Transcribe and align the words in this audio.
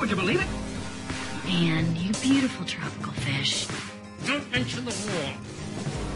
Would 0.00 0.10
you 0.10 0.16
believe 0.16 0.40
it? 0.40 0.46
Man, 1.46 1.96
you 1.96 2.12
beautiful 2.14 2.66
tropical 2.66 3.12
fish. 3.12 3.66
Don't 4.26 4.50
mention 4.50 4.84
the 4.84 4.90
war. 4.90 5.32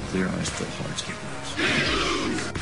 Clear 0.09 0.29
eyes, 0.29 0.51
full 0.51 0.67
hearts, 0.85 1.03
get 1.03 1.17
lost. 2.45 2.57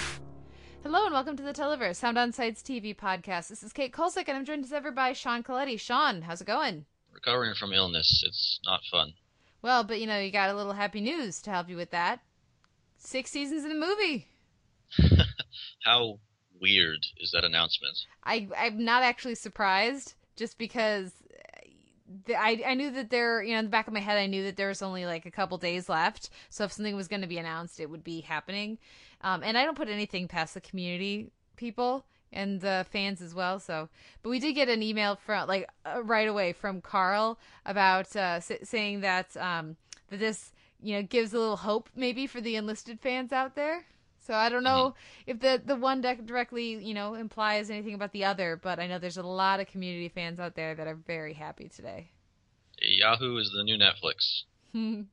Hello 0.82 1.04
and 1.04 1.12
welcome 1.12 1.36
to 1.36 1.42
the 1.42 1.52
Televerse, 1.52 1.96
Sound 1.96 2.18
on 2.18 2.32
Sight's 2.32 2.62
TV 2.62 2.95
podcast. 2.96 3.48
This 3.48 3.62
is 3.62 3.73
Kate 3.73 3.92
Kulzick 3.92 4.28
and 4.28 4.36
I'm 4.36 4.45
joined 4.45 4.64
as 4.64 4.73
ever 4.73 4.90
by 4.90 5.12
Sean 5.12 5.42
Colletti. 5.42 5.78
Sean, 5.78 6.23
how's 6.23 6.40
it 6.40 6.46
going? 6.46 6.86
recovering 7.12 7.54
from 7.54 7.73
illness. 7.73 8.23
It's 8.24 8.60
not 8.64 8.80
fun. 8.90 9.14
Well, 9.60 9.82
but 9.82 10.00
you 10.00 10.06
know, 10.06 10.18
you 10.20 10.30
got 10.30 10.50
a 10.50 10.54
little 10.54 10.74
happy 10.74 11.00
news 11.00 11.42
to 11.42 11.50
help 11.50 11.68
you 11.68 11.76
with 11.76 11.90
that. 11.90 12.20
Six 12.96 13.30
seasons 13.30 13.64
in 13.64 13.70
the 13.70 13.87
movie. 13.87 14.28
How 15.84 16.20
weird 16.60 17.00
is 17.20 17.32
that 17.32 17.45
announcement? 17.45 17.98
I 18.24 18.48
I'm 18.56 18.84
not 18.84 19.02
actually 19.02 19.34
surprised, 19.34 20.14
just 20.38 20.56
because 20.56 21.12
the, 22.27 22.34
I 22.37 22.62
I 22.66 22.74
knew 22.74 22.91
that 22.92 23.10
there, 23.10 23.42
you 23.42 23.52
know, 23.52 23.59
in 23.59 23.65
the 23.66 23.70
back 23.70 23.87
of 23.87 23.92
my 23.92 24.01
head, 24.01 24.16
I 24.16 24.27
knew 24.27 24.45
that 24.45 24.56
there 24.56 24.69
was 24.69 24.80
only 24.80 25.05
like 25.05 25.27
a 25.27 25.30
couple 25.30 25.59
days 25.59 25.88
left. 25.88 26.30
So 26.49 26.65
if 26.65 26.73
something 26.73 26.96
was 26.96 27.09
going 27.09 27.21
to 27.21 27.26
be 27.26 27.38
announced, 27.38 27.80
it 27.80 27.90
would 27.90 28.04
be 28.04 28.23
happening. 28.23 28.79
Um, 29.21 29.43
and 29.43 29.59
I 29.59 29.65
don't 29.65 29.77
put 29.77 29.88
anything 29.88 30.29
past 30.29 30.54
the 30.54 30.60
community 30.60 31.30
people 31.57 32.07
and 32.32 32.60
the 32.60 32.87
fans 32.90 33.21
as 33.21 33.35
well. 33.35 33.59
So, 33.59 33.88
but 34.23 34.30
we 34.30 34.38
did 34.38 34.54
get 34.54 34.68
an 34.68 34.82
email 34.82 35.16
from 35.16 35.49
like 35.49 35.68
uh, 35.85 36.02
right 36.02 36.29
away 36.29 36.52
from 36.52 36.80
Carl 36.80 37.38
about 37.66 38.15
uh, 38.16 38.40
s- 38.40 38.52
saying 38.62 39.01
that 39.01 39.37
um, 39.37 39.77
that 40.09 40.21
this 40.21 40.52
you 40.80 40.95
know 40.95 41.02
gives 41.02 41.34
a 41.34 41.38
little 41.38 41.57
hope 41.57 41.90
maybe 41.95 42.27
for 42.27 42.40
the 42.40 42.57
enlisted 42.57 43.01
fans 43.01 43.32
out 43.32 43.55
there. 43.55 43.84
So 44.29 44.34
I 44.34 44.51
don't 44.51 44.62
mm-hmm. 44.62 44.76
know 44.76 44.95
if 45.26 45.40
the 45.40 45.60
the 45.65 45.74
one 45.74 46.02
deck 46.02 46.24
directly 46.26 46.84
you 46.84 46.93
know 46.93 47.15
implies 47.15 47.71
anything 47.71 47.95
about 47.95 48.12
the 48.12 48.26
other, 48.26 48.60
but 48.62 48.79
I 48.79 48.87
know 48.87 48.98
there's 48.98 49.16
a 49.16 49.23
lot 49.23 49.59
of 49.59 49.66
community 49.66 50.10
fans 50.10 50.38
out 50.38 50.54
there 50.54 50.74
that 50.74 50.87
are 50.87 50.95
very 50.95 51.32
happy 51.32 51.68
today. 51.74 52.10
Yahoo 52.80 53.38
is 53.38 53.51
the 53.51 53.65
new 53.65 53.76
Netflix. 53.76 54.45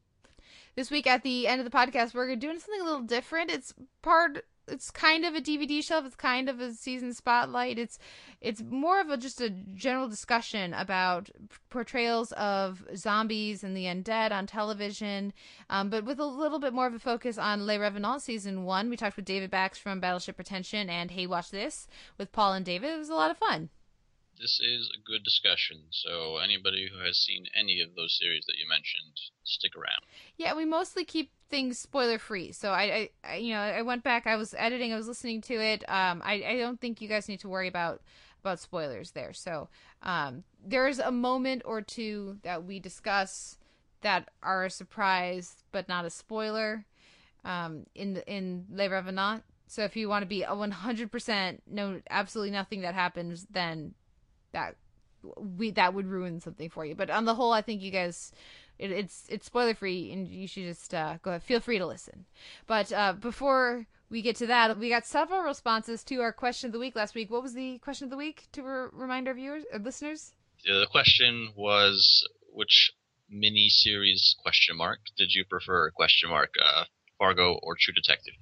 This 0.76 0.92
week 0.92 1.08
at 1.08 1.24
the 1.24 1.48
end 1.48 1.62
of 1.62 1.72
the 1.72 1.76
podcast, 1.76 2.14
we're 2.14 2.36
doing 2.36 2.60
something 2.60 2.82
a 2.82 2.84
little 2.84 3.00
different. 3.00 3.50
It's 3.50 3.74
part. 4.02 4.46
It's 4.68 4.90
kind 4.92 5.26
of 5.26 5.36
a 5.36 5.42
DVD 5.42 5.84
shelf. 5.84 6.06
It's 6.06 6.16
kind 6.16 6.50
of 6.50 6.60
a 6.60 6.74
season 6.74 7.14
spotlight. 7.14 7.78
It's 7.78 8.00
it's 8.42 8.62
more 8.62 9.00
of 9.00 9.10
a 9.10 9.18
just 9.18 9.42
a 9.42 9.50
general 9.50 10.08
discussion 10.08 10.74
about 10.74 11.30
portrayals 11.70 12.32
of 12.34 12.84
zombies 12.96 13.64
and 13.64 13.76
the 13.76 13.86
undead 13.86 14.32
on 14.32 14.48
television, 14.48 15.34
um, 15.70 15.90
but 15.90 16.04
with 16.04 16.20
a 16.20 16.26
little 16.26 16.60
bit 16.60 16.74
more 16.74 16.88
of 16.88 16.94
a 16.94 17.00
focus 17.00 17.38
on 17.38 17.66
Les 17.66 17.78
Revenants 17.78 18.24
season 18.24 18.64
one. 18.64 18.90
We 18.90 18.98
talked 18.98 19.16
with 19.16 19.26
David 19.26 19.52
Bax 19.52 19.78
from 19.78 20.00
Battleship 20.00 20.36
Pretension 20.36 20.90
and 20.90 21.12
Hey 21.12 21.28
Watch 21.28 21.52
This 21.52 21.88
with 22.18 22.32
Paul 22.32 22.54
and 22.54 22.66
David. 22.66 22.92
It 22.94 22.98
was 22.98 23.10
a 23.10 23.16
lot 23.16 23.32
of 23.32 23.38
fun. 23.38 23.70
This 24.40 24.60
is 24.60 24.92
a 24.94 25.00
good 25.00 25.24
discussion, 25.24 25.86
so 25.92 26.38
anybody 26.38 26.90
who 26.92 27.00
has 27.00 27.18
seen 27.18 27.46
any 27.58 27.80
of 27.80 27.96
those 27.96 28.18
series 28.20 28.46
that 28.48 28.58
you 28.58 28.68
mentioned, 28.68 29.14
stick 29.46 29.72
around. 29.78 30.04
Yeah, 30.36 30.54
we 30.54 30.66
mostly 30.66 31.06
keep 31.06 31.32
things 31.50 31.80
spoiler 31.80 32.18
free. 32.18 32.52
So 32.52 32.72
I, 32.72 32.82
I, 32.82 33.10
I, 33.24 33.36
you 33.38 33.54
know, 33.54 33.60
I 33.60 33.82
went 33.82 34.04
back. 34.04 34.28
I 34.28 34.36
was 34.36 34.54
editing. 34.58 34.94
I 34.94 34.98
was 34.98 35.08
listening 35.08 35.42
to 35.42 35.54
it. 35.54 35.84
Um, 35.88 36.22
I, 36.24 36.44
I 36.48 36.58
don't 36.58 36.80
think 36.80 37.02
you 37.02 37.08
guys 37.08 37.28
need 37.28 37.40
to 37.42 37.50
worry 37.50 37.68
about 37.68 38.02
about 38.42 38.60
spoilers 38.60 39.12
there. 39.12 39.34
So, 39.34 39.70
um, 40.04 40.44
there's 40.64 41.00
a 41.00 41.12
moment 41.12 41.64
or 41.66 41.82
two 41.82 42.38
that 42.44 42.64
we 42.64 42.80
discuss 42.80 43.58
that 44.02 44.30
are 44.44 44.66
a 44.66 44.70
surprise 44.70 45.64
but 45.72 45.88
not 45.88 46.06
a 46.06 46.10
spoiler. 46.10 46.86
Um, 47.44 47.86
in 47.94 48.16
the 48.16 48.28
in 48.32 48.66
Les 48.72 48.88
Revenants. 48.88 49.44
So 49.68 49.84
if 49.84 49.96
you 49.96 50.10
want 50.10 50.24
to 50.24 50.28
be 50.28 50.44
a 50.44 50.50
100% 50.50 51.60
no, 51.68 52.02
absolutely 52.10 52.52
nothing 52.52 52.82
that 52.82 52.94
happens, 52.94 53.48
then 53.50 53.94
that 54.52 54.76
we 55.58 55.72
that 55.72 55.94
would 55.94 56.08
ruin 56.08 56.40
something 56.40 56.70
for 56.70 56.86
you. 56.86 56.96
But 56.96 57.10
on 57.10 57.26
the 57.26 57.36
whole, 57.36 57.52
I 57.52 57.62
think 57.62 57.82
you 57.82 57.92
guys 57.92 58.32
it, 58.78 58.92
it's 58.92 59.26
it's 59.30 59.46
spoiler 59.46 59.74
free, 59.74 60.12
and 60.12 60.28
you 60.28 60.48
should 60.48 60.64
just 60.64 60.94
uh, 60.94 61.18
go 61.22 61.32
ahead, 61.32 61.44
feel 61.44 61.60
free 61.60 61.78
to 61.78 61.86
listen. 61.86 62.26
But 62.68 62.92
uh, 62.92 63.14
before 63.14 63.88
we 64.10 64.22
get 64.22 64.36
to 64.38 64.48
that, 64.48 64.78
we 64.78 64.90
got 64.90 65.06
several 65.06 65.42
responses 65.42 66.04
to 66.06 66.22
our 66.22 66.32
question 66.32 66.68
of 66.68 66.74
the 66.74 66.80
week 66.80 66.96
last 66.96 67.16
week. 67.16 67.32
What 67.32 67.44
was 67.44 67.54
the 67.54 67.80
question 67.80 68.06
of 68.06 68.12
the 68.12 68.18
week 68.18 68.48
to 68.54 68.64
re- 68.64 68.90
remind 68.92 69.28
our 69.28 69.34
viewers 69.34 69.64
or 69.72 69.80
listeners? 69.80 70.34
The 70.66 70.80
the 70.80 70.88
question 70.88 71.54
was 71.56 72.28
which 72.52 72.92
mini 73.30 73.70
series 73.70 74.36
question 74.40 74.78
mark 74.78 75.00
did 75.18 75.34
you 75.34 75.44
prefer 75.44 75.90
question 75.92 76.30
mark 76.30 76.54
uh, 76.64 76.86
Fargo 77.18 77.60
or 77.64 77.76
True 77.80 77.94
Detective? 77.94 78.36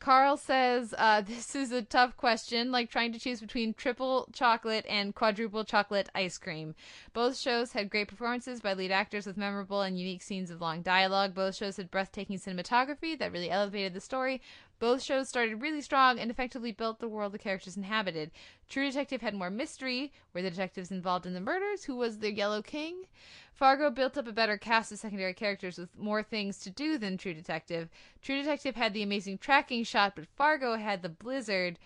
Carl 0.00 0.36
says, 0.36 0.94
uh, 0.96 1.20
This 1.26 1.54
is 1.54 1.72
a 1.72 1.82
tough 1.82 2.16
question, 2.16 2.70
like 2.70 2.90
trying 2.90 3.12
to 3.12 3.18
choose 3.18 3.40
between 3.40 3.74
triple 3.74 4.28
chocolate 4.32 4.86
and 4.88 5.14
quadruple 5.14 5.64
chocolate 5.64 6.08
ice 6.14 6.38
cream. 6.38 6.74
Both 7.12 7.36
shows 7.38 7.72
had 7.72 7.90
great 7.90 8.08
performances 8.08 8.60
by 8.60 8.74
lead 8.74 8.90
actors 8.90 9.26
with 9.26 9.36
memorable 9.36 9.82
and 9.82 9.98
unique 9.98 10.22
scenes 10.22 10.50
of 10.50 10.60
long 10.60 10.82
dialogue. 10.82 11.34
Both 11.34 11.56
shows 11.56 11.76
had 11.76 11.90
breathtaking 11.90 12.38
cinematography 12.38 13.18
that 13.18 13.32
really 13.32 13.50
elevated 13.50 13.94
the 13.94 14.00
story. 14.00 14.40
Both 14.78 15.02
shows 15.02 15.28
started 15.28 15.60
really 15.60 15.80
strong 15.80 16.18
and 16.18 16.30
effectively 16.30 16.70
built 16.70 17.00
the 17.00 17.08
world 17.08 17.32
the 17.32 17.38
characters 17.38 17.76
inhabited. 17.76 18.30
True 18.68 18.86
Detective 18.86 19.22
had 19.22 19.34
more 19.34 19.50
mystery, 19.50 20.12
were 20.32 20.42
the 20.42 20.50
detectives 20.50 20.90
involved 20.90 21.26
in 21.26 21.34
the 21.34 21.40
murders, 21.40 21.84
who 21.84 21.96
was 21.96 22.18
the 22.18 22.32
Yellow 22.32 22.62
King. 22.62 23.06
Fargo 23.52 23.90
built 23.90 24.16
up 24.16 24.28
a 24.28 24.32
better 24.32 24.56
cast 24.56 24.92
of 24.92 24.98
secondary 25.00 25.34
characters 25.34 25.78
with 25.78 25.98
more 25.98 26.22
things 26.22 26.58
to 26.60 26.70
do 26.70 26.96
than 26.96 27.18
True 27.18 27.34
Detective. 27.34 27.88
True 28.22 28.40
Detective 28.40 28.76
had 28.76 28.94
the 28.94 29.02
amazing 29.02 29.38
tracking 29.38 29.82
shot, 29.82 30.14
but 30.14 30.28
Fargo 30.28 30.76
had 30.76 31.02
the 31.02 31.08
blizzard. 31.08 31.78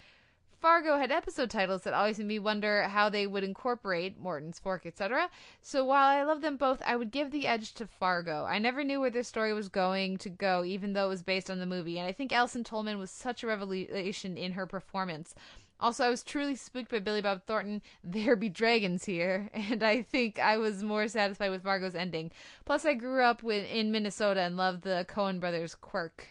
Fargo 0.63 0.97
had 0.97 1.11
episode 1.11 1.51
titles 1.51 1.83
that 1.83 1.93
always 1.93 2.19
made 2.19 2.29
me 2.29 2.39
wonder 2.39 2.85
how 2.85 3.09
they 3.09 3.27
would 3.27 3.43
incorporate 3.43 4.21
Morton's 4.21 4.61
Fork, 4.61 4.87
etc. 4.87 5.29
So 5.61 5.85
while 5.85 6.07
I 6.07 6.23
love 6.23 6.41
them 6.41 6.57
both, 6.57 6.81
I 6.87 6.95
would 6.95 7.11
give 7.11 7.33
the 7.33 7.49
edge 7.49 7.75
to 7.75 7.89
Fargo. 7.89 8.45
I 8.45 8.61
never 8.61 8.85
knew 8.85 9.01
where 9.01 9.11
their 9.11 9.25
story 9.25 9.53
was 9.53 9.69
going 9.69 10.19
to 10.19 10.29
go, 10.29 10.63
even 10.65 10.93
though 10.93 11.07
it 11.07 11.09
was 11.09 11.25
based 11.25 11.51
on 11.51 11.59
the 11.59 11.67
movie, 11.67 11.99
and 11.99 12.07
I 12.07 12.13
think 12.13 12.33
Allison 12.33 12.63
Tolman 12.63 13.01
was 13.01 13.11
such 13.11 13.43
a 13.43 13.49
revelation 13.49 14.37
in 14.37 14.53
her 14.53 14.65
performance. 14.65 15.35
Also, 15.81 16.05
I 16.05 16.11
was 16.11 16.23
truly 16.23 16.55
spooked 16.55 16.93
by 16.93 17.01
Billy 17.01 17.23
Bob 17.23 17.43
Thornton. 17.45 17.83
There 18.05 18.37
be 18.37 18.49
dragons 18.49 19.05
here, 19.05 19.51
and 19.55 19.83
I 19.83 20.03
think 20.03 20.39
I 20.39 20.59
was 20.59 20.85
more 20.85 21.09
satisfied 21.09 21.51
with 21.51 21.65
Fargo's 21.65 21.97
ending. 21.97 22.31
Plus, 22.65 22.85
I 22.85 22.95
grew 22.95 23.25
up 23.25 23.43
with, 23.43 23.69
in 23.69 23.91
Minnesota 23.91 24.43
and 24.43 24.57
loved 24.57 24.83
the 24.83 25.05
Coen 25.09 25.41
brothers' 25.41 25.75
quirk. 25.75 26.29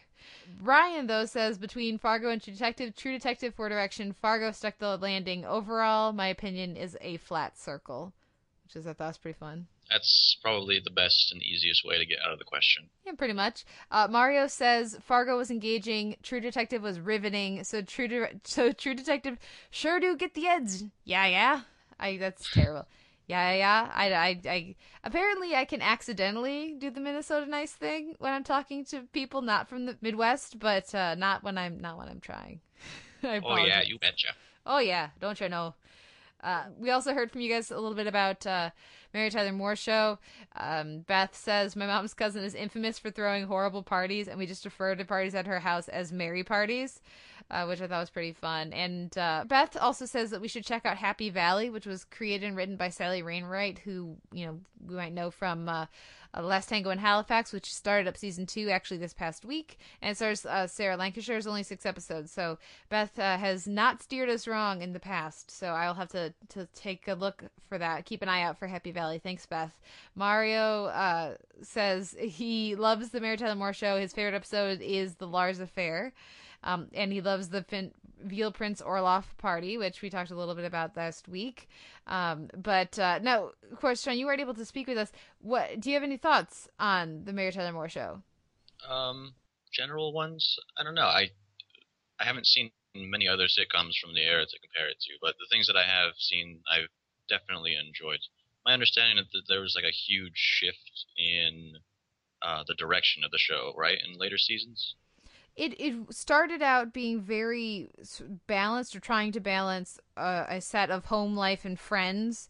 Ryan, 0.62 1.08
though, 1.08 1.26
says 1.26 1.58
between 1.58 1.98
Fargo 1.98 2.30
and 2.30 2.42
True 2.42 2.54
Detective, 2.54 2.96
True 2.96 3.14
Detective 3.14 3.56
for 3.56 3.70
direction, 3.70 4.14
Fargo 4.14 4.52
stuck 4.52 4.78
the 4.78 4.98
landing. 4.98 5.46
Overall, 5.46 6.14
my 6.14 6.28
opinion 6.28 6.76
is 6.76 6.98
a 7.02 7.18
flat 7.18 7.58
circle, 7.58 8.14
which 8.64 8.76
is 8.76 8.88
I 8.88 8.94
thought 8.94 9.08
was 9.08 9.18
pretty 9.18 9.38
fun. 9.38 9.68
That's 9.90 10.38
probably 10.42 10.80
the 10.82 10.90
best 10.90 11.34
and 11.34 11.44
easiest 11.44 11.84
way 11.86 11.98
to 11.98 12.06
get 12.06 12.20
out 12.26 12.32
of 12.32 12.40
the 12.40 12.46
question. 12.46 12.90
Yeah, 13.06 13.12
pretty 13.18 13.34
much. 13.34 13.66
Uh, 13.92 14.08
Mario 14.10 14.48
says 14.48 14.98
Fargo 15.02 15.38
was 15.38 15.52
engaging, 15.52 16.16
True 16.24 16.40
Detective 16.40 16.82
was 16.82 17.00
riveting. 17.00 17.66
So 17.66 17.82
True, 17.82 18.08
De- 18.08 18.40
so 18.46 18.72
True 18.72 18.94
Detective 18.94 19.38
sure 19.70 20.00
do 20.00 20.16
get 20.16 20.34
the 20.34 20.48
edge. 20.48 20.84
Yeah, 21.04 21.26
yeah. 21.26 21.62
I 22.00 22.18
that's 22.18 22.50
terrible. 22.52 22.88
Yeah, 23.32 23.54
yeah. 23.54 23.92
I, 23.94 24.12
I, 24.12 24.42
I, 24.46 24.76
apparently 25.06 25.56
I 25.56 25.64
can 25.64 25.82
accidentally 25.82 26.76
do 26.78 26.92
the 26.92 27.00
Minnesota 27.00 27.46
nice 27.50 27.72
thing 27.72 28.16
when 28.20 28.34
I'm 28.34 28.44
talking 28.44 28.84
to 28.86 29.04
people 29.14 29.42
not 29.42 29.70
from 29.70 29.86
the 29.86 29.96
Midwest, 30.02 30.60
but 30.60 30.94
uh, 30.94 31.16
not 31.16 31.42
when 31.42 31.58
I'm 31.58 31.80
not 31.80 31.98
when 31.98 32.10
I'm 32.10 32.20
trying. 32.20 32.60
Oh 33.24 33.56
yeah, 33.56 33.84
you 33.84 34.00
betcha. 34.00 34.30
Oh 34.66 34.80
yeah, 34.80 35.10
don't 35.20 35.40
you 35.40 35.48
know? 35.48 35.76
Uh, 36.44 36.64
we 36.80 36.90
also 36.90 37.14
heard 37.14 37.32
from 37.32 37.42
you 37.42 37.50
guys 37.50 37.70
a 37.70 37.76
little 37.76 37.94
bit 37.94 38.08
about 38.08 38.48
uh, 38.48 38.72
Mary 39.14 39.30
Tyler 39.30 39.52
Moore 39.52 39.76
show. 39.76 40.18
Um, 40.56 41.02
Beth 41.02 41.36
says 41.36 41.76
my 41.76 41.86
mom's 41.86 42.16
cousin 42.16 42.44
is 42.44 42.56
infamous 42.56 42.98
for 42.98 43.12
throwing 43.12 43.46
horrible 43.46 43.84
parties, 43.84 44.28
and 44.28 44.40
we 44.40 44.48
just 44.48 44.66
refer 44.66 44.96
to 44.96 45.06
parties 45.06 45.36
at 45.36 45.46
her 45.46 45.60
house 45.60 45.88
as 45.88 46.12
Mary 46.12 46.44
parties. 46.44 47.00
Uh, 47.52 47.66
which 47.66 47.82
I 47.82 47.88
thought 47.88 48.00
was 48.00 48.10
pretty 48.10 48.32
fun. 48.32 48.74
And 48.74 49.16
uh, 49.18 49.44
Beth 49.46 49.78
also 49.80 50.06
says 50.06 50.32
that 50.32 50.42
we 50.42 50.48
should 50.48 50.66
check 50.66 50.86
out 50.86 50.98
Happy 50.98 51.30
Valley, 51.30 51.70
which 51.70 51.86
was 51.86 52.06
created 52.06 52.48
and 52.48 52.56
written 52.56 52.78
by 52.78 52.90
Sally 52.90 53.22
Wainwright, 53.22 53.80
who 53.80 54.16
you 54.32 54.46
know 54.46 54.60
we 54.88 54.96
might 54.96 55.14
know 55.14 55.30
from 55.30 55.68
uh, 55.68 55.86
uh, 56.34 56.42
Last 56.42 56.70
Tango 56.70 56.90
in 56.92 56.98
Halifax, 56.98 57.52
which 57.52 57.74
started 57.74 58.08
up 58.08 58.16
season 58.16 58.46
two 58.46 58.70
actually 58.70 58.98
this 58.98 59.14
past 59.14 59.44
week, 59.44 59.80
and 60.02 60.16
stars 60.16 60.46
uh, 60.46 60.66
Sarah 60.66 60.96
Lancashire. 60.96 61.38
It's 61.38 61.46
only 61.46 61.64
six 61.64 61.86
episodes, 61.86 62.32
so 62.32 62.58
Beth 62.90 63.20
uh, 63.20 63.38
has 63.38 63.68
not 63.68 64.02
steered 64.02 64.30
us 64.30 64.48
wrong 64.48 64.82
in 64.82 64.94
the 64.94 65.00
past. 65.00 65.52
So 65.52 65.68
I'll 65.68 65.94
have 65.94 66.10
to 66.10 66.34
to 66.50 66.68
take 66.74 67.10
a 67.10 67.14
look 67.14 67.44
for 67.68 67.78
that. 67.78 68.06
Keep 68.06 68.22
an 68.22 68.30
eye 68.30 68.44
out 68.44 68.58
for 68.58 68.68
Happy 68.68 68.92
Valley. 68.92 69.20
Thanks, 69.20 69.46
Beth. 69.46 69.78
Mario 70.16 71.36
says 71.62 72.16
he 72.18 72.76
loves 72.76 73.10
the 73.10 73.20
Mary 73.20 73.36
Tyler 73.36 73.56
Moore 73.56 73.74
Show. 73.74 74.00
His 74.00 74.14
favorite 74.14 74.36
episode 74.36 74.82
is 74.82 75.16
the 75.16 75.28
Lars 75.28 75.60
Affair. 75.60 76.14
Um, 76.64 76.88
and 76.94 77.12
he 77.12 77.22
loves 77.22 77.50
the 77.50 77.64
fin- 77.64 77.94
Veal 78.24 78.52
Prince 78.52 78.82
Orloff 78.82 79.26
party, 79.38 79.78
which 79.78 80.02
we 80.02 80.10
talked 80.10 80.32
a 80.32 80.36
little 80.36 80.56
bit 80.56 80.66
about 80.66 80.96
last 80.96 81.28
week. 81.28 81.68
Um, 82.08 82.50
but 82.56 82.98
uh, 83.00 83.20
no, 83.22 83.52
of 83.72 83.80
course, 83.80 84.04
Sean, 84.04 84.18
you 84.18 84.26
weren't 84.26 84.42
able 84.42 84.54
to 84.54 84.66
speak 84.66 84.88
with 84.88 84.98
us. 84.98 85.12
What 85.40 85.80
do 85.80 85.90
you 85.90 85.96
have 85.96 86.04
any 86.04 86.18
thoughts 86.18 86.68
on 86.80 87.24
the 87.26 87.34
Mary 87.34 87.52
Tyler 87.52 87.72
Moore 87.72 87.90
show? 87.90 88.22
Um, 88.88 89.34
general 89.72 90.14
ones, 90.14 90.58
I 90.78 90.84
don't 90.84 90.96
know. 90.96 91.08
I 91.08 91.32
I 92.20 92.26
haven't 92.26 92.46
seen 92.46 92.72
many 92.94 93.28
other 93.28 93.46
sitcoms 93.46 93.98
from 94.00 94.14
the 94.14 94.22
era 94.22 94.46
to 94.46 94.60
compare 94.60 94.90
it 94.90 95.00
to, 95.02 95.14
but 95.22 95.36
the 95.40 95.48
things 95.50 95.68
that 95.68 95.78
I 95.78 95.86
have 95.86 96.14
seen, 96.18 96.62
I've 96.72 96.90
definitely 97.28 97.76
enjoyed. 97.76 98.20
My 98.66 98.74
understanding 98.74 99.18
is 99.18 99.32
that 99.32 99.44
there 99.48 99.62
was 99.62 99.74
like 99.76 99.86
a 99.86 99.96
huge 100.08 100.36
shift 100.36 101.06
in 101.18 101.78
uh, 102.44 102.64
the 102.68 102.76
direction 102.76 103.24
of 103.24 103.32
the 103.32 103.40
show, 103.40 103.74
right, 103.76 103.98
in 103.98 104.20
later 104.20 104.38
seasons. 104.38 104.96
It 105.56 105.80
it 105.80 105.96
started 106.14 106.62
out 106.62 106.94
being 106.94 107.22
very 107.22 107.90
balanced 108.48 108.96
or 108.96 109.00
trying 109.00 109.32
to 109.32 109.40
balance 109.40 110.00
uh, 110.18 110.46
a 110.48 110.62
set 110.62 110.90
of 110.90 111.06
home 111.06 111.36
life 111.36 111.66
and 111.66 111.80
friends 111.80 112.50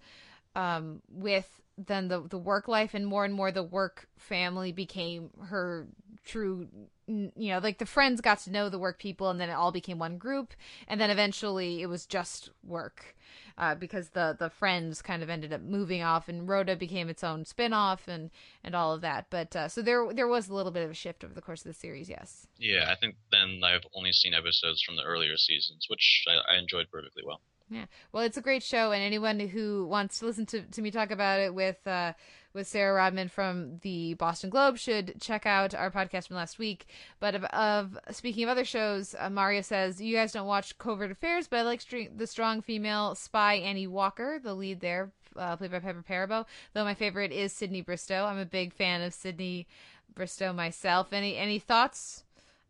um, 0.56 1.02
with 1.10 1.62
then 1.78 2.08
the 2.08 2.22
the 2.28 2.38
work 2.38 2.68
life 2.68 2.94
and 2.94 3.06
more 3.06 3.26
and 3.26 3.34
more 3.34 3.52
the 3.52 3.64
work 3.64 4.08
family 4.18 4.72
became 4.72 5.30
her 5.46 5.88
true 6.24 6.68
you 7.08 7.32
know 7.36 7.60
like 7.60 7.80
the 7.80 7.86
friends 7.86 8.22
got 8.22 8.40
to 8.40 8.52
know 8.52 8.70
the 8.70 8.80
work 8.80 9.00
people 9.00 9.30
and 9.30 9.40
then 9.40 9.50
it 9.50 9.54
all 9.54 9.72
became 9.72 9.98
one 9.98 10.18
group 10.18 10.54
and 10.88 11.02
then 11.02 11.10
eventually 11.10 11.82
it 11.82 11.88
was 11.88 12.06
just 12.06 12.50
work 12.64 13.16
uh, 13.62 13.76
because 13.76 14.10
the 14.10 14.36
the 14.38 14.50
friends 14.50 15.02
kind 15.02 15.24
of 15.24 15.30
ended 15.30 15.54
up 15.54 15.62
moving 15.62 16.02
off 16.02 16.28
and 16.28 16.50
Rhoda 16.50 16.76
became 16.76 17.08
its 17.08 17.24
own 17.24 17.46
spin-off 17.46 18.08
and 18.08 18.32
and 18.64 18.76
all 18.76 18.94
of 18.94 19.02
that 19.02 19.28
but 19.30 19.56
uh, 19.56 19.68
so 19.70 19.82
there 19.82 20.12
there 20.14 20.28
was 20.28 20.50
a 20.50 20.54
little 20.54 20.72
bit 20.72 20.84
of 20.84 20.90
a 20.90 20.96
shift 20.96 21.24
over 21.24 21.34
the 21.34 21.42
course 21.42 21.62
of 21.62 21.68
the 21.68 21.74
series 21.74 22.10
yes 22.10 22.48
Yeah, 22.58 22.92
I 22.92 22.96
think 22.96 23.16
then 23.32 23.62
I've 23.64 23.86
only 23.96 24.12
seen 24.12 24.34
episodes 24.34 24.82
from 24.82 24.96
the 24.96 25.04
earlier 25.04 25.38
seasons, 25.38 25.86
which 25.88 26.26
I, 26.28 26.56
I 26.56 26.58
enjoyed 26.58 26.88
perfectly 26.92 27.24
well. 27.26 27.42
Yeah. 27.70 27.86
Well, 28.12 28.24
it's 28.24 28.36
a 28.36 28.42
great 28.42 28.64
show, 28.64 28.92
and 28.92 29.02
anyone 29.02 29.40
who 29.40 29.86
wants 29.88 30.20
to 30.20 30.26
listen 30.26 30.46
to, 30.48 30.62
to 30.62 30.82
me 30.82 30.92
talk 30.92 31.10
about 31.10 31.40
it 31.40 31.54
with 31.56 31.86
uh, 31.88 32.14
with 32.54 32.68
Sarah 32.68 32.94
Rodman 32.94 33.30
from 33.30 33.80
the 33.82 34.14
Boston 34.16 34.50
Globe 34.50 34.78
should 34.78 35.20
check 35.22 35.46
out 35.46 35.74
our 35.74 35.92
podcast 35.92 36.28
from 36.28 36.36
last 36.36 36.60
week. 36.60 36.86
But 37.20 37.36
of, 37.36 37.44
of 37.46 37.98
speaking 38.12 38.44
of 38.44 38.50
other 38.50 38.66
shows, 38.66 39.16
uh, 39.18 39.30
Mario 39.30 39.62
says 39.62 40.02
you 40.02 40.16
guys 40.16 40.32
don't 40.32 40.48
watch 40.48 40.78
Covert 40.78 41.12
Affairs, 41.12 41.48
but 41.48 41.60
I 41.60 41.62
like 41.64 41.82
the 42.16 42.28
strong 42.28 42.62
female 42.62 43.16
spy 43.16 43.56
Annie 43.56 43.88
Walker, 43.88 44.40
the 44.42 44.54
lead 44.54 44.82
there, 44.82 45.12
uh, 45.36 45.56
played 45.56 45.72
by 45.72 45.80
Piper 45.80 46.04
Perabo. 46.08 46.46
Though 46.74 46.84
my 46.84 46.94
favorite 46.94 47.32
is 47.32 47.54
Sydney 47.54 47.82
Bristow. 47.82 48.26
I'm 48.26 48.38
a 48.38 48.46
big 48.46 48.74
fan 48.74 49.02
of 49.02 49.14
Sydney 49.14 49.68
Bristow 50.14 50.54
myself. 50.54 51.14
Any 51.14 51.38
any 51.38 51.60
thoughts 51.60 52.24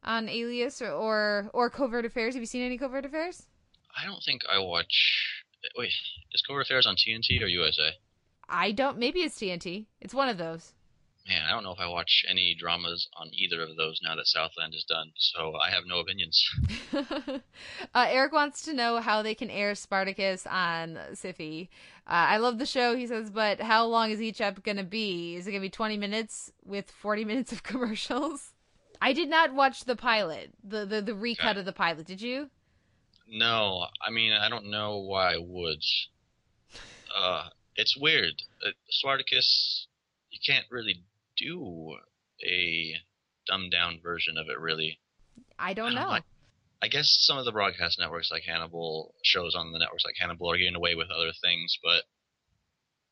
on 0.04 0.30
Alias 0.30 0.82
or 0.82 0.92
or, 0.92 1.50
or 1.54 1.70
Covert 1.70 2.06
Affairs? 2.06 2.36
Have 2.36 2.42
you 2.42 2.48
seen 2.48 2.64
any 2.64 2.78
Covert 2.78 3.06
Affairs? 3.06 3.48
I 4.00 4.06
don't 4.06 4.24
think 4.24 4.42
I 4.50 4.60
watch. 4.60 5.44
Wait, 5.78 5.92
is 6.34 6.42
Covert 6.48 6.66
Affairs 6.66 6.88
on 6.88 6.96
TNT 6.96 7.42
or 7.42 7.48
USA? 7.48 7.92
I 8.52 8.72
don't. 8.72 8.98
Maybe 8.98 9.22
it's 9.22 9.38
TNT. 9.40 9.86
It's 10.00 10.14
one 10.14 10.30
of 10.30 10.38
those. 10.38 10.74
Man, 11.28 11.44
I 11.48 11.52
don't 11.52 11.64
know 11.64 11.72
if 11.72 11.80
I 11.80 11.88
watch 11.88 12.26
any 12.28 12.56
dramas 12.60 13.08
on 13.16 13.30
either 13.32 13.62
of 13.62 13.78
those 13.78 14.00
now 14.04 14.16
that 14.16 14.26
Southland 14.26 14.74
is 14.74 14.84
done, 14.90 15.12
so 15.18 15.54
I 15.56 15.70
have 15.70 15.84
no 15.86 16.00
opinions. 16.00 16.44
uh, 16.94 17.40
Eric 17.96 18.34
wants 18.34 18.64
to 18.64 18.74
know 18.74 19.00
how 19.00 19.22
they 19.22 19.36
can 19.36 19.52
air 19.52 19.76
Spartacus 19.76 20.48
on 20.48 20.98
Syfy. 21.14 21.70
Uh, 22.08 22.34
I 22.34 22.38
love 22.38 22.58
the 22.58 22.66
show, 22.66 22.96
he 22.96 23.06
says, 23.06 23.30
but 23.30 23.62
how 23.62 23.86
long 23.86 24.10
is 24.10 24.20
each 24.20 24.42
ep 24.42 24.64
going 24.64 24.78
to 24.78 24.84
be? 24.84 25.36
Is 25.36 25.46
it 25.46 25.52
going 25.52 25.62
to 25.62 25.66
be 25.66 25.70
20 25.70 25.96
minutes 25.98 26.52
with 26.66 26.90
40 26.90 27.24
minutes 27.32 27.52
of 27.52 27.62
commercials? 27.62 28.54
I 29.00 29.14
did 29.14 29.30
not 29.30 29.54
watch 29.54 29.86
the 29.86 29.96
pilot, 29.96 30.50
the 30.64 30.86
the, 30.86 31.02
the 31.02 31.16
recut 31.16 31.52
Okay. 31.52 31.60
of 31.60 31.66
the 31.66 31.72
pilot. 31.74 32.08
Did 32.08 32.22
you? 32.22 32.50
No, 33.30 33.86
I 34.06 34.10
mean 34.12 34.34
I 34.34 34.50
don't 34.50 34.70
know 34.72 34.98
why 34.98 35.34
I 35.36 35.38
would. 35.40 35.82
Uh, 37.16 37.50
it's 37.82 37.98
weird. 37.98 38.34
Uh, 38.66 38.70
Spartacus, 38.90 39.88
you 40.30 40.40
can't 40.46 40.66
really 40.70 41.04
do 41.36 41.98
a 42.46 42.94
dumbed 43.48 43.72
down 43.72 44.00
version 44.02 44.38
of 44.38 44.48
it, 44.50 44.60
really. 44.60 45.00
I 45.58 45.74
don't 45.74 45.92
I 45.92 45.96
don't 45.96 46.04
know. 46.04 46.10
like- 46.10 46.24
I 46.84 46.88
guess 46.88 47.06
some 47.22 47.38
of 47.38 47.46
the 47.46 47.52
broadcast 47.52 48.00
networks 48.00 48.32
like 48.32 48.44
Hannibal 48.44 49.14
shows 49.24 49.54
on 49.56 49.72
the 49.72 49.78
networks 49.78 50.04
like 50.04 50.16
Hannibal 50.20 50.52
are 50.52 50.58
getting 50.58 50.76
away 50.76 50.96
with 50.96 51.10
other 51.12 51.32
things, 51.44 51.78
but 51.84 52.04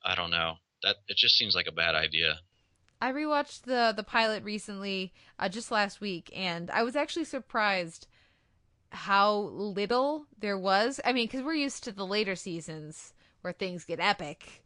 I 0.03 0.15
don't 0.15 0.31
know. 0.31 0.55
That 0.81 0.95
it 1.07 1.17
just 1.17 1.35
seems 1.35 1.53
like 1.53 1.67
a 1.67 1.71
bad 1.71 1.93
idea. 1.93 2.39
I 3.01 3.11
rewatched 3.11 3.63
the 3.63 3.93
the 3.95 4.03
pilot 4.03 4.43
recently, 4.43 5.13
uh, 5.37 5.49
just 5.49 5.69
last 5.69 6.01
week, 6.01 6.31
and 6.35 6.71
I 6.71 6.81
was 6.81 6.95
actually 6.95 7.25
surprised 7.25 8.07
how 8.91 9.35
little 9.37 10.25
there 10.39 10.57
was. 10.57 10.99
I 11.05 11.13
mean, 11.13 11.27
because 11.27 11.43
we're 11.43 11.53
used 11.53 11.83
to 11.83 11.91
the 11.91 12.07
later 12.07 12.35
seasons 12.35 13.13
where 13.41 13.53
things 13.53 13.85
get 13.85 13.99
epic, 13.99 14.63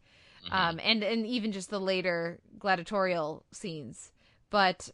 um, 0.50 0.80
and 0.82 1.02
and 1.02 1.26
even 1.26 1.52
just 1.52 1.70
the 1.70 1.80
later 1.80 2.40
gladiatorial 2.58 3.44
scenes. 3.52 4.12
But 4.50 4.90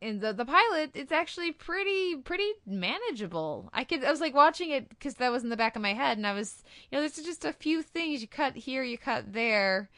in 0.00 0.20
the 0.20 0.32
the 0.32 0.44
pilot, 0.44 0.90
it's 0.94 1.12
actually 1.12 1.52
pretty 1.52 2.16
pretty 2.16 2.50
manageable. 2.66 3.68
I 3.72 3.84
could 3.84 4.04
I 4.04 4.10
was 4.10 4.20
like 4.20 4.34
watching 4.34 4.70
it 4.70 4.88
because 4.88 5.14
that 5.14 5.32
was 5.32 5.42
in 5.42 5.50
the 5.50 5.56
back 5.56 5.76
of 5.76 5.82
my 5.82 5.94
head, 5.94 6.16
and 6.16 6.26
I 6.26 6.32
was 6.32 6.64
you 6.90 6.96
know 6.96 7.00
there's 7.00 7.16
just 7.16 7.44
a 7.44 7.52
few 7.52 7.82
things. 7.82 8.22
You 8.22 8.28
cut 8.28 8.56
here, 8.56 8.82
you 8.82 8.98
cut 8.98 9.32
there, 9.32 9.90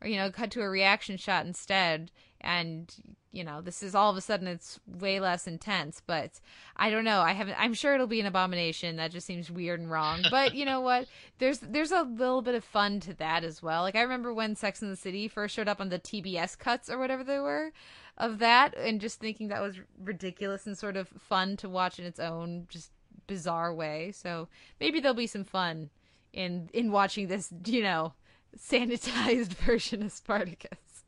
or 0.00 0.08
you 0.08 0.16
know 0.16 0.30
cut 0.30 0.50
to 0.52 0.62
a 0.62 0.68
reaction 0.68 1.16
shot 1.16 1.46
instead. 1.46 2.10
And 2.40 2.94
you 3.32 3.44
know 3.44 3.60
this 3.60 3.82
is 3.82 3.94
all 3.94 4.10
of 4.10 4.16
a 4.16 4.20
sudden 4.20 4.48
it's 4.48 4.80
way 4.86 5.20
less 5.20 5.46
intense 5.46 6.02
but 6.04 6.40
i 6.76 6.90
don't 6.90 7.04
know. 7.04 7.20
I 7.20 7.32
haven't 7.32 7.56
i'm 7.58 7.74
sure 7.74 7.94
it'll 7.94 8.06
be 8.06 8.20
an 8.20 8.26
abomination. 8.26 8.96
That 8.96 9.12
just 9.12 9.26
seems 9.26 9.50
weird 9.50 9.80
and 9.80 9.90
wrong. 9.90 10.24
But 10.30 10.54
you 10.54 10.64
know 10.64 10.80
what? 10.80 11.06
There's 11.38 11.58
there's 11.58 11.92
a 11.92 12.02
little 12.02 12.42
bit 12.42 12.54
of 12.54 12.64
fun 12.64 13.00
to 13.00 13.14
that 13.14 13.44
as 13.44 13.62
well. 13.62 13.82
Like 13.82 13.96
i 13.96 14.02
remember 14.02 14.32
when 14.32 14.56
sex 14.56 14.82
in 14.82 14.90
the 14.90 14.96
city 14.96 15.28
first 15.28 15.54
showed 15.54 15.68
up 15.68 15.80
on 15.80 15.88
the 15.88 15.98
tbs 15.98 16.58
cuts 16.58 16.90
or 16.90 16.98
whatever 16.98 17.24
they 17.24 17.38
were 17.38 17.72
of 18.18 18.38
that 18.38 18.76
and 18.76 19.00
just 19.00 19.20
thinking 19.20 19.48
that 19.48 19.62
was 19.62 19.76
ridiculous 20.02 20.66
and 20.66 20.76
sort 20.76 20.96
of 20.96 21.08
fun 21.08 21.56
to 21.56 21.68
watch 21.68 21.98
in 21.98 22.04
its 22.04 22.20
own 22.20 22.66
just 22.68 22.92
bizarre 23.26 23.72
way. 23.72 24.12
So 24.12 24.48
maybe 24.80 25.00
there'll 25.00 25.14
be 25.14 25.26
some 25.26 25.44
fun 25.44 25.90
in 26.32 26.68
in 26.72 26.92
watching 26.92 27.28
this 27.28 27.52
you 27.64 27.82
know 27.82 28.12
sanitized 28.58 29.54
version 29.66 30.02
of 30.02 30.12
spartacus. 30.12 31.04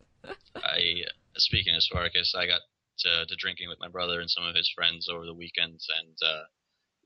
I 0.56 1.04
speaking 1.42 1.74
of 1.74 1.82
Spartacus, 1.82 2.34
I 2.36 2.46
got 2.46 2.62
to, 3.00 3.26
to 3.26 3.36
drinking 3.36 3.68
with 3.68 3.80
my 3.80 3.88
brother 3.88 4.20
and 4.20 4.30
some 4.30 4.44
of 4.44 4.54
his 4.54 4.70
friends 4.74 5.08
over 5.08 5.26
the 5.26 5.34
weekends, 5.34 5.86
and 6.00 6.16
uh, 6.24 6.44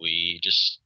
we 0.00 0.40
just 0.42 0.80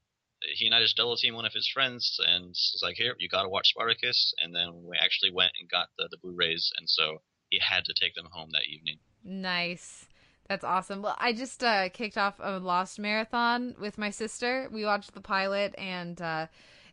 he 0.56 0.66
and 0.66 0.74
I 0.74 0.80
just 0.80 0.96
double 0.96 1.16
team 1.16 1.34
one 1.34 1.44
of 1.44 1.52
his 1.52 1.68
friends, 1.68 2.18
and 2.26 2.48
was 2.48 2.80
like, 2.82 2.96
"Here, 2.96 3.14
you 3.18 3.28
got 3.28 3.42
to 3.42 3.48
watch 3.48 3.68
Spartacus." 3.68 4.32
And 4.42 4.54
then 4.54 4.84
we 4.84 4.96
actually 4.98 5.32
went 5.32 5.52
and 5.60 5.68
got 5.68 5.88
the 5.98 6.08
the 6.10 6.18
Blu-rays, 6.18 6.72
and 6.78 6.88
so 6.88 7.22
he 7.50 7.60
had 7.60 7.84
to 7.84 7.94
take 8.00 8.14
them 8.14 8.28
home 8.30 8.50
that 8.52 8.66
evening. 8.70 8.98
Nice. 9.24 10.06
That's 10.48 10.64
awesome. 10.64 11.02
Well, 11.02 11.14
I 11.18 11.32
just 11.32 11.62
uh, 11.62 11.90
kicked 11.90 12.18
off 12.18 12.34
a 12.40 12.58
Lost 12.58 12.98
marathon 12.98 13.76
with 13.78 13.98
my 13.98 14.10
sister. 14.10 14.68
We 14.72 14.84
watched 14.84 15.14
the 15.14 15.20
pilot, 15.20 15.74
and 15.78 16.20
uh, 16.20 16.46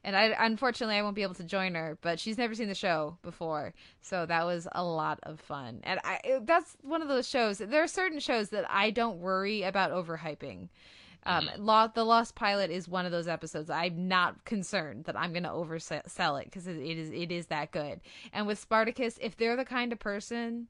and 0.04 0.16
I 0.16 0.34
unfortunately 0.40 0.96
I 0.96 1.02
won't 1.02 1.16
be 1.16 1.24
able 1.24 1.36
to 1.36 1.44
join 1.44 1.76
her, 1.76 1.98
but 2.02 2.20
she's 2.20 2.38
never 2.38 2.56
seen 2.56 2.68
the 2.68 2.76
show 2.76 3.18
before, 3.22 3.74
so 4.02 4.26
that 4.26 4.46
was 4.46 4.68
a 4.72 4.84
lot 4.84 5.20
of 5.24 5.40
fun. 5.40 5.82
And 5.84 6.00
I 6.04 6.40
that's 6.42 6.78
one 6.82 7.02
of 7.02 7.08
those 7.08 7.28
shows. 7.28 7.60
There 7.60 7.84
are 7.84 7.88
certain 7.88 8.20
shows 8.20 8.50
that 8.50 8.66
I 8.70 8.92
don't 8.92 9.20
worry 9.20 9.64
about 9.64 9.92
overhyping. 9.92 10.70
Um, 11.24 11.50
Lo- 11.58 11.92
the 11.94 12.06
Lost 12.06 12.36
Pilot 12.36 12.72
is 12.72 12.88
one 12.88 13.06
of 13.06 13.12
those 13.12 13.28
episodes. 13.28 13.70
I'm 13.70 14.08
not 14.08 14.46
concerned 14.46 15.06
that 15.06 15.18
I'm 15.18 15.34
going 15.34 15.44
to 15.44 15.50
oversell 15.50 16.42
it 16.42 16.46
because 16.46 16.68
it, 16.68 16.78
is 16.78 17.12
it 17.12 17.32
is 17.34 17.48
that 17.48 17.72
good. 17.72 18.00
And 18.32 18.48
with 18.48 18.60
Spartacus, 18.60 19.18
if 19.22 19.36
they're 19.36 19.58
the 19.58 19.66
kind 19.66 19.92
of 19.92 20.00
person 20.00 20.68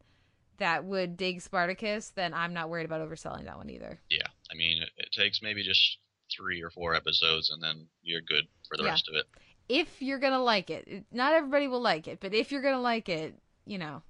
that 0.57 0.83
would 0.83 1.15
dig 1.15 1.41
Spartacus, 1.41 2.11
then 2.15 2.33
I'm 2.33 2.53
not 2.53 2.69
worried 2.69 2.85
about 2.85 3.07
overselling 3.07 3.45
that 3.45 3.57
one 3.57 3.69
either. 3.69 3.99
Yeah, 4.09 4.25
I 4.51 4.55
mean, 4.55 4.81
it 4.97 5.11
takes 5.11 5.43
maybe 5.43 5.63
just 5.63 5.99
three 6.35 6.61
or 6.61 6.69
four 6.69 6.93
episodes, 6.95 7.49
and 7.49 7.61
then 7.61 7.87
you're 8.03 8.21
good 8.21 8.45
for 8.67 8.77
the 8.77 8.83
Yeah. 8.83 8.89
rest 8.91 9.07
of 9.09 9.15
it. 9.15 9.25
If 9.69 10.01
you're 10.01 10.19
gonna 10.19 10.41
like 10.41 10.69
it, 10.69 11.05
not 11.11 11.33
everybody 11.33 11.67
will 11.67 11.81
like 11.81 12.07
it, 12.07 12.19
but 12.19 12.33
if 12.33 12.51
you're 12.51 12.61
gonna 12.61 12.81
like 12.81 13.09
it, 13.09 13.35
you 13.65 13.77
know, 13.77 14.01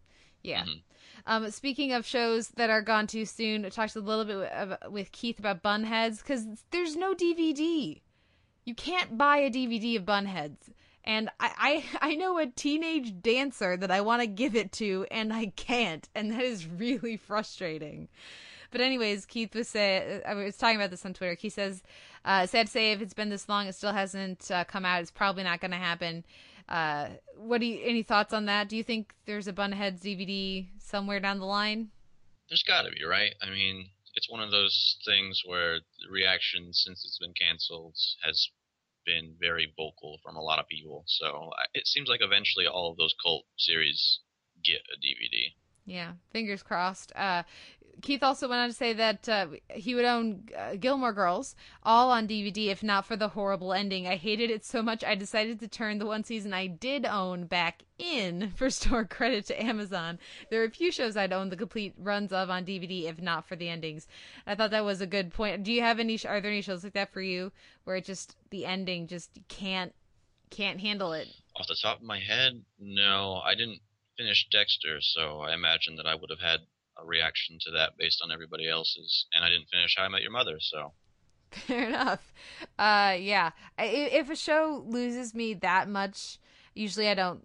Yeah. 0.43 0.63
Mhm. 0.63 0.81
Um, 1.25 1.51
speaking 1.51 1.91
of 1.91 2.05
shows 2.05 2.49
that 2.49 2.69
are 2.69 2.81
gone 2.81 3.07
too 3.07 3.25
soon, 3.25 3.65
I 3.65 3.69
talked 3.69 3.95
a 3.95 3.99
little 3.99 4.23
bit 4.23 4.37
with, 4.37 4.91
with 4.91 5.11
Keith 5.11 5.39
about 5.39 5.61
Bunheads 5.63 6.19
because 6.19 6.45
there's 6.71 6.95
no 6.95 7.13
DVD. 7.13 8.01
You 8.63 8.75
can't 8.75 9.17
buy 9.17 9.37
a 9.39 9.49
DVD 9.49 9.97
of 9.97 10.05
Bunheads. 10.05 10.69
And 11.03 11.29
I, 11.39 11.83
I, 12.01 12.11
I 12.11 12.15
know 12.15 12.37
a 12.37 12.45
teenage 12.45 13.19
dancer 13.21 13.75
that 13.75 13.91
I 13.91 13.99
want 14.01 14.21
to 14.21 14.27
give 14.27 14.55
it 14.55 14.71
to, 14.73 15.05
and 15.09 15.33
I 15.33 15.47
can't. 15.47 16.07
And 16.15 16.31
that 16.31 16.41
is 16.43 16.65
really 16.67 17.17
frustrating. 17.17 18.07
But 18.71 18.81
anyways, 18.81 19.25
Keith 19.25 19.55
was 19.55 19.67
say 19.67 20.21
I 20.25 20.33
was 20.33 20.57
talking 20.57 20.77
about 20.77 20.91
this 20.91 21.05
on 21.05 21.13
Twitter. 21.13 21.35
He 21.39 21.49
says, 21.49 21.83
uh, 22.25 22.45
"Sad 22.45 22.67
to 22.67 22.71
say, 22.71 22.91
if 22.91 23.01
it's 23.01 23.13
been 23.13 23.29
this 23.29 23.47
long, 23.49 23.67
it 23.67 23.75
still 23.75 23.93
hasn't 23.93 24.49
uh, 24.51 24.63
come 24.65 24.85
out. 24.85 25.01
It's 25.01 25.11
probably 25.11 25.43
not 25.43 25.61
going 25.61 25.71
to 25.71 25.77
happen." 25.77 26.25
Uh, 26.69 27.09
what 27.37 27.61
do 27.61 27.67
you? 27.67 27.81
Any 27.83 28.03
thoughts 28.03 28.33
on 28.33 28.45
that? 28.45 28.67
Do 28.69 28.75
you 28.75 28.83
think 28.83 29.13
there's 29.25 29.47
a 29.47 29.53
Bunheads 29.53 30.01
DVD 30.01 30.67
somewhere 30.79 31.19
down 31.19 31.39
the 31.39 31.45
line? 31.45 31.89
There's 32.49 32.63
got 32.63 32.83
to 32.83 32.91
be, 32.91 33.03
right? 33.03 33.33
I 33.41 33.49
mean, 33.49 33.89
it's 34.15 34.29
one 34.29 34.41
of 34.41 34.51
those 34.51 34.97
things 35.05 35.43
where 35.45 35.75
the 35.77 36.09
reaction 36.11 36.73
since 36.73 37.05
it's 37.05 37.19
been 37.19 37.33
canceled 37.33 37.95
has 38.23 38.49
been 39.05 39.35
very 39.39 39.71
vocal 39.77 40.19
from 40.23 40.35
a 40.35 40.41
lot 40.41 40.59
of 40.59 40.67
people. 40.67 41.03
So 41.07 41.51
it 41.73 41.87
seems 41.87 42.09
like 42.09 42.21
eventually 42.21 42.67
all 42.67 42.91
of 42.91 42.97
those 42.97 43.15
cult 43.23 43.45
series 43.57 44.19
get 44.63 44.81
a 44.91 44.97
DVD. 44.99 45.53
Yeah, 45.87 46.11
fingers 46.31 46.61
crossed. 46.61 47.13
Uh, 47.15 47.43
Keith 48.01 48.21
also 48.21 48.47
went 48.47 48.61
on 48.61 48.69
to 48.69 48.75
say 48.75 48.93
that 48.93 49.27
uh, 49.27 49.47
he 49.69 49.95
would 49.95 50.05
own 50.05 50.43
uh, 50.55 50.75
Gilmore 50.75 51.13
Girls 51.13 51.55
all 51.81 52.11
on 52.11 52.27
DVD 52.27 52.67
if 52.67 52.83
not 52.83 53.05
for 53.05 53.15
the 53.15 53.29
horrible 53.29 53.73
ending. 53.73 54.07
I 54.07 54.17
hated 54.17 54.51
it 54.51 54.63
so 54.63 54.83
much 54.83 55.03
I 55.03 55.15
decided 55.15 55.59
to 55.59 55.67
turn 55.67 55.97
the 55.97 56.05
one 56.05 56.23
season 56.23 56.53
I 56.53 56.67
did 56.67 57.05
own 57.05 57.45
back 57.45 57.83
in 57.97 58.51
for 58.55 58.69
store 58.69 59.05
credit 59.05 59.45
to 59.47 59.61
Amazon. 59.63 60.19
There 60.49 60.61
are 60.61 60.65
a 60.65 60.69
few 60.69 60.91
shows 60.91 61.17
I'd 61.17 61.33
own 61.33 61.49
the 61.49 61.57
complete 61.57 61.95
runs 61.97 62.31
of 62.31 62.49
on 62.49 62.65
DVD 62.65 63.05
if 63.05 63.19
not 63.19 63.47
for 63.47 63.55
the 63.55 63.69
endings. 63.69 64.07
I 64.45 64.55
thought 64.55 64.71
that 64.71 64.85
was 64.85 65.01
a 65.01 65.07
good 65.07 65.31
point. 65.31 65.63
Do 65.63 65.71
you 65.71 65.81
have 65.81 65.99
any? 65.99 66.19
Are 66.25 66.41
there 66.41 66.51
any 66.51 66.61
shows 66.61 66.83
like 66.83 66.93
that 66.93 67.13
for 67.13 67.21
you 67.21 67.51
where 67.85 67.95
it 67.95 68.05
just 68.05 68.35
the 68.51 68.65
ending 68.65 69.07
just 69.07 69.31
can't 69.47 69.93
can't 70.49 70.79
handle 70.79 71.13
it? 71.13 71.27
Off 71.55 71.67
the 71.67 71.75
top 71.81 71.97
of 71.97 72.03
my 72.03 72.19
head, 72.19 72.61
no, 72.79 73.41
I 73.43 73.55
didn't 73.55 73.79
finish 74.17 74.47
Dexter, 74.51 74.99
so 75.01 75.39
I 75.39 75.53
imagine 75.53 75.95
that 75.97 76.07
I 76.07 76.15
would 76.15 76.29
have 76.29 76.39
had 76.39 76.61
a 76.97 77.05
reaction 77.05 77.57
to 77.61 77.71
that 77.71 77.97
based 77.97 78.21
on 78.23 78.31
everybody 78.31 78.67
else's. 78.67 79.27
And 79.33 79.43
I 79.45 79.49
didn't 79.49 79.69
finish 79.71 79.95
How 79.97 80.03
I 80.03 80.07
Met 80.09 80.21
Your 80.21 80.31
Mother, 80.31 80.57
so 80.59 80.93
Fair 81.51 81.87
enough. 81.87 82.33
Uh, 82.77 83.15
yeah. 83.19 83.51
If 83.77 84.29
a 84.29 84.35
show 84.35 84.83
loses 84.85 85.33
me 85.33 85.53
that 85.55 85.87
much, 85.87 86.39
usually 86.73 87.07
I 87.07 87.13
don't 87.13 87.41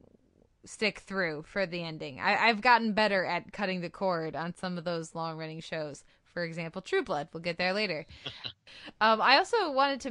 stick 0.64 1.00
through 1.00 1.44
for 1.46 1.66
the 1.66 1.82
ending. 1.82 2.20
I, 2.20 2.48
I've 2.48 2.60
gotten 2.60 2.92
better 2.92 3.24
at 3.24 3.52
cutting 3.52 3.80
the 3.80 3.90
cord 3.90 4.36
on 4.36 4.54
some 4.54 4.78
of 4.78 4.84
those 4.84 5.14
long 5.14 5.38
running 5.38 5.60
shows. 5.60 6.04
For 6.32 6.44
example, 6.44 6.80
True 6.80 7.02
Blood. 7.02 7.28
We'll 7.32 7.42
get 7.42 7.58
there 7.58 7.74
later. 7.74 8.06
um, 9.00 9.20
I 9.20 9.36
also 9.36 9.70
wanted 9.70 10.00
to, 10.02 10.10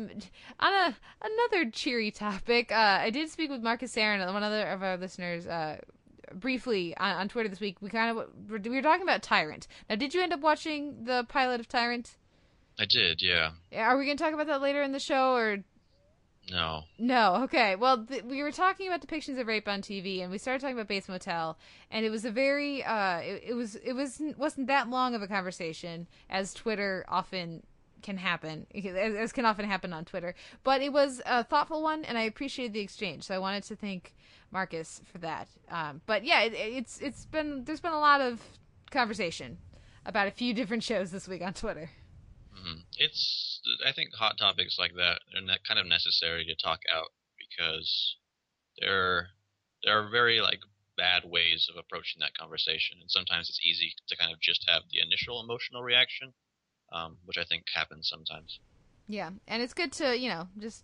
on 0.60 0.74
a 0.74 0.96
another 1.24 1.72
cheery 1.72 2.12
topic. 2.12 2.72
Uh, 2.72 3.00
I 3.02 3.10
did 3.10 3.30
speak 3.30 3.50
with 3.50 3.62
Marcus 3.62 3.98
Aaron, 3.98 4.22
one 4.32 4.44
other 4.44 4.68
of 4.68 4.84
our 4.84 4.98
listeners, 4.98 5.48
uh, 5.48 5.78
briefly 6.34 6.96
on, 6.98 7.16
on 7.16 7.28
Twitter 7.30 7.50
this 7.50 7.60
week. 7.60 7.78
We 7.82 7.90
kind 7.90 8.18
of 8.18 8.28
we 8.50 8.70
were 8.70 8.82
talking 8.82 9.04
about 9.04 9.22
Tyrant. 9.24 9.68
Now, 9.90 9.96
did 9.96 10.14
you 10.14 10.22
end 10.22 10.34
up 10.34 10.42
watching 10.42 11.04
the 11.06 11.26
pilot 11.28 11.60
of 11.60 11.68
Tyrant? 11.68 12.18
I 12.80 12.86
did, 12.90 13.22
yeah. 13.22 13.52
Are 13.76 13.98
we 13.98 14.06
going 14.06 14.18
to 14.18 14.24
talk 14.24 14.34
about 14.34 14.48
that 14.48 14.62
later 14.62 14.82
in 14.82 14.92
the 14.92 15.00
show, 15.00 15.36
or 15.36 15.58
No. 16.50 16.84
no? 16.98 17.44
Okay. 17.44 17.76
Well, 17.76 18.06
th- 18.06 18.24
we 18.24 18.42
were 18.42 18.52
talking 18.52 18.88
about 18.88 19.02
depictions 19.06 19.40
of 19.40 19.46
rape 19.48 19.68
on 19.68 19.82
TV, 19.82 20.22
and 20.22 20.32
we 20.32 20.38
started 20.38 20.62
talking 20.62 20.76
about 20.76 20.88
Bates 20.88 21.08
Motel, 21.10 21.58
and 21.92 22.06
it 22.06 22.10
was 22.10 22.26
a 22.26 22.32
very, 22.32 22.84
uh, 22.84 23.18
it, 23.18 23.44
it 23.50 23.54
was, 23.54 23.76
it 23.76 23.94
was 23.94 24.22
wasn't 24.38 24.68
that 24.68 24.90
long 24.90 25.14
of 25.14 25.22
a 25.22 25.28
conversation 25.28 26.08
as 26.30 26.54
Twitter 26.54 27.06
often 27.08 27.64
can 28.02 28.18
happen, 28.18 28.68
as, 28.76 29.32
can 29.32 29.46
often 29.46 29.66
happen 29.66 29.94
on 29.94 30.06
Twitter. 30.06 30.36
But 30.64 30.82
it 30.82 30.92
was 30.92 31.22
a 31.26 31.44
thoughtful 31.44 31.82
one, 31.82 32.04
and 32.06 32.18
I 32.18 32.24
appreciated 32.24 32.74
the 32.74 32.80
exchange. 32.82 33.24
So 33.24 33.36
I 33.36 33.40
wanted 33.40 33.64
to 33.64 33.76
thank 33.76 34.14
Marcus 34.52 35.02
for 35.12 35.18
that. 35.20 35.48
Um, 35.70 36.02
but 36.06 36.24
yeah, 36.26 36.42
it, 36.42 36.54
it's 36.54 37.00
it's 37.00 37.26
been 37.26 37.64
there's 37.66 37.82
been 37.82 37.94
a 37.94 38.00
lot 38.00 38.22
of 38.22 38.42
conversation 38.92 39.58
about 40.06 40.28
a 40.28 40.32
few 40.32 40.54
different 40.54 40.84
shows 40.84 41.12
this 41.12 41.28
week 41.28 41.42
on 41.42 41.54
Twitter. 41.54 41.90
Mhm. 42.54 42.84
It's 42.98 43.62
I 43.86 43.92
think 43.92 44.14
hot 44.14 44.38
topics 44.38 44.78
like 44.78 44.94
that 44.96 45.22
are 45.36 45.42
ne- 45.42 45.58
kind 45.68 45.80
of 45.80 45.86
necessary 45.86 46.46
to 46.46 46.56
talk 46.56 46.82
out 46.94 47.12
because 47.38 48.18
there 48.80 49.30
there 49.84 49.98
are 49.98 50.10
very 50.10 50.42
like 50.42 50.60
bad 50.98 51.24
ways 51.26 51.68
of 51.72 51.78
approaching 51.78 52.20
that 52.20 52.38
conversation, 52.38 52.98
and 53.00 53.10
sometimes 53.10 53.50
it's 53.50 53.62
easy 53.66 53.94
to 54.08 54.18
kind 54.18 54.32
of 54.32 54.40
just 54.40 54.70
have 54.70 54.84
the 54.92 55.00
initial 55.02 55.40
emotional 55.42 55.82
reaction, 55.82 56.34
um, 56.92 57.18
which 57.26 57.38
I 57.38 57.44
think 57.44 57.64
happens 57.74 58.10
sometimes. 58.10 58.60
Yeah, 59.08 59.32
and 59.48 59.62
it's 59.62 59.74
good 59.74 59.92
to 59.94 60.18
you 60.18 60.30
know 60.30 60.48
just 60.60 60.84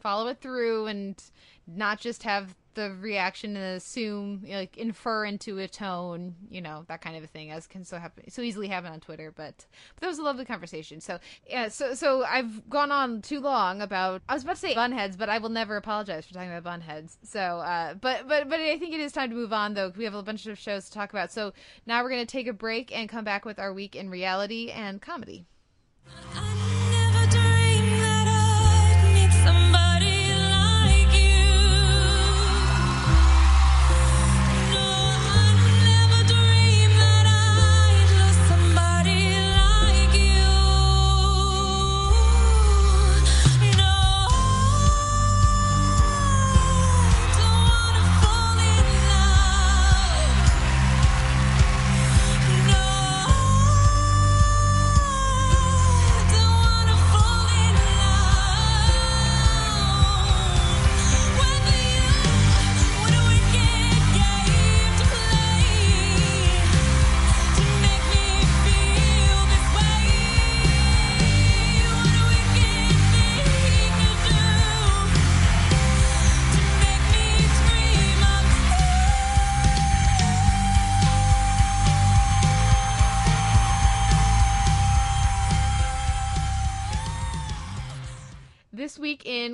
follow 0.00 0.28
it 0.28 0.40
through 0.40 0.86
and 0.86 1.22
not 1.66 2.00
just 2.00 2.22
have 2.22 2.54
the 2.78 2.94
reaction 3.00 3.56
and 3.56 3.76
assume 3.76 4.44
like 4.48 4.76
infer 4.76 5.24
into 5.24 5.58
a 5.58 5.66
tone, 5.66 6.36
you 6.48 6.60
know, 6.60 6.84
that 6.86 7.00
kind 7.00 7.16
of 7.16 7.24
a 7.24 7.26
thing, 7.26 7.50
as 7.50 7.66
can 7.66 7.84
so 7.84 7.98
happen 7.98 8.30
so 8.30 8.40
easily 8.40 8.68
happen 8.68 8.92
on 8.92 9.00
Twitter. 9.00 9.32
But, 9.34 9.66
but 9.94 10.00
that 10.00 10.06
was 10.06 10.18
a 10.18 10.22
lovely 10.22 10.44
conversation. 10.44 11.00
So 11.00 11.18
yeah, 11.48 11.68
so 11.68 11.94
so 11.94 12.24
I've 12.24 12.68
gone 12.70 12.92
on 12.92 13.20
too 13.20 13.40
long 13.40 13.82
about 13.82 14.22
I 14.28 14.34
was 14.34 14.44
about 14.44 14.54
to 14.54 14.60
say 14.60 14.74
bunheads, 14.74 15.18
but 15.18 15.28
I 15.28 15.38
will 15.38 15.48
never 15.48 15.76
apologize 15.76 16.24
for 16.24 16.34
talking 16.34 16.54
about 16.54 16.80
bunheads. 16.80 17.16
So 17.24 17.40
uh, 17.40 17.94
but 17.94 18.28
but 18.28 18.48
but 18.48 18.60
I 18.60 18.78
think 18.78 18.94
it 18.94 19.00
is 19.00 19.10
time 19.10 19.30
to 19.30 19.36
move 19.36 19.52
on 19.52 19.74
though. 19.74 19.92
We 19.96 20.04
have 20.04 20.14
a 20.14 20.22
bunch 20.22 20.46
of 20.46 20.56
shows 20.56 20.86
to 20.86 20.92
talk 20.92 21.10
about. 21.10 21.32
So 21.32 21.52
now 21.84 22.04
we're 22.04 22.10
gonna 22.10 22.26
take 22.26 22.46
a 22.46 22.52
break 22.52 22.96
and 22.96 23.08
come 23.08 23.24
back 23.24 23.44
with 23.44 23.58
our 23.58 23.72
week 23.72 23.96
in 23.96 24.08
reality 24.08 24.70
and 24.70 25.02
comedy. 25.02 25.46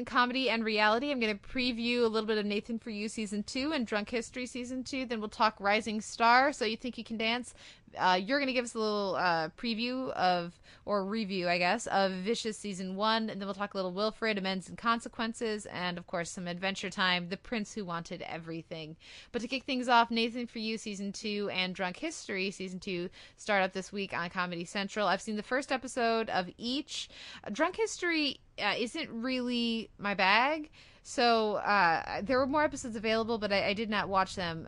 Comedy 0.04 0.50
and 0.50 0.64
reality, 0.64 1.10
I'm 1.10 1.20
going 1.20 1.38
to 1.38 1.48
preview 1.48 2.00
a 2.00 2.08
little 2.08 2.26
bit 2.26 2.38
of 2.38 2.46
Nathan 2.46 2.78
for 2.78 2.90
You 2.90 3.08
season 3.08 3.42
two 3.42 3.72
and 3.72 3.86
Drunk 3.86 4.10
History 4.10 4.46
season 4.46 4.84
two. 4.84 5.06
Then 5.06 5.20
we'll 5.20 5.28
talk 5.28 5.56
Rising 5.58 6.00
Star. 6.00 6.52
So 6.52 6.64
you 6.64 6.76
think 6.76 6.98
you 6.98 7.04
can 7.04 7.16
dance? 7.16 7.54
Uh, 7.98 8.20
you're 8.22 8.38
going 8.38 8.48
to 8.48 8.52
give 8.52 8.64
us 8.64 8.74
a 8.74 8.78
little 8.78 9.16
uh, 9.16 9.48
preview 9.56 10.10
of 10.10 10.58
or 10.86 11.04
review, 11.04 11.48
I 11.48 11.58
guess, 11.58 11.86
of 11.86 12.12
Vicious 12.12 12.58
season 12.58 12.94
one, 12.94 13.30
and 13.30 13.40
then 13.40 13.46
we'll 13.46 13.54
talk 13.54 13.74
a 13.74 13.76
little 13.76 13.92
Wilfred, 13.92 14.36
Amends 14.36 14.68
and 14.68 14.76
Consequences, 14.76 15.66
and 15.66 15.96
of 15.96 16.06
course 16.06 16.30
some 16.30 16.46
Adventure 16.46 16.90
Time, 16.90 17.28
The 17.30 17.36
Prince 17.36 17.72
Who 17.72 17.84
Wanted 17.84 18.22
Everything. 18.22 18.96
But 19.32 19.42
to 19.42 19.48
kick 19.48 19.64
things 19.64 19.88
off, 19.88 20.10
Nathan 20.10 20.46
for 20.46 20.58
You 20.58 20.76
season 20.76 21.12
two 21.12 21.48
and 21.52 21.74
Drunk 21.74 21.96
History 21.96 22.50
season 22.50 22.80
two 22.80 23.08
start 23.36 23.62
up 23.62 23.72
this 23.72 23.92
week 23.92 24.12
on 24.12 24.28
Comedy 24.28 24.64
Central. 24.64 25.06
I've 25.06 25.22
seen 25.22 25.36
the 25.36 25.42
first 25.42 25.72
episode 25.72 26.28
of 26.28 26.50
each. 26.58 27.08
Drunk 27.52 27.76
History 27.76 28.40
uh, 28.62 28.74
isn't 28.78 29.08
really 29.10 29.90
my 29.98 30.14
bag. 30.14 30.70
So 31.02 31.56
uh, 31.56 32.22
there 32.22 32.38
were 32.38 32.46
more 32.46 32.64
episodes 32.64 32.96
available, 32.96 33.38
but 33.38 33.52
I, 33.52 33.68
I 33.68 33.72
did 33.74 33.90
not 33.90 34.08
watch 34.08 34.36
them. 34.36 34.66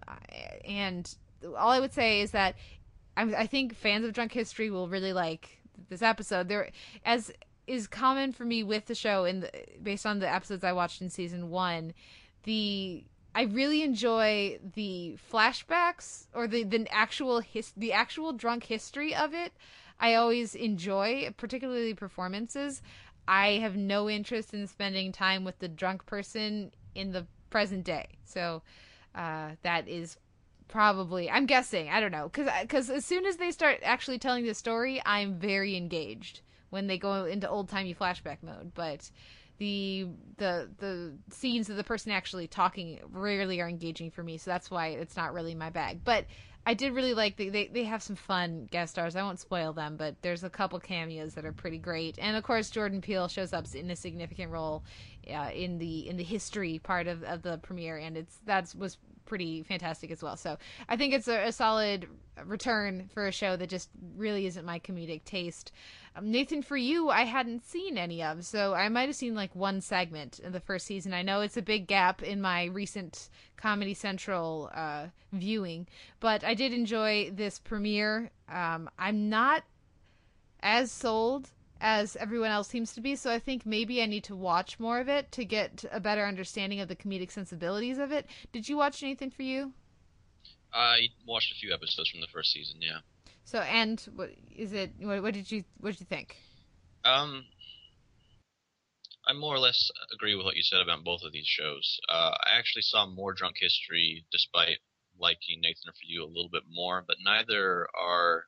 And 0.65 1.15
all 1.57 1.71
I 1.71 1.81
would 1.81 1.93
say 1.93 2.21
is 2.21 2.33
that 2.33 2.57
I, 3.17 3.23
I 3.23 3.47
think 3.47 3.75
fans 3.75 4.05
of 4.05 4.13
Drunk 4.13 4.33
History 4.33 4.71
will 4.71 4.89
really 4.89 5.13
like 5.13 5.59
this 5.89 6.03
episode. 6.03 6.49
There, 6.49 6.71
as 7.05 7.33
is 7.67 7.87
common 7.87 8.33
for 8.33 8.45
me 8.45 8.63
with 8.63 8.87
the 8.87 8.95
show, 8.95 9.25
in 9.25 9.49
based 9.83 10.07
on 10.07 10.19
the 10.19 10.33
episodes 10.33 10.65
I 10.65 10.73
watched 10.73 11.01
in 11.01 11.11
season 11.11 11.51
one, 11.51 11.95
the 12.45 13.05
I 13.35 13.43
really 13.43 13.83
enjoy 13.83 14.59
the 14.75 15.19
flashbacks 15.31 16.27
or 16.33 16.47
the 16.47 16.65
the 16.65 16.87
actual 16.91 17.41
his, 17.41 17.73
the 17.77 17.93
actual 17.93 18.33
drunk 18.33 18.65
history 18.65 19.15
of 19.15 19.35
it. 19.35 19.53
I 19.99 20.15
always 20.15 20.55
enjoy, 20.55 21.35
particularly 21.37 21.95
performances. 21.95 22.83
I 23.29 23.53
have 23.53 23.77
no 23.77 24.09
interest 24.09 24.55
in 24.55 24.67
spending 24.67 25.11
time 25.11 25.43
with 25.43 25.59
the 25.59 25.69
drunk 25.69 26.07
person 26.07 26.73
in 26.95 27.13
the 27.13 27.27
present 27.51 27.85
day. 27.85 28.09
So 28.25 28.63
uh, 29.15 29.53
that 29.63 29.89
is 29.89 30.17
probably 30.69 31.31
I'm 31.31 31.47
guessing 31.47 31.89
I 31.89 32.01
don't 32.01 32.13
know 32.13 32.29
because 32.29 32.49
because 32.63 32.91
as 32.91 33.05
soon 33.05 33.27
as 33.27 33.37
they 33.37 33.51
start 33.51 33.81
actually 33.83 34.19
telling 34.19 34.45
the 34.45 34.55
story, 34.55 35.01
I'm 35.05 35.39
very 35.39 35.77
engaged 35.77 36.41
when 36.71 36.87
they 36.87 36.99
go 36.99 37.25
into 37.25 37.49
old 37.49 37.69
timey 37.69 37.95
flashback 37.95 38.43
mode. 38.43 38.73
But 38.75 39.11
the 39.59 40.09
the 40.37 40.69
the 40.79 41.13
scenes 41.31 41.71
of 41.71 41.77
the 41.77 41.85
person 41.85 42.13
actually 42.13 42.47
talking 42.47 43.01
rarely 43.11 43.61
are 43.61 43.69
engaging 43.69 44.11
for 44.11 44.23
me, 44.23 44.39
so 44.39 44.51
that's 44.51 44.71
why 44.71 44.89
it's 44.89 45.17
not 45.17 45.33
really 45.33 45.55
my 45.55 45.71
bag. 45.71 46.01
But 46.05 46.27
I 46.69 46.75
did 46.75 46.95
really 46.95 47.15
like 47.15 47.37
the, 47.37 47.49
they 47.49 47.69
they 47.69 47.85
have 47.85 48.03
some 48.03 48.17
fun 48.17 48.69
guest 48.71 48.95
stars. 48.95 49.17
I 49.17 49.23
won't 49.23 49.41
spoil 49.41 49.73
them, 49.73 49.97
but 49.97 50.21
there's 50.23 50.45
a 50.45 50.51
couple 50.51 50.81
cameos 50.81 51.35
that 51.35 51.45
are 51.45 51.53
pretty 51.53 51.79
great, 51.79 52.19
and 52.19 52.37
of 52.37 52.43
course 52.43 52.71
Jordan 52.71 53.01
Peele 53.01 53.29
shows 53.29 53.53
up 53.53 53.67
in 53.75 53.91
a 53.91 53.97
significant 53.97 54.51
role 54.51 54.83
uh, 55.33 55.51
in 55.55 55.79
the 55.79 56.09
in 56.09 56.17
the 56.17 56.25
history 56.25 56.81
part 56.81 57.07
of, 57.07 57.23
of 57.23 57.43
the 57.43 57.59
premiere, 57.59 57.99
and 57.99 58.17
it's 58.17 58.39
that 58.47 58.75
was 58.77 58.99
pretty 59.27 59.63
fantastic 59.63 60.11
as 60.11 60.23
well. 60.23 60.37
So 60.37 60.57
I 60.89 60.97
think 60.97 61.13
it's 61.13 61.29
a, 61.29 61.49
a 61.49 61.53
solid 61.53 62.09
return 62.45 63.09
for 63.13 63.27
a 63.27 63.33
show 63.33 63.57
that 63.57 63.69
just 63.69 63.91
really 64.17 64.47
isn't 64.47 64.65
my 64.65 64.79
comedic 64.79 65.25
taste. 65.25 65.73
Um, 66.15 66.31
Nathan, 66.31 66.63
for 66.63 66.77
you, 66.77 67.11
I 67.11 67.25
hadn't 67.25 67.65
seen 67.65 67.99
any 67.99 68.23
of, 68.23 68.45
so 68.45 68.75
I 68.75 68.89
might 68.89 69.09
have 69.09 69.17
seen 69.17 69.35
like 69.35 69.55
one 69.55 69.81
segment 69.81 70.39
in 70.39 70.53
the 70.53 70.61
first 70.61 70.87
season. 70.87 71.13
I 71.13 71.23
know 71.23 71.41
it's 71.41 71.57
a 71.57 71.63
big 71.63 71.87
gap 71.87 72.23
in 72.23 72.41
my 72.41 72.65
recent 72.67 73.29
Comedy 73.57 73.95
Central 73.95 74.71
uh, 74.75 75.07
viewing, 75.33 75.87
but 76.21 76.45
I 76.45 76.55
did 76.55 76.73
enjoy 76.73 77.31
this 77.33 77.59
premiere. 77.59 78.31
Um, 78.49 78.89
I'm 78.99 79.29
not 79.29 79.65
as 80.61 80.91
sold 80.91 81.51
as 81.81 82.17
everyone 82.17 82.51
else 82.51 82.69
seems 82.69 82.95
to 82.95 83.01
be, 83.01 83.17
so 83.17 83.31
I 83.31 83.39
think 83.39 83.67
maybe 83.67 84.03
I 84.03 84.07
need 84.07 84.25
to 84.25 84.37
watch 84.37 84.79
more 84.79 84.99
of 85.01 85.09
it 85.09 85.31
to 85.33 85.45
get 85.45 85.85
a 85.93 86.01
better 86.01 86.25
understanding 86.25 86.81
of 86.81 86.89
the 86.89 86.97
comedic 86.97 87.31
sensibilities 87.31 87.99
of 87.99 88.13
it. 88.13 88.27
Did 88.53 88.69
you 88.69 88.77
watch 88.77 89.03
anything 89.03 89.31
for 89.31 89.43
you? 89.43 89.73
I 90.73 91.09
watched 91.27 91.53
a 91.53 91.55
few 91.55 91.73
episodes 91.73 92.11
from 92.11 92.21
the 92.21 92.27
first 92.33 92.53
season. 92.53 92.77
Yeah. 92.81 92.99
So, 93.45 93.61
and 93.61 94.01
what 94.15 94.31
is 94.55 94.73
it? 94.73 94.93
What, 94.99 95.23
what 95.23 95.35
did 95.35 95.51
you 95.51 95.65
What 95.79 95.93
did 95.93 96.01
you 96.01 96.07
think? 96.07 96.37
Um, 97.05 97.45
I 99.27 99.33
more 99.33 99.55
or 99.55 99.59
less 99.59 99.91
agree 100.13 100.35
with 100.35 100.45
what 100.45 100.57
you 100.57 100.63
said 100.63 100.81
about 100.81 101.05
both 101.05 101.23
of 101.23 101.33
these 101.33 101.47
shows. 101.47 101.99
Uh, 102.09 102.33
I 102.45 102.59
actually 102.59 102.83
saw 102.83 103.07
more 103.07 103.33
Drunk 103.33 103.57
History, 103.59 104.25
despite 104.33 104.79
liking 105.19 105.61
Nathan 105.61 105.93
for 105.93 106.05
You 106.07 106.25
a 106.25 106.27
little 106.27 106.51
bit 106.51 106.65
more, 106.71 107.05
but 107.07 107.17
neither 107.25 107.89
are, 107.99 108.45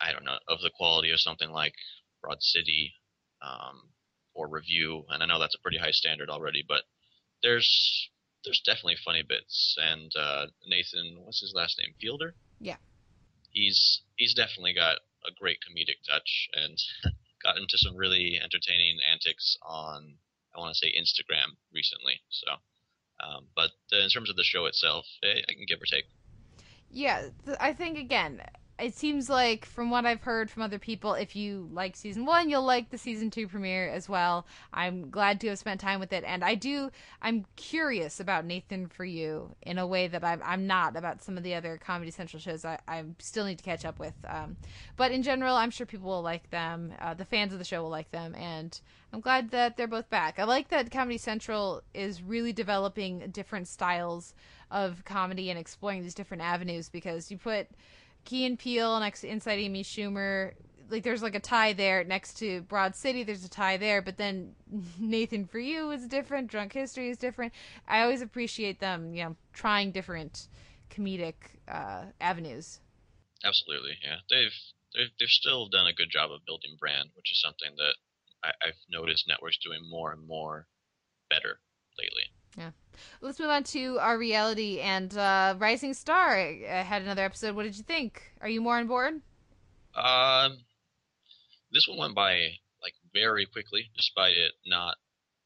I 0.00 0.12
don't 0.12 0.24
know, 0.24 0.38
of 0.48 0.60
the 0.60 0.70
quality 0.70 1.10
of 1.10 1.20
something 1.20 1.50
like 1.50 1.74
Broad 2.22 2.42
City 2.42 2.94
um, 3.42 3.90
or 4.34 4.48
Review. 4.48 5.04
And 5.08 5.22
I 5.22 5.26
know 5.26 5.38
that's 5.38 5.56
a 5.56 5.62
pretty 5.62 5.78
high 5.78 5.92
standard 5.92 6.30
already, 6.30 6.64
but 6.66 6.82
there's 7.42 8.10
there's 8.44 8.62
definitely 8.64 8.96
funny 9.04 9.22
bits. 9.22 9.76
And 9.80 10.10
uh, 10.16 10.46
Nathan, 10.66 11.18
what's 11.24 11.40
his 11.40 11.52
last 11.54 11.78
name? 11.78 11.94
Fielder. 12.00 12.34
Yeah 12.60 12.76
he's 13.50 14.02
he's 14.16 14.34
definitely 14.34 14.74
got 14.74 14.96
a 15.26 15.32
great 15.38 15.58
comedic 15.58 15.98
touch 16.08 16.48
and 16.54 16.78
got 17.42 17.56
into 17.56 17.76
some 17.76 17.96
really 17.96 18.38
entertaining 18.42 18.98
antics 19.10 19.56
on 19.62 20.16
I 20.54 20.60
want 20.60 20.74
to 20.74 20.78
say 20.78 20.92
Instagram 20.92 21.54
recently. 21.72 22.20
So, 22.30 22.50
um, 23.24 23.46
but 23.54 23.70
in 23.92 24.08
terms 24.08 24.30
of 24.30 24.36
the 24.36 24.44
show 24.44 24.64
itself, 24.64 25.04
eh, 25.22 25.42
I 25.48 25.52
can 25.52 25.66
give 25.68 25.78
or 25.80 25.84
take. 25.84 26.06
Yeah, 26.90 27.28
I 27.60 27.74
think 27.74 27.98
again, 27.98 28.40
it 28.78 28.94
seems 28.94 29.28
like 29.28 29.64
from 29.64 29.90
what 29.90 30.06
I've 30.06 30.22
heard 30.22 30.50
from 30.50 30.62
other 30.62 30.78
people, 30.78 31.14
if 31.14 31.34
you 31.34 31.68
like 31.72 31.96
season 31.96 32.24
one, 32.24 32.48
you'll 32.48 32.62
like 32.62 32.90
the 32.90 32.98
season 32.98 33.30
two 33.30 33.48
premiere 33.48 33.88
as 33.88 34.08
well. 34.08 34.46
I'm 34.72 35.10
glad 35.10 35.40
to 35.40 35.48
have 35.48 35.58
spent 35.58 35.80
time 35.80 35.98
with 35.98 36.12
it, 36.12 36.22
and 36.24 36.44
I 36.44 36.54
do. 36.54 36.90
I'm 37.20 37.44
curious 37.56 38.20
about 38.20 38.44
Nathan 38.44 38.86
for 38.86 39.04
you 39.04 39.54
in 39.62 39.78
a 39.78 39.86
way 39.86 40.06
that 40.06 40.22
I'm, 40.22 40.40
I'm 40.44 40.66
not 40.66 40.96
about 40.96 41.22
some 41.22 41.36
of 41.36 41.42
the 41.42 41.54
other 41.54 41.78
Comedy 41.78 42.12
Central 42.12 42.40
shows. 42.40 42.64
I, 42.64 42.78
I 42.86 43.02
still 43.18 43.46
need 43.46 43.58
to 43.58 43.64
catch 43.64 43.84
up 43.84 43.98
with. 43.98 44.14
Um, 44.28 44.56
but 44.96 45.10
in 45.10 45.22
general, 45.22 45.56
I'm 45.56 45.70
sure 45.70 45.86
people 45.86 46.08
will 46.08 46.22
like 46.22 46.48
them. 46.50 46.92
Uh, 47.00 47.14
the 47.14 47.24
fans 47.24 47.52
of 47.52 47.58
the 47.58 47.64
show 47.64 47.82
will 47.82 47.90
like 47.90 48.10
them, 48.12 48.34
and 48.36 48.80
I'm 49.12 49.20
glad 49.20 49.50
that 49.50 49.76
they're 49.76 49.88
both 49.88 50.08
back. 50.08 50.38
I 50.38 50.44
like 50.44 50.68
that 50.68 50.90
Comedy 50.90 51.18
Central 51.18 51.82
is 51.94 52.22
really 52.22 52.52
developing 52.52 53.30
different 53.32 53.66
styles 53.66 54.34
of 54.70 55.04
comedy 55.04 55.50
and 55.50 55.58
exploring 55.58 56.02
these 56.02 56.14
different 56.14 56.42
avenues 56.42 56.88
because 56.88 57.30
you 57.30 57.38
put 57.38 57.68
Key 58.24 58.46
and 58.46 58.58
Peele 58.58 58.98
next 59.00 59.22
to 59.22 59.28
Inside 59.28 59.58
Amy 59.58 59.82
Schumer. 59.82 60.52
Like 60.90 61.02
there's 61.02 61.22
like 61.22 61.34
a 61.34 61.40
tie 61.40 61.72
there 61.74 62.02
next 62.04 62.38
to 62.38 62.62
Broad 62.62 62.96
City. 62.96 63.22
There's 63.22 63.44
a 63.44 63.48
tie 63.48 63.76
there, 63.76 64.00
but 64.00 64.16
then 64.16 64.54
Nathan 64.98 65.46
for 65.46 65.58
You 65.58 65.90
is 65.90 66.06
different. 66.06 66.48
Drunk 66.48 66.72
History 66.72 67.10
is 67.10 67.18
different. 67.18 67.52
I 67.86 68.02
always 68.02 68.22
appreciate 68.22 68.80
them, 68.80 69.14
you 69.14 69.24
know, 69.24 69.36
trying 69.52 69.90
different 69.90 70.48
comedic 70.90 71.34
uh, 71.68 72.04
avenues. 72.20 72.80
Absolutely, 73.44 73.98
yeah. 74.02 74.16
They've 74.30 74.54
they've 74.94 75.10
they've 75.20 75.28
still 75.28 75.68
done 75.68 75.86
a 75.86 75.92
good 75.92 76.10
job 76.10 76.30
of 76.32 76.44
building 76.46 76.76
brand, 76.80 77.10
which 77.14 77.30
is 77.30 77.40
something 77.40 77.76
that 77.76 77.94
I, 78.42 78.48
I've 78.66 78.80
noticed 78.90 79.28
networks 79.28 79.58
doing 79.58 79.80
more 79.88 80.12
and 80.12 80.26
more 80.26 80.66
better 81.30 81.60
lately. 81.98 82.24
Yeah. 82.56 82.70
Let's 83.20 83.38
move 83.38 83.50
on 83.50 83.64
to 83.64 83.98
our 84.00 84.18
reality 84.18 84.80
and 84.80 85.16
uh, 85.16 85.54
Rising 85.58 85.94
Star 85.94 86.36
had 86.36 87.02
another 87.02 87.24
episode. 87.24 87.54
What 87.54 87.64
did 87.64 87.76
you 87.76 87.84
think? 87.84 88.22
Are 88.40 88.48
you 88.48 88.60
more 88.60 88.78
on 88.78 88.86
board? 88.86 89.20
Um, 89.94 90.58
this 91.72 91.86
one 91.88 91.98
went 91.98 92.14
by 92.14 92.58
like 92.82 92.94
very 93.12 93.46
quickly, 93.46 93.90
despite 93.96 94.36
it 94.36 94.52
not 94.66 94.96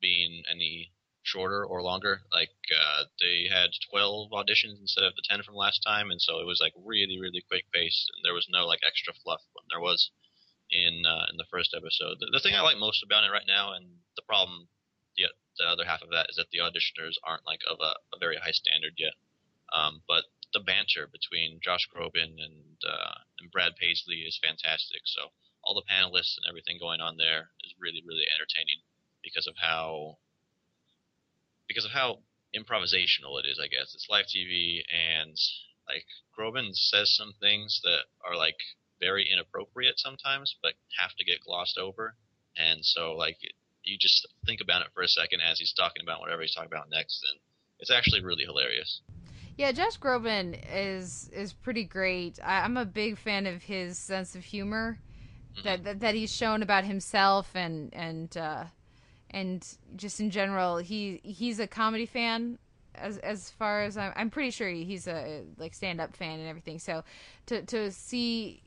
being 0.01 0.43
any 0.51 0.93
shorter 1.23 1.65
or 1.65 1.83
longer. 1.83 2.23
Like 2.33 2.51
uh, 2.71 3.05
they 3.21 3.49
had 3.51 3.71
12 3.91 4.31
auditions 4.31 4.81
instead 4.81 5.05
of 5.05 5.15
the 5.15 5.23
10 5.29 5.43
from 5.43 5.55
last 5.55 5.83
time, 5.87 6.11
and 6.11 6.21
so 6.21 6.41
it 6.41 6.47
was 6.47 6.61
like 6.61 6.75
really, 6.85 7.19
really 7.19 7.43
quick 7.49 7.65
pace, 7.73 8.07
and 8.15 8.25
there 8.25 8.35
was 8.35 8.49
no 8.51 8.67
like 8.67 8.81
extra 8.87 9.15
fluff 9.15 9.41
when 9.55 9.65
there 9.71 9.81
was 9.81 10.11
in 10.71 11.05
uh, 11.07 11.27
in 11.31 11.37
the 11.37 11.49
first 11.51 11.75
episode. 11.77 12.19
The, 12.21 12.29
the 12.33 12.41
thing 12.41 12.55
I 12.55 12.61
like 12.61 12.79
most 12.79 13.03
about 13.03 13.25
it 13.25 13.33
right 13.33 13.47
now, 13.47 13.73
and 13.73 13.87
the 14.17 14.23
problem 14.23 14.69
the, 15.17 15.25
the 15.59 15.65
other 15.65 15.85
half 15.85 16.03
of 16.03 16.11
that 16.11 16.27
is 16.31 16.37
that 16.37 16.51
the 16.51 16.59
auditioners 16.59 17.17
aren't 17.25 17.47
like 17.47 17.61
of 17.69 17.79
a, 17.81 17.95
a 18.15 18.19
very 18.19 18.37
high 18.37 18.53
standard 18.53 18.95
yet. 18.97 19.15
Um, 19.73 20.03
but 20.07 20.25
the 20.53 20.61
banter 20.61 21.09
between 21.09 21.61
Josh 21.63 21.89
Groban 21.89 22.37
and 22.39 22.77
uh, 22.85 23.15
and 23.41 23.51
Brad 23.51 23.77
Paisley 23.77 24.25
is 24.29 24.39
fantastic. 24.43 25.03
So 25.05 25.33
all 25.65 25.75
the 25.75 25.89
panelists 25.89 26.37
and 26.37 26.47
everything 26.49 26.79
going 26.79 27.01
on 27.01 27.17
there 27.17 27.51
is 27.65 27.75
really 27.81 28.03
really 28.07 28.27
entertaining 28.29 28.85
because 29.23 29.47
of 29.47 29.55
how 29.61 30.19
because 31.69 31.85
of 31.85 31.93
how 31.93 32.21
improvisational 32.55 33.41
it 33.41 33.49
is. 33.49 33.59
I 33.63 33.69
guess 33.69 33.95
it's 33.95 34.09
live 34.11 34.27
TV 34.27 34.83
and 34.93 35.37
like 35.89 36.07
Groban 36.39 36.75
says 36.75 37.15
some 37.15 37.33
things 37.41 37.81
that 37.85 38.05
are 38.25 38.37
like 38.37 38.61
very 39.01 39.29
inappropriate 39.31 39.99
sometimes, 39.99 40.57
but 40.63 40.75
have 41.01 41.15
to 41.17 41.25
get 41.25 41.41
glossed 41.41 41.79
over. 41.79 42.15
And 42.57 42.85
so 42.85 43.13
like 43.13 43.39
you 43.85 43.97
just 43.99 44.27
think 44.47 44.61
about 44.61 44.83
it 44.83 44.89
for 44.95 45.03
a 45.03 45.09
second 45.09 45.41
as 45.41 45.59
he's 45.59 45.73
talking 45.73 46.03
about 46.03 46.21
whatever 46.21 46.43
he's 46.43 46.55
talking 46.55 46.71
about 46.71 46.91
next, 46.91 47.23
and 47.31 47.41
it's 47.79 47.91
actually 47.91 48.23
really 48.23 48.45
hilarious. 48.45 49.01
Yeah, 49.57 49.73
Josh 49.73 49.99
Groban 49.99 50.59
is 50.73 51.31
is 51.33 51.53
pretty 51.53 51.85
great. 51.85 52.39
I, 52.43 52.65
am 52.65 52.77
a 52.77 52.85
big 52.85 53.19
fan 53.19 53.47
of 53.47 53.63
his 53.63 53.99
sense 53.99 54.35
of 54.35 54.45
humor 54.45 54.99
mm-hmm. 55.55 55.65
that, 55.65 55.85
that, 55.85 56.01
that 56.01 56.15
he's 56.15 56.35
shown 56.35 56.63
about 56.63 56.85
himself 56.85 57.51
and 57.55 57.93
and 57.93 58.35
uh, 58.37 58.65
and 59.31 59.67
just 59.97 60.21
in 60.21 60.31
general. 60.31 60.79
He 60.79 61.21
he's 61.23 61.61
a 61.61 61.67
comedy 61.67 62.07
fan 62.07 62.59
as 62.95 63.19
as 63.19 63.51
far 63.51 63.83
as 63.83 63.97
I'm, 63.97 64.13
I'm 64.17 64.31
pretty 64.31 64.51
sure 64.51 64.69
he's 64.69 65.07
a 65.07 65.43
like 65.59 65.75
stand 65.75 66.01
up 66.01 66.17
fan 66.17 66.41
and 66.41 66.49
everything. 66.49 66.79
So 66.79 67.05
to 67.47 67.63
to 67.63 67.91
see 67.91 68.63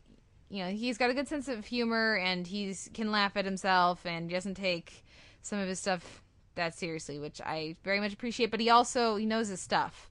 you 0.49 0.63
know 0.63 0.69
he's 0.69 0.97
got 0.97 1.09
a 1.09 1.13
good 1.13 1.27
sense 1.27 1.47
of 1.47 1.65
humor 1.65 2.17
and 2.17 2.45
he's 2.45 2.89
can 2.93 3.11
laugh 3.11 3.35
at 3.35 3.45
himself 3.45 4.05
and 4.05 4.29
doesn't 4.29 4.55
take 4.55 5.03
some 5.45 5.59
of 5.59 5.67
his 5.67 5.79
stuff 5.79 6.23
that 6.55 6.73
seriously, 6.77 7.19
which 7.19 7.39
I 7.41 7.75
very 7.83 7.99
much 7.99 8.13
appreciate. 8.13 8.51
But 8.51 8.59
he 8.59 8.69
also 8.69 9.15
he 9.15 9.25
knows 9.25 9.49
his 9.49 9.61
stuff 9.61 10.09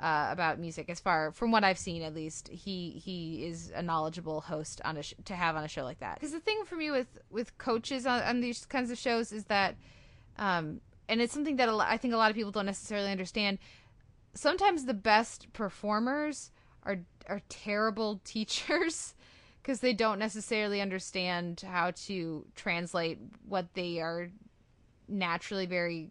uh, 0.00 0.28
about 0.30 0.58
music. 0.58 0.90
As 0.90 0.98
far 0.98 1.30
from 1.30 1.52
what 1.52 1.62
I've 1.62 1.78
seen, 1.78 2.02
at 2.02 2.14
least 2.14 2.48
he 2.48 2.90
he 2.90 3.46
is 3.46 3.72
a 3.74 3.82
knowledgeable 3.82 4.40
host 4.40 4.80
on 4.84 4.96
a 4.96 5.02
sh- 5.02 5.14
to 5.26 5.34
have 5.34 5.54
on 5.54 5.64
a 5.64 5.68
show 5.68 5.84
like 5.84 6.00
that. 6.00 6.16
Because 6.16 6.32
the 6.32 6.40
thing 6.40 6.64
for 6.66 6.74
me 6.74 6.90
with 6.90 7.18
with 7.30 7.56
coaches 7.58 8.06
on, 8.06 8.22
on 8.22 8.40
these 8.40 8.66
kinds 8.66 8.90
of 8.90 8.98
shows 8.98 9.32
is 9.32 9.44
that, 9.44 9.76
um, 10.38 10.80
and 11.08 11.20
it's 11.20 11.32
something 11.32 11.56
that 11.56 11.68
I 11.68 11.96
think 11.96 12.12
a 12.12 12.16
lot 12.16 12.30
of 12.30 12.36
people 12.36 12.52
don't 12.52 12.66
necessarily 12.66 13.10
understand. 13.10 13.58
Sometimes 14.34 14.86
the 14.86 14.94
best 14.94 15.52
performers 15.52 16.50
are 16.84 16.98
are 17.28 17.40
terrible 17.48 18.20
teachers 18.24 19.14
because 19.62 19.78
they 19.78 19.92
don't 19.92 20.18
necessarily 20.18 20.80
understand 20.80 21.62
how 21.64 21.92
to 21.92 22.44
translate 22.56 23.18
what 23.46 23.74
they 23.74 24.00
are 24.00 24.28
naturally 25.08 25.66
very 25.66 26.10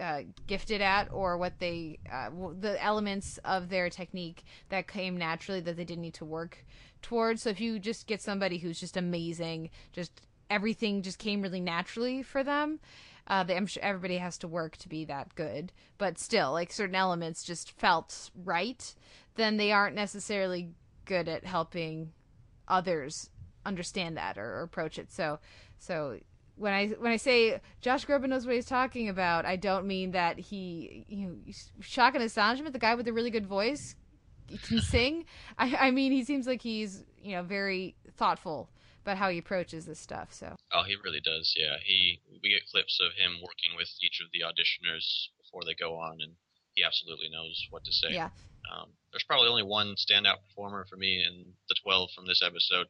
uh, 0.00 0.22
gifted 0.46 0.80
at 0.80 1.12
or 1.12 1.36
what 1.36 1.58
they 1.58 1.98
uh, 2.10 2.30
the 2.58 2.82
elements 2.82 3.38
of 3.44 3.68
their 3.68 3.90
technique 3.90 4.42
that 4.70 4.88
came 4.88 5.16
naturally 5.16 5.60
that 5.60 5.76
they 5.76 5.84
didn't 5.84 6.02
need 6.02 6.14
to 6.14 6.24
work 6.24 6.64
towards. 7.02 7.42
So 7.42 7.50
if 7.50 7.60
you 7.60 7.78
just 7.78 8.06
get 8.06 8.22
somebody 8.22 8.58
who's 8.58 8.80
just 8.80 8.96
amazing, 8.96 9.70
just 9.92 10.22
everything 10.48 11.02
just 11.02 11.18
came 11.18 11.42
really 11.42 11.60
naturally 11.60 12.22
for 12.22 12.42
them. 12.42 12.80
Uh, 13.26 13.44
they, 13.44 13.56
I'm 13.56 13.66
sure 13.66 13.82
everybody 13.82 14.16
has 14.18 14.38
to 14.38 14.48
work 14.48 14.76
to 14.78 14.88
be 14.88 15.04
that 15.04 15.34
good, 15.34 15.72
but 15.98 16.18
still, 16.18 16.52
like 16.52 16.72
certain 16.72 16.96
elements 16.96 17.44
just 17.44 17.70
felt 17.78 18.30
right. 18.44 18.94
Then 19.36 19.56
they 19.56 19.72
aren't 19.72 19.94
necessarily 19.94 20.70
good 21.04 21.28
at 21.28 21.44
helping 21.44 22.12
others 22.66 23.30
understand 23.64 24.16
that 24.16 24.38
or, 24.38 24.58
or 24.58 24.62
approach 24.62 24.98
it. 24.98 25.12
So, 25.12 25.38
so 25.78 26.18
when 26.56 26.72
I 26.72 26.88
when 26.88 27.12
I 27.12 27.16
say 27.16 27.60
Josh 27.80 28.06
Groban 28.06 28.28
knows 28.28 28.46
what 28.46 28.54
he's 28.54 28.66
talking 28.66 29.08
about, 29.08 29.44
I 29.44 29.56
don't 29.56 29.86
mean 29.86 30.12
that 30.12 30.38
he 30.38 31.04
you 31.08 31.26
know 31.26 31.36
shock 31.80 32.14
and 32.14 32.22
astonishment. 32.22 32.72
The 32.72 32.78
guy 32.78 32.94
with 32.94 33.06
the 33.06 33.12
really 33.12 33.30
good 33.30 33.46
voice 33.46 33.94
can 34.68 34.80
sing. 34.82 35.24
I, 35.58 35.76
I 35.76 35.90
mean, 35.90 36.12
he 36.12 36.24
seems 36.24 36.46
like 36.46 36.62
he's 36.62 37.04
you 37.22 37.32
know 37.36 37.42
very 37.42 37.96
thoughtful 38.16 38.70
about 39.02 39.16
how 39.16 39.28
he 39.30 39.38
approaches 39.38 39.86
this 39.86 39.98
stuff. 39.98 40.32
So 40.32 40.54
Oh, 40.72 40.84
he 40.84 40.96
really 41.04 41.20
does. 41.20 41.54
Yeah, 41.56 41.76
he. 41.84 42.20
We 42.42 42.50
get 42.50 42.66
clips 42.70 42.98
of 43.00 43.12
him 43.14 43.40
working 43.42 43.76
with 43.76 43.88
each 44.02 44.20
of 44.20 44.28
the 44.32 44.40
auditioners 44.40 45.28
before 45.42 45.62
they 45.66 45.74
go 45.74 45.96
on, 45.96 46.18
and 46.20 46.32
he 46.74 46.84
absolutely 46.84 47.28
knows 47.30 47.66
what 47.70 47.84
to 47.84 47.92
say. 47.92 48.08
yeah, 48.12 48.30
Um, 48.72 48.90
there's 49.12 49.24
probably 49.24 49.48
only 49.48 49.62
one 49.64 49.94
standout 49.96 50.36
performer 50.48 50.86
for 50.88 50.96
me 50.96 51.22
in 51.22 51.44
the 51.68 51.74
12 51.82 52.10
from 52.14 52.26
this 52.26 52.42
episode. 52.42 52.86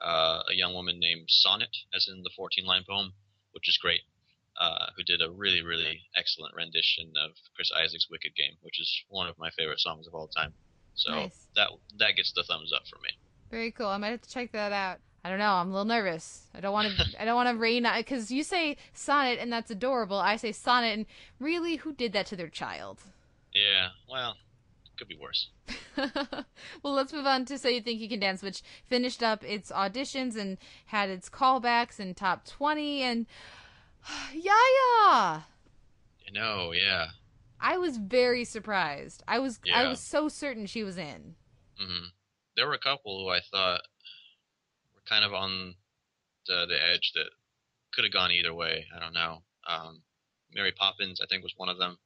Uh, 0.00 0.42
a 0.50 0.54
young 0.54 0.74
woman 0.74 0.98
named 1.00 1.24
Sonnet, 1.28 1.74
as 1.94 2.06
in 2.08 2.22
the 2.22 2.30
14 2.36 2.64
line 2.66 2.82
poem, 2.88 3.12
which 3.52 3.68
is 3.68 3.78
great, 3.78 4.00
uh, 4.60 4.86
who 4.96 5.02
did 5.02 5.22
a 5.22 5.30
really, 5.30 5.62
really 5.62 6.02
excellent 6.16 6.54
rendition 6.54 7.12
of 7.24 7.30
Chris 7.56 7.70
Isaak's 7.72 8.08
Wicked 8.10 8.34
Game, 8.36 8.54
which 8.62 8.80
is 8.80 8.90
one 9.08 9.28
of 9.28 9.38
my 9.38 9.50
favorite 9.56 9.80
songs 9.80 10.06
of 10.06 10.14
all 10.14 10.28
time. 10.28 10.52
So 10.94 11.10
Nice. 11.12 11.46
that 11.56 11.68
that 11.98 12.16
gets 12.16 12.32
the 12.32 12.42
thumbs 12.44 12.72
up 12.72 12.82
for 12.88 12.96
me. 13.02 13.10
very 13.50 13.70
cool. 13.72 13.86
I 13.86 13.96
might 13.98 14.10
have 14.10 14.22
to 14.22 14.30
check 14.30 14.52
that 14.52 14.72
out. 14.72 14.98
I 15.24 15.30
don't 15.30 15.38
know. 15.38 15.52
I'm 15.54 15.68
a 15.68 15.70
little 15.70 15.84
nervous. 15.86 16.48
I 16.54 16.60
don't 16.60 16.72
want 16.72 16.88
to. 16.96 17.04
I 17.20 17.24
don't 17.24 17.34
want 17.36 17.48
to 17.48 17.56
rain 17.56 17.86
because 17.96 18.30
you 18.30 18.42
say 18.42 18.76
sonnet 18.92 19.38
and 19.40 19.50
that's 19.52 19.70
adorable. 19.70 20.18
I 20.18 20.36
say 20.36 20.52
sonnet 20.52 20.92
and 20.92 21.06
really, 21.40 21.76
who 21.76 21.92
did 21.94 22.12
that 22.12 22.26
to 22.26 22.36
their 22.36 22.50
child? 22.50 23.00
Yeah, 23.54 23.88
well, 24.10 24.36
could 24.96 25.08
be 25.08 25.18
worse. 25.20 25.48
well, 25.96 26.94
let's 26.94 27.12
move 27.12 27.26
on 27.26 27.44
to 27.46 27.58
So 27.58 27.68
You 27.68 27.80
Think 27.80 28.00
You 28.00 28.08
Can 28.08 28.20
Dance, 28.20 28.42
which 28.42 28.62
finished 28.86 29.22
up 29.22 29.44
its 29.44 29.70
auditions 29.70 30.36
and 30.36 30.58
had 30.86 31.08
its 31.10 31.28
callbacks 31.28 31.98
and 31.98 32.16
top 32.16 32.44
20. 32.46 33.02
And 33.02 33.26
Yaya! 34.32 35.44
You 36.26 36.32
know, 36.32 36.72
yeah. 36.72 37.08
I 37.60 37.78
was 37.78 37.96
very 37.96 38.44
surprised. 38.44 39.22
I 39.26 39.38
was 39.38 39.60
I 39.72 39.88
was 39.88 40.00
so 40.00 40.28
certain 40.28 40.66
she 40.66 40.82
was 40.82 40.98
in. 40.98 41.34
hmm 41.78 42.06
There 42.56 42.66
were 42.66 42.74
a 42.74 42.78
couple 42.78 43.24
who 43.24 43.30
I 43.30 43.40
thought 43.40 43.80
were 44.94 45.02
kind 45.08 45.24
of 45.24 45.32
on 45.32 45.74
the, 46.46 46.66
the 46.68 46.76
edge 46.76 47.12
that 47.14 47.30
could 47.92 48.04
have 48.04 48.12
gone 48.12 48.30
either 48.30 48.52
way. 48.52 48.86
I 48.94 49.00
don't 49.00 49.14
know. 49.14 49.42
Um, 49.66 50.02
Mary 50.52 50.72
Poppins, 50.72 51.20
I 51.22 51.26
think, 51.26 51.42
was 51.42 51.54
one 51.56 51.68
of 51.68 51.78
them. 51.78 51.98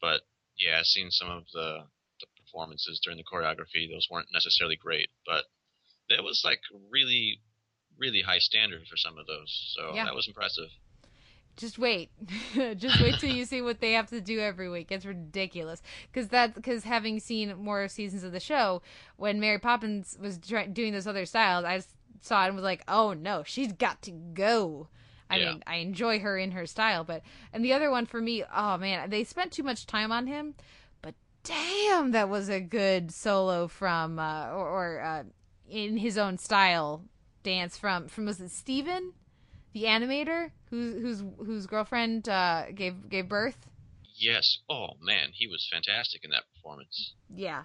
But 0.00 0.20
yeah, 0.58 0.80
seeing 0.82 1.10
some 1.10 1.30
of 1.30 1.44
the, 1.52 1.84
the 2.20 2.26
performances 2.44 3.00
during 3.02 3.18
the 3.18 3.24
choreography, 3.24 3.88
those 3.90 4.08
weren't 4.10 4.28
necessarily 4.32 4.76
great. 4.76 5.08
But 5.26 5.44
it 6.08 6.22
was 6.24 6.42
like 6.44 6.60
really, 6.90 7.40
really 7.98 8.22
high 8.22 8.38
standard 8.38 8.86
for 8.88 8.96
some 8.96 9.18
of 9.18 9.26
those. 9.26 9.74
So 9.76 9.94
Yeah. 9.94 10.04
that 10.04 10.14
was 10.14 10.26
impressive. 10.26 10.68
Just 11.56 11.76
wait, 11.76 12.10
just 12.76 13.00
wait 13.02 13.18
till 13.18 13.34
you 13.34 13.44
see 13.44 13.60
what 13.60 13.80
they 13.80 13.92
have 13.94 14.08
to 14.10 14.20
do 14.20 14.38
every 14.38 14.68
week. 14.70 14.92
It's 14.92 15.04
ridiculous 15.04 15.82
because 16.12 16.28
that 16.28 16.54
because 16.54 16.84
having 16.84 17.18
seen 17.18 17.56
more 17.56 17.88
seasons 17.88 18.22
of 18.22 18.30
the 18.30 18.38
show, 18.38 18.80
when 19.16 19.40
Mary 19.40 19.58
Poppins 19.58 20.16
was 20.20 20.38
try- 20.38 20.66
doing 20.68 20.92
those 20.92 21.08
other 21.08 21.26
styles, 21.26 21.64
I 21.64 21.82
saw 22.20 22.44
it 22.44 22.48
and 22.48 22.54
was 22.54 22.62
like, 22.62 22.84
oh 22.86 23.12
no, 23.12 23.42
she's 23.44 23.72
got 23.72 24.02
to 24.02 24.12
go. 24.12 24.86
I 25.30 25.36
Yeah. 25.38 25.50
mean, 25.52 25.62
I 25.66 25.76
enjoy 25.76 26.20
her 26.20 26.38
in 26.38 26.52
her 26.52 26.66
style, 26.66 27.04
but 27.04 27.22
and 27.52 27.64
the 27.64 27.72
other 27.72 27.90
one 27.90 28.06
for 28.06 28.20
me, 28.20 28.44
oh 28.54 28.78
man, 28.78 29.10
they 29.10 29.24
spent 29.24 29.52
too 29.52 29.62
much 29.62 29.86
time 29.86 30.10
on 30.12 30.26
him, 30.26 30.54
but 31.02 31.14
damn, 31.44 32.12
that 32.12 32.28
was 32.28 32.48
a 32.48 32.60
good 32.60 33.12
solo 33.12 33.68
from 33.68 34.18
uh, 34.18 34.48
or, 34.50 34.68
or 34.68 35.00
uh, 35.00 35.22
in 35.68 35.98
his 35.98 36.16
own 36.18 36.38
style 36.38 37.04
dance 37.42 37.76
from 37.76 38.08
from 38.08 38.26
was 38.26 38.40
it 38.40 38.50
Steven? 38.50 39.12
the 39.74 39.84
animator 39.84 40.50
whose 40.70 40.94
whose 41.00 41.22
whose 41.46 41.66
girlfriend 41.66 42.28
uh, 42.28 42.64
gave 42.74 43.08
gave 43.10 43.28
birth. 43.28 43.66
Yes. 44.16 44.58
Oh 44.68 44.88
man, 45.00 45.28
he 45.34 45.46
was 45.46 45.68
fantastic 45.70 46.24
in 46.24 46.30
that 46.30 46.44
performance. 46.54 47.12
Yeah, 47.32 47.64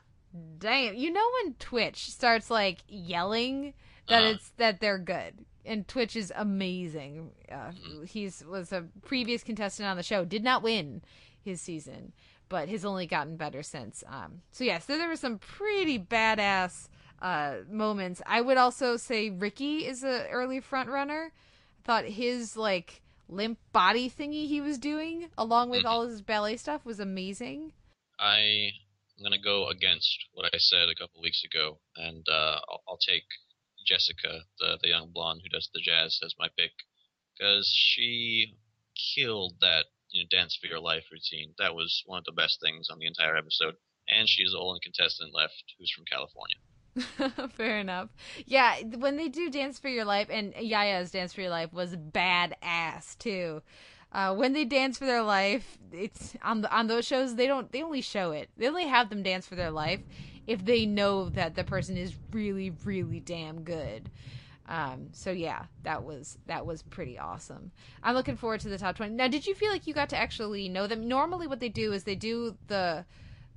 damn. 0.60 0.95
You 0.95 1.12
know 1.12 1.26
when 1.41 1.54
Twitch 1.56 2.10
starts 2.12 2.52
like 2.52 2.80
yelling 2.88 3.73
that 4.10 4.21
Uh-huh. 4.21 4.34
it's 4.36 4.49
that 4.58 4.80
they're 4.82 4.99
good, 4.99 5.45
and 5.65 5.88
Twitch 5.88 6.15
is 6.15 6.32
amazing. 6.36 7.32
Uh, 7.52 7.71
He's 8.06 8.43
was 8.45 8.71
a 8.71 8.86
previous 9.04 9.43
contestant 9.43 9.88
on 9.88 9.97
the 9.97 10.04
show, 10.04 10.26
did 10.26 10.43
not 10.43 10.63
win 10.63 11.02
his 11.41 11.62
season, 11.62 12.13
but 12.49 12.69
has 12.69 12.86
only 12.86 13.06
gotten 13.08 13.38
better 13.38 13.63
since. 13.63 14.04
Um, 14.08 14.41
so 14.52 14.63
yeah, 14.63 14.80
so 14.80 14.97
there 14.97 15.08
were 15.08 15.15
some 15.15 15.39
pretty 15.39 15.99
badass 15.99 16.88
uh, 17.21 17.58
moments. 17.69 18.21
I 18.26 18.41
would 18.41 18.58
also 18.58 18.97
say 18.97 19.30
Ricky 19.30 19.86
is 19.86 20.04
a 20.04 20.28
early 20.30 20.60
front 20.60 20.89
runner. 20.89 21.32
I 21.34 21.86
thought 21.86 22.06
his 22.06 22.56
like 22.58 23.02
limp 23.30 23.58
body 23.71 24.10
thingy 24.10 24.47
he 24.47 24.62
was 24.62 24.78
doing 24.78 25.30
along 25.38 25.69
with 25.69 25.86
all 25.86 26.08
his 26.08 26.21
ballet 26.21 26.58
stuff 26.58 26.86
was 26.86 26.99
amazing. 26.99 27.71
I 28.19 28.69
am 29.17 29.23
gonna 29.23 29.41
go 29.41 29.69
against 29.69 30.26
what 30.34 30.45
I 30.54 30.58
said 30.58 30.89
a 30.89 30.95
couple 30.95 31.21
weeks 31.21 31.43
ago, 31.43 31.80
and 31.95 32.26
uh, 32.30 32.60
I'll, 32.69 32.84
I'll 32.88 32.97
take 32.97 33.23
Jessica, 33.86 34.41
the 34.60 34.78
the 34.82 34.89
young 34.89 35.12
blonde 35.13 35.41
who 35.43 35.50
does 35.50 35.69
the 35.74 35.82
jazz, 35.82 36.19
as 36.24 36.36
my 36.39 36.48
pick, 36.58 36.72
because 37.38 37.67
she 37.67 38.58
killed 39.15 39.56
that 39.62 39.86
you 40.12 40.24
know 40.24 40.28
dance 40.30 40.56
for 40.56 40.67
your 40.67 40.80
life 40.80 41.06
routine. 41.12 41.54
That 41.58 41.76
was 41.76 42.04
one 42.06 42.19
of 42.19 42.26
the 42.26 42.32
best 42.32 42.60
things 42.62 42.89
on 42.89 43.00
the 43.00 43.08
entire 43.08 43.38
episode, 43.38 43.76
and 44.08 44.28
she's 44.28 44.52
the 44.52 44.60
only 44.60 44.80
contestant 44.82 45.34
left 45.34 45.63
who's 45.78 45.91
from 45.91 46.06
California. 46.06 46.58
Fair 47.58 47.80
enough. 47.80 48.10
Yeah, 48.46 48.82
when 48.98 49.17
they 49.17 49.28
do 49.28 49.50
Dance 49.50 49.80
for 49.80 49.89
Your 49.89 50.06
Life, 50.06 50.28
and 50.30 50.54
Yaya's 50.54 51.12
Dance 51.12 51.34
for 51.34 51.41
Your 51.41 51.50
Life 51.50 51.74
was 51.74 51.96
badass 51.96 53.17
too. 53.17 53.62
Uh, 54.12 54.36
when 54.36 54.54
they 54.54 54.63
dance 54.63 55.00
for 55.00 55.06
their 55.06 55.24
life, 55.24 55.80
it's 55.91 56.36
on 56.43 56.62
the, 56.62 56.72
on 56.72 56.86
those 56.86 57.04
shows. 57.04 57.36
They 57.36 57.48
don't. 57.48 57.72
They 57.72 57.82
only 57.82 58.02
show 58.02 58.32
it. 58.32 58.50
They 58.56 58.67
only 58.67 58.86
have 58.86 59.10
them 59.10 59.24
dance 59.24 59.48
for 59.48 59.56
their 59.56 59.72
life 59.72 60.02
if 60.47 60.63
they 60.63 60.86
know 60.86 61.29
that 61.29 61.56
the 61.56 61.63
person 61.63 61.97
is 61.97 62.15
really, 62.32 62.71
really 62.84 63.19
damn 63.19 63.63
good. 63.63 64.10
Um, 64.67 65.10
so 65.12 65.32
yeah, 65.32 65.65
that 65.84 66.03
was 66.03 66.38
that 66.47 66.65
was 66.65 66.84
pretty 66.84 67.19
awesome. 67.19 67.71
I'm 68.01 68.15
looking 68.15 68.38
forward 68.38 68.62
to 68.62 68.69
the 68.69 68.77
top 68.77 68.95
twenty. 68.95 69.13
Now, 69.15 69.27
did 69.27 69.45
you 69.45 69.56
feel 69.56 69.71
like 69.71 69.88
you 69.88 69.93
got 69.93 70.10
to 70.10 70.17
actually 70.17 70.69
know 70.69 70.88
them? 70.88 71.08
Normally, 71.08 71.47
what 71.47 71.60
they 71.60 71.69
do 71.69 71.91
is 71.91 72.03
they 72.03 72.15
do 72.15 72.56
the 72.67 73.06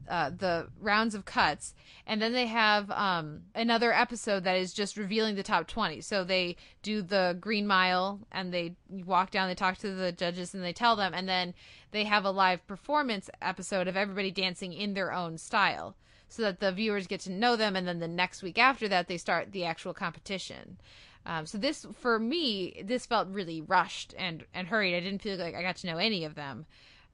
uh, 0.09 0.31
the 0.31 0.69
rounds 0.81 1.15
of 1.15 1.25
cuts, 1.25 1.75
and 2.07 2.21
then 2.21 2.33
they 2.33 2.47
have 2.47 2.91
um, 2.91 3.43
another 3.55 3.93
episode 3.93 4.45
that 4.45 4.57
is 4.57 4.73
just 4.73 4.97
revealing 4.97 5.35
the 5.35 5.43
top 5.43 5.67
20. 5.67 6.01
So 6.01 6.25
they 6.25 6.57
do 6.83 7.03
the 7.03 7.37
Green 7.41 7.67
Mile, 7.67 8.21
and 8.31 8.53
they 8.53 8.77
walk 8.89 9.31
down, 9.31 9.49
they 9.49 9.55
talk 9.55 9.79
to 9.79 9.91
the 9.91 10.13
judges, 10.13 10.55
and 10.55 10.63
they 10.63 10.73
tell 10.73 10.97
them, 10.97 11.13
and 11.15 11.29
then 11.29 11.55
they 11.91 12.05
have 12.05 12.25
a 12.25 12.31
live 12.31 12.67
performance 12.67 13.31
episode 13.43 13.89
of 13.89 13.97
everybody 13.97 14.31
dancing 14.31 14.73
in 14.73 14.95
their 14.95 15.13
own 15.13 15.39
style, 15.39 15.97
so 16.29 16.43
that 16.43 16.61
the 16.61 16.73
viewers 16.73 17.07
get 17.07 17.21
to 17.21 17.31
know 17.31 17.57
them, 17.57 17.77
and 17.77 17.87
then 17.87 18.01
the 18.01 18.09
next 18.09 18.43
week 18.43 18.59
after 18.59 18.89
that, 18.89 19.09
they 19.09 19.17
start 19.17 19.53
the 19.53 19.65
actual 19.65 19.95
competition. 19.95 20.79
Um, 21.25 21.47
so 21.47 21.59
this, 21.59 21.87
for 22.01 22.19
me, 22.19 22.83
this 22.85 23.07
felt 23.07 23.29
really 23.29 23.61
rushed 23.61 24.15
and 24.17 24.45
and 24.55 24.69
hurried. 24.69 24.95
I 24.95 25.01
didn't 25.01 25.23
feel 25.23 25.37
like 25.37 25.55
I 25.55 25.63
got 25.63 25.77
to 25.77 25.87
know 25.87 25.99
any 25.99 26.25
of 26.25 26.35
them 26.35 26.67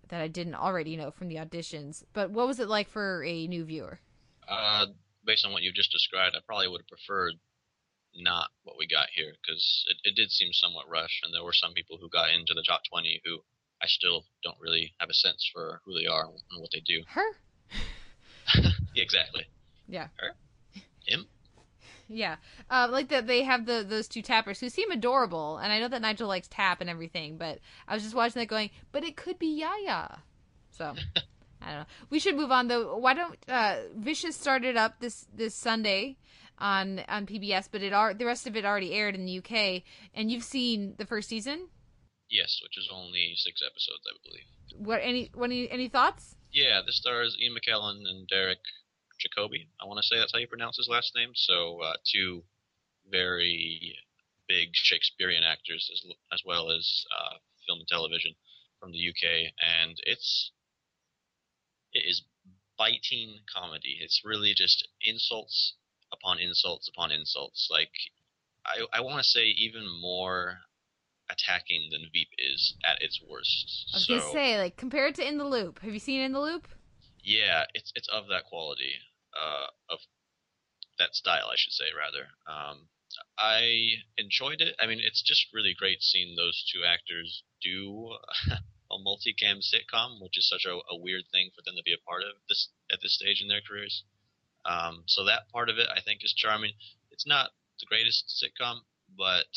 that 0.09 0.21
I 0.21 0.29
didn't 0.29 0.55
already 0.55 0.97
know 0.97 1.11
from 1.11 1.29
the 1.29 1.37
auditions. 1.37 2.05
But 2.13 2.31
what 2.31 2.47
was 2.47 2.61
it 2.61 2.69
like 2.69 2.89
for 2.89 3.25
a 3.25 3.47
new 3.47 3.65
viewer? 3.65 4.01
Uh, 4.47 4.87
based 5.25 5.47
on 5.47 5.53
what 5.53 5.63
you 5.63 5.73
just 5.73 5.91
described, 5.91 6.37
I 6.37 6.41
probably 6.47 6.69
would 6.69 6.83
have 6.83 6.89
preferred 6.89 7.35
not 8.15 8.51
what 8.65 8.77
we 8.79 8.87
got 8.87 9.09
here 9.15 9.33
because 9.41 9.87
it, 9.89 9.97
it 10.05 10.15
did 10.15 10.31
seem 10.31 10.53
somewhat 10.53 10.89
rushed, 10.89 11.25
and 11.25 11.33
there 11.33 11.45
were 11.45 11.55
some 11.55 11.73
people 11.73 11.97
who 11.99 12.11
got 12.11 12.31
into 12.31 12.53
the 12.53 12.65
top 12.67 12.83
20 12.91 13.23
who 13.25 13.39
I 13.81 13.87
still 13.87 14.27
don't 14.45 14.61
really 14.61 14.93
have 15.01 15.09
a 15.09 15.15
sense 15.15 15.49
for 15.51 15.81
who 15.85 15.99
they 15.99 16.07
are 16.07 16.27
and 16.27 16.61
what 16.61 16.71
they 16.73 16.81
do. 16.81 17.03
Her? 17.09 17.37
Yeah, 18.55 18.71
exactly. 19.03 19.47
Yeah. 19.89 20.09
Her? 20.17 20.35
Him? 21.07 21.27
Yeah, 22.09 22.37
uh, 22.71 22.89
like 22.91 23.09
that 23.09 23.27
they 23.27 23.43
have 23.43 23.65
the 23.65 23.85
those 23.89 24.07
two 24.07 24.23
tappers 24.23 24.61
who 24.61 24.69
seem 24.69 24.91
adorable, 24.91 25.57
and 25.57 25.73
I 25.73 25.81
know 25.81 25.89
that 25.89 26.03
Nigel 26.03 26.29
likes 26.29 26.47
tap 26.49 26.81
and 26.81 26.91
everything, 26.91 27.39
but 27.39 27.59
I 27.89 27.95
was 27.95 28.03
just 28.03 28.15
watching 28.15 28.41
that 28.41 28.47
going, 28.47 28.71
but 28.93 29.03
it 29.03 29.17
could 29.17 29.39
be 29.39 29.47
Yaya. 29.47 30.19
So 30.71 30.95
I 31.63 31.67
don't 31.67 31.79
know. 31.81 31.87
We 32.11 32.19
should 32.19 32.37
move 32.37 32.51
on 32.51 32.69
though. 32.69 32.97
Why 32.97 33.15
don't 33.15 33.39
uh, 33.49 33.77
Vicious 33.97 34.37
started 34.37 34.77
up 34.77 35.01
this 35.01 35.27
this 35.35 35.55
Sunday 35.55 36.19
on 36.59 37.01
on 37.09 37.27
PBS, 37.27 37.69
but 37.71 37.83
it 37.83 37.93
are 37.93 38.13
the 38.13 38.27
rest 38.27 38.47
of 38.47 38.57
it 38.57 38.65
already 38.65 38.93
aired 38.93 39.15
in 39.15 39.25
the 39.25 39.39
UK, 39.39 39.83
and 40.15 40.31
you've 40.31 40.45
seen 40.45 40.95
the 40.99 41.07
first 41.07 41.29
season. 41.29 41.69
Yes, 42.29 42.61
which 42.63 42.77
is 42.79 42.89
only 42.93 43.33
six 43.37 43.61
episodes, 43.65 44.03
I 44.07 44.17
believe. 44.23 44.87
What 44.87 45.01
any 45.03 45.31
what 45.35 45.47
any 45.47 45.71
any 45.71 45.89
thoughts? 45.89 46.37
Yeah, 46.53 46.83
this 46.85 46.99
stars 46.99 47.35
Ian 47.41 47.55
McKellen 47.57 48.07
and 48.07 48.29
Derek 48.29 48.61
Jacobi. 49.19 49.69
I 49.81 49.87
want 49.87 49.99
to 50.03 50.07
say 50.07 50.19
that's 50.19 50.33
how 50.33 50.39
you 50.39 50.47
pronounce 50.47 50.77
his 50.77 50.89
last 50.89 51.13
name. 51.17 51.31
So 51.35 51.81
uh, 51.81 51.95
two 52.13 52.45
very 53.11 53.97
big 54.47 54.69
Shakespearean 54.75 55.45
actors 55.45 55.89
as 55.91 56.13
as 56.31 56.43
well 56.45 56.71
as 56.71 57.07
uh, 57.11 57.39
film 57.67 57.79
and 57.81 57.89
television 57.89 58.35
from 58.79 58.93
the 58.93 59.09
UK, 59.09 59.53
and 59.63 59.97
it's 60.03 60.53
it 61.95 62.05
is 62.07 62.23
biting 62.77 63.41
comedy. 63.55 63.97
It's 64.01 64.21
really 64.23 64.53
just 64.55 64.87
insults 65.01 65.77
upon 66.13 66.39
insults 66.39 66.87
upon 66.87 67.13
insults. 67.13 67.69
Like 67.71 67.93
I 68.67 68.99
I 68.99 69.01
want 69.01 69.19
to 69.21 69.25
say 69.25 69.47
even 69.47 69.89
more 69.89 70.59
attacking 71.33 71.89
than 71.91 72.11
Veep 72.13 72.29
is 72.39 72.75
at 72.85 73.03
its 73.03 73.21
worst. 73.29 73.91
I 73.93 73.97
was 73.97 74.07
so, 74.07 74.19
gonna 74.19 74.33
say, 74.33 74.59
like, 74.59 74.77
compared 74.77 75.15
to 75.17 75.27
In 75.27 75.39
the 75.39 75.45
Loop. 75.45 75.81
Have 75.81 75.93
you 75.93 75.99
seen 75.99 76.21
In 76.21 76.33
the 76.33 76.41
Loop? 76.41 76.69
Yeah, 77.25 77.65
it's 77.75 77.93
it's 77.95 78.09
of 78.09 78.29
that 78.29 78.45
quality, 78.45 78.95
uh, 79.35 79.67
of 79.91 80.01
that 80.99 81.15
style, 81.15 81.49
I 81.51 81.57
should 81.57 81.73
say, 81.73 81.87
rather. 81.97 82.29
Um, 82.47 82.89
I 83.39 84.01
enjoyed 84.17 84.61
it. 84.61 84.75
I 84.81 84.87
mean, 84.87 85.01
it's 85.01 85.23
just 85.23 85.53
really 85.53 85.75
great 85.79 86.03
seeing 86.03 86.35
those 86.35 86.65
two 86.73 86.85
actors 86.85 87.43
do 87.63 88.17
a 88.51 88.99
multicam 88.99 89.61
sitcom, 89.61 90.21
which 90.21 90.37
is 90.39 90.49
such 90.49 90.65
a, 90.67 90.75
a 90.91 90.97
weird 90.99 91.25
thing 91.33 91.51
for 91.55 91.63
them 91.63 91.77
to 91.77 91.83
be 91.83 91.93
a 91.93 92.07
part 92.09 92.23
of 92.23 92.37
this 92.49 92.69
at 92.91 93.01
this 93.03 93.15
stage 93.15 93.41
in 93.41 93.49
their 93.49 93.61
careers. 93.67 94.05
Um, 94.65 95.05
so 95.07 95.25
that 95.25 95.51
part 95.51 95.69
of 95.69 95.79
it, 95.79 95.89
I 95.95 96.01
think, 96.01 96.21
is 96.23 96.33
charming. 96.33 96.73
It's 97.11 97.27
not 97.27 97.51
the 97.81 97.87
greatest 97.87 98.31
sitcom, 98.31 98.81
but 99.17 99.51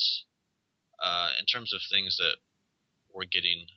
uh, 1.03 1.31
in 1.39 1.45
terms 1.45 1.73
of 1.73 1.81
things 1.91 2.17
that 2.17 2.37
we're 3.13 3.29
getting 3.29 3.67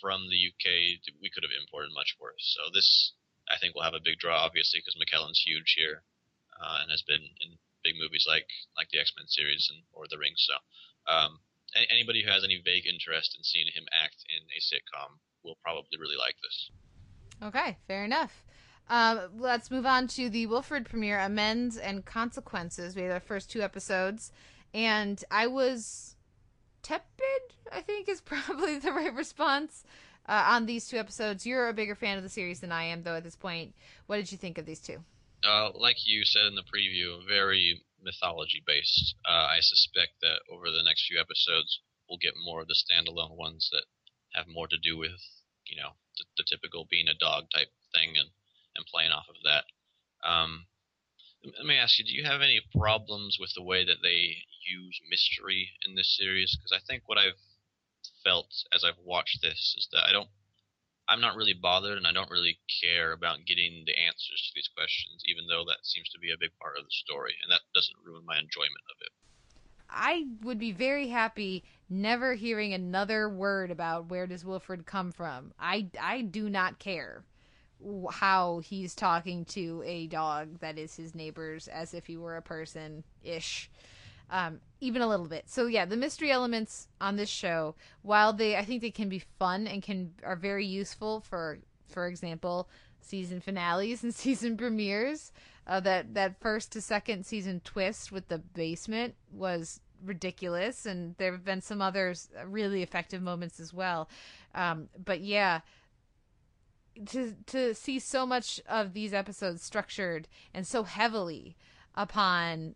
from 0.00 0.28
the 0.28 0.40
UK, 0.50 1.00
we 1.22 1.30
could 1.30 1.42
have 1.42 1.54
imported 1.54 1.90
much 1.94 2.16
worse. 2.20 2.56
So 2.56 2.70
this, 2.74 3.12
I 3.48 3.58
think, 3.58 3.74
will 3.74 3.86
have 3.86 3.96
a 3.96 4.04
big 4.04 4.18
draw, 4.18 4.36
obviously, 4.36 4.80
because 4.80 4.98
McKellen's 4.98 5.40
huge 5.40 5.74
here 5.76 6.02
uh, 6.60 6.82
and 6.82 6.90
has 6.90 7.02
been 7.02 7.22
in 7.22 7.58
big 7.84 7.94
movies 7.98 8.26
like 8.26 8.46
like 8.76 8.90
the 8.90 8.98
X 8.98 9.12
Men 9.16 9.26
series 9.28 9.70
and 9.70 9.82
or 9.92 10.04
The 10.10 10.18
Ring. 10.18 10.34
So 10.36 10.54
um, 11.06 11.40
anybody 11.90 12.22
who 12.22 12.30
has 12.30 12.44
any 12.44 12.60
vague 12.64 12.86
interest 12.86 13.36
in 13.38 13.44
seeing 13.44 13.66
him 13.74 13.86
act 13.92 14.24
in 14.28 14.42
a 14.50 14.60
sitcom 14.60 15.18
will 15.44 15.58
probably 15.62 15.98
really 15.98 16.18
like 16.18 16.36
this. 16.42 16.70
Okay, 17.42 17.78
fair 17.86 18.04
enough. 18.04 18.44
Um, 18.90 19.20
let's 19.38 19.70
move 19.70 19.86
on 19.86 20.08
to 20.08 20.30
the 20.30 20.46
Wilfred 20.46 20.86
premiere, 20.86 21.20
Amends 21.20 21.76
and 21.76 22.04
Consequences. 22.04 22.96
We 22.96 23.02
had 23.02 23.12
our 23.12 23.20
first 23.20 23.50
two 23.50 23.60
episodes, 23.60 24.32
and 24.72 25.22
I 25.30 25.46
was 25.46 26.16
tepid, 26.82 27.54
I 27.72 27.80
think 27.80 28.08
is 28.08 28.20
probably 28.24 28.78
the 28.78 28.92
right 28.92 29.14
response 29.14 29.84
uh, 30.28 30.44
on 30.48 30.66
these 30.66 30.88
two 30.88 30.98
episodes. 30.98 31.46
You're 31.46 31.68
a 31.68 31.74
bigger 31.74 31.94
fan 31.94 32.16
of 32.16 32.22
the 32.22 32.28
series 32.28 32.60
than 32.60 32.72
I 32.72 32.84
am, 32.84 33.02
though, 33.02 33.16
at 33.16 33.24
this 33.24 33.36
point. 33.36 33.74
What 34.06 34.16
did 34.16 34.30
you 34.30 34.38
think 34.38 34.58
of 34.58 34.66
these 34.66 34.80
two? 34.80 34.98
Uh, 35.44 35.70
like 35.74 36.06
you 36.06 36.24
said 36.24 36.46
in 36.46 36.54
the 36.54 36.62
preview, 36.62 37.26
very 37.26 37.82
mythology 38.02 38.62
based. 38.66 39.14
Uh, 39.28 39.46
I 39.50 39.58
suspect 39.60 40.20
that 40.22 40.40
over 40.52 40.70
the 40.70 40.82
next 40.82 41.06
few 41.06 41.20
episodes, 41.20 41.80
we'll 42.08 42.18
get 42.18 42.34
more 42.44 42.60
of 42.60 42.68
the 42.68 42.74
standalone 42.74 43.36
ones 43.36 43.68
that 43.72 43.84
have 44.34 44.46
more 44.48 44.66
to 44.68 44.78
do 44.82 44.96
with, 44.96 45.20
you 45.66 45.76
know, 45.76 45.90
the, 46.16 46.24
the 46.36 46.44
typical 46.48 46.86
being 46.90 47.08
a 47.08 47.14
dog 47.14 47.44
type 47.54 47.68
thing 47.94 48.16
and, 48.18 48.28
and 48.76 48.86
playing 48.86 49.12
off 49.12 49.26
of 49.28 49.36
that. 49.44 49.64
Um, 50.28 50.66
let 51.44 51.66
me 51.66 51.76
ask 51.76 51.98
you, 51.98 52.04
do 52.04 52.14
you 52.14 52.24
have 52.24 52.42
any 52.42 52.60
problems 52.76 53.38
with 53.40 53.52
the 53.54 53.62
way 53.62 53.84
that 53.84 54.02
they 54.02 54.42
use 54.68 55.00
mystery 55.08 55.70
in 55.86 55.94
this 55.94 56.16
series? 56.16 56.56
Because 56.56 56.72
I 56.72 56.84
think 56.86 57.04
what 57.06 57.18
I've 57.18 57.38
felt 58.24 58.48
as 58.72 58.84
I've 58.84 58.98
watched 59.04 59.40
this 59.42 59.74
is 59.78 59.88
that 59.92 60.04
I 60.08 60.12
don't, 60.12 60.28
I'm 61.08 61.20
not 61.20 61.36
really 61.36 61.54
bothered, 61.54 61.96
and 61.96 62.06
I 62.06 62.12
don't 62.12 62.30
really 62.30 62.58
care 62.82 63.12
about 63.12 63.46
getting 63.46 63.84
the 63.86 63.96
answers 63.96 64.42
to 64.44 64.52
these 64.54 64.68
questions, 64.76 65.22
even 65.26 65.46
though 65.46 65.64
that 65.64 65.86
seems 65.86 66.08
to 66.10 66.18
be 66.18 66.32
a 66.32 66.38
big 66.38 66.50
part 66.60 66.76
of 66.76 66.84
the 66.84 66.90
story, 66.90 67.34
and 67.42 67.50
that 67.50 67.62
doesn't 67.74 67.96
ruin 68.04 68.26
my 68.26 68.36
enjoyment 68.36 68.84
of 68.90 69.00
it. 69.00 69.12
I 69.88 70.26
would 70.42 70.58
be 70.58 70.72
very 70.72 71.08
happy 71.08 71.64
never 71.88 72.34
hearing 72.34 72.74
another 72.74 73.28
word 73.30 73.70
about 73.70 74.10
where 74.10 74.26
does 74.26 74.44
Wilfred 74.44 74.84
come 74.84 75.12
from. 75.12 75.54
I 75.58 75.86
I 75.98 76.20
do 76.20 76.50
not 76.50 76.78
care 76.78 77.24
how 78.10 78.58
he's 78.58 78.94
talking 78.94 79.44
to 79.46 79.82
a 79.86 80.06
dog 80.08 80.58
that 80.60 80.78
is 80.78 80.96
his 80.96 81.14
neighbor's 81.14 81.68
as 81.68 81.94
if 81.94 82.06
he 82.06 82.16
were 82.16 82.36
a 82.36 82.42
person 82.42 83.04
ish 83.22 83.70
um, 84.30 84.60
even 84.80 85.00
a 85.00 85.08
little 85.08 85.26
bit. 85.26 85.44
So 85.48 85.66
yeah 85.66 85.84
the 85.84 85.96
mystery 85.96 86.30
elements 86.30 86.88
on 87.00 87.16
this 87.16 87.28
show 87.28 87.74
while 88.02 88.32
they 88.32 88.56
i 88.56 88.64
think 88.64 88.82
they 88.82 88.90
can 88.90 89.08
be 89.08 89.22
fun 89.38 89.66
and 89.66 89.82
can 89.82 90.12
are 90.22 90.36
very 90.36 90.66
useful 90.66 91.20
for 91.20 91.58
for 91.88 92.06
example 92.06 92.68
season 93.00 93.40
finales 93.40 94.02
and 94.02 94.14
season 94.24 94.56
premieres 94.56 95.32
uh, 95.66 95.80
that 95.80 96.14
that 96.14 96.40
first 96.40 96.72
to 96.72 96.80
second 96.80 97.24
season 97.24 97.60
twist 97.64 98.10
with 98.10 98.28
the 98.28 98.38
basement 98.38 99.14
was 99.32 99.80
ridiculous 100.04 100.86
and 100.86 101.14
there 101.18 101.32
have 101.32 101.44
been 101.44 101.60
some 101.60 101.82
others 101.82 102.28
really 102.46 102.82
effective 102.82 103.22
moments 103.22 103.60
as 103.60 103.72
well. 103.72 104.08
Um, 104.54 104.88
but 105.04 105.20
yeah 105.20 105.60
to 107.06 107.34
to 107.46 107.74
see 107.74 107.98
so 107.98 108.26
much 108.26 108.60
of 108.68 108.92
these 108.92 109.14
episodes 109.14 109.62
structured 109.62 110.28
and 110.52 110.66
so 110.66 110.82
heavily 110.82 111.56
upon 111.94 112.74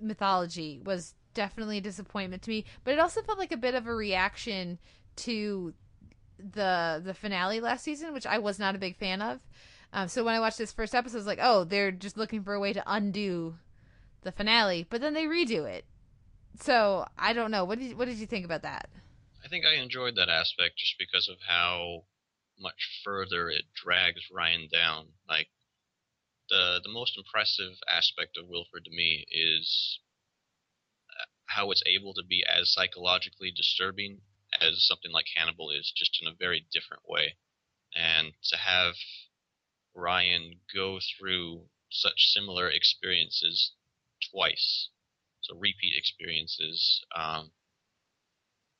mythology 0.00 0.80
was 0.84 1.14
definitely 1.34 1.78
a 1.78 1.82
disappointment 1.82 2.42
to 2.42 2.50
me. 2.50 2.64
But 2.84 2.94
it 2.94 3.00
also 3.00 3.22
felt 3.22 3.38
like 3.38 3.52
a 3.52 3.56
bit 3.56 3.74
of 3.74 3.86
a 3.86 3.94
reaction 3.94 4.78
to 5.16 5.74
the 6.38 7.02
the 7.04 7.12
finale 7.12 7.60
last 7.60 7.84
season 7.84 8.14
which 8.14 8.24
i 8.26 8.38
was 8.38 8.58
not 8.58 8.74
a 8.74 8.78
big 8.78 8.96
fan 8.96 9.20
of. 9.20 9.40
Um, 9.92 10.08
so 10.08 10.24
when 10.24 10.34
i 10.34 10.40
watched 10.40 10.58
this 10.58 10.72
first 10.72 10.94
episode 10.94 11.18
i 11.18 11.20
was 11.20 11.26
like 11.26 11.40
oh 11.42 11.64
they're 11.64 11.92
just 11.92 12.16
looking 12.16 12.42
for 12.42 12.54
a 12.54 12.60
way 12.60 12.72
to 12.72 12.82
undo 12.86 13.56
the 14.22 14.32
finale 14.32 14.86
but 14.88 15.00
then 15.00 15.14
they 15.14 15.24
redo 15.24 15.64
it. 15.68 15.84
So 16.60 17.06
i 17.18 17.32
don't 17.32 17.50
know. 17.50 17.64
What 17.64 17.78
did 17.78 17.96
what 17.96 18.06
did 18.06 18.18
you 18.18 18.26
think 18.26 18.44
about 18.44 18.62
that? 18.62 18.88
I 19.44 19.48
think 19.48 19.64
i 19.64 19.80
enjoyed 19.80 20.16
that 20.16 20.28
aspect 20.28 20.78
just 20.78 20.96
because 20.98 21.28
of 21.28 21.36
how 21.46 22.04
much 22.60 23.00
further 23.04 23.48
it 23.48 23.64
drags 23.74 24.22
Ryan 24.30 24.68
down. 24.70 25.08
Like 25.28 25.48
the 26.48 26.80
the 26.82 26.92
most 26.92 27.16
impressive 27.16 27.74
aspect 27.88 28.36
of 28.36 28.48
Wilfred 28.48 28.84
to 28.84 28.90
me 28.90 29.26
is 29.30 30.00
uh, 31.08 31.24
how 31.46 31.70
it's 31.70 31.82
able 31.86 32.14
to 32.14 32.22
be 32.22 32.44
as 32.46 32.72
psychologically 32.72 33.50
disturbing 33.50 34.20
as 34.60 34.84
something 34.86 35.12
like 35.12 35.26
Hannibal 35.36 35.70
is, 35.70 35.92
just 35.96 36.18
in 36.20 36.28
a 36.28 36.34
very 36.34 36.66
different 36.72 37.04
way. 37.08 37.36
And 37.94 38.32
to 38.44 38.56
have 38.56 38.94
Ryan 39.94 40.60
go 40.74 40.98
through 41.00 41.68
such 41.90 42.32
similar 42.32 42.68
experiences 42.68 43.72
twice, 44.30 44.88
so 45.40 45.56
repeat 45.56 45.94
experiences, 45.96 47.04
um, 47.14 47.52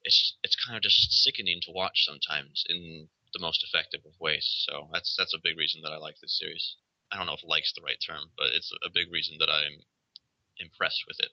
it's 0.02 0.36
it's 0.42 0.56
kind 0.56 0.76
of 0.76 0.82
just 0.82 1.12
sickening 1.12 1.60
to 1.62 1.72
watch 1.72 2.04
sometimes. 2.04 2.64
In 2.68 3.08
the 3.32 3.40
most 3.40 3.64
effective 3.64 4.00
of 4.06 4.18
ways. 4.20 4.46
So 4.68 4.88
that's 4.92 5.14
that's 5.18 5.34
a 5.34 5.42
big 5.42 5.56
reason 5.56 5.80
that 5.82 5.92
I 5.92 5.96
like 5.96 6.16
this 6.20 6.38
series. 6.38 6.76
I 7.12 7.16
don't 7.16 7.26
know 7.26 7.34
if 7.34 7.44
"like's" 7.44 7.72
the 7.72 7.82
right 7.82 7.98
term, 8.04 8.30
but 8.36 8.48
it's 8.54 8.72
a 8.84 8.90
big 8.90 9.12
reason 9.12 9.36
that 9.40 9.50
I'm 9.50 9.80
impressed 10.58 11.04
with 11.06 11.18
it. 11.20 11.30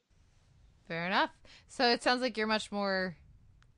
Fair 0.88 1.06
enough. 1.06 1.32
So 1.68 1.86
it 1.90 2.02
sounds 2.02 2.22
like 2.22 2.38
you're 2.38 2.48
much 2.48 2.72
more 2.72 3.18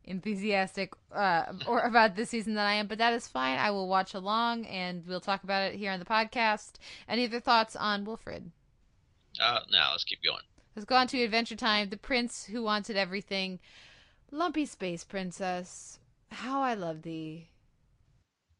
enthusiastic 0.03 0.93
uh, 1.11 1.53
or 1.67 1.81
about 1.81 2.15
this 2.15 2.29
season 2.29 2.55
than 2.55 2.65
I 2.65 2.73
am, 2.73 2.87
but 2.87 2.97
that 2.97 3.13
is 3.13 3.27
fine. 3.27 3.57
I 3.57 3.71
will 3.71 3.87
watch 3.87 4.13
along, 4.13 4.65
and 4.65 5.05
we'll 5.07 5.19
talk 5.19 5.43
about 5.43 5.71
it 5.71 5.75
here 5.77 5.91
on 5.91 5.99
the 5.99 6.05
podcast. 6.05 6.73
Any 7.07 7.25
other 7.25 7.39
thoughts 7.39 7.75
on 7.75 8.05
Wilfred? 8.05 8.51
Uh, 9.41 9.59
now 9.71 9.91
let's 9.91 10.03
keep 10.03 10.23
going. 10.23 10.43
Let's 10.75 10.85
go 10.85 10.95
on 10.95 11.07
to 11.07 11.23
Adventure 11.23 11.55
Time. 11.55 11.89
The 11.89 11.97
Prince 11.97 12.45
Who 12.45 12.63
Wanted 12.63 12.95
Everything. 12.95 13.59
Lumpy 14.31 14.65
Space 14.65 15.03
Princess. 15.03 15.99
How 16.31 16.61
I 16.61 16.75
love 16.75 17.01
thee 17.01 17.49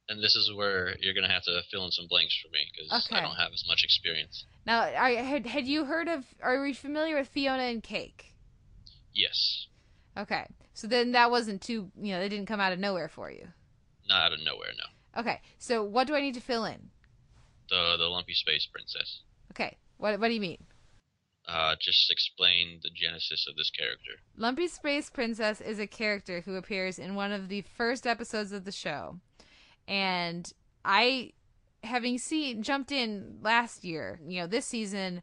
and 0.09 0.23
this 0.23 0.35
is 0.35 0.51
where 0.55 0.95
you're 0.99 1.13
going 1.13 1.27
to 1.27 1.33
have 1.33 1.43
to 1.43 1.61
fill 1.71 1.85
in 1.85 1.91
some 1.91 2.07
blanks 2.07 2.37
for 2.41 2.51
me 2.51 2.59
because 2.71 3.05
okay. 3.05 3.19
I 3.19 3.21
don't 3.21 3.35
have 3.35 3.53
as 3.53 3.63
much 3.67 3.83
experience. 3.83 4.45
Now, 4.65 4.81
I 4.81 5.11
had 5.11 5.45
had 5.45 5.67
you 5.67 5.85
heard 5.85 6.07
of? 6.07 6.25
Are 6.41 6.65
you 6.65 6.73
familiar 6.73 7.15
with 7.15 7.29
Fiona 7.29 7.63
and 7.63 7.83
Cake? 7.83 8.33
Yes. 9.13 9.67
Okay, 10.17 10.47
so 10.73 10.87
then 10.87 11.13
that 11.13 11.31
wasn't 11.31 11.61
too. 11.61 11.91
You 12.01 12.13
know, 12.13 12.19
they 12.19 12.29
didn't 12.29 12.47
come 12.47 12.59
out 12.59 12.73
of 12.73 12.79
nowhere 12.79 13.07
for 13.07 13.31
you. 13.31 13.47
Not 14.09 14.25
out 14.25 14.33
of 14.33 14.39
nowhere, 14.43 14.71
no. 14.77 15.21
Okay, 15.21 15.39
so 15.59 15.83
what 15.83 16.07
do 16.07 16.15
I 16.15 16.21
need 16.21 16.33
to 16.33 16.41
fill 16.41 16.65
in? 16.65 16.89
The 17.69 17.95
the 17.97 18.05
lumpy 18.05 18.33
space 18.33 18.67
princess. 18.71 19.21
Okay, 19.51 19.77
what 19.97 20.19
what 20.19 20.27
do 20.27 20.33
you 20.33 20.41
mean? 20.41 20.65
Uh, 21.47 21.75
just 21.81 22.11
explain 22.11 22.79
the 22.83 22.91
genesis 22.93 23.47
of 23.49 23.55
this 23.55 23.71
character. 23.71 24.11
Lumpy 24.37 24.67
Space 24.67 25.09
Princess 25.09 25.59
is 25.59 25.79
a 25.79 25.87
character 25.87 26.41
who 26.41 26.55
appears 26.55 26.99
in 26.99 27.15
one 27.15 27.31
of 27.31 27.49
the 27.49 27.61
first 27.75 28.05
episodes 28.05 28.51
of 28.51 28.65
the 28.65 28.71
show 28.71 29.19
and 29.89 30.53
I 30.85 31.33
having 31.83 32.17
seen 32.17 32.61
jumped 32.61 32.91
in 32.91 33.39
last 33.41 33.83
year, 33.83 34.19
you 34.25 34.39
know, 34.39 34.47
this 34.47 34.65
season, 34.65 35.21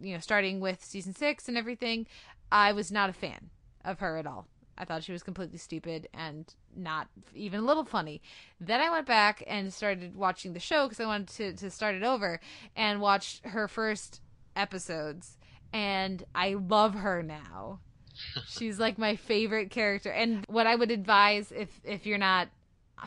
you 0.00 0.12
know, 0.12 0.20
starting 0.20 0.60
with 0.60 0.84
season 0.84 1.14
6 1.14 1.48
and 1.48 1.56
everything, 1.56 2.06
I 2.50 2.72
was 2.72 2.92
not 2.92 3.08
a 3.08 3.14
fan 3.14 3.50
of 3.84 4.00
her 4.00 4.18
at 4.18 4.26
all. 4.26 4.46
I 4.76 4.84
thought 4.84 5.04
she 5.04 5.12
was 5.12 5.22
completely 5.22 5.58
stupid 5.58 6.08
and 6.12 6.52
not 6.76 7.08
even 7.34 7.60
a 7.60 7.64
little 7.64 7.84
funny. 7.84 8.20
Then 8.60 8.80
I 8.80 8.90
went 8.90 9.06
back 9.06 9.42
and 9.46 9.72
started 9.72 10.14
watching 10.14 10.52
the 10.52 10.60
show 10.60 10.86
because 10.86 11.00
I 11.00 11.06
wanted 11.06 11.28
to, 11.28 11.52
to 11.54 11.70
start 11.70 11.94
it 11.94 12.02
over 12.02 12.40
and 12.76 13.00
watched 13.00 13.46
her 13.46 13.68
first 13.68 14.20
episodes. 14.56 15.38
And 15.72 16.24
I 16.34 16.54
love 16.54 16.94
her 16.94 17.22
now. 17.22 17.80
She's 18.48 18.78
like 18.78 18.98
my 18.98 19.16
favorite 19.16 19.70
character. 19.70 20.10
And 20.10 20.44
what 20.48 20.66
I 20.66 20.74
would 20.74 20.90
advise 20.90 21.52
if 21.52 21.80
if 21.84 22.04
you're 22.06 22.18
not 22.18 22.48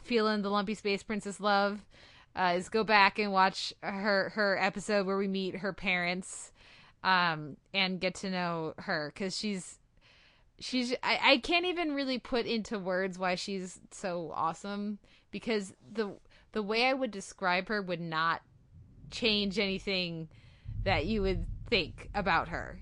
feeling 0.04 0.42
the 0.42 0.50
Lumpy 0.50 0.74
Space 0.74 1.04
Princess 1.04 1.40
love 1.40 1.80
uh, 2.36 2.54
is 2.58 2.70
go 2.70 2.84
back 2.84 3.18
and 3.20 3.32
watch 3.32 3.74
her 3.82 4.30
her 4.36 4.58
episode 4.60 5.06
where 5.06 5.18
we 5.18 5.28
meet 5.28 5.58
her 5.58 5.74
parents 5.74 6.52
um, 7.04 7.56
and 7.74 8.00
get 8.00 8.16
to 8.16 8.30
know 8.30 8.74
her 8.78 9.12
because 9.14 9.38
she's 9.38 9.80
she's 10.60 10.94
I, 11.04 11.20
I 11.24 11.38
can't 11.38 11.66
even 11.66 11.94
really 11.94 12.20
put 12.20 12.46
into 12.46 12.78
words 12.80 13.18
why 13.18 13.36
she's 13.36 13.80
so 13.92 14.32
awesome 14.36 15.00
because 15.32 15.74
the 15.92 16.14
the 16.52 16.64
way 16.64 16.86
I 16.86 16.94
would 16.94 17.12
describe 17.12 17.68
her 17.68 17.82
would 17.82 18.02
not 18.02 18.42
change 19.12 19.60
anything 19.60 20.30
that 20.84 21.06
you 21.06 21.22
would 21.22 21.46
think 21.70 22.10
about 22.16 22.50
her. 22.50 22.82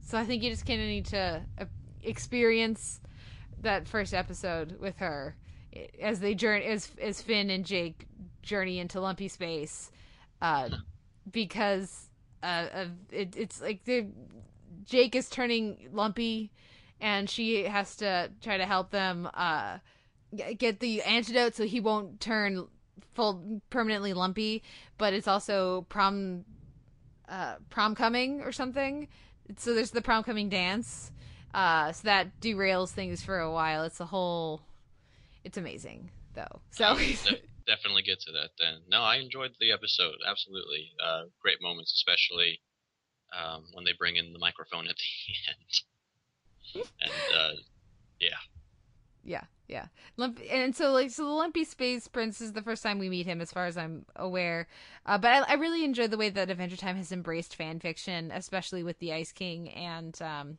So 0.00 0.16
I 0.16 0.24
think 0.24 0.42
you 0.42 0.50
just 0.50 0.66
kind 0.66 0.80
of 0.80 0.86
need 0.86 1.06
to 1.06 1.42
uh, 1.60 1.64
experience 2.02 3.00
that 3.60 3.88
first 3.88 4.14
episode 4.14 4.78
with 4.80 4.98
her 4.98 5.34
as 6.00 6.20
they 6.20 6.34
journey 6.34 6.64
as 6.64 6.90
as 7.00 7.22
Finn 7.22 7.50
and 7.50 7.64
Jake 7.64 8.06
journey 8.42 8.78
into 8.78 9.00
lumpy 9.00 9.28
space 9.28 9.90
uh 10.40 10.68
because 11.30 12.08
uh 12.42 12.66
of 12.72 12.88
it, 13.10 13.36
it's 13.36 13.60
like 13.60 13.84
the 13.84 14.06
Jake 14.84 15.14
is 15.14 15.28
turning 15.28 15.88
lumpy 15.92 16.50
and 17.00 17.28
she 17.28 17.64
has 17.64 17.96
to 17.96 18.30
try 18.40 18.56
to 18.56 18.64
help 18.64 18.90
them 18.90 19.28
uh 19.34 19.78
get 20.58 20.80
the 20.80 21.02
antidote 21.02 21.54
so 21.54 21.64
he 21.64 21.80
won't 21.80 22.20
turn 22.20 22.66
full 23.14 23.60
permanently 23.70 24.12
lumpy 24.12 24.62
but 24.96 25.12
it's 25.12 25.28
also 25.28 25.82
prom 25.88 26.44
uh 27.28 27.56
prom 27.70 27.94
coming 27.94 28.40
or 28.40 28.52
something. 28.52 29.08
So 29.56 29.74
there's 29.74 29.90
the 29.90 30.02
prom 30.02 30.22
coming 30.22 30.48
dance 30.48 31.12
uh 31.54 31.92
so 31.92 32.02
that 32.04 32.40
derails 32.40 32.90
things 32.90 33.22
for 33.22 33.38
a 33.38 33.52
while. 33.52 33.84
It's 33.84 34.00
a 34.00 34.06
whole 34.06 34.62
it's 35.48 35.58
amazing 35.58 36.10
though 36.34 36.60
so 36.70 36.96
definitely 37.68 38.02
get 38.02 38.18
to 38.20 38.32
that 38.32 38.50
then. 38.58 38.80
No, 38.88 39.02
I 39.02 39.16
enjoyed 39.16 39.52
the 39.60 39.70
episode. 39.70 40.16
Absolutely. 40.26 40.90
Uh, 41.04 41.24
great 41.40 41.60
moments, 41.60 41.92
especially 41.92 42.60
um, 43.38 43.64
when 43.74 43.84
they 43.84 43.92
bring 43.96 44.16
in 44.16 44.32
the 44.32 44.38
microphone 44.38 44.88
at 44.88 44.96
the 46.74 46.82
end. 46.82 46.86
and 47.02 47.36
uh, 47.36 47.52
yeah. 48.18 48.40
Yeah, 49.22 49.44
yeah. 49.68 49.86
Lump- 50.16 50.40
and 50.50 50.74
so 50.74 50.92
like 50.92 51.10
so 51.10 51.24
the 51.24 51.30
Lumpy 51.30 51.64
Space 51.64 52.08
Prince 52.08 52.40
is 52.40 52.54
the 52.54 52.62
first 52.62 52.82
time 52.82 52.98
we 52.98 53.10
meet 53.10 53.26
him, 53.26 53.42
as 53.42 53.52
far 53.52 53.66
as 53.66 53.76
I'm 53.76 54.06
aware. 54.16 54.66
Uh, 55.04 55.18
but 55.18 55.30
I, 55.30 55.52
I 55.52 55.54
really 55.54 55.84
enjoy 55.84 56.06
the 56.08 56.16
way 56.16 56.30
that 56.30 56.50
Adventure 56.50 56.76
Time 56.76 56.96
has 56.96 57.12
embraced 57.12 57.54
fan 57.54 57.78
fiction, 57.78 58.32
especially 58.32 58.82
with 58.82 58.98
the 59.00 59.12
Ice 59.12 59.32
King, 59.32 59.68
and 59.70 60.18
um, 60.22 60.58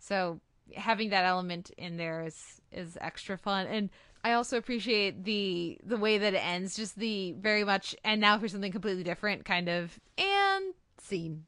so 0.00 0.40
having 0.74 1.10
that 1.10 1.24
element 1.24 1.70
in 1.78 1.96
there 1.98 2.22
is 2.24 2.60
is 2.72 2.98
extra 3.00 3.38
fun. 3.38 3.66
And 3.68 3.90
I 4.22 4.32
also 4.32 4.56
appreciate 4.58 5.24
the 5.24 5.78
the 5.82 5.96
way 5.96 6.18
that 6.18 6.34
it 6.34 6.44
ends, 6.44 6.76
just 6.76 6.98
the 6.98 7.32
very 7.32 7.64
much 7.64 7.94
and 8.04 8.20
now 8.20 8.38
for 8.38 8.48
something 8.48 8.72
completely 8.72 9.02
different 9.02 9.44
kind 9.44 9.68
of 9.68 9.98
and 10.18 10.74
scene. 10.98 11.46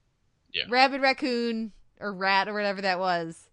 Yeah. 0.53 0.65
Rabbit 0.69 1.01
raccoon 1.01 1.73
or 2.01 2.13
rat 2.13 2.49
or 2.49 2.55
whatever 2.55 2.81
that 2.83 2.99
was. 2.99 3.49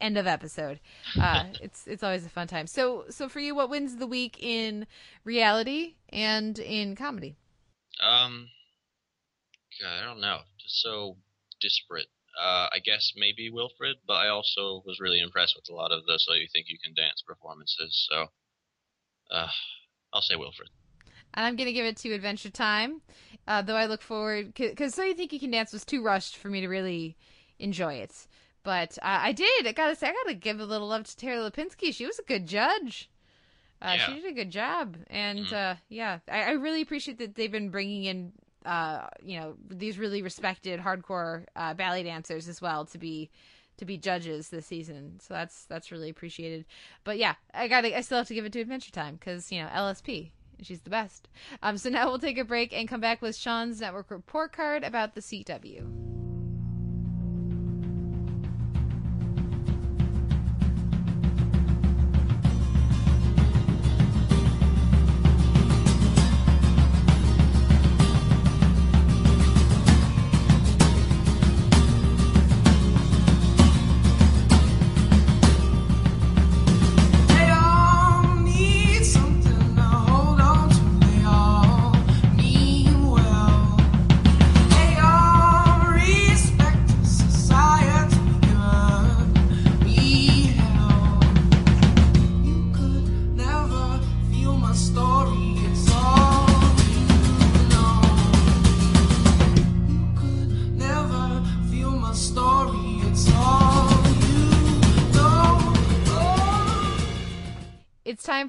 End 0.00 0.16
of 0.16 0.26
episode. 0.26 0.80
Uh, 1.18 1.44
it's 1.60 1.86
it's 1.86 2.02
always 2.02 2.24
a 2.24 2.30
fun 2.30 2.48
time. 2.48 2.66
So 2.66 3.04
so 3.10 3.28
for 3.28 3.40
you, 3.40 3.54
what 3.54 3.70
wins 3.70 3.96
the 3.96 4.06
week 4.06 4.42
in 4.42 4.86
reality 5.24 5.94
and 6.08 6.58
in 6.58 6.96
comedy? 6.96 7.36
Um, 8.02 8.48
God, 9.80 10.02
I 10.02 10.04
don't 10.04 10.20
know. 10.20 10.40
Just 10.58 10.80
so 10.82 11.16
disparate. 11.60 12.08
Uh, 12.40 12.68
I 12.72 12.78
guess 12.84 13.12
maybe 13.16 13.50
Wilfred, 13.50 13.96
but 14.06 14.14
I 14.14 14.28
also 14.28 14.82
was 14.86 15.00
really 15.00 15.20
impressed 15.20 15.56
with 15.56 15.68
a 15.68 15.74
lot 15.74 15.92
of 15.92 16.06
the 16.06 16.18
So 16.18 16.32
You 16.34 16.46
Think 16.52 16.66
You 16.68 16.78
Can 16.82 16.94
Dance 16.94 17.22
performances. 17.26 18.08
So, 18.10 18.28
uh, 19.32 19.48
I'll 20.12 20.22
say 20.22 20.36
Wilfred. 20.36 20.68
And 21.34 21.46
I'm 21.46 21.56
gonna 21.56 21.72
give 21.72 21.86
it 21.86 21.96
to 21.98 22.12
Adventure 22.12 22.50
Time, 22.50 23.02
uh, 23.46 23.62
though 23.62 23.76
I 23.76 23.86
look 23.86 24.02
forward 24.02 24.54
because 24.54 24.94
So 24.94 25.02
You 25.04 25.14
Think 25.14 25.32
You 25.32 25.40
Can 25.40 25.50
Dance 25.50 25.72
was 25.72 25.84
too 25.84 26.02
rushed 26.02 26.36
for 26.36 26.48
me 26.48 26.60
to 26.60 26.68
really 26.68 27.16
enjoy 27.58 27.94
it. 27.94 28.26
But 28.62 28.98
uh, 29.02 29.18
I 29.22 29.32
did. 29.32 29.66
I 29.66 29.72
gotta 29.72 29.94
say, 29.94 30.08
I 30.08 30.12
gotta 30.12 30.34
give 30.34 30.60
a 30.60 30.64
little 30.66 30.88
love 30.88 31.04
to 31.06 31.16
Tara 31.16 31.38
Lipinski. 31.50 31.94
She 31.94 32.06
was 32.06 32.18
a 32.18 32.22
good 32.24 32.46
judge. 32.46 33.08
Uh, 33.80 33.94
Yeah. 33.96 34.06
She 34.06 34.14
did 34.20 34.26
a 34.30 34.34
good 34.34 34.50
job, 34.50 34.96
and 35.08 35.46
Mhm. 35.46 35.52
uh, 35.52 35.74
yeah, 35.88 36.18
I, 36.28 36.42
I 36.42 36.50
really 36.52 36.82
appreciate 36.82 37.18
that 37.18 37.34
they've 37.34 37.50
been 37.50 37.70
bringing 37.70 38.04
in, 38.04 38.32
uh, 38.66 39.06
you 39.24 39.40
know, 39.40 39.56
these 39.70 39.98
really 39.98 40.20
respected 40.20 40.80
hardcore 40.80 41.46
uh, 41.56 41.72
ballet 41.74 42.02
dancers 42.02 42.46
as 42.48 42.60
well 42.60 42.84
to 42.86 42.98
be 42.98 43.30
to 43.80 43.84
be 43.84 43.98
judges 43.98 44.48
this 44.48 44.66
season. 44.66 45.18
So 45.20 45.34
that's 45.34 45.64
that's 45.64 45.90
really 45.90 46.08
appreciated. 46.08 46.64
But 47.02 47.18
yeah, 47.18 47.34
I 47.52 47.66
got 47.66 47.84
I 47.84 48.00
still 48.02 48.18
have 48.18 48.28
to 48.28 48.34
give 48.34 48.44
it 48.44 48.52
to 48.52 48.60
Adventure 48.60 48.92
Time 48.92 49.16
because 49.16 49.50
you 49.50 49.60
know 49.60 49.68
LSP. 49.68 50.30
She's 50.62 50.82
the 50.82 50.90
best. 50.90 51.28
Um, 51.62 51.78
so 51.78 51.88
now 51.88 52.08
we'll 52.08 52.18
take 52.18 52.36
a 52.36 52.44
break 52.44 52.74
and 52.74 52.86
come 52.86 53.00
back 53.00 53.22
with 53.22 53.34
Sean's 53.34 53.80
network 53.80 54.10
report 54.10 54.52
card 54.52 54.84
about 54.84 55.14
the 55.14 55.22
CW. 55.22 56.09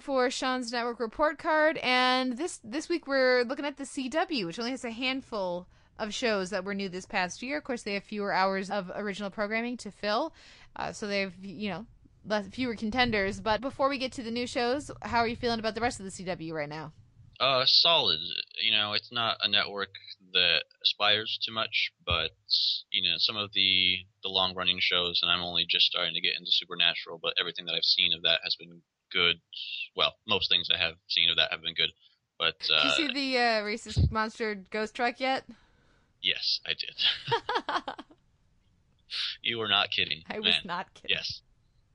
For 0.01 0.29
Sean's 0.29 0.71
network 0.71 0.99
report 0.99 1.37
card, 1.37 1.77
and 1.77 2.37
this 2.37 2.59
this 2.63 2.89
week 2.89 3.07
we're 3.07 3.43
looking 3.43 3.65
at 3.65 3.77
the 3.77 3.83
CW, 3.83 4.45
which 4.45 4.59
only 4.59 4.71
has 4.71 4.83
a 4.83 4.91
handful 4.91 5.67
of 5.99 6.13
shows 6.13 6.49
that 6.49 6.65
were 6.65 6.73
new 6.73 6.89
this 6.89 7.05
past 7.05 7.43
year. 7.43 7.57
Of 7.59 7.63
course, 7.63 7.83
they 7.83 7.93
have 7.93 8.03
fewer 8.03 8.33
hours 8.33 8.69
of 8.69 8.91
original 8.95 9.29
programming 9.29 9.77
to 9.77 9.91
fill, 9.91 10.33
uh, 10.75 10.91
so 10.91 11.07
they 11.07 11.21
have 11.21 11.33
you 11.43 11.69
know 11.69 11.85
less, 12.25 12.47
fewer 12.47 12.75
contenders. 12.75 13.39
But 13.39 13.61
before 13.61 13.89
we 13.89 13.97
get 13.97 14.11
to 14.13 14.23
the 14.23 14.31
new 14.31 14.47
shows, 14.47 14.89
how 15.03 15.19
are 15.19 15.27
you 15.27 15.35
feeling 15.35 15.59
about 15.59 15.75
the 15.75 15.81
rest 15.81 15.99
of 15.99 16.05
the 16.05 16.11
CW 16.11 16.53
right 16.53 16.69
now? 16.69 16.93
Uh, 17.39 17.63
solid. 17.65 18.19
You 18.59 18.71
know, 18.71 18.93
it's 18.93 19.11
not 19.11 19.37
a 19.41 19.47
network 19.47 19.89
that 20.33 20.63
aspires 20.83 21.39
too 21.45 21.53
much, 21.53 21.91
but 22.05 22.31
you 22.91 23.09
know, 23.09 23.17
some 23.17 23.37
of 23.37 23.51
the 23.53 23.99
the 24.23 24.29
long 24.29 24.55
running 24.55 24.79
shows, 24.79 25.19
and 25.21 25.31
I'm 25.31 25.41
only 25.41 25.65
just 25.69 25.85
starting 25.85 26.13
to 26.15 26.21
get 26.21 26.37
into 26.37 26.51
Supernatural, 26.51 27.19
but 27.21 27.33
everything 27.39 27.65
that 27.65 27.75
I've 27.75 27.83
seen 27.83 28.13
of 28.13 28.23
that 28.23 28.41
has 28.43 28.55
been 28.55 28.81
good. 29.11 29.35
Well, 29.95 30.13
most 30.27 30.49
things 30.49 30.69
I 30.73 30.77
have 30.77 30.95
seen 31.07 31.29
of 31.29 31.37
that 31.37 31.51
have 31.51 31.61
been 31.61 31.75
good. 31.75 31.91
But 32.39 32.59
Did 32.59 32.71
uh, 32.71 32.83
you 32.83 32.91
see 32.91 33.13
the 33.13 33.37
uh, 33.37 33.61
racist 33.61 34.11
monster 34.11 34.55
ghost 34.71 34.95
truck 34.95 35.19
yet? 35.19 35.43
yes, 36.21 36.59
I 36.65 36.71
did. 36.73 37.95
you 39.41 39.57
were 39.57 39.67
not 39.67 39.91
kidding. 39.91 40.23
I 40.29 40.39
was 40.39 40.55
not 40.65 40.93
kidding. 40.93 41.15
Yes. 41.17 41.41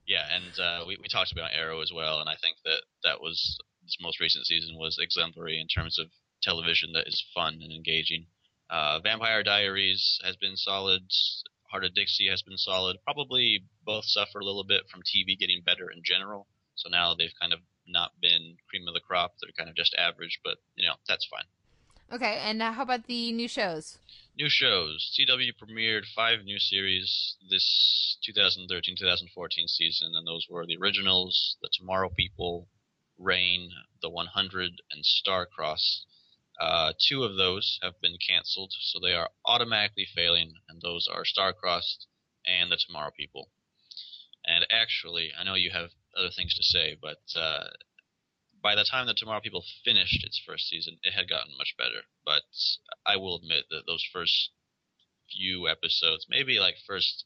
Yeah, 0.06 0.24
and 0.30 0.60
uh, 0.60 0.84
we 0.86 0.96
we 1.02 1.08
talked 1.08 1.32
about 1.32 1.50
Arrow 1.52 1.80
as 1.80 1.90
well, 1.92 2.20
and 2.20 2.30
I 2.30 2.36
think 2.40 2.58
that 2.64 2.82
that 3.02 3.20
was 3.20 3.58
this 3.82 3.96
most 4.00 4.20
recent 4.20 4.46
season 4.46 4.76
was 4.78 4.98
exemplary 5.00 5.60
in 5.60 5.66
terms 5.66 5.98
of 5.98 6.06
television 6.42 6.92
that 6.92 7.08
is 7.08 7.24
fun 7.34 7.58
and 7.60 7.72
engaging. 7.72 8.26
Uh, 8.70 9.00
Vampire 9.00 9.42
Diaries 9.42 10.20
has 10.24 10.36
been 10.36 10.56
solid. 10.56 11.02
Hart 11.70 11.84
of 11.84 11.94
Dixie 11.94 12.28
has 12.28 12.42
been 12.42 12.56
solid. 12.56 12.98
Probably 13.04 13.64
both 13.84 14.04
suffer 14.06 14.38
a 14.38 14.44
little 14.44 14.64
bit 14.64 14.88
from 14.88 15.02
TV 15.02 15.38
getting 15.38 15.62
better 15.64 15.90
in 15.90 16.02
general. 16.04 16.46
So 16.76 16.88
now 16.88 17.14
they've 17.14 17.34
kind 17.40 17.52
of 17.52 17.60
not 17.88 18.12
been 18.20 18.56
cream 18.68 18.86
of 18.88 18.94
the 18.94 19.00
crop. 19.00 19.34
They're 19.40 19.52
kind 19.56 19.70
of 19.70 19.76
just 19.76 19.94
average, 19.94 20.40
but 20.44 20.58
you 20.76 20.86
know 20.86 20.94
that's 21.08 21.26
fine. 21.26 21.46
Okay, 22.12 22.38
and 22.40 22.62
uh, 22.62 22.72
how 22.72 22.82
about 22.82 23.06
the 23.06 23.32
new 23.32 23.48
shows? 23.48 23.98
New 24.38 24.48
shows. 24.48 25.10
CW 25.18 25.52
premiered 25.60 26.04
five 26.14 26.44
new 26.44 26.58
series 26.58 27.36
this 27.50 28.16
2013-2014 28.28 29.66
season, 29.66 30.12
and 30.14 30.24
those 30.24 30.46
were 30.48 30.66
the 30.66 30.76
originals, 30.76 31.56
The 31.62 31.70
Tomorrow 31.72 32.10
People, 32.10 32.68
Reign, 33.18 33.70
The 34.02 34.10
100, 34.10 34.82
and 34.92 35.04
Starcross. 35.04 36.04
Uh, 36.60 36.92
two 37.08 37.24
of 37.24 37.36
those 37.36 37.80
have 37.82 38.00
been 38.00 38.18
canceled, 38.24 38.72
so 38.78 39.00
they 39.00 39.12
are 39.12 39.30
automatically 39.44 40.06
failing, 40.14 40.52
and 40.68 40.80
those 40.80 41.08
are 41.08 41.24
Starcrossed 41.24 42.06
and 42.46 42.70
The 42.70 42.76
Tomorrow 42.76 43.10
People. 43.18 43.50
And 44.44 44.64
actually, 44.70 45.32
I 45.36 45.42
know 45.42 45.54
you 45.54 45.72
have 45.72 45.90
other 46.18 46.30
things 46.34 46.54
to 46.54 46.62
say, 46.62 46.96
but 47.00 47.18
uh, 47.38 47.64
by 48.62 48.74
the 48.74 48.84
time 48.90 49.06
the 49.06 49.14
Tomorrow 49.14 49.40
People 49.40 49.64
finished 49.84 50.24
its 50.24 50.40
first 50.46 50.68
season, 50.68 50.96
it 51.02 51.12
had 51.12 51.28
gotten 51.28 51.56
much 51.58 51.74
better. 51.78 52.02
But 52.24 52.42
I 53.06 53.16
will 53.16 53.36
admit 53.36 53.64
that 53.70 53.82
those 53.86 54.04
first 54.12 54.50
few 55.30 55.68
episodes, 55.68 56.26
maybe 56.28 56.58
like 56.58 56.76
first 56.86 57.24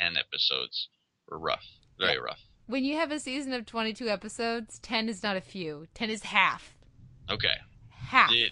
10 0.00 0.16
episodes, 0.16 0.88
were 1.28 1.38
rough. 1.38 1.64
Very 1.98 2.14
Yeah. 2.14 2.18
rough. 2.20 2.40
When 2.66 2.84
you 2.84 2.96
have 2.96 3.12
a 3.12 3.20
season 3.20 3.52
of 3.52 3.64
22 3.64 4.08
episodes, 4.08 4.78
10 4.80 5.08
is 5.08 5.22
not 5.22 5.36
a 5.36 5.40
few. 5.40 5.86
10 5.94 6.10
is 6.10 6.24
half. 6.24 6.74
Okay. 7.30 7.54
Half. 7.90 8.30
They, 8.30 8.50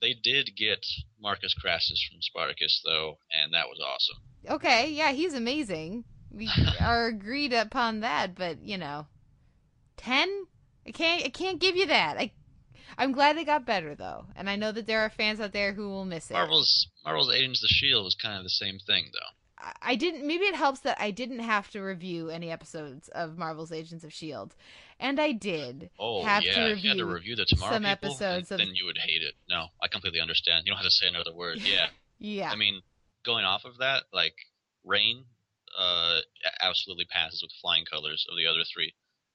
they 0.00 0.14
did 0.22 0.54
get 0.56 0.84
Marcus 1.20 1.54
Crassus 1.54 2.02
from 2.10 2.20
Spartacus, 2.20 2.82
though, 2.84 3.18
and 3.32 3.52
that 3.54 3.68
was 3.68 3.80
awesome. 3.80 4.16
Okay, 4.56 4.90
yeah, 4.90 5.12
he's 5.12 5.32
amazing. 5.34 6.04
We 6.30 6.50
are 6.80 7.06
agreed 7.06 7.52
upon 7.54 8.00
that, 8.00 8.34
but 8.34 8.62
you 8.62 8.76
know, 8.76 9.06
ten? 9.96 10.46
I 10.86 10.90
can't. 10.90 11.24
I 11.24 11.28
can't 11.28 11.60
give 11.60 11.76
you 11.76 11.86
that. 11.86 12.16
I. 12.18 12.32
I'm 12.96 13.10
glad 13.12 13.36
they 13.36 13.44
got 13.44 13.66
better 13.66 13.94
though, 13.96 14.26
and 14.36 14.48
I 14.48 14.54
know 14.56 14.70
that 14.70 14.86
there 14.86 15.00
are 15.00 15.10
fans 15.10 15.40
out 15.40 15.52
there 15.52 15.72
who 15.72 15.88
will 15.88 16.04
miss 16.04 16.30
it. 16.30 16.34
Marvel's 16.34 16.86
Marvel's 17.04 17.32
Agents 17.34 17.62
of 17.64 17.68
Shield 17.70 18.04
was 18.04 18.14
kind 18.14 18.36
of 18.38 18.44
the 18.44 18.50
same 18.50 18.78
thing, 18.86 19.06
though. 19.12 19.66
I- 19.66 19.74
I 19.82 19.94
didn't. 19.96 20.26
Maybe 20.26 20.44
it 20.44 20.54
helps 20.54 20.80
that 20.80 21.00
I 21.00 21.10
didn't 21.10 21.40
have 21.40 21.70
to 21.70 21.80
review 21.80 22.28
any 22.30 22.50
episodes 22.52 23.08
of 23.08 23.36
Marvel's 23.36 23.72
Agents 23.72 24.04
of 24.04 24.12
Shield, 24.12 24.54
and 25.00 25.18
I 25.20 25.32
did 25.32 25.90
Oh 25.98 26.22
have 26.22 26.44
yeah, 26.44 26.54
to 26.54 26.60
review, 26.74 26.82
you 26.82 26.88
had 26.90 26.98
to 26.98 27.04
review 27.06 27.34
the 27.36 27.46
Tomorrow 27.46 27.72
some 27.72 27.82
People, 27.82 27.90
episodes 28.10 28.48
then, 28.50 28.60
of. 28.60 28.66
then 28.66 28.76
you 28.76 28.84
would 28.84 28.98
hate 28.98 29.22
it. 29.22 29.34
No, 29.48 29.68
I 29.82 29.88
completely 29.88 30.20
understand. 30.20 30.64
You 30.66 30.70
don't 30.72 30.78
have 30.78 30.86
to 30.86 30.90
say 30.92 31.08
another 31.08 31.34
word. 31.34 31.58
Yeah. 31.64 31.86
yeah. 32.18 32.50
I 32.52 32.56
mean, 32.56 32.80
going 33.24 33.44
off 33.44 33.64
of 33.64 33.78
that, 33.78 34.04
like 34.12 34.34
Reign, 34.84 35.24
uh, 35.76 36.20
absolutely 36.62 37.06
passes 37.06 37.42
with 37.42 37.50
flying 37.60 37.84
colors 37.86 38.24
of 38.30 38.36
the 38.36 38.46
other 38.46 38.62
three. 38.72 38.94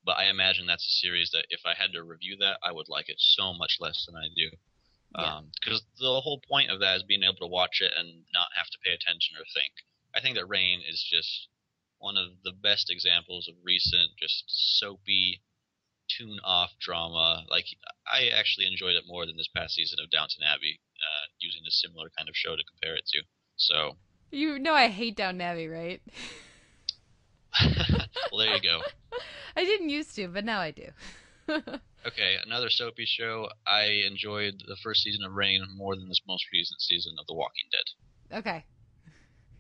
But 0.10 0.18
I 0.18 0.26
imagine 0.26 0.66
that's 0.66 0.88
a 0.88 1.00
series 1.06 1.30
that 1.38 1.46
if 1.52 1.62
I 1.70 1.76
had 1.78 1.94
to 1.94 2.02
review 2.02 2.36
that, 2.42 2.58
I 2.66 2.72
would 2.72 2.90
like 2.90 3.10
it 3.10 3.22
so 3.22 3.54
much 3.54 3.78
less 3.80 4.08
than 4.08 4.16
I 4.16 4.26
do. 4.36 4.50
Yeah. 5.16 5.42
Because 5.62 5.84
the 6.00 6.20
whole 6.26 6.42
point 6.50 6.72
of 6.72 6.80
that 6.80 6.98
is 6.98 7.04
being 7.04 7.22
able 7.22 7.38
to 7.46 7.46
watch 7.46 7.78
it 7.80 7.94
and 7.96 8.26
not 8.34 8.50
have 8.58 8.74
to 8.74 8.82
pay 8.84 8.90
attention 8.90 9.38
or 9.38 9.46
think. 9.54 9.70
I 10.16 10.20
think 10.20 10.34
that 10.34 10.50
Reign 10.50 10.82
is 10.82 11.06
just 11.06 11.50
one 12.00 12.18
of 12.18 12.42
the 12.44 12.54
best 12.58 12.90
examples 12.90 13.48
of 13.48 13.54
recent, 13.64 14.18
just 14.18 14.46
soapy, 14.48 15.44
tune 16.10 16.40
off 16.44 16.72
drama. 16.82 17.46
Like, 17.48 17.66
I 18.12 18.30
actually 18.34 18.66
enjoyed 18.66 18.96
it 18.96 19.06
more 19.06 19.28
than 19.28 19.38
this 19.38 19.54
past 19.56 19.76
season 19.76 20.00
of 20.02 20.10
Downton 20.10 20.42
Abbey, 20.42 20.82
uh, 20.98 21.30
using 21.38 21.62
a 21.68 21.72
similar 21.86 22.10
kind 22.18 22.28
of 22.28 22.36
show 22.36 22.56
to 22.56 22.64
compare 22.66 22.96
it 22.96 23.06
to. 23.14 23.22
So, 23.58 23.98
You 24.32 24.58
know 24.58 24.74
I 24.74 24.88
hate 24.88 25.18
Downton 25.18 25.42
Abbey, 25.42 25.68
right? 25.68 26.02
well, 28.32 28.40
there 28.40 28.56
you 28.56 28.62
go. 28.62 28.82
I 29.56 29.66
didn't 29.66 29.90
used 29.90 30.16
to, 30.16 30.28
but 30.28 30.46
now 30.46 30.60
I 30.60 30.72
do. 30.72 30.90
Okay, 32.08 32.36
another 32.46 32.70
soapy 32.70 33.06
show. 33.06 33.50
I 33.68 34.04
enjoyed 34.08 34.64
the 34.66 34.78
first 34.82 35.04
season 35.04 35.26
of 35.26 35.34
Reign 35.34 35.62
more 35.76 35.98
than 35.98 36.08
this 36.08 36.22
most 36.26 36.46
recent 36.54 36.82
season 36.82 37.16
of 37.20 37.28
The 37.28 37.34
Walking 37.34 37.66
Dead. 37.72 38.38
Okay. 38.40 38.66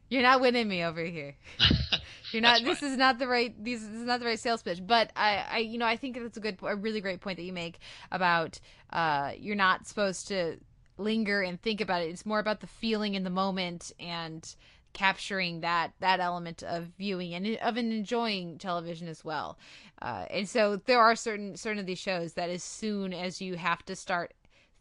You're 0.10 0.22
not 0.22 0.40
winning 0.40 0.68
me 0.68 0.84
over 0.84 1.04
here. 1.04 1.36
You're 2.32 2.42
not. 2.42 2.64
This 2.64 2.82
is 2.82 2.96
not 2.96 3.20
the 3.20 3.28
right. 3.28 3.54
This 3.64 3.84
is 3.84 4.06
not 4.06 4.22
the 4.22 4.26
right 4.26 4.40
sales 4.40 4.64
pitch. 4.64 4.80
But 4.86 5.12
I, 5.16 5.46
I, 5.52 5.58
you 5.58 5.78
know, 5.78 5.86
I 5.86 5.98
think 5.98 6.18
that's 6.18 6.38
a 6.38 6.40
good, 6.40 6.58
a 6.64 6.76
really 6.76 7.02
great 7.02 7.20
point 7.20 7.38
that 7.38 7.44
you 7.44 7.54
make 7.54 7.80
about 8.12 8.60
uh, 8.92 9.34
you're 9.38 9.56
not 9.56 9.86
supposed 9.86 10.28
to 10.30 10.58
linger 10.98 11.42
and 11.42 11.62
think 11.62 11.82
about 11.82 12.02
it. 12.02 12.10
It's 12.10 12.26
more 12.26 12.40
about 12.40 12.62
the 12.62 12.68
feeling 12.68 13.16
in 13.16 13.24
the 13.24 13.30
moment 13.30 13.92
and 14.00 14.56
capturing 15.00 15.62
that 15.62 15.93
that 16.02 16.20
element 16.20 16.62
of 16.62 16.84
viewing 16.97 17.34
and 17.34 17.56
of 17.62 17.78
enjoying 17.78 18.58
television 18.58 19.08
as 19.08 19.24
well. 19.24 19.58
Uh, 20.02 20.26
and 20.30 20.50
so 20.50 20.76
there 20.76 21.00
are 21.00 21.16
certain 21.16 21.56
certain 21.56 21.80
of 21.80 21.86
these 21.86 21.97
shows 21.97 22.34
that 22.34 22.50
as 22.50 22.64
soon 22.64 23.14
as 23.14 23.39
you 23.39 23.56
have 23.56 23.82
to 23.86 23.95
start 23.95 24.34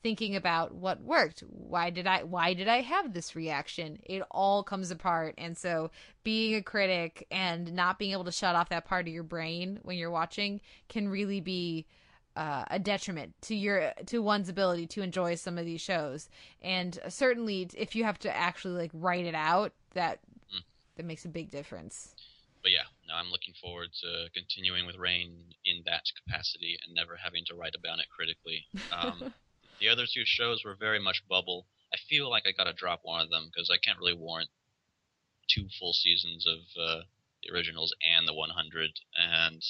thinking 0.02 0.34
about 0.34 0.74
what 0.74 1.00
worked 1.00 1.42
why 1.48 1.90
did 1.90 2.06
i 2.06 2.22
why 2.22 2.52
did 2.52 2.66
i 2.66 2.80
have 2.80 3.12
this 3.12 3.36
reaction? 3.36 4.00
It 4.02 4.24
all 4.32 4.64
comes 4.64 4.90
apart. 4.90 5.36
And 5.38 5.56
so 5.56 5.92
being 6.24 6.56
a 6.56 6.62
critic 6.62 7.24
and 7.30 7.72
not 7.72 8.00
being 8.00 8.10
able 8.10 8.24
to 8.24 8.32
shut 8.32 8.56
off 8.56 8.70
that 8.70 8.86
part 8.86 9.06
of 9.06 9.14
your 9.14 9.22
brain 9.22 9.78
when 9.82 9.96
you're 9.96 10.10
watching 10.10 10.60
can 10.88 11.08
really 11.08 11.40
be 11.40 11.86
uh, 12.34 12.64
a 12.72 12.80
detriment 12.80 13.34
to 13.42 13.54
your 13.54 13.92
to 14.06 14.20
one's 14.20 14.48
ability 14.48 14.88
to 14.88 15.02
enjoy 15.02 15.36
some 15.36 15.58
of 15.58 15.64
these 15.64 15.80
shows. 15.80 16.28
And 16.60 16.98
certainly 17.08 17.70
if 17.76 17.94
you 17.94 18.02
have 18.02 18.18
to 18.20 18.36
actually 18.36 18.74
like 18.74 18.90
write 18.92 19.24
it 19.24 19.36
out 19.36 19.72
that 19.94 20.20
Mm. 20.54 20.62
that 20.96 21.04
makes 21.06 21.24
a 21.24 21.28
big 21.28 21.50
difference 21.50 22.14
But 22.62 22.70
yeah, 22.72 22.84
no, 23.06 23.14
I'm 23.14 23.30
looking 23.30 23.54
forward 23.54 23.92
to 24.02 24.30
continuing 24.34 24.86
with 24.86 24.96
Reign 24.96 25.54
in 25.64 25.82
that 25.86 26.04
capacity 26.24 26.78
and 26.82 26.94
never 26.94 27.16
having 27.16 27.44
to 27.46 27.54
write 27.54 27.74
about 27.74 27.98
it 28.00 28.08
critically. 28.10 28.68
Um, 28.92 29.28
the 29.80 29.88
other 29.88 30.06
two 30.06 30.24
shows 30.24 30.64
were 30.64 30.74
very 30.76 30.98
much 31.00 31.26
bubble. 31.28 31.66
I 31.94 31.98
feel 32.08 32.28
like 32.30 32.46
I 32.46 32.52
got 32.52 32.64
to 32.64 32.72
drop 32.72 33.00
one 33.02 33.20
of 33.20 33.30
them 33.30 33.46
because 33.46 33.70
I 33.70 33.78
can't 33.78 33.98
really 33.98 34.14
warrant 34.14 34.50
two 35.48 35.68
full 35.78 35.92
seasons 35.92 36.46
of 36.46 36.58
uh, 36.80 37.02
the 37.42 37.52
originals 37.52 37.94
and 38.02 38.26
the 38.28 38.34
100. 38.34 39.00
And 39.16 39.62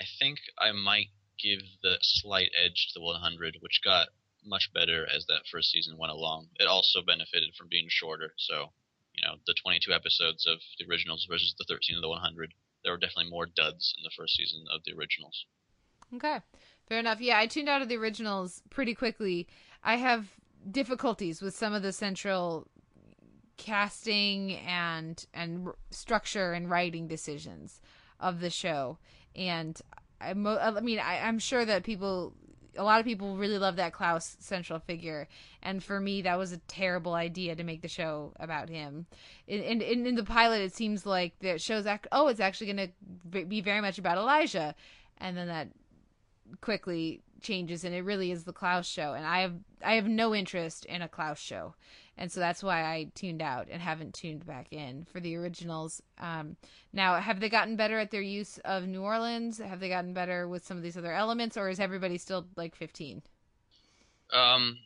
I 0.00 0.04
think 0.18 0.40
I 0.58 0.72
might 0.72 1.10
give 1.38 1.60
the 1.82 1.98
slight 2.02 2.50
edge 2.56 2.88
to 2.88 2.94
the 2.98 3.02
100, 3.02 3.58
which 3.60 3.82
got 3.84 4.08
much 4.44 4.72
better 4.72 5.06
as 5.08 5.26
that 5.26 5.46
first 5.46 5.70
season 5.70 5.96
went 5.96 6.12
along. 6.12 6.50
It 6.56 6.66
also 6.66 7.02
benefited 7.02 7.54
from 7.54 7.68
being 7.68 7.88
shorter, 7.88 8.34
so 8.36 8.72
you 9.20 9.28
know 9.28 9.36
the 9.46 9.54
22 9.62 9.92
episodes 9.92 10.46
of 10.46 10.58
the 10.78 10.86
originals 10.90 11.26
versus 11.28 11.54
the 11.58 11.64
13 11.68 11.96
of 11.96 12.02
the 12.02 12.08
100. 12.08 12.54
There 12.84 12.92
were 12.92 12.98
definitely 12.98 13.30
more 13.30 13.46
duds 13.46 13.94
in 13.98 14.04
the 14.04 14.10
first 14.16 14.36
season 14.36 14.64
of 14.74 14.80
the 14.84 14.92
originals. 14.92 15.46
Okay, 16.14 16.38
fair 16.88 16.98
enough. 16.98 17.20
Yeah, 17.20 17.38
I 17.38 17.46
tuned 17.46 17.68
out 17.68 17.82
of 17.82 17.88
the 17.88 17.96
originals 17.96 18.62
pretty 18.70 18.94
quickly. 18.94 19.46
I 19.84 19.96
have 19.96 20.26
difficulties 20.70 21.40
with 21.40 21.54
some 21.54 21.72
of 21.72 21.82
the 21.82 21.92
central 21.92 22.68
casting 23.56 24.52
and 24.52 25.24
and 25.34 25.68
structure 25.90 26.52
and 26.52 26.70
writing 26.70 27.06
decisions 27.06 27.80
of 28.18 28.40
the 28.40 28.50
show, 28.50 28.98
and 29.36 29.80
I, 30.20 30.34
mo- 30.34 30.58
I 30.58 30.80
mean, 30.80 30.98
I, 30.98 31.20
I'm 31.20 31.38
sure 31.38 31.64
that 31.64 31.82
people. 31.82 32.34
A 32.76 32.84
lot 32.84 33.00
of 33.00 33.06
people 33.06 33.36
really 33.36 33.58
love 33.58 33.76
that 33.76 33.92
Klaus 33.92 34.36
central 34.40 34.78
figure, 34.78 35.28
and 35.62 35.82
for 35.82 36.00
me, 36.00 36.22
that 36.22 36.38
was 36.38 36.52
a 36.52 36.58
terrible 36.68 37.14
idea 37.14 37.56
to 37.56 37.64
make 37.64 37.82
the 37.82 37.88
show 37.88 38.32
about 38.38 38.68
him. 38.68 39.06
In 39.46 39.60
in, 39.62 40.06
in, 40.06 40.14
the 40.14 40.24
pilot, 40.24 40.60
it 40.60 40.74
seems 40.74 41.04
like 41.04 41.38
the 41.40 41.58
show's 41.58 41.86
act. 41.86 42.06
Oh, 42.12 42.28
it's 42.28 42.40
actually 42.40 42.72
going 42.72 42.92
to 43.32 43.44
be 43.46 43.60
very 43.60 43.80
much 43.80 43.98
about 43.98 44.18
Elijah, 44.18 44.74
and 45.18 45.36
then 45.36 45.48
that 45.48 45.68
quickly 46.60 47.22
changes 47.40 47.84
and 47.84 47.94
it 47.94 48.04
really 48.04 48.30
is 48.30 48.44
the 48.44 48.52
Klaus 48.52 48.86
show 48.86 49.14
and 49.14 49.24
I 49.24 49.40
have 49.40 49.54
I 49.84 49.94
have 49.94 50.06
no 50.06 50.34
interest 50.34 50.84
in 50.84 51.02
a 51.02 51.08
Klaus 51.08 51.38
show. 51.38 51.74
And 52.20 52.30
so 52.30 52.38
that's 52.38 52.62
why 52.62 52.84
I 52.84 53.10
tuned 53.14 53.40
out 53.40 53.68
and 53.70 53.80
haven't 53.80 54.12
tuned 54.12 54.44
back 54.44 54.68
in 54.72 55.06
for 55.10 55.20
the 55.20 55.36
originals. 55.36 56.02
Um, 56.18 56.54
now, 56.92 57.18
have 57.18 57.40
they 57.40 57.48
gotten 57.48 57.76
better 57.76 57.98
at 57.98 58.10
their 58.10 58.20
use 58.20 58.58
of 58.58 58.86
New 58.86 59.00
Orleans? 59.00 59.56
Have 59.56 59.80
they 59.80 59.88
gotten 59.88 60.12
better 60.12 60.46
with 60.46 60.62
some 60.62 60.76
of 60.76 60.82
these 60.82 60.98
other 60.98 61.14
elements, 61.14 61.56
or 61.56 61.70
is 61.70 61.80
everybody 61.80 62.18
still 62.18 62.46
like 62.56 62.76
15? 62.76 63.22
Um, 64.34 64.80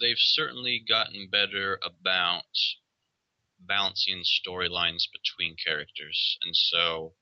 they've 0.00 0.18
certainly 0.18 0.84
gotten 0.86 1.28
better 1.30 1.78
about 1.84 2.42
balancing 3.60 4.24
storylines 4.24 5.04
between 5.12 5.54
characters, 5.64 6.38
and 6.42 6.56
so 6.56 7.12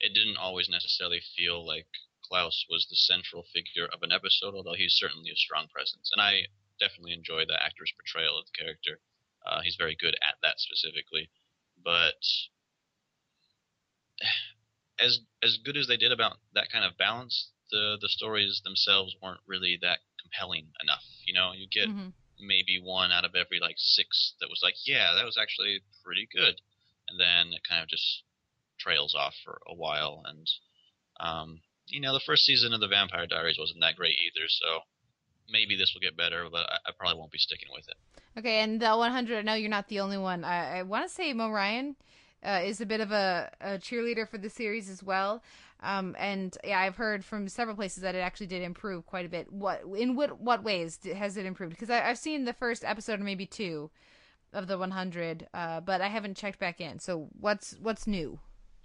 it 0.00 0.12
didn't 0.12 0.36
always 0.36 0.68
necessarily 0.68 1.22
feel 1.34 1.66
like 1.66 1.86
Klaus 2.22 2.66
was 2.68 2.86
the 2.90 2.96
central 2.96 3.46
figure 3.54 3.86
of 3.86 4.02
an 4.02 4.12
episode, 4.12 4.54
although 4.54 4.76
he's 4.76 4.98
certainly 4.98 5.30
a 5.30 5.36
strong 5.36 5.66
presence. 5.72 6.10
And 6.12 6.20
I 6.20 6.48
definitely 6.78 7.12
enjoy 7.12 7.44
the 7.46 7.62
actor's 7.62 7.92
portrayal 7.96 8.38
of 8.38 8.46
the 8.46 8.52
character. 8.58 9.00
Uh, 9.46 9.60
he's 9.62 9.76
very 9.76 9.96
good 9.98 10.14
at 10.26 10.36
that 10.42 10.60
specifically. 10.60 11.30
But 11.82 12.20
as 15.00 15.20
as 15.42 15.58
good 15.58 15.76
as 15.76 15.86
they 15.86 15.96
did 15.96 16.12
about 16.12 16.38
that 16.54 16.70
kind 16.70 16.84
of 16.84 16.96
balance, 16.98 17.50
the 17.70 17.98
the 18.00 18.08
stories 18.08 18.60
themselves 18.64 19.14
weren't 19.22 19.40
really 19.46 19.78
that 19.80 20.00
compelling 20.20 20.72
enough. 20.82 21.04
You 21.26 21.34
know, 21.34 21.52
you 21.52 21.66
get 21.68 21.88
Mhm. 21.88 22.12
maybe 22.38 22.80
one 22.80 23.12
out 23.12 23.24
of 23.24 23.34
every 23.34 23.60
like 23.60 23.76
six 23.78 24.34
that 24.40 24.48
was 24.50 24.60
like, 24.62 24.74
yeah, 24.86 25.14
that 25.14 25.24
was 25.24 25.36
actually 25.36 25.80
pretty 26.04 26.28
good, 26.32 26.60
and 27.08 27.18
then 27.20 27.52
it 27.54 27.62
kind 27.68 27.82
of 27.82 27.88
just 27.88 28.24
trails 28.78 29.14
off 29.14 29.34
for 29.44 29.60
a 29.66 29.74
while. 29.74 30.22
And 30.26 30.48
um, 31.20 31.62
you 31.86 32.00
know, 32.00 32.12
the 32.12 32.20
first 32.24 32.44
season 32.44 32.72
of 32.72 32.80
the 32.80 32.88
Vampire 32.88 33.26
Diaries 33.26 33.58
wasn't 33.58 33.80
that 33.80 33.96
great 33.96 34.16
either, 34.18 34.46
so 34.48 34.80
maybe 35.50 35.76
this 35.76 35.92
will 35.94 36.00
get 36.00 36.16
better, 36.16 36.46
but 36.50 36.68
I, 36.68 36.76
I 36.86 36.90
probably 36.98 37.18
won't 37.18 37.32
be 37.32 37.38
sticking 37.38 37.68
with 37.74 37.88
it. 37.88 37.96
Okay, 38.38 38.60
and 38.60 38.80
the 38.80 38.96
100. 38.96 39.38
I 39.38 39.42
know 39.42 39.54
you're 39.54 39.70
not 39.70 39.88
the 39.88 40.00
only 40.00 40.18
one. 40.18 40.44
I, 40.44 40.78
I 40.78 40.82
want 40.82 41.08
to 41.08 41.14
say 41.14 41.32
Mo 41.32 41.50
Ryan 41.50 41.96
uh, 42.44 42.60
is 42.64 42.80
a 42.80 42.86
bit 42.86 43.00
of 43.00 43.12
a, 43.12 43.50
a 43.60 43.68
cheerleader 43.78 44.28
for 44.28 44.38
the 44.38 44.50
series 44.50 44.88
as 44.88 45.02
well. 45.02 45.42
Um, 45.80 46.16
and 46.18 46.56
yeah, 46.64 46.80
I've 46.80 46.96
heard 46.96 47.24
from 47.24 47.48
several 47.48 47.76
places 47.76 48.02
that 48.02 48.14
it 48.14 48.18
actually 48.18 48.48
did 48.48 48.62
improve 48.62 49.06
quite 49.06 49.26
a 49.26 49.28
bit. 49.28 49.52
What 49.52 49.82
in 49.96 50.16
what 50.16 50.40
what 50.40 50.64
ways 50.64 50.98
has 51.14 51.36
it 51.36 51.46
improved? 51.46 51.70
Because 51.70 51.90
I've 51.90 52.18
seen 52.18 52.44
the 52.44 52.52
first 52.52 52.84
episode 52.84 53.20
or 53.20 53.24
maybe 53.24 53.46
two 53.46 53.90
of 54.52 54.66
the 54.66 54.78
100, 54.78 55.46
uh, 55.52 55.80
but 55.80 56.00
I 56.00 56.08
haven't 56.08 56.36
checked 56.36 56.58
back 56.58 56.80
in. 56.80 56.98
So 56.98 57.28
what's 57.38 57.76
what's 57.80 58.06
new? 58.06 58.40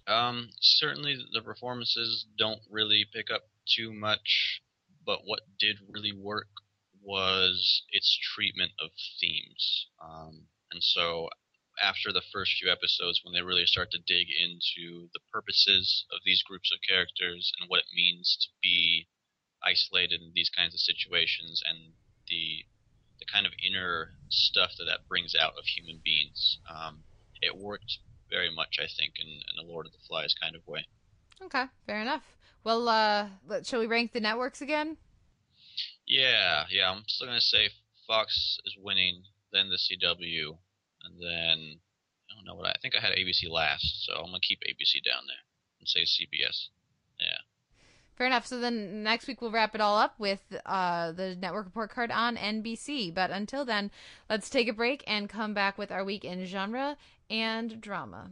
Um, 0.07 0.49
certainly 0.59 1.15
the 1.33 1.41
performances 1.41 2.25
don't 2.37 2.59
really 2.69 3.05
pick 3.13 3.31
up 3.31 3.43
too 3.65 3.93
much, 3.93 4.61
but 5.05 5.19
what 5.25 5.41
did 5.59 5.77
really 5.89 6.13
work 6.13 6.47
was 7.01 7.83
its 7.91 8.17
treatment 8.33 8.71
of 8.79 8.91
themes. 9.19 9.87
Um, 10.01 10.47
and 10.71 10.81
so 10.81 11.29
after 11.81 12.13
the 12.13 12.23
first 12.31 12.53
few 12.53 12.71
episodes, 12.71 13.21
when 13.23 13.33
they 13.33 13.41
really 13.41 13.65
start 13.65 13.91
to 13.91 13.99
dig 14.05 14.27
into 14.29 15.09
the 15.13 15.19
purposes 15.31 16.05
of 16.11 16.19
these 16.25 16.43
groups 16.43 16.71
of 16.71 16.79
characters 16.87 17.51
and 17.59 17.69
what 17.69 17.79
it 17.79 17.95
means 17.95 18.37
to 18.41 18.49
be 18.61 19.07
isolated 19.65 20.21
in 20.21 20.31
these 20.35 20.49
kinds 20.49 20.73
of 20.73 20.79
situations 20.79 21.63
and 21.67 21.93
the 22.27 22.65
the 23.19 23.25
kind 23.31 23.45
of 23.45 23.53
inner 23.63 24.11
stuff 24.29 24.71
that 24.77 24.85
that 24.85 25.07
brings 25.07 25.35
out 25.39 25.53
of 25.57 25.65
human 25.65 26.01
beings, 26.03 26.57
um, 26.67 27.03
it 27.41 27.55
worked 27.55 27.99
very 28.29 28.53
much, 28.53 28.77
I 28.79 28.87
think, 28.87 29.13
in, 29.19 29.27
in 29.27 29.55
a 29.63 29.69
Lord 29.69 29.85
of 29.85 29.91
the 29.91 29.99
Flies 30.07 30.33
kind 30.41 30.55
of 30.55 30.67
way. 30.67 30.85
Okay, 31.41 31.65
fair 31.85 32.01
enough. 32.01 32.23
Well, 32.63 32.87
uh, 32.87 33.27
shall 33.63 33.79
we 33.79 33.87
rank 33.87 34.13
the 34.13 34.19
networks 34.19 34.61
again? 34.61 34.97
Yeah, 36.05 36.65
yeah. 36.69 36.91
I'm 36.91 37.03
still 37.07 37.27
gonna 37.27 37.41
say 37.41 37.69
Fox 38.07 38.59
is 38.65 38.75
winning, 38.81 39.23
then 39.51 39.69
the 39.69 39.77
CW, 39.77 40.57
and 41.03 41.21
then 41.21 41.79
I 42.29 42.35
don't 42.35 42.45
know 42.45 42.55
what 42.55 42.67
I, 42.67 42.71
I 42.71 42.75
think 42.81 42.95
I 42.95 43.01
had 43.01 43.13
ABC 43.17 43.49
last, 43.49 44.05
so 44.05 44.13
I'm 44.13 44.27
gonna 44.27 44.39
keep 44.41 44.59
ABC 44.61 45.03
down 45.03 45.23
there 45.27 45.43
and 45.79 45.87
say 45.87 46.01
CBS. 46.03 46.69
Yeah. 47.19 47.37
Fair 48.15 48.27
enough. 48.27 48.45
So 48.45 48.59
then 48.59 49.03
next 49.03 49.27
week 49.27 49.41
we'll 49.41 49.51
wrap 49.51 49.73
it 49.73 49.81
all 49.81 49.97
up 49.97 50.19
with 50.19 50.41
uh, 50.65 51.11
the 51.13 51.35
network 51.35 51.65
report 51.65 51.91
card 51.91 52.11
on 52.11 52.37
NBC. 52.37 53.13
But 53.13 53.31
until 53.31 53.65
then, 53.65 53.89
let's 54.29 54.49
take 54.49 54.67
a 54.67 54.73
break 54.73 55.03
and 55.07 55.27
come 55.27 55.53
back 55.53 55.77
with 55.77 55.91
our 55.91 56.05
week 56.05 56.23
in 56.23 56.45
genre 56.45 56.97
and 57.29 57.81
drama. 57.81 58.31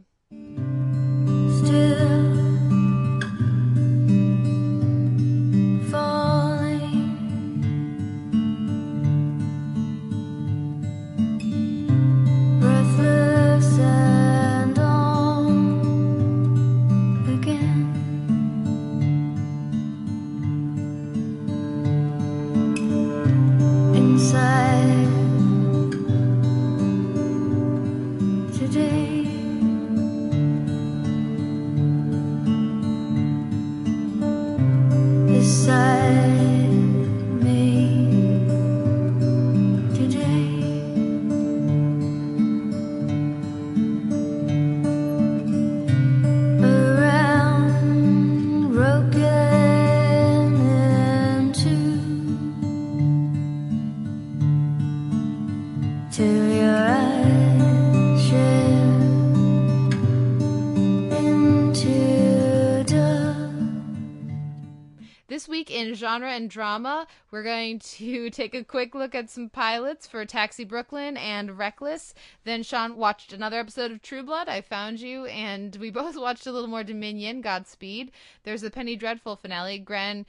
Genre 66.12 66.30
and 66.30 66.50
drama, 66.50 67.06
we're 67.30 67.42
going 67.42 67.78
to 67.78 68.28
take 68.30 68.54
a 68.54 68.62
quick 68.62 68.94
look 68.94 69.14
at 69.14 69.30
some 69.30 69.48
pilots 69.48 70.06
for 70.06 70.26
Taxi 70.26 70.62
Brooklyn 70.62 71.16
and 71.16 71.56
Reckless. 71.56 72.12
Then 72.44 72.62
Sean 72.62 72.96
watched 72.96 73.32
another 73.32 73.58
episode 73.58 73.90
of 73.90 74.02
True 74.02 74.22
Blood, 74.22 74.46
I 74.46 74.60
Found 74.60 75.00
You, 75.00 75.24
and 75.24 75.74
we 75.76 75.90
both 76.02 76.18
watched 76.18 76.46
a 76.46 76.52
little 76.52 76.68
more 76.68 76.84
Dominion, 76.84 77.40
Godspeed. 77.40 78.10
There's 78.42 78.60
the 78.60 78.70
Penny 78.70 78.94
Dreadful 78.94 79.36
finale, 79.36 79.78
Grand 79.78 80.26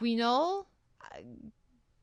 Guignol? 0.00 0.64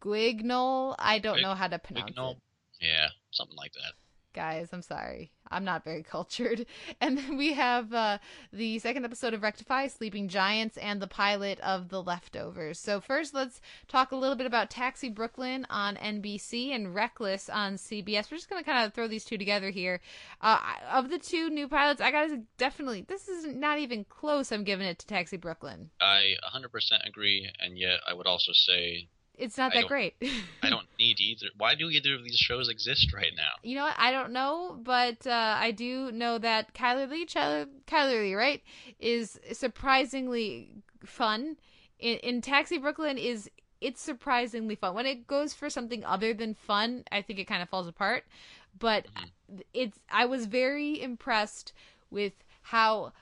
Guignol? 0.01 0.95
I 0.99 1.17
don't 1.17 1.41
know 1.41 1.55
how 1.55 1.67
to 1.67 1.79
pronounce 1.79 2.11
Ignore- 2.11 2.31
it. 2.33 2.37
Yeah, 2.79 3.07
something 3.31 3.57
like 3.57 3.73
that. 3.73 3.93
Guys, 4.33 4.69
I'm 4.71 4.83
sorry. 4.83 5.31
I'm 5.55 5.63
not 5.63 5.83
very 5.83 6.03
cultured. 6.03 6.65
And 7.01 7.17
then 7.17 7.37
we 7.37 7.53
have 7.53 7.93
uh, 7.93 8.17
the 8.51 8.79
second 8.79 9.05
episode 9.05 9.33
of 9.33 9.43
Rectify, 9.43 9.87
Sleeping 9.87 10.27
Giants, 10.27 10.77
and 10.77 11.01
the 11.01 11.07
pilot 11.07 11.59
of 11.59 11.89
The 11.89 12.01
Leftovers. 12.01 12.79
So, 12.79 12.99
first, 12.99 13.33
let's 13.33 13.61
talk 13.87 14.11
a 14.11 14.15
little 14.15 14.35
bit 14.35 14.47
about 14.47 14.69
Taxi 14.69 15.09
Brooklyn 15.09 15.65
on 15.69 15.95
NBC 15.97 16.73
and 16.73 16.95
Reckless 16.95 17.49
on 17.49 17.75
CBS. 17.75 18.31
We're 18.31 18.37
just 18.37 18.49
going 18.49 18.63
to 18.63 18.69
kind 18.69 18.85
of 18.85 18.93
throw 18.93 19.07
these 19.07 19.25
two 19.25 19.37
together 19.37 19.69
here. 19.69 19.99
Uh, 20.41 20.59
of 20.91 21.09
the 21.09 21.19
two 21.19 21.49
new 21.49 21.67
pilots, 21.67 22.01
I 22.01 22.11
got 22.11 22.27
to 22.29 22.41
definitely, 22.57 23.05
this 23.07 23.27
is 23.27 23.45
not 23.45 23.79
even 23.79 24.05
close. 24.05 24.51
I'm 24.51 24.63
giving 24.63 24.87
it 24.87 24.99
to 24.99 25.07
Taxi 25.07 25.37
Brooklyn. 25.37 25.89
I 26.01 26.35
100% 26.53 27.07
agree, 27.07 27.49
and 27.59 27.77
yet 27.77 27.99
I 28.09 28.13
would 28.13 28.27
also 28.27 28.51
say 28.53 29.09
It's 29.37 29.57
not 29.57 29.73
that 29.73 29.87
great. 29.87 30.15
I 30.63 30.69
don't 30.69 30.87
need 30.99 31.19
either. 31.19 31.47
Why 31.57 31.75
do 31.75 31.89
either 31.89 32.15
of 32.15 32.23
these 32.23 32.37
shows 32.37 32.69
exist 32.69 33.13
right 33.13 33.33
now? 33.35 33.51
You 33.63 33.75
know 33.75 33.83
what? 33.83 33.95
I 33.97 34.11
don't 34.11 34.31
know, 34.31 34.79
but 34.81 35.25
uh, 35.27 35.55
I 35.57 35.71
do 35.71 36.11
know 36.11 36.37
that 36.37 36.73
Chyler 36.73 37.09
Leigh, 37.09 37.25
Kyler, 37.25 37.67
Chyler 37.87 38.21
Lee, 38.21 38.35
right, 38.35 38.61
is 38.99 39.39
surprisingly 39.51 40.71
fun. 41.03 41.57
In, 41.99 42.17
in 42.17 42.41
Taxi 42.41 42.77
Brooklyn 42.77 43.17
is 43.17 43.49
it's 43.81 44.01
surprisingly 44.01 44.75
fun. 44.75 44.95
When 44.95 45.05
it 45.05 45.27
goes 45.27 45.53
for 45.53 45.69
something 45.69 46.03
other 46.05 46.33
than 46.33 46.53
fun, 46.53 47.03
I 47.11 47.21
think 47.21 47.39
it 47.39 47.45
kind 47.45 47.61
of 47.61 47.69
falls 47.69 47.87
apart. 47.87 48.23
But 48.77 49.05
it's 49.73 49.99
I 50.09 50.25
was 50.25 50.47
very 50.47 51.01
impressed 51.01 51.73
with 52.09 52.33
how 52.63 53.13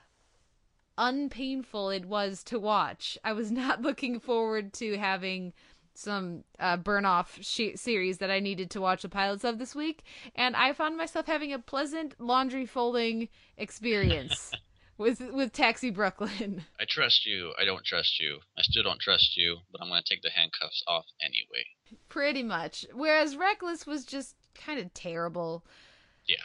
unpainful 0.98 1.90
it 1.90 2.06
was 2.06 2.44
to 2.44 2.60
watch. 2.60 3.18
I 3.24 3.34
was 3.34 3.52
not 3.64 3.82
looking 3.82 4.20
forward 4.20 4.74
to 4.74 4.98
having 4.98 5.54
some 5.94 6.44
uh, 6.60 6.78
burn 6.78 7.06
off 7.06 7.38
sh- 7.42 7.76
series 7.76 8.18
that 8.20 8.32
I 8.32 8.40
needed 8.40 8.70
to 8.72 8.82
watch 8.82 9.02
the 9.02 9.10
pilots 9.10 9.44
of 9.44 9.60
this 9.60 9.76
week, 9.76 10.04
and 10.36 10.56
I 10.56 10.74
found 10.74 10.98
myself 10.98 11.28
having 11.28 11.54
a 11.54 11.60
pleasant 11.60 12.16
laundry 12.20 12.66
folding 12.66 13.30
experience 13.58 14.52
with 14.98 15.22
with 15.32 15.54
Taxi 15.54 15.90
Brooklyn. 15.90 16.66
I 16.80 16.86
trust 16.88 17.26
you. 17.26 17.54
I 17.60 17.66
don't 17.66 17.86
trust 17.86 18.20
you. 18.20 18.40
I 18.58 18.62
still 18.62 18.84
don't 18.84 19.00
trust 19.00 19.38
you, 19.38 19.58
but 19.72 19.82
I'm 19.82 19.90
going 19.90 20.02
to 20.04 20.10
take 20.10 20.22
the 20.22 20.32
handcuffs 20.32 20.84
off 20.88 21.06
anyway. 21.22 21.66
Pretty 22.10 22.44
much. 22.44 22.86
Whereas 22.94 23.36
Reckless 23.36 23.86
was 23.86 24.06
just 24.06 24.36
kind 24.56 24.80
of 24.80 24.94
terrible. 24.94 25.64
Yeah. 26.26 26.38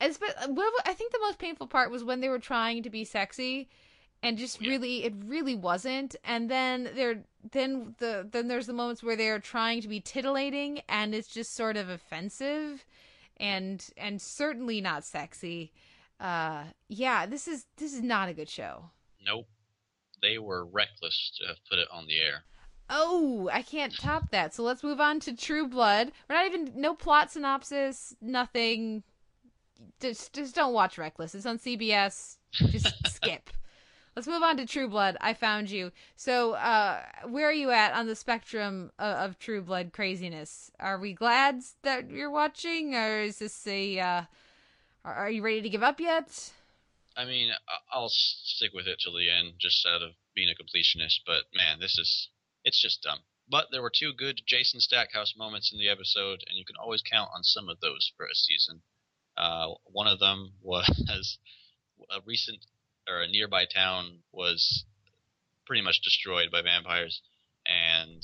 It's, 0.00 0.18
but 0.18 0.34
what 0.48 0.72
I 0.84 0.92
think 0.92 1.12
the 1.12 1.20
most 1.20 1.38
painful 1.38 1.66
part 1.66 1.90
was 1.90 2.04
when 2.04 2.20
they 2.20 2.28
were 2.28 2.38
trying 2.38 2.82
to 2.82 2.90
be 2.90 3.04
sexy, 3.04 3.68
and 4.22 4.38
just 4.38 4.60
really, 4.60 5.04
it 5.04 5.14
really 5.24 5.54
wasn't. 5.54 6.16
And 6.24 6.50
then 6.50 6.90
there, 6.94 7.22
then 7.52 7.94
the 7.98 8.26
then 8.30 8.48
there's 8.48 8.66
the 8.66 8.72
moments 8.72 9.02
where 9.02 9.16
they're 9.16 9.38
trying 9.38 9.80
to 9.82 9.88
be 9.88 10.00
titillating, 10.00 10.80
and 10.88 11.14
it's 11.14 11.28
just 11.28 11.54
sort 11.54 11.76
of 11.76 11.88
offensive, 11.88 12.84
and 13.36 13.84
and 13.96 14.20
certainly 14.20 14.80
not 14.80 15.04
sexy. 15.04 15.72
Uh, 16.18 16.64
yeah, 16.88 17.26
this 17.26 17.46
is 17.46 17.66
this 17.76 17.92
is 17.92 18.02
not 18.02 18.28
a 18.28 18.34
good 18.34 18.48
show. 18.48 18.90
Nope. 19.24 19.46
They 20.22 20.38
were 20.38 20.64
reckless 20.64 21.32
to 21.38 21.48
have 21.48 21.58
put 21.68 21.78
it 21.78 21.88
on 21.92 22.06
the 22.06 22.20
air. 22.20 22.44
Oh, 22.88 23.50
I 23.52 23.62
can't 23.62 23.96
top 23.96 24.30
that. 24.30 24.54
So 24.54 24.62
let's 24.62 24.84
move 24.84 25.00
on 25.00 25.20
to 25.20 25.36
True 25.36 25.66
Blood. 25.66 26.12
We're 26.28 26.36
not 26.36 26.46
even 26.46 26.72
no 26.76 26.94
plot 26.94 27.32
synopsis, 27.32 28.14
nothing. 28.20 29.02
Just 30.00 30.32
just 30.32 30.54
don't 30.54 30.72
watch 30.72 30.96
Reckless. 30.96 31.34
It's 31.34 31.46
on 31.46 31.58
CBS. 31.58 32.36
Just 32.52 32.94
skip. 33.14 33.50
Let's 34.16 34.26
move 34.26 34.42
on 34.42 34.56
to 34.56 34.64
True 34.64 34.88
Blood. 34.88 35.18
I 35.20 35.34
found 35.34 35.70
you. 35.70 35.92
So, 36.16 36.52
uh, 36.52 37.02
where 37.28 37.50
are 37.50 37.52
you 37.52 37.70
at 37.70 37.92
on 37.92 38.06
the 38.06 38.16
spectrum 38.16 38.90
of, 38.98 39.16
of 39.16 39.38
True 39.38 39.60
Blood 39.60 39.92
craziness? 39.92 40.70
Are 40.80 40.98
we 40.98 41.12
glad 41.12 41.60
that 41.82 42.10
you're 42.10 42.30
watching, 42.30 42.94
or 42.94 43.20
is 43.20 43.40
this 43.40 43.66
a? 43.66 44.00
Uh, 44.00 44.22
are, 45.04 45.30
you 45.30 45.42
ready 45.42 45.60
to 45.60 45.68
give 45.68 45.82
up 45.82 46.00
yet? 46.00 46.50
I 47.14 47.26
mean, 47.26 47.52
I'll 47.92 48.08
stick 48.08 48.72
with 48.72 48.86
it 48.86 49.00
till 49.04 49.12
the 49.12 49.30
end, 49.30 49.56
just 49.60 49.86
out 49.86 50.00
of 50.00 50.12
being 50.34 50.48
a 50.48 50.54
completionist. 50.54 51.20
But 51.26 51.44
man, 51.54 51.78
this 51.78 51.98
is 51.98 52.30
it's 52.64 52.80
just 52.80 53.02
dumb. 53.02 53.18
But 53.50 53.66
there 53.70 53.82
were 53.82 53.92
two 53.94 54.14
good 54.14 54.40
Jason 54.46 54.80
Stackhouse 54.80 55.34
moments 55.36 55.72
in 55.74 55.78
the 55.78 55.90
episode, 55.90 56.42
and 56.48 56.56
you 56.56 56.64
can 56.64 56.76
always 56.80 57.02
count 57.02 57.28
on 57.34 57.42
some 57.44 57.68
of 57.68 57.80
those 57.80 58.10
for 58.16 58.24
a 58.24 58.34
season. 58.34 58.80
Uh, 59.36 59.74
one 59.84 60.06
of 60.06 60.20
them 60.20 60.54
was 60.62 60.88
a 62.10 62.20
recent 62.24 62.64
or 63.08 63.20
a 63.22 63.28
nearby 63.28 63.64
town 63.66 64.20
was 64.32 64.84
pretty 65.66 65.82
much 65.82 66.00
destroyed 66.02 66.50
by 66.50 66.62
vampires, 66.62 67.22
and 67.66 68.22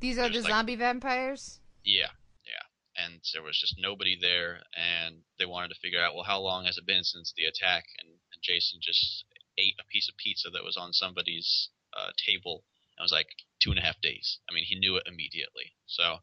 These 0.00 0.18
are 0.18 0.28
the 0.28 0.40
like- 0.40 0.50
zombie 0.50 0.76
vampires. 0.76 1.60
yeah, 1.84 2.10
yeah, 2.46 3.04
and 3.04 3.20
there 3.32 3.42
was 3.42 3.58
just 3.58 3.74
nobody 3.78 4.16
there, 4.20 4.62
and 4.76 5.22
they 5.38 5.46
wanted 5.46 5.68
to 5.68 5.80
figure 5.80 6.02
out 6.02 6.14
well 6.14 6.24
how 6.24 6.40
long 6.40 6.64
has 6.66 6.78
it 6.78 6.86
been 6.86 7.04
since 7.04 7.32
the 7.36 7.44
attack, 7.44 7.84
and, 7.98 8.08
and 8.08 8.42
Jason 8.42 8.80
just 8.82 9.24
ate 9.58 9.74
a 9.80 9.84
piece 9.92 10.08
of 10.08 10.16
pizza 10.16 10.50
that 10.50 10.64
was 10.64 10.76
on 10.76 10.92
somebody's 10.92 11.70
uh, 11.96 12.10
table. 12.26 12.64
And 12.96 13.02
it 13.02 13.06
was 13.06 13.12
like 13.12 13.28
two 13.62 13.70
and 13.70 13.78
a 13.78 13.82
half 13.82 14.00
days. 14.00 14.38
I 14.50 14.54
mean, 14.54 14.64
he 14.64 14.78
knew 14.78 14.96
it 14.96 15.06
immediately. 15.06 15.74
So 15.86 16.18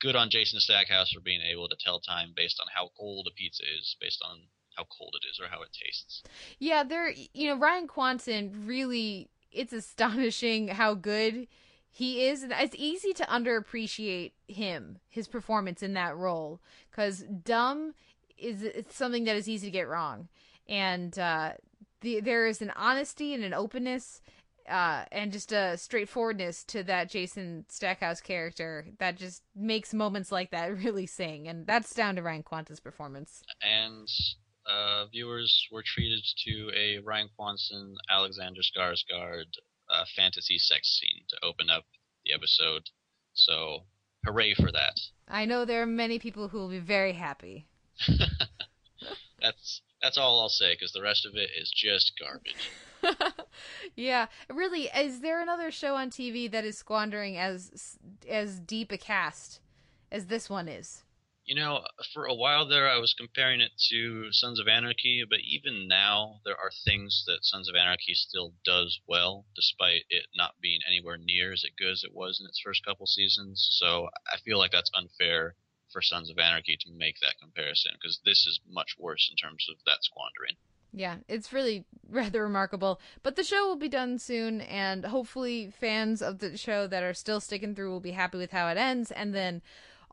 good 0.00 0.16
on 0.16 0.30
Jason 0.30 0.58
Stackhouse 0.60 1.10
for 1.12 1.20
being 1.20 1.40
able 1.40 1.68
to 1.68 1.76
tell 1.78 2.00
time 2.00 2.32
based 2.34 2.58
on 2.60 2.66
how 2.74 2.90
cold 2.98 3.28
a 3.30 3.34
pizza 3.34 3.62
is, 3.62 3.96
based 4.00 4.20
on 4.24 4.48
how 4.76 4.84
cold 4.84 5.14
it 5.20 5.26
is 5.28 5.40
or 5.40 5.48
how 5.48 5.62
it 5.62 5.70
tastes. 5.72 6.22
Yeah, 6.58 6.82
they're 6.84 7.12
you 7.32 7.48
know 7.48 7.56
Ryan 7.56 7.88
Kwanten 7.88 8.66
really. 8.66 9.28
It's 9.52 9.72
astonishing 9.72 10.68
how 10.68 10.94
good 10.94 11.46
he 11.90 12.26
is, 12.26 12.42
and 12.42 12.52
it's 12.52 12.74
easy 12.76 13.12
to 13.12 13.24
underappreciate 13.24 14.32
him, 14.48 14.98
his 15.08 15.28
performance 15.28 15.80
in 15.80 15.94
that 15.94 16.16
role, 16.16 16.60
because 16.90 17.20
dumb 17.20 17.94
is 18.36 18.64
it's 18.64 18.96
something 18.96 19.22
that 19.24 19.36
is 19.36 19.48
easy 19.48 19.68
to 19.68 19.70
get 19.70 19.88
wrong, 19.88 20.28
and 20.68 21.16
uh, 21.18 21.52
the, 22.00 22.20
there 22.20 22.46
is 22.46 22.60
an 22.60 22.72
honesty 22.76 23.32
and 23.34 23.44
an 23.44 23.54
openness. 23.54 24.20
Uh, 24.66 25.04
and 25.12 25.30
just 25.30 25.52
a 25.52 25.76
straightforwardness 25.76 26.64
to 26.64 26.82
that 26.82 27.10
Jason 27.10 27.66
Stackhouse 27.68 28.22
character 28.22 28.86
that 28.98 29.18
just 29.18 29.42
makes 29.54 29.92
moments 29.92 30.32
like 30.32 30.52
that 30.52 30.74
really 30.82 31.04
sing, 31.04 31.46
and 31.46 31.66
that's 31.66 31.92
down 31.92 32.16
to 32.16 32.22
Ryan 32.22 32.42
Kwanten's 32.42 32.80
performance. 32.80 33.42
And 33.60 34.08
uh, 34.66 35.06
viewers 35.06 35.66
were 35.70 35.82
treated 35.84 36.24
to 36.46 36.70
a 36.74 36.98
Ryan 36.98 37.28
Kwanten, 37.38 37.94
Alexander 38.10 38.60
Skarsgård 38.62 39.46
uh, 39.90 40.04
fantasy 40.16 40.58
sex 40.58 40.98
scene 40.98 41.24
to 41.28 41.36
open 41.44 41.70
up 41.70 41.84
the 42.24 42.32
episode. 42.32 42.88
So 43.34 43.84
hooray 44.24 44.54
for 44.54 44.72
that. 44.72 45.00
I 45.28 45.44
know 45.44 45.64
there 45.64 45.82
are 45.82 45.86
many 45.86 46.18
people 46.18 46.48
who 46.48 46.58
will 46.58 46.68
be 46.68 46.78
very 46.78 47.12
happy. 47.12 47.66
That's 49.44 49.82
that's 50.02 50.16
all 50.18 50.40
I'll 50.40 50.48
say 50.48 50.74
because 50.74 50.92
the 50.92 51.02
rest 51.02 51.26
of 51.26 51.34
it 51.34 51.50
is 51.58 51.70
just 51.70 52.18
garbage. 52.18 52.70
yeah, 53.96 54.26
really. 54.48 54.84
Is 54.96 55.20
there 55.20 55.40
another 55.40 55.70
show 55.70 55.96
on 55.96 56.10
TV 56.10 56.50
that 56.50 56.64
is 56.64 56.78
squandering 56.78 57.36
as 57.36 57.98
as 58.28 58.58
deep 58.58 58.90
a 58.90 58.98
cast 58.98 59.60
as 60.10 60.26
this 60.26 60.48
one 60.48 60.68
is? 60.68 61.03
You 61.44 61.54
know, 61.56 61.84
for 62.14 62.24
a 62.24 62.34
while 62.34 62.66
there, 62.66 62.88
I 62.88 62.96
was 62.96 63.12
comparing 63.12 63.60
it 63.60 63.72
to 63.90 64.32
Sons 64.32 64.58
of 64.58 64.66
Anarchy, 64.66 65.24
but 65.28 65.40
even 65.40 65.86
now, 65.86 66.40
there 66.44 66.56
are 66.56 66.70
things 66.86 67.24
that 67.26 67.44
Sons 67.44 67.68
of 67.68 67.74
Anarchy 67.74 68.14
still 68.14 68.54
does 68.64 68.98
well, 69.06 69.44
despite 69.54 70.04
it 70.08 70.26
not 70.34 70.54
being 70.62 70.80
anywhere 70.88 71.18
near 71.18 71.52
as 71.52 71.64
good 71.78 71.92
as 71.92 72.02
it 72.02 72.14
was 72.14 72.40
in 72.40 72.46
its 72.46 72.60
first 72.64 72.82
couple 72.84 73.06
seasons. 73.06 73.68
So 73.72 74.08
I 74.32 74.38
feel 74.38 74.56
like 74.58 74.72
that's 74.72 74.90
unfair 74.94 75.54
for 75.92 76.00
Sons 76.00 76.30
of 76.30 76.38
Anarchy 76.38 76.78
to 76.80 76.90
make 76.90 77.16
that 77.20 77.38
comparison, 77.38 77.92
because 77.94 78.20
this 78.24 78.46
is 78.46 78.60
much 78.66 78.96
worse 78.98 79.28
in 79.30 79.36
terms 79.36 79.66
of 79.70 79.76
that 79.84 80.02
squandering. 80.02 80.56
Yeah, 80.94 81.16
it's 81.28 81.52
really 81.52 81.84
rather 82.08 82.42
remarkable. 82.42 83.00
But 83.22 83.36
the 83.36 83.44
show 83.44 83.66
will 83.66 83.76
be 83.76 83.88
done 83.90 84.18
soon, 84.18 84.62
and 84.62 85.04
hopefully, 85.04 85.70
fans 85.78 86.22
of 86.22 86.38
the 86.38 86.56
show 86.56 86.86
that 86.86 87.02
are 87.02 87.14
still 87.14 87.40
sticking 87.40 87.74
through 87.74 87.90
will 87.90 88.00
be 88.00 88.12
happy 88.12 88.38
with 88.38 88.52
how 88.52 88.68
it 88.68 88.78
ends, 88.78 89.10
and 89.10 89.34
then 89.34 89.60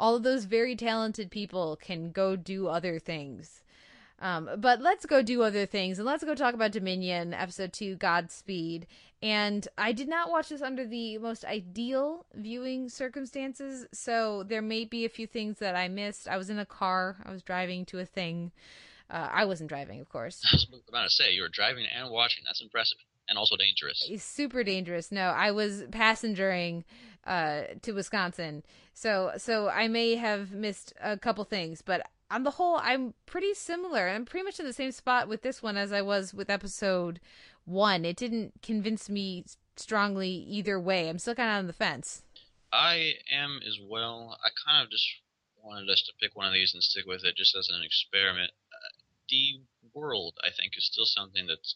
all 0.01 0.15
of 0.15 0.23
those 0.23 0.45
very 0.45 0.75
talented 0.75 1.29
people 1.29 1.77
can 1.79 2.11
go 2.11 2.35
do 2.35 2.67
other 2.67 2.97
things. 2.97 3.61
Um, 4.19 4.49
but 4.57 4.81
let's 4.81 5.05
go 5.05 5.21
do 5.21 5.43
other 5.43 5.67
things, 5.67 5.99
and 5.99 6.05
let's 6.05 6.23
go 6.23 6.33
talk 6.33 6.55
about 6.55 6.71
Dominion, 6.71 7.35
episode 7.35 7.71
two, 7.71 7.95
Godspeed. 7.95 8.87
And 9.21 9.67
I 9.77 9.91
did 9.91 10.07
not 10.07 10.31
watch 10.31 10.49
this 10.49 10.63
under 10.63 10.85
the 10.85 11.19
most 11.19 11.45
ideal 11.45 12.25
viewing 12.33 12.89
circumstances, 12.89 13.85
so 13.93 14.43
there 14.43 14.61
may 14.63 14.85
be 14.85 15.05
a 15.05 15.09
few 15.09 15.27
things 15.27 15.59
that 15.59 15.75
I 15.75 15.87
missed. 15.87 16.27
I 16.27 16.37
was 16.37 16.49
in 16.49 16.57
a 16.57 16.65
car, 16.65 17.17
I 17.23 17.31
was 17.31 17.43
driving 17.43 17.85
to 17.85 17.99
a 17.99 18.05
thing. 18.05 18.51
Uh, 19.07 19.29
I 19.31 19.45
wasn't 19.45 19.69
driving, 19.69 19.99
of 20.01 20.09
course. 20.09 20.41
I 20.51 20.55
was 20.55 20.81
about 20.87 21.03
to 21.03 21.09
say, 21.11 21.31
you 21.33 21.43
were 21.43 21.49
driving 21.49 21.85
and 21.95 22.11
watching. 22.11 22.43
That's 22.45 22.61
impressive. 22.61 22.97
And 23.29 23.37
also 23.37 23.55
dangerous. 23.55 24.07
It's 24.09 24.23
super 24.23 24.63
dangerous. 24.63 25.11
No, 25.11 25.29
I 25.29 25.51
was 25.51 25.83
passengering 25.91 26.83
uh, 27.25 27.61
to 27.81 27.91
Wisconsin, 27.93 28.63
so 28.93 29.31
so 29.37 29.69
I 29.69 29.87
may 29.87 30.15
have 30.15 30.51
missed 30.51 30.93
a 31.01 31.17
couple 31.17 31.43
things, 31.43 31.81
but 31.81 32.07
on 32.31 32.43
the 32.43 32.51
whole, 32.51 32.77
I'm 32.81 33.13
pretty 33.25 33.53
similar. 33.53 34.07
I'm 34.07 34.25
pretty 34.25 34.45
much 34.45 34.59
in 34.59 34.65
the 34.65 34.73
same 34.73 34.93
spot 34.93 35.27
with 35.27 35.41
this 35.41 35.61
one 35.61 35.75
as 35.75 35.91
I 35.91 36.01
was 36.01 36.33
with 36.33 36.49
episode 36.49 37.19
one. 37.65 38.05
It 38.05 38.15
didn't 38.15 38.53
convince 38.61 39.09
me 39.09 39.43
strongly 39.75 40.29
either 40.29 40.79
way. 40.79 41.09
I'm 41.09 41.19
still 41.19 41.35
kind 41.35 41.49
of 41.49 41.57
on 41.57 41.67
the 41.67 41.73
fence. 41.73 42.23
I 42.71 43.15
am 43.29 43.59
as 43.67 43.77
well. 43.85 44.37
I 44.45 44.49
kind 44.65 44.83
of 44.83 44.89
just 44.89 45.05
wanted 45.61 45.89
us 45.89 46.03
to 46.03 46.13
pick 46.21 46.35
one 46.35 46.47
of 46.47 46.53
these 46.53 46.73
and 46.73 46.81
stick 46.81 47.05
with 47.05 47.23
it 47.25 47.35
just 47.35 47.55
as 47.55 47.69
an 47.69 47.83
experiment. 47.83 48.51
Uh, 48.71 48.95
the 49.29 49.61
world, 49.93 50.37
I 50.41 50.49
think, 50.55 50.77
is 50.77 50.85
still 50.85 51.05
something 51.05 51.47
that's, 51.47 51.75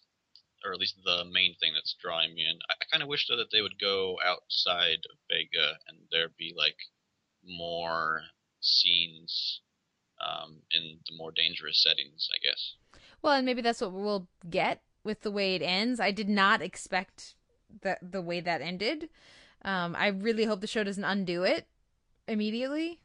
or 0.64 0.74
at 0.74 0.80
least 0.80 0.96
the 1.04 1.26
main 1.26 1.56
thing 1.60 1.74
that's 1.74 1.96
drawing 2.02 2.34
me 2.34 2.46
in. 2.46 2.60
I, 2.70 2.74
I 2.82 2.86
kind 2.92 3.04
of 3.04 3.10
wish 3.10 3.28
though 3.28 3.38
that 3.38 3.52
they 3.52 3.62
would 3.62 3.80
go 3.80 4.18
outside 4.26 5.00
of 5.12 5.18
Vega 5.30 5.78
and 5.88 5.98
there 6.12 6.30
be 6.38 6.54
like 6.56 6.78
more 7.44 8.22
scenes 8.62 9.62
um, 10.26 10.62
in 10.72 11.00
the 11.10 11.16
more 11.18 11.32
dangerous 11.32 11.84
settings, 11.84 12.30
I 12.34 12.38
guess. 12.42 12.76
Well, 13.22 13.34
and 13.34 13.46
maybe 13.46 13.62
that's 13.62 13.82
what 13.82 13.92
we'll 13.92 14.28
get 14.50 14.82
with 15.04 15.22
the 15.22 15.32
way 15.32 15.56
it 15.56 15.62
ends. 15.62 16.00
I 16.00 16.12
did 16.12 16.30
not 16.30 16.62
expect 16.62 17.36
that 17.82 18.00
the 18.02 18.22
way 18.22 18.40
that 18.42 18.62
ended. 18.62 19.10
Um, 19.64 19.96
I 19.98 20.08
really 20.08 20.46
hope 20.46 20.62
the 20.62 20.68
show 20.68 20.84
doesn't 20.84 21.04
undo 21.04 21.44
it 21.44 21.68
immediately. 22.28 23.00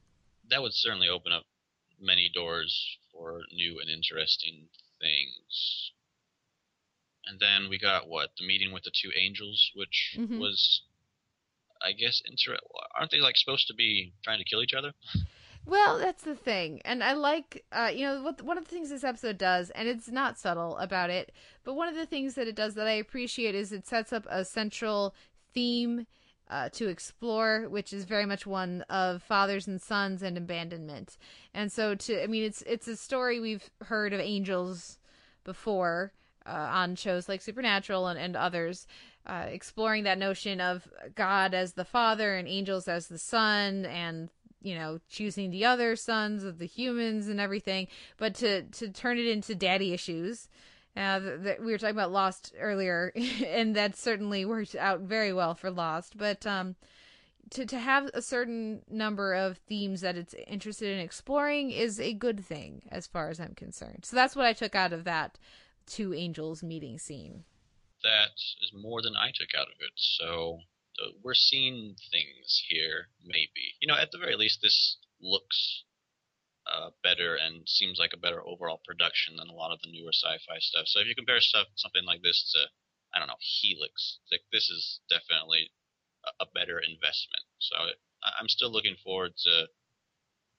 That 0.48 0.62
would 0.62 0.74
certainly 0.74 1.08
open 1.08 1.32
up 1.32 1.44
many 2.00 2.30
doors 2.32 2.98
for 3.12 3.42
new 3.52 3.78
and 3.80 3.90
interesting 3.90 4.68
things. 5.00 5.92
And 7.26 7.38
then 7.38 7.68
we 7.68 7.78
got 7.78 8.08
what 8.08 8.30
the 8.38 8.46
meeting 8.46 8.72
with 8.72 8.84
the 8.84 8.90
two 8.90 9.10
angels, 9.16 9.70
which 9.74 10.16
Mhm. 10.18 10.38
was, 10.38 10.82
I 11.82 11.92
guess, 11.92 12.20
inter. 12.24 12.56
Aren't 12.98 13.10
they 13.10 13.20
like 13.20 13.36
supposed 13.36 13.66
to 13.68 13.74
be 13.74 14.12
trying 14.24 14.38
to 14.38 14.44
kill 14.44 14.62
each 14.62 14.74
other? 14.74 14.92
Well, 15.66 15.98
that's 15.98 16.22
the 16.22 16.34
thing, 16.34 16.80
and 16.86 17.04
I 17.04 17.12
like, 17.12 17.64
uh, 17.70 17.90
you 17.94 18.06
know, 18.06 18.22
what 18.22 18.40
one 18.40 18.56
of 18.56 18.64
the 18.64 18.70
things 18.70 18.88
this 18.88 19.04
episode 19.04 19.36
does, 19.36 19.68
and 19.70 19.86
it's 19.86 20.08
not 20.08 20.38
subtle 20.38 20.76
about 20.78 21.10
it, 21.10 21.32
but 21.64 21.74
one 21.74 21.86
of 21.86 21.94
the 21.94 22.06
things 22.06 22.34
that 22.34 22.48
it 22.48 22.54
does 22.56 22.74
that 22.74 22.86
I 22.86 22.92
appreciate 22.92 23.54
is 23.54 23.70
it 23.70 23.86
sets 23.86 24.10
up 24.10 24.26
a 24.30 24.42
central 24.44 25.14
theme 25.52 26.06
uh, 26.48 26.70
to 26.70 26.88
explore, 26.88 27.68
which 27.68 27.92
is 27.92 28.06
very 28.06 28.24
much 28.26 28.46
one 28.46 28.82
of 28.88 29.22
fathers 29.22 29.68
and 29.68 29.80
sons 29.80 30.22
and 30.22 30.38
abandonment. 30.38 31.18
And 31.52 31.70
so, 31.70 31.94
to, 31.94 32.22
I 32.22 32.26
mean, 32.26 32.42
it's 32.42 32.62
it's 32.62 32.88
a 32.88 32.96
story 32.96 33.38
we've 33.38 33.70
heard 33.82 34.12
of 34.14 34.20
angels 34.20 34.98
before 35.44 36.12
uh, 36.50 36.70
on 36.72 36.96
shows 36.96 37.28
like 37.28 37.40
Supernatural 37.40 38.06
and, 38.06 38.18
and 38.18 38.36
others. 38.36 38.86
Uh, 39.26 39.44
exploring 39.48 40.04
that 40.04 40.18
notion 40.18 40.62
of 40.62 40.88
God 41.14 41.52
as 41.52 41.74
the 41.74 41.84
father 41.84 42.36
and 42.36 42.48
angels 42.48 42.88
as 42.88 43.08
the 43.08 43.18
son, 43.18 43.84
and 43.84 44.30
you 44.62 44.74
know 44.74 45.00
choosing 45.08 45.50
the 45.50 45.64
other 45.64 45.96
sons 45.96 46.44
of 46.44 46.58
the 46.58 46.66
humans 46.66 47.28
and 47.28 47.40
everything 47.40 47.88
but 48.16 48.34
to 48.34 48.62
to 48.62 48.88
turn 48.88 49.18
it 49.18 49.26
into 49.26 49.54
daddy 49.54 49.92
issues 49.92 50.48
uh 50.96 51.18
that 51.18 51.60
we 51.60 51.72
were 51.72 51.78
talking 51.78 51.96
about 51.96 52.12
lost 52.12 52.54
earlier 52.58 53.12
and 53.46 53.74
that 53.74 53.96
certainly 53.96 54.44
worked 54.44 54.74
out 54.76 55.00
very 55.00 55.32
well 55.32 55.54
for 55.54 55.70
lost 55.70 56.16
but 56.16 56.46
um 56.46 56.74
to 57.50 57.64
to 57.66 57.78
have 57.78 58.08
a 58.14 58.22
certain 58.22 58.82
number 58.88 59.34
of 59.34 59.58
themes 59.58 60.02
that 60.02 60.16
it's 60.16 60.34
interested 60.46 60.92
in 60.92 61.00
exploring 61.00 61.70
is 61.70 61.98
a 61.98 62.12
good 62.12 62.44
thing 62.44 62.82
as 62.90 63.06
far 63.06 63.28
as 63.28 63.40
i'm 63.40 63.54
concerned 63.54 64.04
so 64.04 64.14
that's 64.14 64.36
what 64.36 64.46
i 64.46 64.52
took 64.52 64.74
out 64.74 64.92
of 64.92 65.04
that 65.04 65.38
two 65.90 66.14
angels 66.14 66.62
meeting 66.62 66.98
scene 66.98 67.44
That 68.02 68.32
is 68.62 68.72
more 68.74 69.02
than 69.02 69.16
I 69.16 69.30
took 69.34 69.54
out 69.54 69.68
of 69.68 69.78
it. 69.80 69.92
So 69.96 70.60
uh, 71.02 71.10
we're 71.22 71.34
seeing 71.34 71.96
things 72.10 72.64
here, 72.68 73.08
maybe. 73.24 73.76
You 73.80 73.88
know, 73.88 73.96
at 73.96 74.10
the 74.12 74.18
very 74.18 74.36
least, 74.36 74.60
this 74.62 74.98
looks 75.20 75.84
uh, 76.66 76.90
better 77.02 77.36
and 77.36 77.68
seems 77.68 77.98
like 77.98 78.12
a 78.14 78.18
better 78.24 78.42
overall 78.46 78.80
production 78.86 79.36
than 79.36 79.48
a 79.48 79.54
lot 79.54 79.72
of 79.72 79.80
the 79.82 79.90
newer 79.90 80.12
sci-fi 80.12 80.58
stuff. 80.60 80.86
So 80.86 81.00
if 81.00 81.06
you 81.06 81.14
compare 81.14 81.40
stuff 81.40 81.68
something 81.76 82.04
like 82.04 82.22
this 82.22 82.52
to, 82.54 82.68
I 83.14 83.18
don't 83.18 83.28
know, 83.28 83.40
Helix, 83.40 84.20
like 84.30 84.42
this 84.52 84.70
is 84.70 85.00
definitely 85.10 85.72
a, 86.24 86.44
a 86.44 86.48
better 86.54 86.78
investment. 86.78 87.44
So 87.58 87.76
I- 87.76 88.36
I'm 88.40 88.48
still 88.48 88.70
looking 88.72 88.96
forward 89.02 89.32
to 89.44 89.68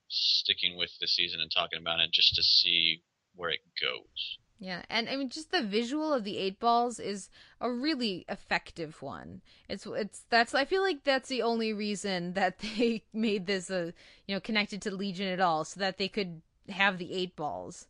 sticking 0.09 0.77
with 0.77 0.91
the 0.99 1.07
season 1.07 1.41
and 1.41 1.51
talking 1.51 1.79
about 1.79 1.99
it 1.99 2.11
just 2.11 2.35
to 2.35 2.43
see 2.43 3.03
where 3.35 3.49
it 3.51 3.61
goes. 3.81 4.37
Yeah, 4.63 4.83
and 4.91 5.09
I 5.09 5.15
mean, 5.15 5.29
just 5.29 5.49
the 5.49 5.63
visual 5.63 6.13
of 6.13 6.23
the 6.23 6.37
eight 6.37 6.59
balls 6.59 6.99
is 6.99 7.31
a 7.59 7.71
really 7.71 8.25
effective 8.29 9.01
one. 9.01 9.41
It's 9.67 9.87
it's 9.87 10.23
that's 10.29 10.53
I 10.53 10.65
feel 10.65 10.83
like 10.83 11.03
that's 11.03 11.29
the 11.29 11.41
only 11.41 11.73
reason 11.73 12.33
that 12.39 12.59
they 12.59 13.03
made 13.11 13.47
this 13.47 13.71
a 13.71 13.91
you 14.27 14.35
know 14.35 14.39
connected 14.39 14.79
to 14.83 14.91
Legion 14.91 15.27
at 15.27 15.39
all, 15.39 15.65
so 15.65 15.79
that 15.79 15.97
they 15.97 16.07
could 16.07 16.43
have 16.69 16.99
the 16.99 17.11
eight 17.11 17.35
balls. 17.35 17.87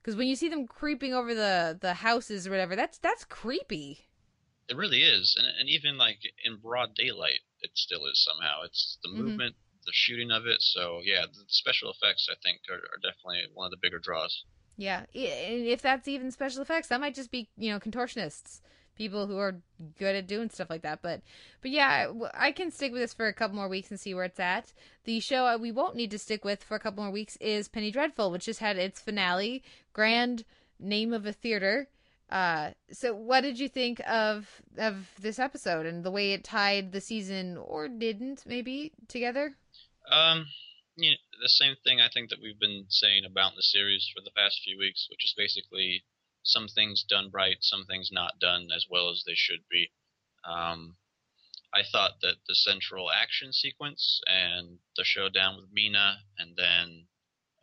Because 0.00 0.14
when 0.14 0.28
you 0.28 0.36
see 0.36 0.48
them 0.48 0.68
creeping 0.68 1.12
over 1.12 1.34
the 1.34 1.76
the 1.80 1.94
houses 1.94 2.46
or 2.46 2.50
whatever, 2.50 2.76
that's 2.76 2.98
that's 2.98 3.24
creepy. 3.24 4.06
It 4.68 4.76
really 4.76 5.02
is, 5.02 5.34
and 5.36 5.48
and 5.58 5.68
even 5.68 5.98
like 5.98 6.20
in 6.44 6.58
broad 6.58 6.94
daylight, 6.94 7.40
it 7.62 7.72
still 7.74 8.06
is 8.06 8.22
somehow. 8.22 8.62
It's 8.62 8.96
the 9.02 9.08
Mhm. 9.08 9.24
movement, 9.24 9.56
the 9.84 9.92
shooting 9.92 10.30
of 10.30 10.46
it. 10.46 10.62
So 10.62 11.00
yeah, 11.02 11.26
the 11.26 11.44
special 11.48 11.90
effects 11.90 12.28
I 12.30 12.36
think 12.44 12.60
are, 12.70 12.76
are 12.76 13.02
definitely 13.02 13.50
one 13.52 13.66
of 13.66 13.72
the 13.72 13.82
bigger 13.82 13.98
draws. 13.98 14.44
Yeah, 14.82 15.04
if 15.14 15.80
that's 15.80 16.08
even 16.08 16.32
special 16.32 16.60
effects, 16.60 16.88
that 16.88 17.00
might 17.00 17.14
just 17.14 17.30
be 17.30 17.48
you 17.56 17.70
know 17.70 17.78
contortionists, 17.78 18.60
people 18.96 19.28
who 19.28 19.38
are 19.38 19.60
good 19.96 20.16
at 20.16 20.26
doing 20.26 20.50
stuff 20.50 20.70
like 20.70 20.82
that. 20.82 21.02
But 21.02 21.20
but 21.60 21.70
yeah, 21.70 22.12
I 22.34 22.50
can 22.50 22.72
stick 22.72 22.90
with 22.90 23.00
this 23.00 23.14
for 23.14 23.28
a 23.28 23.32
couple 23.32 23.54
more 23.54 23.68
weeks 23.68 23.92
and 23.92 24.00
see 24.00 24.12
where 24.12 24.24
it's 24.24 24.40
at. 24.40 24.72
The 25.04 25.20
show 25.20 25.56
we 25.56 25.70
won't 25.70 25.94
need 25.94 26.10
to 26.10 26.18
stick 26.18 26.44
with 26.44 26.64
for 26.64 26.74
a 26.74 26.80
couple 26.80 27.04
more 27.04 27.12
weeks 27.12 27.36
is 27.36 27.68
Penny 27.68 27.92
Dreadful, 27.92 28.32
which 28.32 28.46
just 28.46 28.58
had 28.58 28.76
its 28.76 29.00
finale, 29.00 29.62
grand 29.92 30.44
name 30.80 31.12
of 31.12 31.26
a 31.26 31.32
theater. 31.32 31.88
Uh, 32.28 32.70
so 32.90 33.14
what 33.14 33.42
did 33.42 33.60
you 33.60 33.68
think 33.68 34.00
of 34.00 34.62
of 34.78 35.12
this 35.20 35.38
episode 35.38 35.86
and 35.86 36.02
the 36.02 36.10
way 36.10 36.32
it 36.32 36.42
tied 36.42 36.90
the 36.90 37.00
season 37.00 37.56
or 37.56 37.86
didn't 37.86 38.42
maybe 38.46 38.90
together? 39.06 39.54
Um, 40.10 40.46
you 40.96 41.10
know, 41.10 41.16
the 41.40 41.48
same 41.48 41.76
thing 41.82 42.00
I 42.00 42.08
think 42.12 42.30
that 42.30 42.40
we've 42.42 42.58
been 42.58 42.86
saying 42.88 43.24
about 43.24 43.54
the 43.56 43.62
series 43.62 44.10
for 44.14 44.22
the 44.22 44.34
past 44.36 44.60
few 44.64 44.78
weeks, 44.78 45.06
which 45.10 45.24
is 45.24 45.34
basically 45.36 46.04
some 46.42 46.68
things 46.68 47.04
done 47.08 47.30
right, 47.32 47.56
some 47.60 47.84
things 47.86 48.10
not 48.12 48.38
done 48.40 48.68
as 48.74 48.86
well 48.90 49.10
as 49.10 49.22
they 49.26 49.34
should 49.34 49.64
be. 49.70 49.90
Um, 50.44 50.96
I 51.74 51.82
thought 51.90 52.20
that 52.20 52.36
the 52.46 52.54
central 52.54 53.10
action 53.10 53.52
sequence 53.52 54.20
and 54.26 54.78
the 54.96 55.04
showdown 55.04 55.56
with 55.56 55.72
Mina, 55.72 56.18
and 56.38 56.54
then 56.56 57.06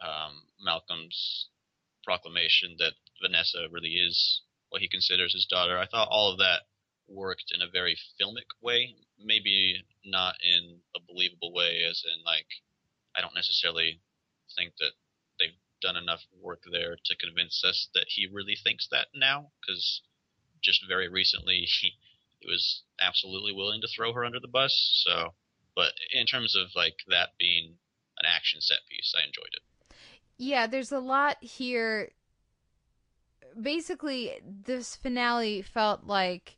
um, 0.01 0.43
Malcolm's 0.63 1.49
proclamation 2.03 2.75
that 2.80 2.93
Vanessa 3.21 3.67
really 3.69 3.95
is 3.95 4.41
what 4.69 4.82
he 4.82 4.88
considers 4.88 5.34
his 5.34 5.45
daughter, 5.45 5.77
I 5.77 5.86
thought 5.86 6.07
all 6.09 6.32
of 6.32 6.39
that 6.39 6.61
worked 7.07 7.51
in 7.53 7.61
a 7.61 7.69
very 7.69 7.97
filmic 8.19 8.49
way. 8.61 8.95
Maybe 9.19 9.84
not 10.05 10.36
in 10.41 10.80
a 10.95 10.99
believable 11.07 11.53
way, 11.53 11.84
as 11.89 12.03
in 12.05 12.23
like 12.23 12.47
I 13.20 13.22
don't 13.22 13.36
necessarily 13.36 13.99
think 14.57 14.72
that 14.80 14.91
they've 15.39 15.57
done 15.82 15.97
enough 15.97 16.22
work 16.41 16.63
there 16.72 16.95
to 17.03 17.17
convince 17.17 17.63
us 17.65 17.89
that 17.93 18.05
he 18.07 18.30
really 18.32 18.55
thinks 18.55 18.88
that 18.91 19.07
now, 19.13 19.51
because 19.59 20.01
just 20.63 20.88
very 20.88 21.09
recently 21.09 21.67
he, 21.67 21.91
he 22.39 22.47
was 22.47 22.84
absolutely 23.01 23.51
willing 23.51 23.82
to 23.82 23.89
throw 23.93 24.13
her 24.13 24.24
under 24.24 24.39
the 24.39 24.47
bus. 24.47 25.03
So, 25.03 25.34
but 25.76 25.91
in 26.13 26.26
terms 26.26 26.55
of 26.55 26.70
like 26.78 26.95
that 27.09 27.32
being 27.38 27.76
an 28.20 28.26
action 28.26 28.61
set 28.61 28.80
piece, 28.89 29.13
I 29.17 29.26
enjoyed 29.26 29.51
it. 29.51 29.95
Yeah, 30.38 30.67
there's 30.67 30.93
a 30.93 30.99
lot 30.99 31.43
here. 31.43 32.11
Basically, 33.59 34.39
this 34.45 34.95
finale 34.95 35.61
felt 35.61 36.05
like 36.05 36.55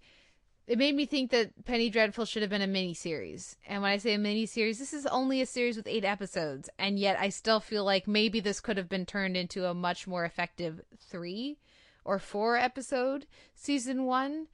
it 0.68 0.78
made 0.78 0.95
me 0.95 1.05
think 1.05 1.32
that 1.32 1.66
Penny 1.66 1.89
Dreadful 1.89 2.26
should 2.26 2.43
have 2.43 2.49
been 2.49 2.62
a 2.62 2.68
mini 2.68 2.93
series. 2.93 3.57
And 3.68 3.82
when 3.82 3.91
I 3.91 3.97
say 3.97 4.14
a 4.14 4.18
mini 4.18 4.45
series, 4.45 4.80
this 4.80 4.93
is 4.93 5.05
only 5.05 5.41
a 5.41 5.45
series 5.45 5.76
with 5.76 5.88
eight 5.88 6.05
episodes, 6.05 6.70
and 6.78 6.97
yet 6.97 7.20
I 7.20 7.30
still 7.30 7.59
feel 7.59 7.84
like 7.84 8.07
maybe 8.07 8.39
this 8.39 8.59
could 8.59 8.78
have 8.78 8.89
been 8.89 9.05
turned 9.05 9.36
into 9.36 9.66
a 9.66 9.74
much 9.74 10.07
more 10.07 10.24
effective 10.24 10.82
three 10.97 11.57
or 12.05 12.20
four 12.20 12.57
episode 12.57 13.26
season 13.55 14.05
one. 14.05 14.47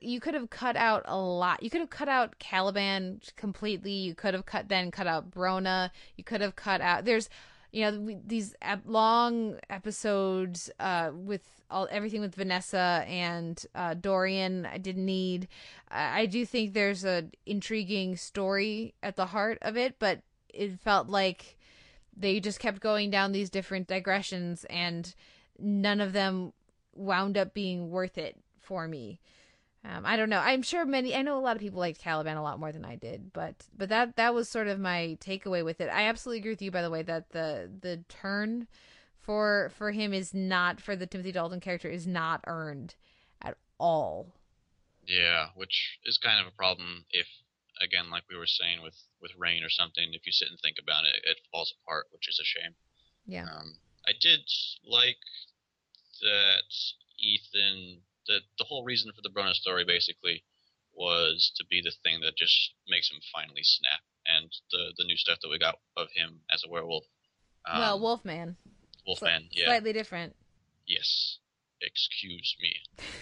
You 0.00 0.20
could 0.20 0.34
have 0.34 0.48
cut 0.48 0.76
out 0.76 1.02
a 1.06 1.18
lot. 1.18 1.62
You 1.62 1.68
could 1.68 1.82
have 1.82 1.90
cut 1.90 2.08
out 2.08 2.38
Caliban 2.38 3.20
completely. 3.36 3.92
You 3.92 4.14
could 4.14 4.32
have 4.32 4.46
cut 4.46 4.68
then 4.68 4.90
cut 4.90 5.06
out 5.06 5.30
Brona. 5.30 5.90
You 6.16 6.24
could 6.24 6.40
have 6.40 6.56
cut 6.56 6.80
out. 6.80 7.04
There's 7.04 7.28
you 7.76 7.82
know 7.82 8.00
we- 8.00 8.18
these 8.26 8.54
long 8.86 9.58
episodes 9.68 10.70
uh 10.80 11.10
with 11.12 11.42
all 11.70 11.86
everything 11.90 12.22
with 12.22 12.34
Vanessa 12.34 13.04
and 13.06 13.66
uh 13.74 13.92
Dorian 13.92 14.64
I 14.64 14.78
didn't 14.78 15.04
need 15.04 15.46
I, 15.90 16.22
I 16.22 16.26
do 16.26 16.46
think 16.46 16.72
there's 16.72 17.04
an 17.04 17.32
intriguing 17.44 18.16
story 18.16 18.94
at 19.02 19.16
the 19.16 19.26
heart 19.26 19.58
of 19.60 19.76
it 19.76 19.98
but 19.98 20.22
it 20.48 20.80
felt 20.80 21.08
like 21.08 21.58
they 22.16 22.40
just 22.40 22.60
kept 22.60 22.80
going 22.80 23.10
down 23.10 23.32
these 23.32 23.50
different 23.50 23.88
digressions 23.88 24.64
and 24.70 25.14
none 25.58 26.00
of 26.00 26.14
them 26.14 26.54
wound 26.94 27.36
up 27.36 27.52
being 27.52 27.90
worth 27.90 28.16
it 28.16 28.38
for 28.58 28.88
me 28.88 29.20
um, 29.88 30.04
I 30.04 30.16
don't 30.16 30.30
know. 30.30 30.40
I'm 30.40 30.62
sure 30.62 30.84
many. 30.84 31.14
I 31.14 31.22
know 31.22 31.38
a 31.38 31.40
lot 31.40 31.56
of 31.56 31.62
people 31.62 31.78
liked 31.78 32.00
Caliban 32.00 32.36
a 32.36 32.42
lot 32.42 32.58
more 32.58 32.72
than 32.72 32.84
I 32.84 32.96
did, 32.96 33.32
but 33.32 33.66
but 33.76 33.88
that 33.90 34.16
that 34.16 34.34
was 34.34 34.48
sort 34.48 34.66
of 34.66 34.80
my 34.80 35.16
takeaway 35.20 35.64
with 35.64 35.80
it. 35.80 35.88
I 35.88 36.04
absolutely 36.08 36.40
agree 36.40 36.52
with 36.52 36.62
you, 36.62 36.70
by 36.70 36.82
the 36.82 36.90
way, 36.90 37.02
that 37.02 37.30
the 37.30 37.70
the 37.80 37.98
turn 38.08 38.66
for 39.20 39.72
for 39.76 39.92
him 39.92 40.12
is 40.12 40.32
not 40.34 40.80
for 40.80 40.96
the 40.96 41.06
Timothy 41.06 41.32
Dalton 41.32 41.60
character 41.60 41.88
is 41.88 42.06
not 42.06 42.40
earned 42.46 42.94
at 43.42 43.56
all. 43.78 44.32
Yeah, 45.06 45.48
which 45.54 45.98
is 46.04 46.18
kind 46.18 46.40
of 46.40 46.52
a 46.52 46.56
problem 46.56 47.04
if, 47.10 47.26
again, 47.80 48.10
like 48.10 48.24
we 48.28 48.36
were 48.36 48.46
saying 48.46 48.82
with 48.82 48.96
with 49.20 49.32
Reign 49.38 49.62
or 49.62 49.70
something, 49.70 50.08
if 50.12 50.26
you 50.26 50.32
sit 50.32 50.48
and 50.48 50.58
think 50.60 50.76
about 50.82 51.04
it, 51.04 51.14
it 51.24 51.36
falls 51.52 51.74
apart, 51.82 52.06
which 52.12 52.28
is 52.28 52.40
a 52.40 52.44
shame. 52.44 52.74
Yeah. 53.26 53.44
Um, 53.44 53.76
I 54.08 54.12
did 54.20 54.40
like 54.84 55.18
that 56.22 56.72
Ethan. 57.18 58.00
The 58.28 58.40
the 58.58 58.64
whole 58.64 58.84
reason 58.84 59.12
for 59.14 59.22
the 59.22 59.30
Brona 59.30 59.54
story 59.54 59.84
basically 59.84 60.44
was 60.94 61.52
to 61.56 61.64
be 61.68 61.80
the 61.82 61.92
thing 62.02 62.20
that 62.22 62.36
just 62.36 62.72
makes 62.88 63.10
him 63.10 63.18
finally 63.32 63.62
snap, 63.62 64.00
and 64.26 64.50
the 64.70 64.92
the 64.96 65.04
new 65.04 65.16
stuff 65.16 65.38
that 65.42 65.48
we 65.48 65.58
got 65.58 65.78
of 65.96 66.08
him 66.14 66.40
as 66.52 66.62
a 66.64 66.70
werewolf. 66.70 67.04
Um, 67.68 67.80
well, 67.80 68.00
Wolfman, 68.00 68.56
Wolfman, 69.06 69.48
yeah, 69.52 69.66
slightly 69.66 69.92
different. 69.92 70.34
yes. 70.86 71.38
Excuse 71.82 72.56
me, 72.58 72.74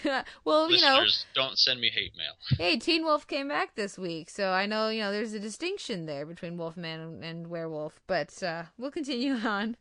well, 0.45 0.71
you 0.71 0.79
know, 0.79 0.93
listeners. 0.93 1.25
Don't 1.35 1.59
send 1.59 1.81
me 1.81 1.89
hate 1.89 2.13
mail. 2.15 2.35
hey, 2.57 2.77
Teen 2.79 3.03
Wolf 3.03 3.27
came 3.27 3.49
back 3.49 3.75
this 3.75 3.97
week, 3.97 4.29
so 4.29 4.51
I 4.51 4.65
know 4.65 4.87
you 4.87 5.01
know 5.01 5.11
there's 5.11 5.33
a 5.33 5.41
distinction 5.41 6.05
there 6.05 6.25
between 6.25 6.55
Wolfman 6.55 7.01
and, 7.01 7.21
and 7.21 7.47
werewolf. 7.47 7.99
But 8.07 8.41
uh, 8.41 8.63
we'll 8.77 8.91
continue 8.91 9.33
on. 9.45 9.75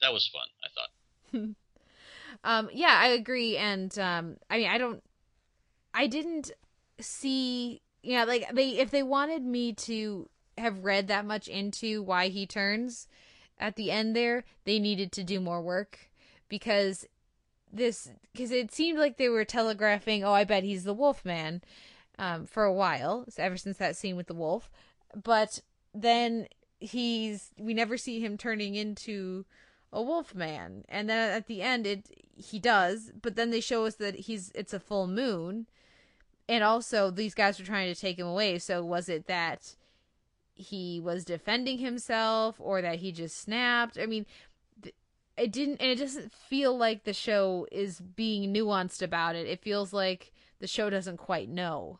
That 0.00 0.14
was 0.14 0.26
fun. 0.32 0.48
I 0.64 0.68
thought. 0.74 1.54
Um, 2.44 2.68
yeah, 2.72 2.98
I 3.00 3.08
agree, 3.08 3.56
and 3.56 3.96
um, 3.98 4.36
I 4.48 4.58
mean, 4.58 4.68
I 4.68 4.78
don't, 4.78 5.02
I 5.92 6.06
didn't 6.06 6.52
see, 7.00 7.82
you 8.02 8.16
know, 8.16 8.24
like 8.24 8.48
they 8.54 8.70
if 8.70 8.90
they 8.90 9.02
wanted 9.02 9.42
me 9.42 9.72
to 9.74 10.28
have 10.56 10.84
read 10.84 11.08
that 11.08 11.26
much 11.26 11.48
into 11.48 12.02
why 12.02 12.28
he 12.28 12.46
turns 12.46 13.06
at 13.58 13.76
the 13.76 13.90
end 13.90 14.14
there, 14.14 14.44
they 14.64 14.78
needed 14.78 15.12
to 15.12 15.24
do 15.24 15.40
more 15.40 15.60
work 15.60 16.10
because 16.48 17.06
this 17.72 18.10
because 18.32 18.50
it 18.50 18.72
seemed 18.72 18.98
like 18.98 19.16
they 19.16 19.28
were 19.28 19.44
telegraphing, 19.44 20.24
oh, 20.24 20.32
I 20.32 20.44
bet 20.44 20.64
he's 20.64 20.84
the 20.84 20.94
Wolf 20.94 21.24
Man, 21.24 21.60
um, 22.18 22.46
for 22.46 22.64
a 22.64 22.72
while, 22.72 23.24
so 23.28 23.42
ever 23.42 23.56
since 23.56 23.76
that 23.78 23.96
scene 23.96 24.16
with 24.16 24.26
the 24.26 24.34
wolf, 24.34 24.70
but 25.22 25.60
then 25.94 26.46
he's 26.80 27.50
we 27.58 27.74
never 27.74 27.96
see 27.96 28.20
him 28.20 28.36
turning 28.36 28.74
into 28.74 29.44
a 29.92 30.02
wolf 30.02 30.34
man 30.34 30.84
and 30.88 31.08
then 31.08 31.30
at 31.30 31.46
the 31.46 31.62
end 31.62 31.86
it 31.86 32.10
he 32.36 32.58
does 32.58 33.10
but 33.20 33.36
then 33.36 33.50
they 33.50 33.60
show 33.60 33.86
us 33.86 33.96
that 33.96 34.14
he's 34.14 34.52
it's 34.54 34.74
a 34.74 34.80
full 34.80 35.06
moon 35.06 35.66
and 36.48 36.62
also 36.62 37.10
these 37.10 37.34
guys 37.34 37.58
were 37.58 37.64
trying 37.64 37.92
to 37.92 38.00
take 38.00 38.18
him 38.18 38.26
away 38.26 38.58
so 38.58 38.84
was 38.84 39.08
it 39.08 39.26
that 39.26 39.76
he 40.54 41.00
was 41.00 41.24
defending 41.24 41.78
himself 41.78 42.56
or 42.58 42.82
that 42.82 42.98
he 42.98 43.12
just 43.12 43.40
snapped 43.40 43.98
i 43.98 44.06
mean 44.06 44.26
it 45.36 45.52
didn't 45.52 45.80
and 45.80 45.90
it 45.90 45.98
doesn't 45.98 46.32
feel 46.32 46.76
like 46.76 47.04
the 47.04 47.14
show 47.14 47.66
is 47.72 48.00
being 48.00 48.52
nuanced 48.52 49.02
about 49.02 49.34
it 49.34 49.46
it 49.46 49.62
feels 49.62 49.92
like 49.92 50.32
the 50.60 50.66
show 50.66 50.90
doesn't 50.90 51.16
quite 51.16 51.48
know 51.48 51.98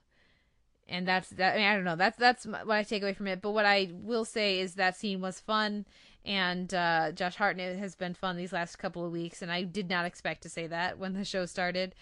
and 0.89 1.07
that's 1.07 1.29
that. 1.31 1.55
I, 1.55 1.57
mean, 1.59 1.67
I 1.67 1.75
don't 1.75 1.85
know. 1.85 1.97
That's 1.97 2.17
that's 2.17 2.47
what 2.47 2.71
I 2.71 2.83
take 2.83 3.03
away 3.03 3.13
from 3.13 3.27
it. 3.27 3.43
But 3.43 3.51
what 3.51 3.67
I 3.67 3.91
will 3.93 4.25
say 4.25 4.59
is 4.59 4.75
that 4.75 4.97
scene 4.97 5.21
was 5.21 5.39
fun, 5.39 5.85
and 6.25 6.73
uh, 6.75 7.13
Josh 7.13 7.37
Hartnett 7.37 7.79
has 7.79 7.95
been 7.95 8.15
fun 8.15 8.37
these 8.37 8.53
last 8.53 8.77
couple 8.77 9.05
of 9.05 9.13
weeks, 9.13 9.43
and 9.43 9.51
I 9.51 9.63
did 9.63 9.89
not 9.89 10.05
expect 10.05 10.43
to 10.43 10.49
say 10.49 10.67
that 10.67 10.99
when 10.99 11.15
the 11.15 11.25
show 11.25 11.47
started. 11.47 11.95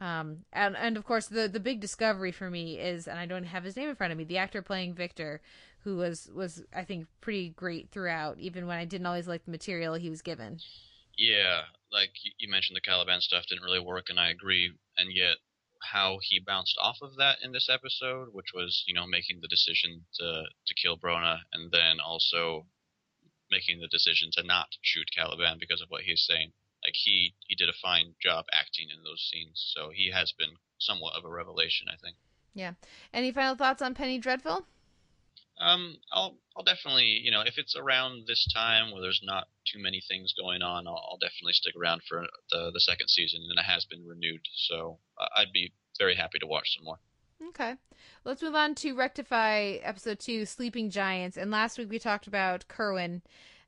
Um, 0.00 0.38
and 0.52 0.76
and 0.76 0.96
of 0.96 1.04
course 1.04 1.26
the 1.26 1.46
the 1.46 1.60
big 1.60 1.80
discovery 1.80 2.32
for 2.32 2.50
me 2.50 2.78
is, 2.78 3.06
and 3.06 3.18
I 3.18 3.26
don't 3.26 3.44
have 3.44 3.62
his 3.62 3.76
name 3.76 3.88
in 3.88 3.94
front 3.94 4.12
of 4.12 4.18
me, 4.18 4.24
the 4.24 4.38
actor 4.38 4.60
playing 4.60 4.94
Victor, 4.94 5.40
who 5.84 5.96
was 5.96 6.28
was 6.34 6.64
I 6.74 6.82
think 6.84 7.06
pretty 7.20 7.50
great 7.50 7.90
throughout, 7.90 8.38
even 8.38 8.66
when 8.66 8.78
I 8.78 8.84
didn't 8.84 9.06
always 9.06 9.28
like 9.28 9.44
the 9.44 9.52
material 9.52 9.94
he 9.94 10.10
was 10.10 10.22
given. 10.22 10.58
Yeah, 11.16 11.62
like 11.92 12.10
you- 12.38 12.50
mentioned, 12.50 12.76
the 12.76 12.80
Caliban 12.80 13.20
stuff 13.20 13.46
didn't 13.46 13.64
really 13.64 13.80
work, 13.80 14.06
and 14.08 14.18
I 14.18 14.30
agree. 14.30 14.72
And 14.98 15.12
yet, 15.12 15.36
how 15.82 16.18
he 16.22 16.40
bounced 16.40 16.76
off 16.80 16.96
of 17.02 17.16
that 17.16 17.38
in 17.42 17.52
this 17.52 17.68
episode, 17.68 18.28
which 18.32 18.52
was 18.54 18.82
you 18.86 18.94
know 18.94 19.06
making 19.06 19.40
the 19.40 19.48
decision 19.48 20.04
to 20.18 20.44
to 20.66 20.74
kill 20.74 20.98
Brona, 20.98 21.38
and 21.52 21.70
then 21.70 22.00
also 22.00 22.66
making 23.52 23.78
the 23.78 23.88
decision 23.88 24.30
to 24.32 24.42
not 24.42 24.68
shoot 24.80 25.08
Caliban 25.14 25.58
because 25.60 25.80
of 25.80 25.88
what 25.90 26.02
he's 26.02 26.26
saying. 26.28 26.52
Like 26.82 26.94
he 26.96 27.34
he 27.46 27.54
did 27.54 27.68
a 27.68 27.80
fine 27.80 28.14
job 28.20 28.46
acting 28.52 28.88
in 28.90 29.04
those 29.04 29.22
scenes. 29.30 29.62
So 29.76 29.90
he 29.94 30.10
has 30.10 30.32
been 30.32 30.56
somewhat 30.78 31.14
of 31.14 31.24
a 31.24 31.30
revelation, 31.30 31.86
I 31.92 31.96
think. 32.02 32.16
Yeah. 32.54 32.72
Any 33.14 33.30
final 33.30 33.54
thoughts 33.54 33.82
on 33.82 33.94
Penny 33.94 34.18
Dreadful? 34.18 34.66
Um, 35.60 35.98
I'll 36.10 36.38
I'll 36.56 36.64
definitely 36.64 37.20
you 37.22 37.30
know 37.30 37.42
if 37.42 37.56
it's 37.56 37.76
around 37.76 38.26
this 38.26 38.48
time 38.52 38.90
where 38.90 39.02
there's 39.02 39.20
not 39.22 39.48
too 39.70 39.80
many 39.80 40.02
things 40.08 40.34
going 40.36 40.62
on, 40.62 40.88
I'll, 40.88 41.04
I'll 41.10 41.18
definitely 41.18 41.52
stick 41.52 41.74
around 41.80 42.02
for 42.08 42.26
the 42.50 42.70
the 42.72 42.80
second 42.80 43.08
season, 43.08 43.42
and 43.48 43.58
it 43.58 43.70
has 43.70 43.84
been 43.84 44.06
renewed, 44.06 44.42
so 44.54 44.98
uh, 45.20 45.28
I'd 45.36 45.52
be 45.52 45.72
very 45.98 46.16
happy 46.16 46.38
to 46.40 46.46
watch 46.46 46.74
some 46.74 46.84
more. 46.84 46.98
Okay. 47.54 47.74
Let's 48.24 48.40
move 48.40 48.54
on 48.54 48.74
to 48.76 48.94
Rectify 48.94 49.76
episode 49.82 50.18
two, 50.18 50.46
Sleeping 50.46 50.88
Giants. 50.88 51.36
And 51.36 51.50
last 51.50 51.76
week 51.76 51.90
we 51.90 51.98
talked 51.98 52.26
about 52.26 52.66
Kerwin. 52.66 53.20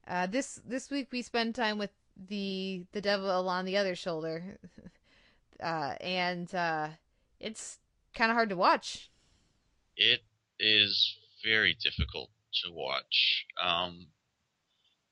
Uh, 0.09 0.27
this 0.27 0.59
this 0.67 0.91
week 0.91 1.09
we 1.13 1.21
spend 1.21 1.55
time 1.55 1.77
with 1.77 1.91
the 2.17 2.87
the 2.93 3.03
devil 3.03 3.29
on 3.47 3.67
the 3.67 3.77
other 3.77 3.95
shoulder, 3.95 4.57
uh, 5.63 5.97
and 6.01 6.55
uh, 6.55 6.89
it's 7.39 7.79
kind 8.15 8.31
of 8.31 8.37
hard 8.37 8.49
to 8.49 8.57
watch. 8.57 9.11
It 9.99 10.23
is 10.59 11.19
very 11.45 11.77
difficult 11.79 12.31
to 12.65 12.73
watch, 12.73 13.45
um, 13.63 14.07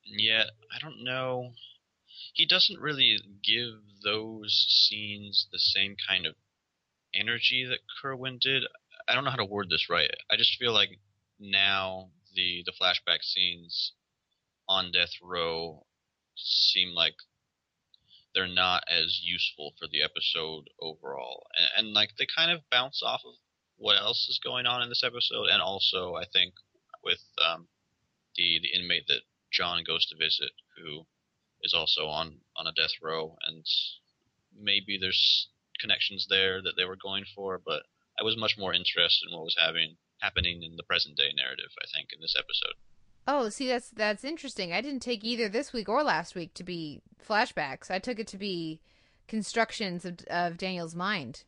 and 0.07 0.19
yet 0.19 0.47
I 0.75 0.79
don't 0.79 1.03
know. 1.03 1.51
He 2.33 2.47
doesn't 2.47 2.79
really 2.79 3.19
give 3.43 3.75
those 4.03 4.65
scenes 4.67 5.45
the 5.51 5.59
same 5.59 5.95
kind 6.09 6.25
of 6.25 6.33
energy 7.13 7.65
that 7.69 7.79
Kerwin 8.01 8.39
did. 8.41 8.63
I 9.07 9.13
don't 9.13 9.23
know 9.23 9.31
how 9.31 9.37
to 9.37 9.45
word 9.45 9.69
this 9.69 9.89
right. 9.89 10.09
I 10.31 10.37
just 10.37 10.57
feel 10.57 10.73
like 10.73 10.99
now 11.39 12.09
the 12.35 12.63
the 12.65 12.71
flashback 12.71 13.21
scenes 13.21 13.93
on 14.67 14.91
death 14.91 15.11
row 15.21 15.85
seem 16.35 16.93
like 16.93 17.15
they're 18.33 18.47
not 18.47 18.83
as 18.89 19.21
useful 19.23 19.73
for 19.77 19.87
the 19.87 20.01
episode 20.01 20.69
overall, 20.81 21.45
and, 21.57 21.87
and 21.87 21.93
like 21.93 22.11
they 22.17 22.25
kind 22.35 22.51
of 22.51 22.69
bounce 22.71 23.01
off 23.03 23.21
of 23.25 23.35
what 23.77 23.97
else 23.97 24.27
is 24.29 24.39
going 24.43 24.65
on 24.65 24.81
in 24.81 24.89
this 24.89 25.03
episode, 25.03 25.49
and 25.49 25.61
also 25.61 26.15
I 26.15 26.25
think 26.25 26.53
with 27.03 27.23
um, 27.45 27.67
the 28.35 28.59
the 28.61 28.73
inmate 28.73 29.07
that 29.07 29.21
John 29.51 29.83
goes 29.85 30.05
to 30.07 30.15
visit, 30.15 30.51
who 30.77 31.05
is 31.61 31.73
also 31.73 32.07
on 32.07 32.39
on 32.57 32.67
a 32.67 32.71
death 32.71 32.93
row, 33.01 33.37
and 33.45 33.63
maybe 34.55 34.97
there's 34.99 35.49
connections 35.79 36.27
there 36.29 36.61
that 36.61 36.73
they 36.77 36.85
were 36.85 36.95
going 36.95 37.25
for, 37.35 37.59
but 37.63 37.83
I 38.19 38.23
was 38.23 38.37
much 38.37 38.57
more 38.57 38.73
interested 38.73 39.27
in 39.29 39.35
what 39.35 39.45
was 39.45 39.57
having 39.59 39.97
happening 40.19 40.63
in 40.63 40.75
the 40.77 40.83
present 40.83 41.17
day 41.17 41.31
narrative. 41.35 41.71
I 41.81 41.85
think 41.93 42.09
in 42.13 42.21
this 42.21 42.35
episode. 42.37 42.75
Oh, 43.27 43.49
see, 43.49 43.67
that's 43.67 43.89
that's 43.89 44.23
interesting. 44.23 44.73
I 44.73 44.81
didn't 44.81 45.01
take 45.01 45.23
either 45.23 45.47
this 45.47 45.71
week 45.71 45.87
or 45.87 46.03
last 46.03 46.35
week 46.35 46.53
to 46.55 46.63
be 46.63 47.01
flashbacks. 47.27 47.89
I 47.89 47.99
took 47.99 48.19
it 48.19 48.27
to 48.27 48.37
be 48.37 48.81
constructions 49.27 50.05
of, 50.05 50.19
of 50.29 50.57
Daniel's 50.57 50.95
mind. 50.95 51.43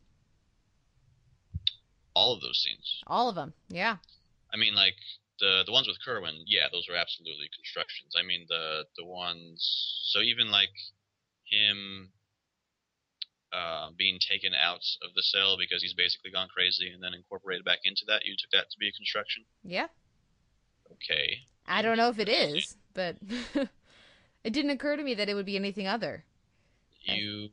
All 2.16 2.34
of 2.34 2.42
those 2.42 2.64
scenes. 2.64 3.04
All 3.08 3.28
of 3.28 3.36
them, 3.36 3.54
yeah. 3.70 3.98
I 4.54 4.58
mean, 4.58 4.74
like 4.74 4.96
the 5.40 5.64
the 5.66 5.72
ones 5.74 5.88
with 5.88 5.98
Kerwin, 6.04 6.44
yeah, 6.48 6.68
those 6.72 6.88
are 6.90 6.96
absolutely 6.96 7.50
constructions. 7.54 8.14
I 8.18 8.24
mean, 8.24 8.46
the 8.48 8.86
the 8.98 9.06
ones. 9.06 10.08
So 10.12 10.22
even 10.22 10.50
like 10.50 10.72
him 11.44 12.12
uh, 13.54 13.90
being 13.98 14.20
taken 14.20 14.54
out 14.54 14.84
of 15.04 15.14
the 15.16 15.24
cell 15.24 15.58
because 15.58 15.82
he's 15.82 15.94
basically 15.94 16.32
gone 16.32 16.48
crazy 16.54 16.92
and 16.92 17.02
then 17.02 17.14
incorporated 17.14 17.66
back 17.66 17.80
into 17.84 18.04
that, 18.08 18.26
you 18.26 18.36
took 18.38 18.52
that 18.52 18.70
to 18.72 18.78
be 18.80 18.90
a 18.90 18.92
construction. 18.92 19.46
Yeah. 19.64 19.88
Okay. 20.92 21.40
I 21.68 21.82
don't 21.82 21.98
know 21.98 22.10
if 22.10 22.20
it 22.20 22.30
is, 22.30 22.76
but 22.94 23.18
it 24.44 24.54
didn't 24.54 24.72
occur 24.72 24.96
to 24.96 25.04
me 25.04 25.16
that 25.16 25.30
it 25.30 25.34
would 25.34 25.46
be 25.46 25.56
anything 25.56 25.88
other. 25.88 26.26
You 27.04 27.50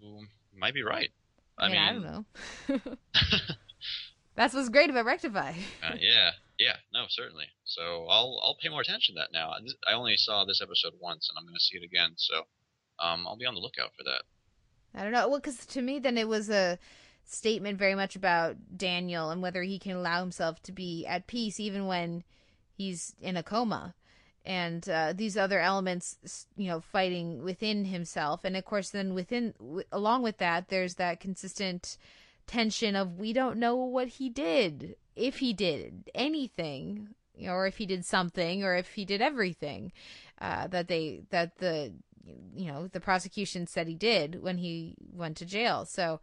might 0.57 0.75
be 0.75 0.83
right. 0.83 1.11
I, 1.59 1.67
I 1.67 1.69
mean, 1.69 1.79
mean, 1.79 1.89
I 1.89 1.93
don't 1.93 2.87
know. 2.87 2.97
That's 4.35 4.55
what's 4.55 4.71
great 4.71 4.91
about 4.91 5.05
Rectify. 5.05 5.53
uh, 5.83 5.95
yeah, 6.01 6.31
yeah, 6.59 6.77
no, 6.93 7.05
certainly. 7.09 7.47
So 7.65 8.07
I'll 8.09 8.41
I'll 8.43 8.57
pay 8.61 8.71
more 8.71 8.81
attention 8.81 9.15
to 9.15 9.21
that 9.21 9.33
now. 9.33 9.53
I 9.89 9.93
only 9.93 10.17
saw 10.17 10.45
this 10.45 10.63
episode 10.63 10.95
once, 11.01 11.29
and 11.29 11.39
I'm 11.39 11.45
going 11.45 11.57
to 11.57 11.61
see 11.61 11.77
it 11.77 11.85
again. 11.85 12.13
So 12.17 12.47
um, 12.99 13.27
I'll 13.27 13.37
be 13.37 13.47
on 13.47 13.55
the 13.55 13.61
lookout 13.61 13.93
for 13.97 14.05
that. 14.05 14.23
I 14.95 15.03
don't 15.03 15.13
know. 15.13 15.29
Well, 15.29 15.41
because 15.41 15.65
to 15.67 15.83
me, 15.83 15.99
then 15.99 16.19
it 16.19 16.29
was 16.29 16.51
a 16.51 16.79
statement 17.25 17.79
very 17.79 17.95
much 17.95 18.17
about 18.17 18.57
Daniel 18.77 19.31
and 19.31 19.41
whether 19.41 19.63
he 19.63 19.79
can 19.79 19.97
allow 19.97 20.21
himself 20.21 20.63
to 20.65 20.73
be 20.73 21.07
at 21.07 21.27
peace 21.27 21.59
even 21.59 21.87
when 21.87 22.25
he's 22.77 23.15
in 23.21 23.37
a 23.37 23.43
coma. 23.43 23.95
And 24.45 24.89
uh, 24.89 25.13
these 25.15 25.37
other 25.37 25.61
elements, 25.61 26.47
you 26.57 26.67
know, 26.67 26.81
fighting 26.81 27.45
within 27.45 27.85
himself, 27.85 28.45
and 28.45 28.57
of 28.57 28.65
course, 28.65 28.91
then 28.91 29.15
within, 29.15 29.55
w- 29.59 29.85
along 29.93 30.23
with 30.25 30.39
that, 30.39 30.69
there's 30.69 30.97
that 30.97 31.21
consistent 31.21 31.97
tension 32.49 32.97
of 32.97 33.21
we 33.21 33.33
don't 33.33 33.57
know 33.57 33.77
what 33.77 34.09
he 34.09 34.29
did, 34.29 34.97
if 35.15 35.39
he 35.39 35.53
did 35.53 36.11
anything, 36.13 37.11
you 37.37 37.47
know, 37.47 37.53
or 37.53 37.69
if 37.69 37.77
he 37.77 37.87
did 37.87 38.05
something, 38.05 38.65
or 38.65 38.75
if 38.75 38.89
he 38.95 39.05
did 39.05 39.23
everything. 39.23 39.93
Uh, 40.41 40.67
that 40.67 40.89
they 40.89 41.23
that 41.31 41.59
the 41.59 41.93
you 42.25 42.71
know 42.71 42.89
the 42.89 43.01
prosecution 43.01 43.67
said 43.67 43.89
he 43.89 43.95
did 43.95 44.43
when 44.43 44.59
he 44.59 44.95
went 45.13 45.37
to 45.39 45.45
jail. 45.45 45.85
So, 45.85 46.21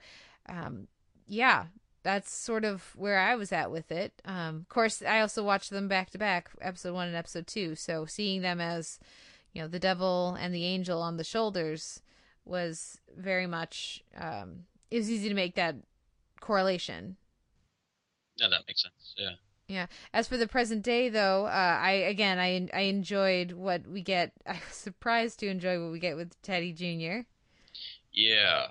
um, 0.47 0.88
yeah, 1.28 1.66
that's 2.04 2.32
sort 2.32 2.66
of 2.66 2.93
where 2.95 3.20
I 3.20 3.36
was 3.36 3.52
at 3.52 3.72
with 3.72 3.91
it. 3.91 4.22
Um, 4.26 4.58
of 4.58 4.70
course, 4.70 5.02
I 5.02 5.22
also 5.22 5.43
watched 5.43 5.70
them 5.70 5.88
back 5.88 6.10
to 6.12 6.18
back, 6.18 6.50
episode 6.62 6.93
one 6.93 7.08
and 7.08 7.16
episode 7.16 7.47
two. 7.47 7.76
So 7.76 8.06
seeing 8.06 8.41
them 8.41 8.62
as 8.62 9.00
you 9.54 9.62
know 9.62 9.68
the 9.68 9.80
devil 9.80 10.38
and 10.39 10.54
the 10.54 10.66
angel 10.66 11.02
on 11.02 11.18
the 11.18 11.24
shoulders 11.24 12.02
was 12.45 13.00
very 13.16 13.47
much 13.47 14.04
um, 14.18 14.66
it 14.89 14.97
was 14.97 15.12
easy 15.12 15.30
to 15.30 15.36
make 15.36 15.56
that 15.56 15.76
correlation. 16.39 17.18
Yeah, 18.38 18.47
that 18.50 18.62
makes 18.68 18.82
sense. 18.84 19.14
Yeah. 19.18 19.36
Yeah. 19.70 19.86
As 20.13 20.28
for 20.28 20.36
the 20.36 20.47
present 20.47 20.82
day, 20.84 21.09
though, 21.09 21.45
uh, 21.45 21.78
I 21.82 21.91
again 21.91 22.39
I 22.39 22.67
I 22.74 22.82
enjoyed 22.82 23.51
what 23.53 23.88
we 23.88 24.01
get. 24.01 24.34
I 24.47 24.53
was 24.53 24.76
surprised 24.76 25.39
to 25.39 25.47
enjoy 25.47 25.82
what 25.82 25.91
we 25.91 25.99
get 25.99 26.17
with 26.17 26.39
Teddy 26.41 26.74
Jr. 26.74 27.28
Yeah. 28.11 28.65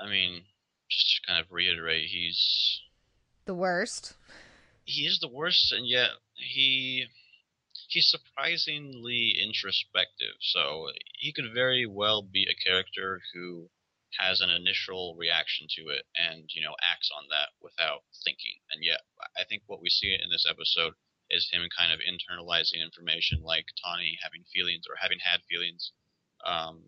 I 0.00 0.08
mean, 0.08 0.42
just 0.90 1.20
to 1.22 1.26
kind 1.30 1.44
of 1.44 1.52
reiterate, 1.52 2.08
he's 2.08 2.80
The 3.44 3.54
worst. 3.54 4.14
he 4.84 5.02
is 5.02 5.18
the 5.20 5.28
worst, 5.28 5.72
and 5.72 5.86
yet 5.86 6.08
he 6.34 7.06
he's 7.88 8.10
surprisingly 8.10 9.34
introspective. 9.42 10.34
So 10.40 10.86
he 11.18 11.32
could 11.34 11.52
very 11.52 11.84
well 11.86 12.22
be 12.22 12.46
a 12.50 12.64
character 12.66 13.20
who 13.34 13.68
has 14.18 14.40
an 14.40 14.50
initial 14.50 15.14
reaction 15.16 15.66
to 15.76 15.88
it 15.88 16.02
and 16.16 16.50
you 16.54 16.62
know 16.62 16.74
acts 16.82 17.10
on 17.14 17.24
that 17.30 17.54
without 17.62 18.02
thinking. 18.24 18.58
And 18.72 18.82
yet, 18.82 19.00
I 19.36 19.44
think 19.44 19.62
what 19.66 19.82
we 19.82 19.88
see 19.88 20.12
in 20.14 20.30
this 20.30 20.46
episode 20.48 20.94
is 21.30 21.48
him 21.50 21.62
kind 21.76 21.92
of 21.92 22.00
internalizing 22.02 22.82
information, 22.82 23.42
like 23.42 23.66
Tawney 23.78 24.18
having 24.22 24.44
feelings 24.52 24.84
or 24.90 24.96
having 25.00 25.18
had 25.22 25.40
feelings 25.48 25.92
um, 26.44 26.82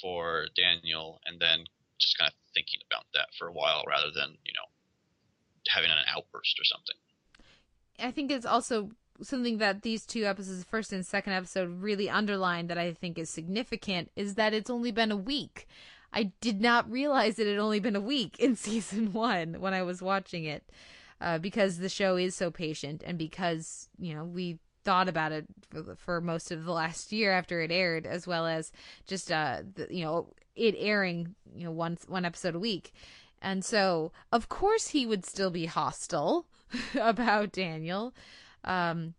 for 0.00 0.46
Daniel, 0.56 1.20
and 1.26 1.38
then 1.38 1.64
just 1.98 2.16
kind 2.16 2.28
of 2.28 2.34
thinking 2.54 2.80
about 2.90 3.04
that 3.12 3.28
for 3.38 3.48
a 3.48 3.52
while 3.52 3.84
rather 3.86 4.10
than 4.14 4.36
you 4.44 4.52
know 4.56 4.68
having 5.68 5.90
an 5.90 5.98
outburst 6.08 6.58
or 6.58 6.64
something. 6.64 6.96
I 7.98 8.10
think 8.10 8.30
it's 8.30 8.46
also 8.46 8.90
something 9.22 9.58
that 9.58 9.82
these 9.82 10.06
two 10.06 10.24
episodes, 10.24 10.64
first 10.64 10.92
and 10.92 11.04
second 11.04 11.32
episode, 11.32 11.80
really 11.80 12.08
underline 12.08 12.66
that 12.68 12.78
I 12.78 12.92
think 12.92 13.18
is 13.18 13.30
significant 13.30 14.10
is 14.16 14.34
that 14.34 14.54
it's 14.54 14.70
only 14.70 14.90
been 14.90 15.12
a 15.12 15.16
week. 15.16 15.68
I 16.12 16.32
did 16.40 16.60
not 16.60 16.90
realize 16.90 17.38
it 17.38 17.46
had 17.46 17.58
only 17.58 17.80
been 17.80 17.96
a 17.96 18.00
week 18.00 18.38
in 18.38 18.56
season 18.56 19.12
one 19.12 19.60
when 19.60 19.74
I 19.74 19.82
was 19.82 20.02
watching 20.02 20.44
it, 20.44 20.64
uh, 21.20 21.38
because 21.38 21.78
the 21.78 21.88
show 21.88 22.16
is 22.16 22.34
so 22.34 22.50
patient 22.50 23.02
and 23.06 23.18
because 23.18 23.88
you 23.98 24.14
know 24.14 24.24
we 24.24 24.58
thought 24.84 25.08
about 25.08 25.32
it 25.32 25.46
for, 25.68 25.94
for 25.96 26.20
most 26.20 26.50
of 26.50 26.64
the 26.64 26.72
last 26.72 27.12
year 27.12 27.32
after 27.32 27.60
it 27.60 27.70
aired, 27.70 28.06
as 28.06 28.26
well 28.26 28.46
as 28.46 28.72
just 29.06 29.30
uh, 29.30 29.62
the, 29.74 29.86
you 29.90 30.04
know 30.04 30.28
it 30.56 30.74
airing 30.78 31.34
you 31.54 31.64
know 31.64 31.72
one 31.72 31.98
one 32.08 32.24
episode 32.24 32.54
a 32.54 32.60
week. 32.60 32.92
And 33.42 33.64
so, 33.64 34.12
of 34.32 34.50
course, 34.50 34.88
he 34.88 35.06
would 35.06 35.24
still 35.24 35.50
be 35.50 35.64
hostile 35.66 36.44
about 36.94 37.52
Daniel. 37.52 38.12
Um, 38.64 39.14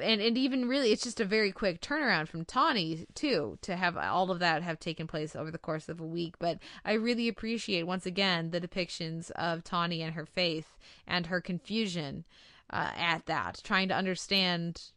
and, 0.00 0.20
and 0.22 0.38
even 0.38 0.68
really, 0.68 0.90
it's 0.90 1.02
just 1.02 1.20
a 1.20 1.24
very 1.24 1.52
quick 1.52 1.80
turnaround 1.80 2.28
from 2.28 2.44
Tawney, 2.44 3.06
too, 3.14 3.58
to 3.60 3.76
have 3.76 3.96
all 3.96 4.30
of 4.30 4.38
that 4.38 4.62
have 4.62 4.80
taken 4.80 5.06
place 5.06 5.36
over 5.36 5.50
the 5.50 5.58
course 5.58 5.88
of 5.88 6.00
a 6.00 6.06
week. 6.06 6.38
But 6.38 6.58
I 6.84 6.94
really 6.94 7.28
appreciate, 7.28 7.82
once 7.82 8.06
again, 8.06 8.50
the 8.50 8.60
depictions 8.60 9.30
of 9.32 9.64
Tawney 9.64 10.00
and 10.00 10.14
her 10.14 10.24
faith 10.24 10.78
and 11.06 11.26
her 11.26 11.40
confusion 11.40 12.24
uh, 12.70 12.90
at 12.96 13.26
that, 13.26 13.60
trying 13.62 13.88
to 13.88 13.94
understand 13.94 14.92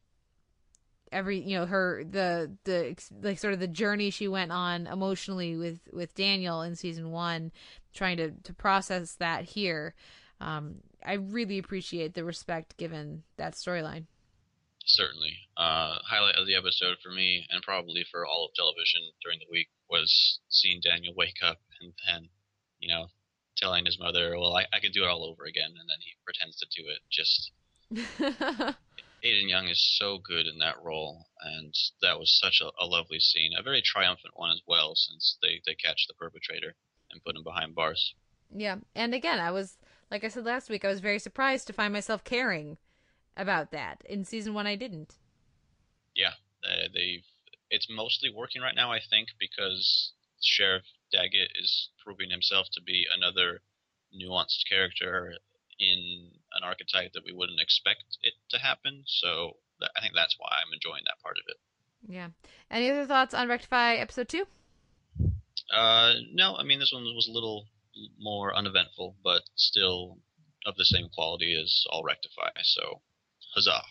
every 1.11 1.39
you 1.39 1.57
know 1.57 1.65
her 1.65 2.03
the 2.03 2.51
the 2.63 2.95
like 3.21 3.39
sort 3.39 3.53
of 3.53 3.59
the 3.59 3.67
journey 3.67 4.09
she 4.09 4.27
went 4.27 4.51
on 4.51 4.87
emotionally 4.87 5.55
with 5.55 5.79
with 5.93 6.15
Daniel 6.15 6.61
in 6.61 6.75
season 6.75 7.11
1 7.11 7.51
trying 7.93 8.17
to 8.17 8.31
to 8.43 8.53
process 8.53 9.13
that 9.13 9.45
here 9.45 9.93
um 10.41 10.75
I 11.05 11.13
really 11.13 11.57
appreciate 11.57 12.13
the 12.13 12.23
respect 12.23 12.77
given 12.77 13.23
that 13.37 13.53
storyline 13.53 14.05
Certainly. 14.85 15.33
Uh, 15.57 15.97
highlight 16.07 16.35
of 16.35 16.45
the 16.45 16.55
episode 16.55 16.97
for 17.01 17.09
me, 17.09 17.47
and 17.49 17.63
probably 17.63 18.05
for 18.11 18.23
all 18.25 18.45
of 18.45 18.53
television 18.53 19.01
during 19.23 19.39
the 19.39 19.49
week, 19.49 19.69
was 19.89 20.39
seeing 20.47 20.79
Daniel 20.79 21.15
wake 21.15 21.41
up 21.41 21.57
and 21.81 21.91
then, 22.05 22.29
you 22.79 22.87
know, 22.87 23.07
telling 23.57 23.85
his 23.85 23.97
mother, 23.97 24.37
"Well, 24.37 24.55
I, 24.55 24.67
I 24.71 24.79
can 24.79 24.91
do 24.91 25.03
it 25.03 25.07
all 25.07 25.25
over 25.25 25.45
again," 25.45 25.73
and 25.79 25.89
then 25.89 25.97
he 26.01 26.13
pretends 26.23 26.57
to 26.57 26.67
do 26.75 26.87
it. 26.87 26.99
Just 27.09 27.51
Aden 29.23 29.49
Young 29.49 29.69
is 29.69 29.97
so 29.97 30.19
good 30.19 30.45
in 30.45 30.59
that 30.59 30.79
role, 30.83 31.25
and 31.41 31.73
that 32.03 32.19
was 32.19 32.37
such 32.39 32.61
a, 32.61 32.69
a 32.79 32.85
lovely 32.85 33.19
scene, 33.19 33.53
a 33.57 33.63
very 33.63 33.81
triumphant 33.81 34.37
one 34.37 34.51
as 34.51 34.61
well, 34.67 34.93
since 34.93 35.39
they 35.41 35.61
they 35.65 35.73
catch 35.73 36.05
the 36.07 36.13
perpetrator 36.13 36.75
and 37.09 37.23
put 37.23 37.35
him 37.35 37.43
behind 37.43 37.73
bars. 37.73 38.13
Yeah, 38.55 38.75
and 38.93 39.15
again, 39.15 39.39
I 39.39 39.49
was 39.49 39.77
like 40.11 40.23
I 40.23 40.27
said 40.27 40.45
last 40.45 40.69
week, 40.69 40.85
I 40.85 40.89
was 40.89 40.99
very 40.99 41.19
surprised 41.19 41.67
to 41.67 41.73
find 41.73 41.93
myself 41.93 42.23
caring 42.23 42.77
about 43.35 43.71
that. 43.71 44.03
In 44.07 44.25
season 44.25 44.53
one, 44.53 44.67
I 44.67 44.75
didn't. 44.75 45.15
Yeah, 46.15 46.33
uh, 46.63 46.87
they've. 46.93 47.23
It's 47.69 47.87
mostly 47.89 48.29
working 48.29 48.61
right 48.61 48.75
now, 48.75 48.91
I 48.91 48.99
think, 48.99 49.29
because 49.39 50.13
Sheriff 50.41 50.83
Daggett 51.11 51.51
is 51.59 51.89
proving 52.03 52.29
himself 52.29 52.67
to 52.73 52.81
be 52.81 53.05
another 53.15 53.61
nuanced 54.13 54.69
character 54.69 55.33
in 55.79 56.31
an 56.53 56.63
archetype 56.63 57.11
that 57.13 57.25
we 57.25 57.33
wouldn't 57.33 57.59
expect 57.59 58.03
it 58.21 58.33
to 58.51 58.59
happen. 58.59 59.03
So 59.07 59.57
that, 59.79 59.91
I 59.97 60.01
think 60.01 60.13
that's 60.15 60.35
why 60.37 60.49
I'm 60.51 60.73
enjoying 60.73 61.03
that 61.05 61.21
part 61.21 61.37
of 61.37 61.43
it. 61.47 61.57
Yeah. 62.07 62.29
Any 62.69 62.89
other 62.91 63.05
thoughts 63.05 63.33
on 63.33 63.49
Rectify 63.49 63.95
episode 63.95 64.29
two? 64.29 64.45
Uh, 65.73 66.13
no, 66.31 66.55
I 66.55 66.63
mean 66.63 66.79
this 66.79 66.93
one 66.93 67.03
was 67.03 67.27
a 67.27 67.33
little 67.33 67.65
more 68.19 68.55
uneventful, 68.55 69.15
but 69.23 69.43
still 69.55 70.19
of 70.65 70.75
the 70.77 70.85
same 70.85 71.09
quality 71.09 71.59
as 71.61 71.83
all 71.89 72.03
Rectify. 72.03 72.49
So, 72.63 73.01
huzzah! 73.53 73.81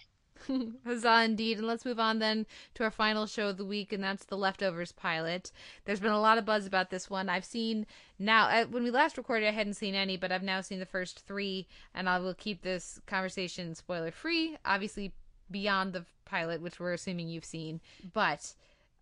Huzzah 0.86 1.22
indeed. 1.24 1.58
And 1.58 1.66
let's 1.66 1.84
move 1.84 1.98
on 1.98 2.18
then 2.18 2.46
to 2.74 2.84
our 2.84 2.90
final 2.90 3.26
show 3.26 3.48
of 3.48 3.56
the 3.56 3.64
week, 3.64 3.92
and 3.92 4.02
that's 4.02 4.24
the 4.24 4.36
Leftovers 4.36 4.92
pilot. 4.92 5.52
There's 5.84 6.00
been 6.00 6.10
a 6.10 6.20
lot 6.20 6.38
of 6.38 6.44
buzz 6.44 6.66
about 6.66 6.90
this 6.90 7.08
one. 7.08 7.28
I've 7.28 7.44
seen 7.44 7.86
now, 8.18 8.48
uh, 8.48 8.66
when 8.66 8.84
we 8.84 8.90
last 8.90 9.16
recorded, 9.16 9.48
I 9.48 9.52
hadn't 9.52 9.74
seen 9.74 9.94
any, 9.94 10.16
but 10.16 10.32
I've 10.32 10.42
now 10.42 10.60
seen 10.60 10.78
the 10.78 10.86
first 10.86 11.20
three, 11.26 11.66
and 11.94 12.08
I 12.08 12.18
will 12.18 12.34
keep 12.34 12.62
this 12.62 13.00
conversation 13.06 13.74
spoiler 13.74 14.10
free, 14.10 14.56
obviously 14.64 15.12
beyond 15.50 15.92
the 15.92 16.04
pilot, 16.24 16.60
which 16.60 16.80
we're 16.80 16.92
assuming 16.92 17.28
you've 17.28 17.44
seen. 17.44 17.80
But 18.12 18.54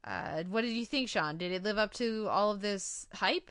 uh, 0.05 0.44
what 0.48 0.62
did 0.62 0.72
you 0.72 0.86
think, 0.86 1.09
Sean? 1.09 1.38
Did 1.38 1.53
it 1.53 1.62
live 1.62 1.78
up 1.78 1.92
to 1.94 2.28
all 2.30 2.50
of 2.53 2.61
this 2.61 3.07
hype? 3.14 3.50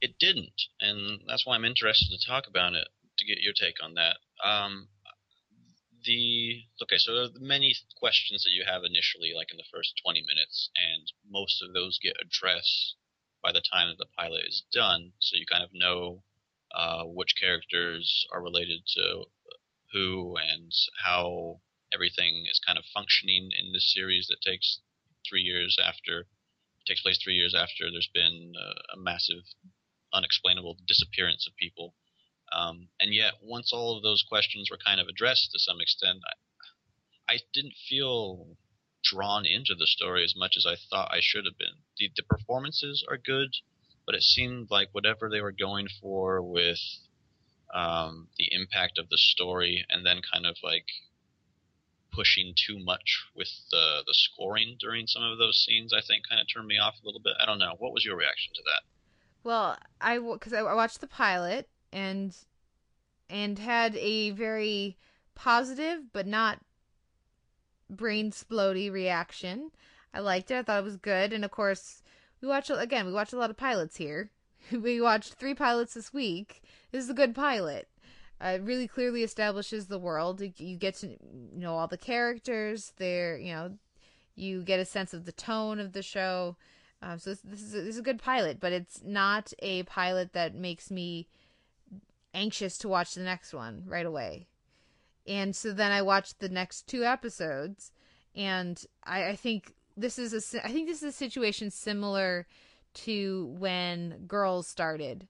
It 0.00 0.18
didn't, 0.18 0.62
and 0.80 1.20
that's 1.26 1.46
why 1.46 1.54
I'm 1.54 1.64
interested 1.64 2.10
to 2.10 2.26
talk 2.26 2.46
about 2.46 2.74
it 2.74 2.88
to 3.18 3.24
get 3.24 3.40
your 3.40 3.54
take 3.54 3.82
on 3.82 3.94
that. 3.94 4.18
Um, 4.44 4.88
the 6.04 6.64
okay, 6.82 6.98
so 6.98 7.28
many 7.40 7.74
questions 7.96 8.44
that 8.44 8.52
you 8.52 8.64
have 8.66 8.84
initially, 8.84 9.32
like 9.34 9.50
in 9.50 9.56
the 9.56 9.70
first 9.72 10.00
20 10.04 10.22
minutes, 10.22 10.70
and 10.76 11.12
most 11.28 11.62
of 11.62 11.72
those 11.72 11.98
get 11.98 12.16
addressed 12.20 12.96
by 13.42 13.52
the 13.52 13.62
time 13.62 13.88
that 13.88 13.98
the 13.98 14.12
pilot 14.18 14.44
is 14.46 14.64
done. 14.72 15.12
So 15.18 15.36
you 15.36 15.46
kind 15.46 15.64
of 15.64 15.70
know 15.72 16.22
uh, 16.74 17.04
which 17.04 17.34
characters 17.40 18.26
are 18.32 18.42
related 18.42 18.82
to 18.96 19.24
who 19.92 20.36
and 20.36 20.72
how 21.04 21.60
everything 21.92 22.44
is 22.50 22.60
kind 22.64 22.78
of 22.78 22.84
functioning 22.92 23.50
in 23.58 23.72
this 23.72 23.92
series 23.94 24.26
that 24.28 24.42
takes 24.42 24.80
three 25.28 25.42
years 25.42 25.78
after 25.82 26.26
takes 26.86 27.02
place 27.02 27.18
three 27.22 27.34
years 27.34 27.54
after 27.54 27.90
there's 27.90 28.10
been 28.14 28.52
a, 28.56 28.94
a 28.94 28.96
massive 28.96 29.42
unexplainable 30.16 30.76
disappearance 30.86 31.46
of 31.46 31.54
people 31.56 31.94
um, 32.52 32.88
and 33.00 33.12
yet, 33.12 33.34
once 33.42 33.72
all 33.72 33.96
of 33.96 34.02
those 34.02 34.22
questions 34.22 34.68
were 34.70 34.78
kind 34.78 35.00
of 35.00 35.08
addressed 35.08 35.50
to 35.52 35.58
some 35.58 35.80
extent, 35.80 36.22
I, 37.28 37.34
I 37.34 37.38
didn't 37.52 37.74
feel 37.88 38.56
drawn 39.02 39.46
into 39.46 39.74
the 39.74 39.86
story 39.86 40.24
as 40.24 40.34
much 40.36 40.54
as 40.56 40.66
I 40.66 40.76
thought 40.76 41.12
I 41.12 41.20
should 41.20 41.44
have 41.44 41.58
been. 41.58 41.82
The, 41.98 42.10
the 42.16 42.22
performances 42.22 43.04
are 43.08 43.18
good, 43.18 43.50
but 44.04 44.14
it 44.14 44.22
seemed 44.22 44.70
like 44.70 44.88
whatever 44.92 45.28
they 45.28 45.40
were 45.40 45.52
going 45.52 45.88
for 46.00 46.40
with 46.42 46.80
um, 47.74 48.28
the 48.38 48.48
impact 48.52 48.98
of 48.98 49.08
the 49.08 49.18
story, 49.18 49.84
and 49.90 50.06
then 50.06 50.20
kind 50.32 50.46
of 50.46 50.56
like 50.62 50.86
pushing 52.12 52.54
too 52.56 52.78
much 52.78 53.26
with 53.34 53.50
the 53.70 54.02
the 54.06 54.14
scoring 54.14 54.76
during 54.80 55.06
some 55.06 55.22
of 55.22 55.38
those 55.38 55.64
scenes, 55.64 55.92
I 55.92 56.00
think 56.00 56.28
kind 56.28 56.40
of 56.40 56.46
turned 56.46 56.68
me 56.68 56.78
off 56.78 56.94
a 57.02 57.06
little 57.06 57.20
bit. 57.20 57.34
I 57.40 57.46
don't 57.46 57.58
know. 57.58 57.74
What 57.78 57.92
was 57.92 58.04
your 58.04 58.16
reaction 58.16 58.54
to 58.54 58.62
that? 58.62 58.95
Well, 59.46 59.76
I 60.00 60.18
because 60.18 60.52
I 60.52 60.74
watched 60.74 61.00
the 61.00 61.06
pilot 61.06 61.68
and 61.92 62.36
and 63.30 63.56
had 63.60 63.94
a 63.94 64.30
very 64.32 64.96
positive 65.36 66.12
but 66.12 66.26
not 66.26 66.58
brain 67.88 68.32
splody 68.32 68.90
reaction. 68.90 69.70
I 70.12 70.18
liked 70.18 70.50
it. 70.50 70.56
I 70.56 70.62
thought 70.64 70.80
it 70.80 70.84
was 70.84 70.96
good, 70.96 71.32
and 71.32 71.44
of 71.44 71.52
course, 71.52 72.02
we 72.40 72.48
watch 72.48 72.70
again. 72.70 73.06
We 73.06 73.12
watch 73.12 73.32
a 73.32 73.36
lot 73.36 73.50
of 73.50 73.56
pilots 73.56 73.98
here. 73.98 74.32
we 74.72 75.00
watched 75.00 75.34
three 75.34 75.54
pilots 75.54 75.94
this 75.94 76.12
week. 76.12 76.64
This 76.90 77.04
is 77.04 77.10
a 77.10 77.14
good 77.14 77.32
pilot. 77.32 77.88
Uh, 78.44 78.54
it 78.56 78.62
really 78.62 78.88
clearly 78.88 79.22
establishes 79.22 79.86
the 79.86 79.96
world. 80.00 80.42
You 80.56 80.76
get 80.76 80.96
to 80.96 81.16
know 81.54 81.76
all 81.76 81.86
the 81.86 81.96
characters. 81.96 82.94
There, 82.96 83.38
you 83.38 83.52
know, 83.52 83.78
you 84.34 84.64
get 84.64 84.80
a 84.80 84.84
sense 84.84 85.14
of 85.14 85.24
the 85.24 85.30
tone 85.30 85.78
of 85.78 85.92
the 85.92 86.02
show. 86.02 86.56
Um, 87.06 87.20
so 87.20 87.30
this, 87.30 87.40
this 87.44 87.62
is 87.62 87.74
a, 87.74 87.80
this 87.82 87.94
is 87.94 87.98
a 87.98 88.02
good 88.02 88.18
pilot, 88.18 88.58
but 88.58 88.72
it's 88.72 89.00
not 89.04 89.52
a 89.60 89.84
pilot 89.84 90.32
that 90.32 90.56
makes 90.56 90.90
me 90.90 91.28
anxious 92.34 92.76
to 92.78 92.88
watch 92.88 93.14
the 93.14 93.22
next 93.22 93.54
one 93.54 93.84
right 93.86 94.04
away. 94.04 94.48
And 95.26 95.54
so 95.54 95.72
then 95.72 95.92
I 95.92 96.02
watched 96.02 96.40
the 96.40 96.48
next 96.48 96.88
two 96.88 97.04
episodes, 97.04 97.92
and 98.34 98.84
I, 99.04 99.28
I 99.28 99.36
think 99.36 99.74
this 99.96 100.18
is 100.18 100.32
a 100.54 100.66
I 100.66 100.72
think 100.72 100.88
this 100.88 101.02
is 101.02 101.14
a 101.14 101.16
situation 101.16 101.70
similar 101.70 102.46
to 102.94 103.54
when 103.58 104.26
Girls 104.26 104.66
started, 104.66 105.28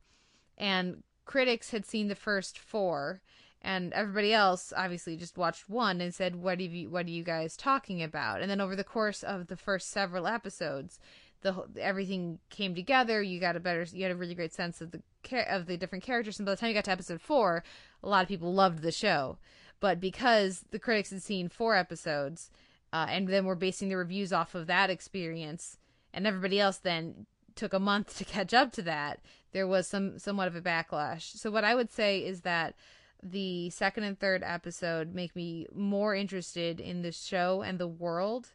and 0.57 1.03
critics 1.27 1.70
had 1.70 1.85
seen 1.85 2.09
the 2.09 2.14
first 2.14 2.59
four, 2.59 3.20
and 3.61 3.93
everybody 3.93 4.33
else 4.33 4.72
obviously 4.77 5.16
just 5.16 5.39
watched 5.39 5.68
one 5.68 6.01
and 6.01 6.14
said, 6.14 6.37
"What 6.37 6.59
are 6.59 6.62
you 6.62 6.89
What 6.89 7.07
are 7.07 7.11
you 7.11 7.22
guys 7.22 7.57
talking 7.57 8.03
about?" 8.03 8.41
And 8.41 8.51
then 8.51 8.61
over 8.61 8.77
the 8.77 8.85
course 8.85 9.22
of 9.22 9.47
the 9.47 9.57
first 9.57 9.91
several 9.91 10.27
episodes, 10.27 10.99
the 11.47 11.80
everything 11.80 12.38
came 12.51 12.74
together. 12.74 13.22
You 13.22 13.40
got 13.40 13.57
a 13.57 13.61
better, 13.61 13.86
you 13.92 14.03
had 14.03 14.12
a 14.12 14.16
really 14.16 14.34
great 14.34 14.53
sense 14.53 14.80
of 14.80 14.90
the 14.90 15.03
of 15.49 15.66
the 15.66 15.76
different 15.76 16.05
characters. 16.05 16.38
And 16.38 16.47
by 16.47 16.53
the 16.53 16.57
time 16.57 16.68
you 16.68 16.74
got 16.74 16.84
to 16.84 16.90
episode 16.90 17.20
four, 17.20 17.64
a 18.03 18.09
lot 18.09 18.22
of 18.22 18.28
people 18.28 18.53
loved 18.53 18.82
the 18.82 18.92
show. 18.92 19.38
But 19.80 20.01
because 20.01 20.64
the 20.70 20.78
critics 20.78 21.11
had 21.11 21.22
seen 21.22 21.49
four 21.49 21.76
episodes, 21.76 22.51
uh, 22.92 23.07
and 23.09 23.28
then 23.28 23.44
were 23.44 23.55
basing 23.55 23.88
the 23.88 23.97
reviews 23.97 24.32
off 24.32 24.55
of 24.55 24.66
that 24.66 24.90
experience, 24.90 25.78
and 26.14 26.26
everybody 26.26 26.59
else 26.61 26.78
then 26.78 27.26
took 27.55 27.72
a 27.72 27.78
month 27.78 28.16
to 28.18 28.24
catch 28.24 28.55
up 28.55 28.72
to 28.72 28.82
that, 28.82 29.20
there 29.53 29.66
was 29.66 29.86
some 29.86 30.18
somewhat 30.18 30.49
of 30.49 30.57
a 30.57 30.61
backlash. 30.61 31.36
So 31.36 31.51
what 31.51 31.64
I 31.64 31.74
would 31.74 31.90
say 31.90 32.20
is 32.20 32.42
that 32.42 32.74
the 33.22 33.70
second 33.70 34.05
and 34.05 34.18
third 34.18 34.42
episode 34.44 35.14
make 35.14 35.34
me 35.34 35.66
more 35.74 36.14
interested 36.14 36.80
in 36.80 37.03
the 37.03 37.12
show 37.12 37.62
and 37.62 37.78
the 37.78 37.88
world 37.88 38.51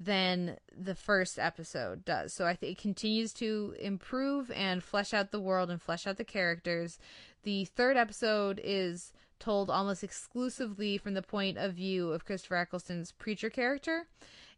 than 0.00 0.56
the 0.74 0.94
first 0.94 1.38
episode 1.38 2.06
does. 2.06 2.32
So 2.32 2.46
I 2.46 2.54
think 2.54 2.72
it 2.72 2.82
continues 2.82 3.34
to 3.34 3.74
improve 3.78 4.50
and 4.50 4.82
flesh 4.82 5.12
out 5.12 5.30
the 5.30 5.40
world 5.40 5.70
and 5.70 5.80
flesh 5.80 6.06
out 6.06 6.16
the 6.16 6.24
characters. 6.24 6.98
The 7.42 7.66
third 7.66 7.98
episode 7.98 8.58
is 8.64 9.12
told 9.38 9.70
almost 9.70 10.02
exclusively 10.02 10.96
from 10.96 11.12
the 11.12 11.22
point 11.22 11.58
of 11.58 11.74
view 11.74 12.12
of 12.12 12.24
Christopher 12.24 12.56
Eccleston's 12.56 13.12
preacher 13.12 13.50
character. 13.50 14.06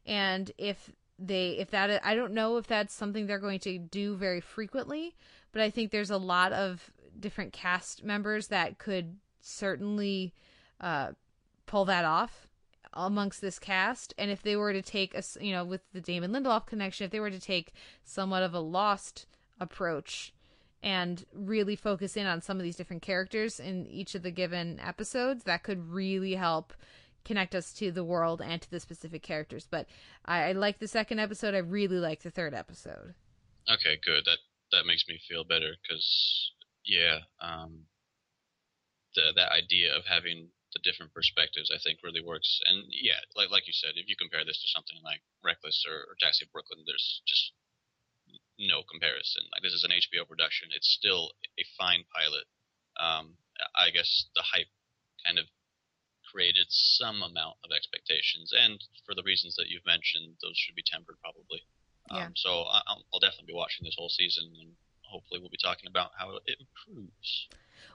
And 0.07 0.53
if 0.59 0.93
they 1.19 1.51
if 1.51 1.71
that 1.71 2.05
I 2.05 2.15
don't 2.15 2.33
know 2.33 2.57
if 2.57 2.67
that's 2.67 2.95
something 2.95 3.27
they're 3.27 3.39
going 3.39 3.61
to 3.61 3.79
do 3.79 4.17
very 4.17 4.41
frequently, 4.41 5.17
but 5.51 5.61
I 5.61 5.71
think 5.71 5.91
there's 5.91 6.11
a 6.11 6.17
lot 6.17 6.53
of 6.53 6.91
different 7.19 7.53
cast 7.53 8.05
members 8.05 8.49
that 8.49 8.79
could 8.79 9.17
certainly 9.41 10.35
uh, 10.81 11.13
pull 11.67 11.85
that 11.87 12.05
off 12.05 12.49
amongst 12.95 13.41
this 13.41 13.59
cast 13.59 14.13
and 14.19 14.31
if 14.31 14.43
they 14.43 14.57
were 14.57 14.73
to 14.73 14.83
take 14.83 15.15
a 15.15 15.23
you 15.41 15.53
know 15.53 15.65
with 15.65 15.81
the 15.93 16.01
Damon 16.01 16.33
Lindelof 16.33 16.67
connection 16.67 17.05
if 17.05 17.11
they 17.11 17.21
were 17.21 17.31
to 17.31 17.41
take 17.41 17.73
somewhat 18.05 18.43
of 18.43 18.55
a 18.55 18.61
lost 18.61 19.27
approach 19.59 20.33
and 20.83 21.25
really 21.33 21.77
focus 21.77 22.17
in 22.17 22.27
on 22.27 22.41
some 22.41 22.57
of 22.57 22.65
these 22.65 22.77
different 22.77 23.03
characters 23.03 23.61
in 23.61 23.87
each 23.87 24.15
of 24.15 24.23
the 24.23 24.31
given 24.31 24.81
episodes 24.81 25.45
that 25.45 25.63
could 25.63 25.91
really 25.93 26.35
help 26.35 26.73
connect 27.25 27.55
us 27.55 27.73
to 27.73 27.93
the 27.93 28.05
world 28.05 28.43
and 28.43 28.61
to 28.63 28.71
the 28.71 28.81
specific 28.81 29.23
characters. 29.23 29.69
But 29.71 29.87
I, 30.25 30.49
I 30.49 30.53
like 30.53 30.81
the 30.81 30.89
second 30.89 31.21
episode. 31.21 31.55
I 31.55 31.59
really 31.59 31.99
like 31.99 32.23
the 32.23 32.31
third 32.31 32.53
episode. 32.53 33.15
Okay 33.73 33.99
good. 34.05 34.25
That 34.25 34.39
that 34.73 34.87
makes 34.87 35.05
me 35.09 35.21
feel 35.29 35.45
better 35.45 35.75
because 35.83 36.53
yeah 36.85 37.19
um 37.41 37.83
the, 39.15 39.33
that 39.37 39.53
idea 39.53 39.95
of 39.95 40.03
having 40.07 40.49
the 40.73 40.81
different 40.85 41.13
perspectives 41.13 41.71
I 41.71 41.79
think 41.79 42.01
really 42.03 42.23
works. 42.25 42.61
And 42.67 42.85
yeah, 42.89 43.21
like 43.37 43.51
like 43.51 43.67
you 43.67 43.73
said, 43.77 43.95
if 43.97 44.09
you 44.09 44.17
compare 44.17 44.45
this 44.45 44.61
to 44.63 44.69
something 44.73 44.99
like 45.05 45.21
Reckless 45.45 45.85
or, 45.89 46.09
or 46.09 46.17
Taxi 46.21 46.47
Brooklyn, 46.53 46.85
there's 46.87 47.23
just 47.27 47.53
no 48.59 48.83
comparison. 48.89 49.43
Like 49.53 49.63
this 49.63 49.73
is 49.77 49.85
an 49.85 49.93
HBO 49.93 50.27
production. 50.29 50.69
It's 50.73 50.89
still 50.89 51.33
a 51.59 51.65
fine 51.79 52.05
pilot. 52.15 52.47
Um, 53.01 53.37
I 53.77 53.91
guess 53.91 54.29
the 54.35 54.43
hype 54.45 54.69
kind 55.25 55.39
of 55.39 55.47
created 56.31 56.67
some 56.71 57.21
amount 57.23 57.61
of 57.65 57.71
expectations, 57.75 58.53
and 58.57 58.81
for 59.05 59.15
the 59.15 59.23
reasons 59.25 59.57
that 59.57 59.69
you've 59.69 59.85
mentioned, 59.85 60.37
those 60.41 60.57
should 60.57 60.75
be 60.77 60.85
tempered 60.87 61.17
probably. 61.21 61.61
Um, 62.11 62.17
Yeah. 62.17 62.29
So 62.37 62.65
I- 62.65 62.83
I'll, 62.89 63.05
I'll 63.13 63.21
definitely 63.21 63.53
be 63.53 63.61
watching 63.61 63.85
this 63.85 63.97
whole 63.99 64.09
season, 64.09 64.49
and 64.61 64.73
hopefully 65.13 65.41
we'll 65.41 65.51
be 65.51 65.59
talking 65.63 65.89
about 65.89 66.11
how 66.17 66.31
it 66.47 66.57
improves. 66.59 67.49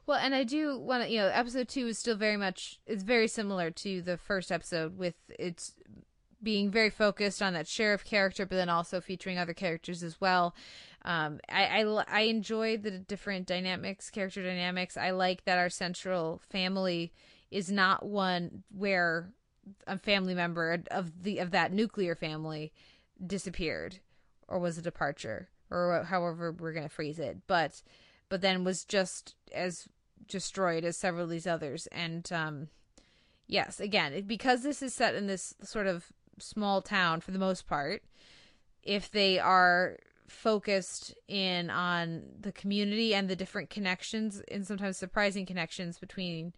Well, 0.05 0.20
and 0.20 0.34
I 0.34 0.43
do 0.43 0.78
want 0.78 1.03
to, 1.03 1.09
you 1.09 1.20
know, 1.20 1.28
episode 1.28 1.68
two 1.68 1.88
is 1.88 1.97
still 1.97 2.15
very 2.15 2.38
much, 2.38 2.80
it's 2.86 3.03
very 3.03 3.28
similar 3.28 3.72
to 3.72 4.01
the 4.01 4.18
first 4.18 4.51
episode 4.51 4.97
with 4.97 5.15
its 5.38 5.74
being 6.41 6.70
very 6.70 6.89
focused 6.89 7.41
on 7.41 7.53
that 7.53 7.68
sheriff 7.68 8.05
character, 8.05 8.45
but 8.45 8.55
then 8.55 8.70
also 8.70 9.01
featuring 9.01 9.38
other 9.38 9.53
characters 9.53 10.03
as 10.03 10.22
well. 10.22 10.55
Um, 11.03 11.39
I, 11.49 11.84
I, 11.84 12.03
I 12.07 12.20
enjoy 12.22 12.78
the 12.78 12.91
different 12.91 13.47
dynamics, 13.47 14.09
character 14.09 14.43
dynamics. 14.43 14.97
I 14.97 15.11
like 15.11 15.45
that 15.45 15.57
our 15.57 15.70
central 15.70 16.41
family 16.49 17.11
is 17.49 17.72
not 17.72 18.05
one 18.05 18.63
where 18.70 19.32
a 19.86 19.97
family 19.97 20.34
member 20.34 20.84
of 20.91 21.24
the 21.24 21.39
of 21.39 21.51
that 21.51 21.74
nuclear 21.74 22.15
family 22.15 22.72
disappeared 23.26 23.99
or 24.47 24.59
was 24.59 24.78
a 24.78 24.82
departure 24.82 25.49
or 25.70 26.03
however 26.03 26.51
we're 26.51 26.74
going 26.74 26.88
to 26.88 26.93
phrase 26.93 27.20
it 27.20 27.38
but 27.47 27.82
but 28.30 28.41
then 28.41 28.63
was 28.63 28.84
just 28.84 29.36
as 29.53 29.88
destroyed 30.28 30.84
as 30.84 30.97
several 30.97 31.24
of 31.24 31.30
these 31.30 31.47
others. 31.47 31.88
And 31.88 32.30
um 32.32 32.68
yes 33.49 33.80
again 33.80 34.22
because 34.28 34.61
this 34.61 34.82
is 34.82 34.93
set 34.93 35.15
in 35.15 35.28
this 35.28 35.53
sort 35.63 35.88
of 35.88 36.07
small 36.38 36.82
town 36.82 37.22
for 37.22 37.32
the 37.32 37.39
most 37.39 37.65
part 37.65 38.03
if 38.84 39.09
they 39.09 39.39
are 39.39 39.97
focused 40.28 41.15
in 41.30 41.70
on 41.70 42.24
the 42.41 42.51
community 42.51 43.15
and 43.15 43.30
the 43.30 43.38
different 43.38 43.70
connections 43.70 44.41
and 44.51 44.68
sometimes 44.68 44.97
surprising 44.97 45.45
connections 45.45 45.97
between 45.97 46.53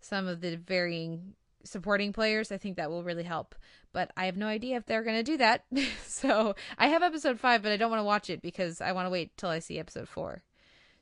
some 0.00 0.26
of 0.26 0.40
the 0.40 0.56
varying 0.56 1.34
supporting 1.64 2.12
players, 2.12 2.52
I 2.52 2.58
think 2.58 2.76
that 2.76 2.90
will 2.90 3.02
really 3.02 3.22
help. 3.22 3.54
But 3.92 4.10
I 4.16 4.26
have 4.26 4.36
no 4.36 4.46
idea 4.46 4.76
if 4.76 4.86
they're 4.86 5.02
going 5.02 5.16
to 5.16 5.22
do 5.22 5.36
that. 5.38 5.64
so 6.06 6.54
I 6.78 6.88
have 6.88 7.02
episode 7.02 7.40
five, 7.40 7.62
but 7.62 7.72
I 7.72 7.76
don't 7.76 7.90
want 7.90 8.00
to 8.00 8.04
watch 8.04 8.30
it 8.30 8.42
because 8.42 8.80
I 8.80 8.92
want 8.92 9.06
to 9.06 9.10
wait 9.10 9.36
till 9.36 9.48
I 9.48 9.58
see 9.58 9.78
episode 9.78 10.08
four. 10.08 10.42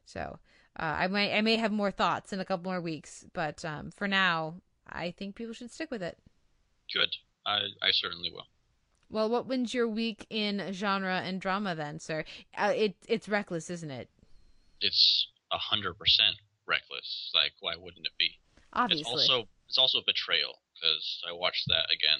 So 0.04 0.38
uh, 0.78 0.96
I 0.98 1.06
might 1.08 1.32
I 1.32 1.40
may 1.42 1.56
have 1.56 1.72
more 1.72 1.90
thoughts 1.90 2.32
in 2.32 2.40
a 2.40 2.44
couple 2.44 2.70
more 2.70 2.80
weeks, 2.80 3.26
but 3.32 3.64
um, 3.64 3.90
for 3.90 4.08
now, 4.08 4.54
I 4.88 5.10
think 5.10 5.34
people 5.34 5.54
should 5.54 5.72
stick 5.72 5.90
with 5.90 6.02
it. 6.02 6.18
Good. 6.92 7.16
I, 7.44 7.58
I 7.82 7.90
certainly 7.92 8.30
will. 8.30 8.46
Well, 9.10 9.28
what 9.28 9.46
wins 9.46 9.72
your 9.72 9.88
week 9.88 10.26
in 10.28 10.72
genre 10.72 11.20
and 11.20 11.40
drama 11.40 11.74
then, 11.74 11.98
sir? 11.98 12.24
Uh, 12.56 12.72
it 12.74 12.96
it's 13.06 13.28
reckless, 13.28 13.70
isn't 13.70 13.90
it? 13.90 14.08
It's 14.80 15.28
a 15.50 15.58
hundred 15.58 15.98
percent 15.98 16.36
reckless. 16.66 17.30
Like, 17.34 17.52
why 17.60 17.74
wouldn't 17.76 18.06
it 18.06 18.12
be? 18.18 18.38
Obviously. 18.72 19.00
It's 19.00 19.30
also 19.30 19.48
it's 19.68 19.78
also 19.78 19.98
a 19.98 20.06
betrayal 20.06 20.54
because 20.74 21.22
I 21.28 21.32
watched 21.32 21.66
that 21.68 21.86
again 21.92 22.18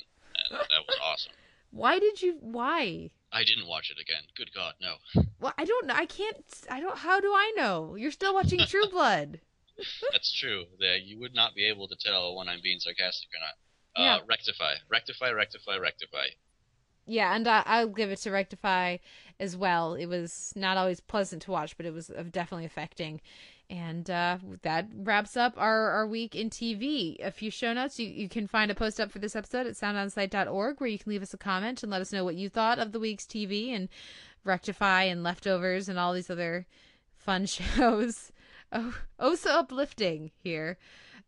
and 0.51 0.59
that 0.59 0.87
was 0.87 0.99
awesome. 1.03 1.33
Why 1.71 1.99
did 1.99 2.23
you? 2.23 2.39
Why? 2.41 3.11
I 3.31 3.45
didn't 3.45 3.67
watch 3.67 3.91
it 3.91 4.01
again. 4.01 4.23
Good 4.37 4.51
God, 4.55 4.75
no. 4.81 4.95
Well, 5.41 5.55
I 5.57 5.65
don't 5.65 5.87
know. 5.87 5.95
I 5.95 6.07
can't. 6.07 6.37
I 6.69 6.81
don't. 6.81 6.99
How 6.99 7.21
do 7.21 7.29
I 7.29 7.53
know? 7.57 7.95
You're 7.95 8.11
still 8.11 8.35
watching 8.35 8.59
True 8.67 8.89
Blood. 8.91 9.41
That's 10.11 10.33
true. 10.33 10.65
That 10.81 11.03
you 11.05 11.21
would 11.21 11.33
not 11.33 11.55
be 11.55 11.69
able 11.69 11.87
to 11.87 11.95
tell 11.95 12.35
when 12.37 12.49
I'm 12.49 12.59
being 12.61 12.81
sarcastic 12.81 13.29
or 13.31 13.41
not. 13.41 14.05
Yeah. 14.05 14.17
Uh, 14.17 14.21
rectify, 14.29 14.75
rectify, 14.91 15.31
rectify, 15.31 15.77
rectify. 15.77 16.27
Yeah, 17.07 17.35
and 17.35 17.47
uh, 17.47 17.63
I'll 17.65 17.89
give 17.89 18.11
it 18.11 18.19
to 18.21 18.31
Rectify 18.31 18.99
as 19.41 19.57
well. 19.57 19.95
It 19.95 20.07
was 20.07 20.53
not 20.55 20.77
always 20.77 21.01
pleasant 21.01 21.43
to 21.43 21.51
watch, 21.51 21.77
but 21.77 21.87
it 21.87 21.95
was 21.95 22.11
uh, 22.11 22.23
definitely 22.31 22.67
affecting. 22.67 23.21
And 23.71 24.09
uh, 24.09 24.39
that 24.63 24.89
wraps 24.95 25.37
up 25.37 25.55
our, 25.59 25.91
our 25.91 26.07
week 26.07 26.35
in 26.35 26.49
TV. 26.49 27.23
A 27.23 27.31
few 27.31 27.51
show 27.51 27.75
notes. 27.75 27.99
You, 27.99 28.09
you 28.09 28.29
can 28.29 28.47
find 28.47 28.71
a 28.71 28.75
post 28.75 28.99
up 28.99 29.11
for 29.13 29.19
this 29.19 29.37
episode 29.37 29.67
at 29.67 29.75
soundonsight.org 29.75 30.81
where 30.81 30.89
you 30.89 30.99
can 30.99 31.11
leave 31.11 31.23
us 31.23 31.35
a 31.35 31.39
comment 31.39 31.83
and 31.83 31.93
let 31.93 32.01
us 32.01 32.13
know 32.13 32.25
what 32.25 32.35
you 32.35 32.49
thought 32.49 32.79
of 32.79 32.93
the 32.93 33.01
week's 33.01 33.27
TV 33.27 33.75
and 33.75 33.91
Rectify 34.43 35.03
and 35.03 35.23
Leftovers 35.23 35.89
and 35.89 35.99
all 35.99 36.15
these 36.15 36.31
other 36.31 36.67
fun 37.15 37.45
shows. 37.47 38.33
Oh, 38.73 38.95
oh 39.19 39.35
so 39.35 39.59
uplifting 39.59 40.31
here 40.43 40.79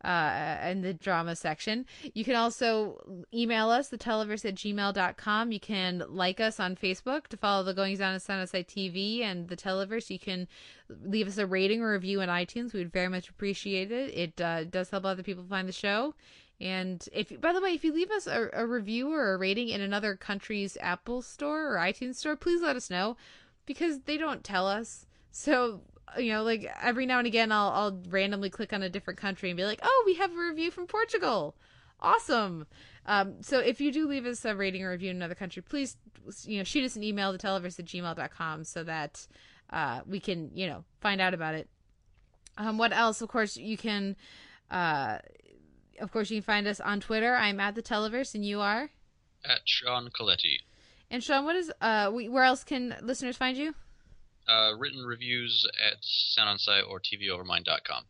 uh, 0.05 0.59
in 0.64 0.82
the 0.82 0.94
drama 0.94 1.36
section. 1.36 1.86
You 2.14 2.24
can 2.24 2.34
also 2.34 3.24
email 3.34 3.70
us, 3.70 3.88
the 3.88 3.98
televerse 3.98 4.44
at 4.44 4.55
gmail.com. 4.55 5.53
You 5.53 5.61
can 5.61 6.05
like 6.09 6.40
us 6.40 6.59
on 6.59 6.76
Facebook 6.76 7.26
to 7.28 7.36
follow 7.36 7.64
the 7.64 7.74
Goings 7.74 8.01
On 8.01 8.14
of 8.14 8.22
Sound 8.22 8.40
on 8.40 8.46
Sight 8.46 8.68
TV 8.68 9.22
and 9.22 9.48
the 9.48 9.57
televerse. 9.57 10.11
You 10.11 10.18
can 10.18 10.48
leave 11.05 11.28
us 11.28 11.38
a 11.38 11.46
rating 11.46 11.82
or 11.82 11.92
review 11.92 12.20
on 12.22 12.28
iTunes. 12.28 12.72
We 12.72 12.80
would 12.80 12.92
very 12.92 13.09
much 13.09 13.28
appreciate 13.28 13.92
it. 13.92 14.14
It 14.16 14.40
uh, 14.40 14.64
does 14.64 14.90
help 14.90 15.05
other 15.05 15.22
people 15.22 15.44
find 15.48 15.68
the 15.68 15.72
show. 15.72 16.14
And 16.61 17.07
if, 17.12 17.40
by 17.40 17.53
the 17.53 17.61
way, 17.61 17.70
if 17.70 17.84
you 17.84 17.92
leave 17.92 18.11
us 18.11 18.26
a, 18.26 18.51
a 18.53 18.66
review 18.66 19.12
or 19.12 19.32
a 19.32 19.38
rating 19.38 19.70
in 19.70 19.80
another 19.80 20.14
country's 20.14 20.76
Apple 20.80 21.22
store 21.22 21.74
or 21.74 21.78
iTunes 21.78 22.16
store, 22.16 22.36
please 22.36 22.61
let 22.61 22.76
us 22.76 22.90
know 22.90 23.16
because 23.64 24.01
they 24.01 24.18
don't 24.18 24.44
tell 24.44 24.66
us. 24.66 25.07
So 25.30 25.80
you 26.18 26.32
know, 26.32 26.42
like 26.42 26.70
every 26.82 27.06
now 27.06 27.18
and 27.18 27.26
again, 27.26 27.52
I'll 27.52 27.70
I'll 27.70 28.02
randomly 28.08 28.50
click 28.50 28.72
on 28.72 28.82
a 28.82 28.88
different 28.88 29.18
country 29.18 29.50
and 29.50 29.56
be 29.56 29.64
like, 29.64 29.80
oh, 29.82 30.02
we 30.06 30.14
have 30.14 30.32
a 30.32 30.36
review 30.36 30.70
from 30.70 30.86
Portugal, 30.86 31.54
awesome. 32.00 32.66
Um, 33.06 33.42
so 33.42 33.58
if 33.58 33.80
you 33.80 33.92
do 33.92 34.06
leave 34.06 34.26
us 34.26 34.44
a 34.44 34.54
rating 34.54 34.84
or 34.84 34.90
review 34.90 35.11
in 35.11 35.16
another 35.16 35.34
country, 35.34 35.62
please, 35.62 35.96
you 36.44 36.58
know, 36.58 36.64
shoot 36.64 36.84
us 36.84 36.96
an 36.96 37.02
email 37.02 37.36
to 37.36 37.44
televerse 37.44 37.78
at 37.78 37.86
gmail.com 37.86 38.64
so 38.64 38.84
that 38.84 39.26
uh, 39.70 40.00
we 40.06 40.20
can, 40.20 40.50
you 40.54 40.66
know, 40.66 40.84
find 41.00 41.20
out 41.20 41.34
about 41.34 41.54
it. 41.54 41.68
Um, 42.58 42.78
what 42.78 42.92
else? 42.92 43.22
Of 43.22 43.28
course, 43.28 43.56
you 43.56 43.76
can, 43.76 44.16
uh, 44.70 45.18
of 46.00 46.12
course, 46.12 46.30
you 46.30 46.36
can 46.36 46.44
find 46.44 46.66
us 46.66 46.80
on 46.80 47.00
Twitter. 47.00 47.34
I'm 47.34 47.58
at 47.61 47.74
the 47.74 47.82
televerse, 47.82 48.34
and 48.34 48.44
you 48.44 48.61
are. 48.61 48.90
At 49.44 49.61
Sean 49.64 50.11
Colletti. 50.11 50.58
And 51.11 51.24
Sean, 51.24 51.44
what 51.44 51.56
is 51.56 51.72
uh, 51.80 52.11
we, 52.12 52.28
where 52.28 52.44
else 52.44 52.62
can 52.64 52.96
listeners 53.02 53.36
find 53.36 53.56
you? 53.56 53.74
Uh, 54.51 54.72
written 54.76 55.05
reviews 55.05 55.64
at 55.86 56.03
SoundOnSight 56.03 56.88
or 56.88 56.98
TVOvermind.com. 56.98 58.03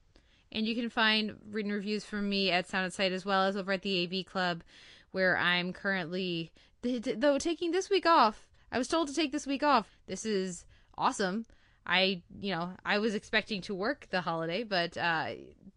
And 0.53 0.67
you 0.67 0.75
can 0.75 0.89
find 0.89 1.37
written 1.51 1.71
reviews 1.71 2.05
from 2.05 2.29
me 2.29 2.51
at 2.51 2.67
Sound 2.67 2.93
as 2.99 3.25
well 3.27 3.45
as 3.45 3.57
over 3.57 3.73
at 3.73 3.83
the 3.83 4.05
AV 4.05 4.25
Club, 4.25 4.63
where 5.11 5.37
I'm 5.37 5.73
currently, 5.73 6.51
th- 6.83 7.03
th- 7.03 7.17
though 7.21 7.39
taking 7.39 7.73
this 7.73 7.91
week 7.91 8.07
off. 8.07 8.49
I 8.73 8.79
was 8.79 8.89
told 8.89 9.09
to 9.09 9.15
take 9.15 9.33
this 9.33 9.47
week 9.47 9.63
off. 9.63 9.99
This 10.07 10.25
is 10.25 10.65
awesome. 10.97 11.45
I, 11.87 12.23
you 12.41 12.55
know, 12.55 12.71
I 12.85 12.99
was 12.99 13.15
expecting 13.15 13.61
to 13.63 13.75
work 13.75 14.09
the 14.11 14.21
holiday, 14.23 14.65
but 14.65 14.97
uh, 14.97 15.31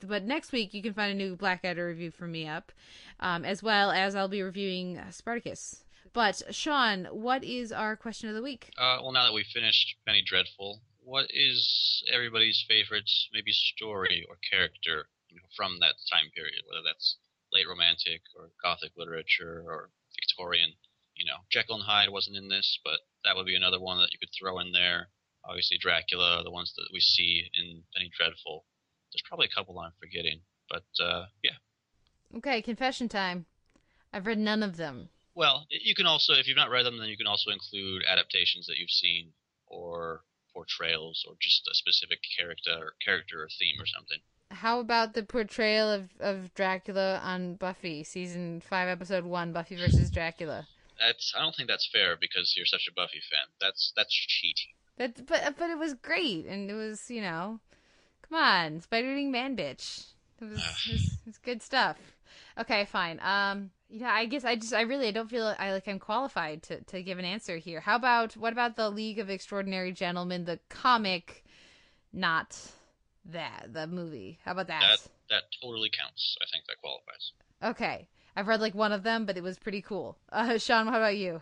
but 0.05 0.23
next 0.23 0.51
week 0.51 0.73
you 0.73 0.81
can 0.81 0.93
find 0.93 1.11
a 1.11 1.15
new 1.15 1.35
Blackadder 1.35 1.87
review 1.87 2.11
from 2.11 2.31
me 2.31 2.47
up, 2.47 2.71
um, 3.19 3.45
as 3.45 3.63
well 3.63 3.91
as 3.91 4.15
I'll 4.15 4.27
be 4.27 4.41
reviewing 4.41 4.99
Spartacus. 5.11 5.82
But 6.13 6.43
Sean, 6.51 7.05
what 7.05 7.43
is 7.43 7.71
our 7.71 7.95
question 7.95 8.29
of 8.29 8.35
the 8.35 8.43
week? 8.43 8.69
Uh, 8.77 8.99
well, 9.01 9.11
now 9.11 9.25
that 9.25 9.33
we've 9.33 9.49
finished 9.51 9.95
Penny 10.05 10.23
Dreadful, 10.25 10.81
what 11.01 11.25
is 11.29 12.03
everybody's 12.13 12.63
favorite, 12.69 13.09
maybe 13.33 13.51
story 13.51 14.25
or 14.29 14.37
character 14.49 15.09
you 15.27 15.37
know, 15.37 15.49
from 15.57 15.79
that 15.79 15.95
time 16.11 16.29
period? 16.35 16.61
Whether 16.69 16.83
that's 16.85 17.17
late 17.51 17.67
romantic 17.67 18.21
or 18.37 18.49
gothic 18.61 18.91
literature 18.97 19.63
or 19.65 19.89
Victorian. 20.15 20.73
You 21.15 21.25
know, 21.25 21.37
Jekyll 21.51 21.75
and 21.75 21.83
Hyde 21.83 22.09
wasn't 22.09 22.37
in 22.37 22.49
this, 22.49 22.79
but 22.83 22.99
that 23.23 23.35
would 23.35 23.45
be 23.45 23.55
another 23.55 23.79
one 23.79 23.97
that 23.99 24.11
you 24.11 24.19
could 24.19 24.33
throw 24.37 24.59
in 24.59 24.71
there. 24.71 25.09
Obviously, 25.45 25.77
Dracula, 25.77 26.41
the 26.43 26.51
ones 26.51 26.73
that 26.75 26.89
we 26.91 26.99
see 26.99 27.49
in 27.53 27.83
Penny 27.95 28.09
Dreadful. 28.17 28.65
There's 29.11 29.23
probably 29.27 29.47
a 29.51 29.55
couple 29.55 29.77
I'm 29.77 29.91
forgetting, 29.99 30.41
but 30.69 30.85
uh, 30.99 31.25
yeah. 31.43 31.57
Okay, 32.37 32.61
confession 32.61 33.07
time. 33.09 33.45
I've 34.11 34.25
read 34.25 34.39
none 34.39 34.63
of 34.63 34.77
them. 34.77 35.09
Well, 35.35 35.65
you 35.69 35.95
can 35.95 36.05
also, 36.05 36.33
if 36.33 36.47
you've 36.47 36.57
not 36.57 36.69
read 36.69 36.85
them, 36.85 36.97
then 36.97 37.09
you 37.09 37.17
can 37.17 37.27
also 37.27 37.49
include 37.51 38.03
adaptations 38.07 38.67
that 38.67 38.77
you've 38.77 38.91
seen, 38.91 39.31
or 39.67 40.21
portrayals, 40.53 41.25
or 41.27 41.35
just 41.39 41.67
a 41.71 41.73
specific 41.73 42.19
character, 42.37 42.71
or 42.71 42.93
character 43.03 43.41
or 43.41 43.49
theme 43.59 43.81
or 43.81 43.87
something. 43.87 44.19
How 44.51 44.79
about 44.79 45.13
the 45.13 45.23
portrayal 45.23 45.89
of, 45.89 46.09
of 46.19 46.53
Dracula 46.53 47.19
on 47.23 47.55
Buffy, 47.55 48.03
season 48.03 48.61
five, 48.61 48.87
episode 48.87 49.25
one, 49.25 49.51
Buffy 49.51 49.75
versus 49.75 50.11
Dracula? 50.11 50.67
That's 50.99 51.33
I 51.35 51.41
don't 51.41 51.55
think 51.55 51.67
that's 51.67 51.89
fair 51.91 52.15
because 52.19 52.53
you're 52.55 52.67
such 52.67 52.87
a 52.87 52.93
Buffy 52.93 53.19
fan. 53.31 53.47
That's 53.59 53.91
that's 53.95 54.13
cheating. 54.13 54.73
But 54.95 55.25
but 55.57 55.69
it 55.71 55.77
was 55.79 55.95
great, 55.95 56.45
and 56.45 56.69
it 56.69 56.75
was 56.75 57.09
you 57.09 57.21
know, 57.21 57.59
come 58.29 58.37
on, 58.39 58.81
spider 58.81 59.11
eating 59.11 59.31
man 59.31 59.57
bitch. 59.57 60.05
It 60.39 60.45
was, 60.45 60.59
it 60.87 60.91
was 60.91 61.03
it 61.03 61.25
was 61.25 61.37
good 61.39 61.63
stuff. 61.63 61.97
Okay, 62.57 62.85
fine. 62.85 63.19
Um, 63.21 63.71
yeah, 63.93 64.11
I 64.11 64.25
guess 64.25 64.43
I 64.43 64.55
just 64.55 64.73
I 64.73 64.81
really 64.81 65.07
I 65.07 65.11
don't 65.11 65.29
feel 65.29 65.53
I 65.59 65.71
like 65.71 65.87
I'm 65.87 65.99
qualified 65.99 66.63
to 66.63 66.81
to 66.81 67.03
give 67.03 67.19
an 67.19 67.25
answer 67.25 67.57
here. 67.57 67.79
How 67.79 67.95
about 67.95 68.35
what 68.35 68.51
about 68.51 68.75
the 68.75 68.89
League 68.89 69.19
of 69.19 69.29
Extraordinary 69.29 69.91
Gentlemen, 69.91 70.45
the 70.45 70.59
comic, 70.67 71.45
not 72.11 72.59
that 73.25 73.67
the 73.71 73.85
movie? 73.85 74.39
How 74.43 74.53
about 74.53 74.67
that? 74.67 74.81
That 74.81 75.09
that 75.29 75.43
totally 75.61 75.91
counts. 75.91 76.35
I 76.41 76.45
think 76.51 76.65
that 76.65 76.81
qualifies. 76.81 77.33
Okay, 77.63 78.07
I've 78.35 78.47
read 78.47 78.61
like 78.61 78.73
one 78.73 78.91
of 78.91 79.03
them, 79.03 79.27
but 79.27 79.37
it 79.37 79.43
was 79.43 79.59
pretty 79.59 79.83
cool. 79.83 80.17
Uh, 80.31 80.57
Sean, 80.57 80.87
what 80.87 80.95
about 80.95 81.15
you? 81.15 81.41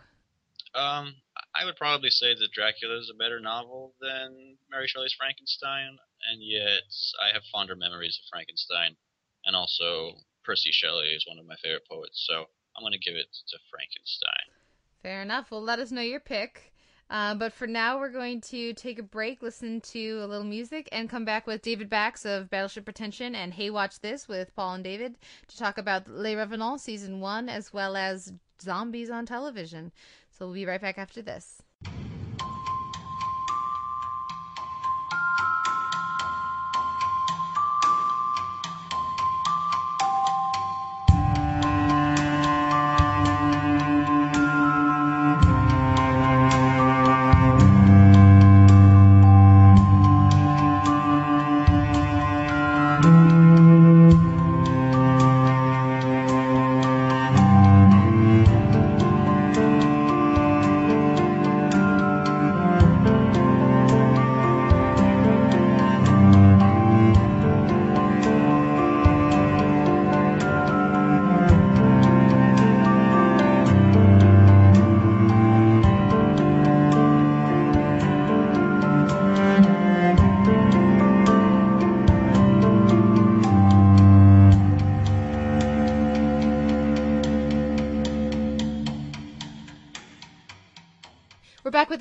Um, 0.74 1.14
I 1.54 1.64
would 1.64 1.76
probably 1.76 2.10
say 2.10 2.34
that 2.34 2.52
Dracula 2.52 2.98
is 2.98 3.10
a 3.10 3.16
better 3.16 3.40
novel 3.40 3.94
than 4.00 4.56
Mary 4.70 4.88
Shelley's 4.88 5.14
Frankenstein, 5.14 5.96
and 6.30 6.42
yet 6.42 6.82
I 7.22 7.32
have 7.32 7.42
fonder 7.50 7.76
memories 7.76 8.20
of 8.22 8.28
Frankenstein, 8.30 8.96
and 9.46 9.56
also 9.56 10.16
Percy 10.44 10.70
Shelley 10.72 11.08
is 11.08 11.26
one 11.26 11.38
of 11.38 11.46
my 11.46 11.56
favorite 11.56 11.88
poets, 11.88 12.26
so 12.28 12.44
I'm 12.76 12.82
going 12.82 12.92
to 12.92 12.98
give 12.98 13.16
it 13.16 13.26
to 13.48 13.58
Frankenstein. 13.70 14.52
Fair 15.02 15.22
enough. 15.22 15.50
Well, 15.50 15.62
let 15.62 15.78
us 15.78 15.90
know 15.90 16.02
your 16.02 16.20
pick. 16.20 16.72
Uh, 17.10 17.34
but 17.34 17.52
for 17.52 17.66
now, 17.66 17.98
we're 17.98 18.08
going 18.08 18.40
to 18.40 18.72
take 18.72 18.98
a 18.98 19.02
break, 19.02 19.42
listen 19.42 19.82
to 19.82 20.20
a 20.22 20.26
little 20.26 20.46
music, 20.46 20.88
and 20.92 21.10
come 21.10 21.26
back 21.26 21.46
with 21.46 21.60
David 21.60 21.90
Bax 21.90 22.24
of 22.24 22.48
Battleship 22.48 22.86
Pretension 22.86 23.34
and 23.34 23.52
Hey 23.52 23.68
Watch 23.68 24.00
This 24.00 24.28
with 24.28 24.54
Paul 24.56 24.74
and 24.74 24.84
David 24.84 25.16
to 25.48 25.58
talk 25.58 25.76
about 25.76 26.08
Les 26.08 26.34
Revenants 26.34 26.82
Season 26.82 27.20
1 27.20 27.50
as 27.50 27.70
well 27.70 27.96
as 27.96 28.32
zombies 28.62 29.10
on 29.10 29.26
television. 29.26 29.92
So 30.30 30.46
we'll 30.46 30.54
be 30.54 30.64
right 30.64 30.80
back 30.80 30.96
after 30.96 31.20
this. 31.20 31.60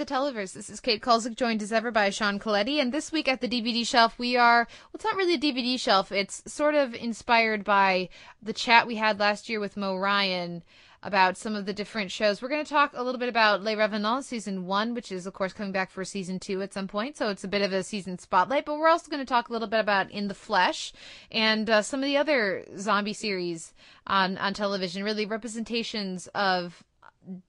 The 0.02 0.15
Televerse. 0.15 0.53
This 0.53 0.72
is 0.72 0.80
Kate 0.80 0.99
Kulzick, 0.99 1.36
joined 1.36 1.61
as 1.61 1.72
ever 1.72 1.91
by 1.91 2.10
Sean 2.10 2.40
Colletti. 2.40 2.82
And 2.82 2.91
this 2.91 3.11
week 3.11 3.28
at 3.28 3.40
the 3.40 3.48
DVD 3.48 3.86
shelf, 3.86 4.18
we 4.18 4.36
are, 4.36 4.65
well, 4.68 4.90
it's 4.95 5.03
not 5.03 5.15
really 5.15 5.36
a 5.36 5.38
DVD 5.38 5.80
shelf. 5.80 6.11
It's 6.11 6.41
sort 6.52 6.73
of 6.73 6.95
inspired 6.95 7.64
by 7.64 8.10
the 8.41 8.52
chat 8.52 8.88
we 8.88 8.95
had 8.95 9.19
last 9.19 9.48
year 9.48 9.60
with 9.60 9.78
Mo 9.78 9.95
Ryan 9.95 10.64
about 11.03 11.38
some 11.38 11.56
of 11.56 11.68
the 11.68 11.73
different 11.73 12.10
shows. 12.10 12.41
We're 12.41 12.49
going 12.49 12.65
to 12.65 12.69
talk 12.69 12.94
a 12.95 13.03
little 13.03 13.19
bit 13.19 13.30
about 13.30 13.61
Les 13.61 13.76
Revenants 13.76 14.26
season 14.26 14.65
one, 14.65 14.95
which 14.95 15.11
is, 15.11 15.28
of 15.28 15.34
course, 15.34 15.53
coming 15.53 15.72
back 15.72 15.91
for 15.91 16.03
season 16.03 16.40
two 16.40 16.64
at 16.64 16.73
some 16.73 16.88
point. 16.88 17.15
So 17.15 17.30
it's 17.30 17.44
a 17.44 17.48
bit 17.48 17.61
of 17.61 17.72
a 17.72 17.84
season 17.84 18.18
spotlight. 18.18 18.65
But 18.65 18.80
we're 18.80 18.90
also 18.90 19.11
going 19.11 19.23
to 19.23 19.32
talk 19.32 19.49
a 19.49 19.53
little 19.53 19.68
bit 19.68 19.82
about 19.82 20.10
In 20.10 20.30
the 20.30 20.34
Flesh 20.34 20.94
and 21.30 21.69
uh, 21.69 21.84
some 21.84 21.99
of 21.99 22.07
the 22.07 22.18
other 22.18 22.65
zombie 22.76 23.14
series 23.14 23.72
on, 24.07 24.40
on 24.40 24.56
television, 24.56 25.03
really 25.03 25.28
representations 25.28 26.26
of 26.34 26.84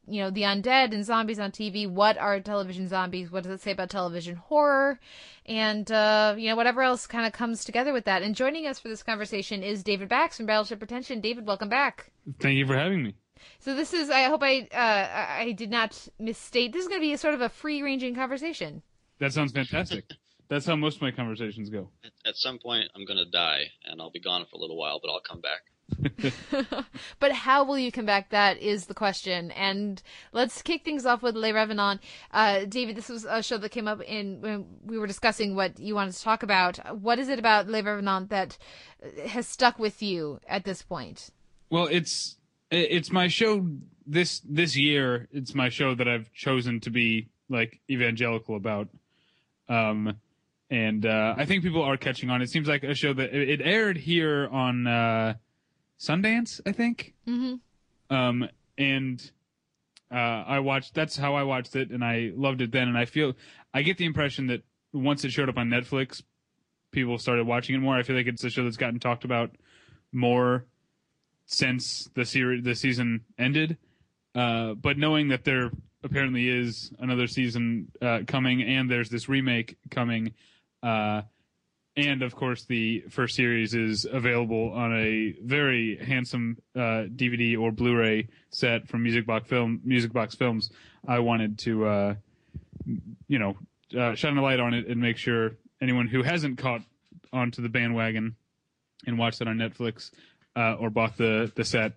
you 0.07 0.23
know 0.23 0.31
the 0.31 0.43
undead 0.43 0.93
and 0.93 1.05
zombies 1.05 1.39
on 1.39 1.51
TV. 1.51 1.89
What 1.89 2.19
are 2.19 2.39
television 2.41 2.89
zombies? 2.89 3.31
What 3.31 3.45
does 3.45 3.53
it 3.53 3.61
say 3.61 3.73
about 3.73 3.91
television 3.91 4.37
horror? 4.37 5.01
And 5.47 5.91
uh, 5.91 6.35
you 6.39 6.49
know 6.49 6.57
whatever 6.57 6.83
else 6.83 7.07
kind 7.07 7.27
of 7.27 7.33
comes 7.33 7.65
together 7.65 7.93
with 7.93 8.05
that. 8.05 8.23
And 8.23 8.35
joining 8.35 8.67
us 8.67 8.79
for 8.79 8.89
this 8.89 9.03
conversation 9.03 9.63
is 9.63 9.83
David 9.83 10.09
Bax 10.09 10.37
from 10.37 10.47
Battleship 10.47 10.79
Pretension. 10.79 11.21
David, 11.21 11.47
welcome 11.47 11.69
back. 11.69 12.11
Thank 12.41 12.57
you 12.57 12.67
for 12.67 12.77
having 12.77 13.03
me. 13.03 13.15
So 13.59 13.75
this 13.75 13.93
is. 13.93 14.11
I 14.11 14.25
hope 14.25 14.43
I 14.43 14.69
uh, 14.73 15.43
I 15.43 15.53
did 15.53 15.71
not 15.71 16.09
misstate. 16.19 16.73
This 16.73 16.83
is 16.83 16.89
going 16.89 17.01
to 17.01 17.07
be 17.07 17.13
a 17.13 17.19
sort 17.19 17.35
of 17.35 17.41
a 17.41 17.49
free 17.49 17.83
ranging 17.83 18.15
conversation. 18.15 18.83
That 19.19 19.33
sounds 19.33 19.53
fantastic. 19.53 20.05
That's 20.49 20.67
how 20.67 20.77
most 20.77 20.97
of 20.97 21.03
my 21.03 21.11
conversations 21.11 21.71
go. 21.71 21.89
At 22.27 22.37
some 22.37 22.59
point, 22.59 22.91
I'm 22.95 23.07
gonna 23.07 23.25
die, 23.25 23.71
and 23.85 24.03
I'll 24.03 24.11
be 24.11 24.21
gone 24.21 24.45
for 24.51 24.57
a 24.57 24.61
little 24.61 24.77
while, 24.77 25.01
but 25.03 25.11
I'll 25.11 25.23
come 25.27 25.41
back. 25.41 25.63
but 27.21 27.33
how 27.33 27.65
will 27.65 27.79
you 27.79 27.93
come 27.93 28.07
back? 28.07 28.31
That 28.31 28.59
is 28.59 28.87
the 28.87 28.95
question. 28.95 29.51
And 29.53 30.03
let's 30.33 30.63
kick 30.63 30.85
things 30.85 31.07
off 31.07 31.23
with 31.23 31.37
Les 31.37 31.53
Revenants. 31.53 32.03
Uh, 32.31 32.65
David, 32.65 32.97
this 32.97 33.09
was 33.09 33.25
a 33.25 33.43
show 33.43 33.59
that 33.59 33.71
came 33.71 33.89
up 33.89 34.01
in 34.03 34.41
when 34.41 34.67
we 34.85 34.99
were 34.99 35.07
discussing 35.07 35.55
what 35.55 35.79
you 35.79 35.95
wanted 35.95 36.15
to 36.15 36.23
talk 36.23 36.43
about. 36.43 36.79
What 36.97 37.19
is 37.19 37.29
it 37.29 37.39
about 37.39 37.69
Les 37.69 37.83
Revenants 37.83 38.31
that 38.31 38.59
has 39.27 39.47
stuck 39.47 39.79
with 39.79 40.03
you 40.03 40.41
at 40.49 40.65
this 40.65 40.83
point? 40.83 41.31
Well, 41.71 41.87
it's 41.87 42.37
it's 42.71 43.11
my 43.11 43.29
show 43.29 43.67
this 44.07 44.41
this 44.41 44.77
year. 44.77 45.29
It's 45.33 45.55
my 45.55 45.69
show 45.69 45.95
that 45.95 46.09
I've 46.09 46.33
chosen 46.33 46.81
to 46.81 46.91
be 46.91 47.29
like 47.49 47.81
evangelical 47.91 48.57
about. 48.57 48.89
Um, 49.69 50.17
and 50.71 51.05
uh, 51.05 51.35
I 51.37 51.45
think 51.45 51.63
people 51.63 51.83
are 51.83 51.97
catching 51.97 52.31
on. 52.31 52.41
It 52.41 52.51
seems 52.51 52.67
like 52.67 52.83
a 52.83 52.95
show 52.95 53.13
that 53.13 53.35
it 53.35 53.61
aired 53.63 53.97
here 53.97 54.49
on. 54.51 54.87
Uh, 54.87 55.35
Sundance, 56.03 56.61
I 56.67 56.73
think. 56.73 57.15
Mm-hmm. 57.29 58.15
Um, 58.15 58.49
and 58.77 59.31
uh, 60.11 60.15
I 60.47 60.59
watched. 60.59 60.95
That's 60.95 61.17
how 61.17 61.35
I 61.35 61.45
watched 61.45 61.77
it, 61.77 61.91
and 61.91 62.05
I 62.05 62.33
loved 62.35 62.61
it 62.61 62.73
then. 62.73 62.89
And 62.89 62.99
I 62.99 63.05
feel 63.05 63.35
I 63.73 63.83
get 63.83 63.99
the 63.99 64.05
impression 64.05 64.49
that 64.49 64.63
once 64.93 65.25
it 65.25 65.31
showed 65.31 65.49
up 65.49 65.57
on 65.57 65.69
Netflix, 65.69 66.23
people 66.91 67.19
started 67.19 67.47
watching 67.47 67.77
it 67.77 67.79
more. 67.79 67.97
I 67.97 68.03
feel 68.03 68.17
like 68.17 68.27
it's 68.27 68.43
a 68.43 68.51
show 68.51 68.65
that's 68.65 68.77
gotten 68.77 68.99
talked 68.99 69.25
about 69.25 69.53
more 70.11 70.67
since 71.47 72.11
the 72.15 72.25
series 72.25 72.65
the 72.65 72.75
season 72.75 73.25
ended. 73.39 73.79
Uh, 74.35 74.75
but 74.75 74.99
knowing 74.99 75.29
that 75.29 75.45
there 75.45 75.71
apparently 76.03 76.49
is 76.49 76.91
another 76.99 77.29
season 77.29 77.93
uh, 78.03 78.21
coming, 78.27 78.63
and 78.63 78.91
there's 78.91 79.09
this 79.09 79.29
remake 79.29 79.77
coming. 79.91 80.33
Uh, 80.83 81.23
and 81.97 82.23
of 82.23 82.35
course 82.35 82.65
the 82.65 83.05
first 83.11 83.37
series 83.37 83.75
is 83.75 84.07
available 84.11 84.73
on 84.73 84.97
a 84.97 85.35
very 85.43 85.97
handsome 85.97 86.57
uh, 86.75 87.05
DVD 87.15 87.59
or 87.59 87.71
Blu-ray 87.71 88.29
set 88.51 88.89
from 88.89 89.03
Music 89.03 89.27
Box 89.27 89.49
Film 89.49 89.81
Music 89.85 90.13
Box 90.13 90.35
Films. 90.35 90.71
I 91.07 91.19
wanted 91.19 91.59
to, 91.61 91.87
uh, 91.87 92.15
you 93.29 93.39
know, 93.39 93.57
uh, 93.99 94.15
shine 94.15 94.37
a 94.37 94.43
light 94.43 94.61
on 94.61 94.73
it 94.75 94.87
and 94.87 95.01
make 95.01 95.17
sure 95.19 95.57
anyone 95.81 96.07
who 96.07 96.23
hasn't 96.23 96.59
caught 96.59 96.83
onto 97.33 97.61
the 97.61 97.69
bandwagon 97.69 98.37
and 99.07 99.19
watched 99.19 99.41
it 99.41 99.49
on 99.49 99.57
Netflix 99.57 100.11
uh, 100.57 100.75
or 100.75 100.91
bought 100.91 101.17
the 101.17 101.53
the 101.55 101.65
set 101.65 101.93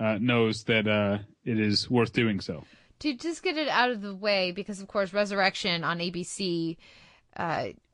uh, 0.00 0.18
knows 0.20 0.64
that 0.64 0.86
uh, 0.86 1.18
it 1.44 1.58
is 1.58 1.88
worth 1.88 2.12
doing 2.12 2.40
so. 2.40 2.64
To 3.00 3.14
just 3.14 3.42
get 3.42 3.56
it 3.56 3.68
out 3.68 3.90
of 3.90 4.02
the 4.02 4.14
way, 4.14 4.50
because 4.50 4.80
of 4.80 4.88
course 4.88 5.12
Resurrection 5.12 5.84
on 5.84 6.00
ABC 6.00 6.76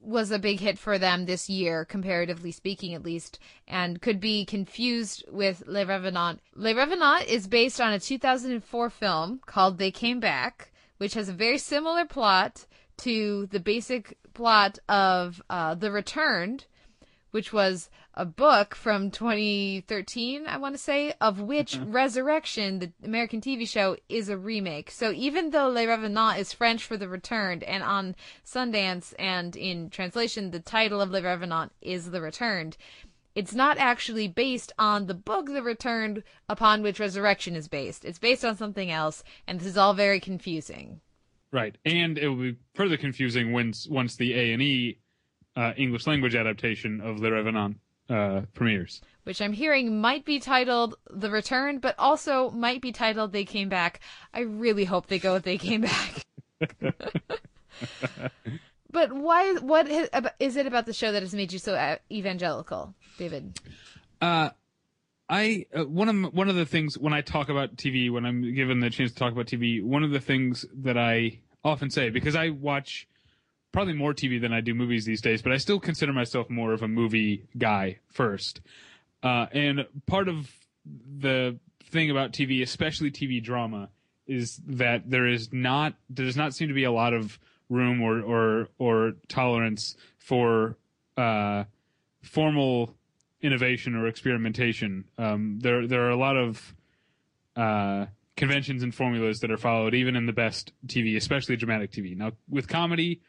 was 0.04 0.30
a 0.30 0.38
big 0.38 0.60
hit 0.60 0.78
for 0.78 0.98
them 0.98 1.24
this 1.24 1.48
year, 1.48 1.84
comparatively 1.84 2.52
speaking, 2.52 2.94
at 2.94 3.02
least, 3.02 3.38
and 3.66 4.00
could 4.00 4.20
be 4.20 4.44
confused 4.44 5.24
with 5.30 5.62
Les 5.66 5.84
Revenants. 5.84 6.40
Les 6.54 6.74
Revenants 6.74 7.26
is 7.26 7.46
based 7.46 7.80
on 7.80 7.92
a 7.92 7.98
2004 7.98 8.90
film 8.90 9.40
called 9.46 9.78
They 9.78 9.90
Came 9.90 10.20
Back, 10.20 10.72
which 10.98 11.14
has 11.14 11.28
a 11.28 11.32
very 11.32 11.58
similar 11.58 12.04
plot 12.04 12.66
to 12.98 13.46
the 13.46 13.60
basic 13.60 14.16
plot 14.34 14.78
of 14.88 15.42
uh, 15.50 15.74
The 15.74 15.90
Returned, 15.90 16.66
which 17.30 17.52
was 17.52 17.90
a 18.16 18.24
book 18.24 18.74
from 18.74 19.10
2013, 19.10 20.46
I 20.46 20.56
want 20.56 20.74
to 20.74 20.80
say, 20.80 21.14
of 21.20 21.40
which 21.40 21.76
mm-hmm. 21.76 21.92
Resurrection, 21.92 22.78
the 22.78 22.92
American 23.04 23.40
TV 23.40 23.68
show, 23.68 23.96
is 24.08 24.28
a 24.28 24.38
remake. 24.38 24.90
So 24.90 25.10
even 25.12 25.50
though 25.50 25.68
Les 25.68 25.86
Revenants 25.86 26.38
is 26.38 26.52
French 26.52 26.84
for 26.84 26.96
The 26.96 27.08
Returned, 27.08 27.64
and 27.64 27.82
on 27.82 28.14
Sundance 28.46 29.14
and 29.18 29.56
in 29.56 29.90
translation, 29.90 30.52
the 30.52 30.60
title 30.60 31.00
of 31.00 31.10
Les 31.10 31.22
Revenants 31.22 31.74
is 31.80 32.10
The 32.10 32.20
Returned, 32.20 32.76
it's 33.34 33.54
not 33.54 33.78
actually 33.78 34.28
based 34.28 34.72
on 34.78 35.06
the 35.06 35.14
book 35.14 35.46
The 35.46 35.62
Returned 35.62 36.22
upon 36.48 36.82
which 36.82 37.00
Resurrection 37.00 37.56
is 37.56 37.66
based. 37.66 38.04
It's 38.04 38.20
based 38.20 38.44
on 38.44 38.56
something 38.56 38.92
else, 38.92 39.24
and 39.46 39.58
this 39.58 39.66
is 39.66 39.76
all 39.76 39.92
very 39.92 40.20
confusing. 40.20 41.00
Right, 41.50 41.76
and 41.84 42.16
it 42.16 42.28
will 42.28 42.36
be 42.36 42.56
further 42.74 42.96
confusing 42.96 43.52
once 43.52 43.88
once 43.88 44.16
the 44.16 44.34
A 44.34 44.52
and 44.52 44.62
E 44.62 44.98
uh, 45.56 45.72
English 45.76 46.06
language 46.06 46.34
adaptation 46.34 47.00
of 47.00 47.20
Le 47.20 47.30
Revenant 47.30 47.76
uh, 48.08 48.42
premieres. 48.54 49.00
Which 49.24 49.40
I'm 49.40 49.52
hearing 49.52 50.00
might 50.00 50.24
be 50.24 50.38
titled 50.38 50.96
The 51.10 51.30
Return, 51.30 51.78
but 51.78 51.94
also 51.98 52.50
might 52.50 52.82
be 52.82 52.92
titled 52.92 53.32
They 53.32 53.44
Came 53.44 53.68
Back. 53.68 54.00
I 54.32 54.40
really 54.40 54.84
hope 54.84 55.06
they 55.06 55.18
go 55.18 55.34
with 55.34 55.44
They 55.44 55.58
Came 55.58 55.82
Back. 55.82 56.26
but 58.90 59.12
why? 59.12 59.54
What 59.54 59.88
is 60.38 60.56
it 60.56 60.66
about 60.66 60.86
the 60.86 60.92
show 60.92 61.12
that 61.12 61.22
has 61.22 61.34
made 61.34 61.52
you 61.52 61.58
so 61.58 61.74
uh, 61.74 61.96
evangelical, 62.10 62.94
David? 63.18 63.58
Uh, 64.20 64.50
I 65.28 65.66
uh, 65.74 65.84
one 65.84 66.08
of 66.08 66.34
one 66.34 66.48
of 66.48 66.56
the 66.56 66.66
things 66.66 66.98
when 66.98 67.12
I 67.12 67.22
talk 67.22 67.48
about 67.48 67.76
TV, 67.76 68.10
when 68.10 68.26
I'm 68.26 68.54
given 68.54 68.80
the 68.80 68.90
chance 68.90 69.10
to 69.12 69.16
talk 69.16 69.32
about 69.32 69.46
TV, 69.46 69.82
one 69.82 70.04
of 70.04 70.10
the 70.10 70.20
things 70.20 70.66
that 70.74 70.98
I 70.98 71.40
often 71.64 71.90
say 71.90 72.10
because 72.10 72.36
I 72.36 72.50
watch 72.50 73.08
probably 73.74 73.92
more 73.92 74.14
TV 74.14 74.40
than 74.40 74.52
I 74.52 74.60
do 74.60 74.72
movies 74.72 75.04
these 75.04 75.20
days, 75.20 75.42
but 75.42 75.52
I 75.52 75.56
still 75.56 75.80
consider 75.80 76.12
myself 76.12 76.48
more 76.48 76.72
of 76.72 76.82
a 76.82 76.88
movie 76.88 77.44
guy 77.58 77.98
first. 78.06 78.60
Uh, 79.20 79.46
and 79.52 79.84
part 80.06 80.28
of 80.28 80.48
the 81.18 81.58
thing 81.90 82.08
about 82.08 82.32
TV, 82.32 82.62
especially 82.62 83.10
TV 83.10 83.42
drama, 83.42 83.90
is 84.28 84.60
that 84.66 85.10
there 85.10 85.26
is 85.26 85.52
not 85.52 85.94
there 86.08 86.24
does 86.24 86.36
not 86.36 86.54
seem 86.54 86.68
to 86.68 86.74
be 86.74 86.84
a 86.84 86.92
lot 86.92 87.12
of 87.12 87.38
room 87.68 88.00
or 88.00 88.20
or 88.22 88.68
or 88.78 89.14
tolerance 89.28 89.96
for 90.18 90.76
uh, 91.16 91.64
formal 92.22 92.94
innovation 93.42 93.96
or 93.96 94.06
experimentation. 94.06 95.04
Um, 95.18 95.58
there 95.60 95.86
there 95.88 96.06
are 96.06 96.10
a 96.10 96.16
lot 96.16 96.36
of 96.36 96.74
uh, 97.56 98.06
conventions 98.36 98.84
and 98.84 98.94
formulas 98.94 99.40
that 99.40 99.50
are 99.50 99.56
followed 99.56 99.94
even 99.94 100.14
in 100.14 100.26
the 100.26 100.32
best 100.32 100.72
TV, 100.86 101.16
especially 101.16 101.56
dramatic 101.56 101.90
TV. 101.90 102.16
Now 102.16 102.32
with 102.48 102.68
comedy, 102.68 103.20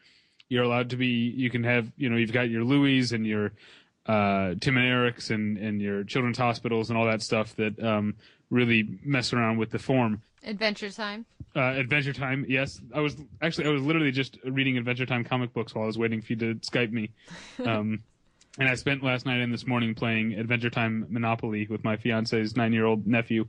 you're 0.48 0.64
allowed 0.64 0.90
to 0.90 0.96
be 0.96 1.06
you 1.06 1.50
can 1.50 1.64
have 1.64 1.90
you 1.96 2.08
know 2.08 2.16
you've 2.16 2.32
got 2.32 2.48
your 2.50 2.64
Louie 2.64 3.04
and 3.12 3.26
your 3.26 3.52
uh, 4.06 4.54
Tim 4.60 4.76
and 4.76 4.86
Eric's 4.86 5.30
and 5.30 5.58
and 5.58 5.80
your 5.80 6.04
Children's 6.04 6.38
Hospitals 6.38 6.90
and 6.90 6.98
all 6.98 7.06
that 7.06 7.22
stuff 7.22 7.54
that 7.56 7.82
um, 7.82 8.14
really 8.50 8.98
mess 9.04 9.32
around 9.32 9.58
with 9.58 9.70
the 9.70 9.78
form. 9.78 10.22
Adventure 10.44 10.90
Time. 10.90 11.26
Uh, 11.56 11.72
Adventure 11.72 12.12
Time, 12.12 12.46
yes. 12.48 12.80
I 12.94 13.00
was 13.00 13.16
actually 13.42 13.66
I 13.66 13.70
was 13.70 13.82
literally 13.82 14.12
just 14.12 14.38
reading 14.44 14.78
Adventure 14.78 15.06
Time 15.06 15.24
comic 15.24 15.52
books 15.52 15.74
while 15.74 15.84
I 15.84 15.86
was 15.86 15.98
waiting 15.98 16.22
for 16.22 16.34
you 16.34 16.38
to 16.38 16.54
Skype 16.56 16.92
me. 16.92 17.10
Um, 17.66 18.02
and 18.58 18.68
I 18.68 18.74
spent 18.74 19.02
last 19.02 19.26
night 19.26 19.40
and 19.40 19.52
this 19.52 19.66
morning 19.66 19.94
playing 19.94 20.34
Adventure 20.34 20.70
Time 20.70 21.06
Monopoly 21.10 21.66
with 21.68 21.84
my 21.84 21.96
fiance's 21.96 22.56
nine 22.56 22.72
year 22.72 22.86
old 22.86 23.06
nephew. 23.06 23.46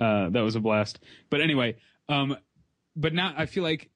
Uh, 0.00 0.30
that 0.30 0.40
was 0.40 0.56
a 0.56 0.60
blast. 0.60 1.00
But 1.28 1.40
anyway, 1.40 1.76
um, 2.08 2.36
but 2.96 3.12
now 3.12 3.34
I 3.36 3.46
feel 3.46 3.62
like 3.62 3.90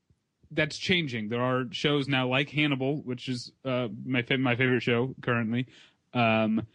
that's 0.54 0.78
changing. 0.78 1.28
There 1.28 1.42
are 1.42 1.64
shows 1.70 2.08
now 2.08 2.28
like 2.28 2.50
Hannibal, 2.50 3.02
which 3.02 3.28
is 3.28 3.52
uh, 3.64 3.88
my 4.04 4.22
fa- 4.22 4.38
my 4.38 4.56
favorite 4.56 4.82
show 4.82 5.14
currently, 5.20 5.66
um, 6.14 6.66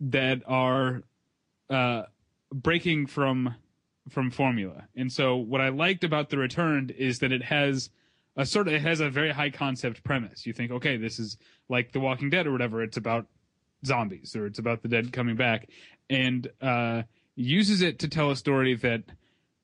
that 0.00 0.42
are 0.46 1.02
uh, 1.70 2.02
breaking 2.52 3.06
from 3.06 3.54
from 4.08 4.30
formula. 4.30 4.86
And 4.94 5.12
so 5.12 5.36
what 5.36 5.60
I 5.60 5.68
liked 5.68 6.04
about 6.04 6.30
The 6.30 6.38
Returned 6.38 6.92
is 6.92 7.18
that 7.18 7.32
it 7.32 7.42
has 7.42 7.90
a 8.36 8.46
sort 8.46 8.68
of 8.68 8.74
it 8.74 8.82
has 8.82 9.00
a 9.00 9.10
very 9.10 9.32
high 9.32 9.50
concept 9.50 10.04
premise. 10.04 10.46
You 10.46 10.52
think, 10.52 10.70
okay, 10.70 10.96
this 10.96 11.18
is 11.18 11.36
like 11.68 11.92
The 11.92 12.00
Walking 12.00 12.30
Dead 12.30 12.46
or 12.46 12.52
whatever. 12.52 12.82
It's 12.82 12.96
about 12.96 13.26
zombies 13.84 14.36
or 14.36 14.46
it's 14.46 14.58
about 14.58 14.82
the 14.82 14.88
dead 14.88 15.12
coming 15.12 15.36
back, 15.36 15.68
and 16.08 16.48
uh, 16.60 17.02
uses 17.34 17.82
it 17.82 17.98
to 18.00 18.08
tell 18.08 18.30
a 18.30 18.36
story 18.36 18.74
that 18.76 19.02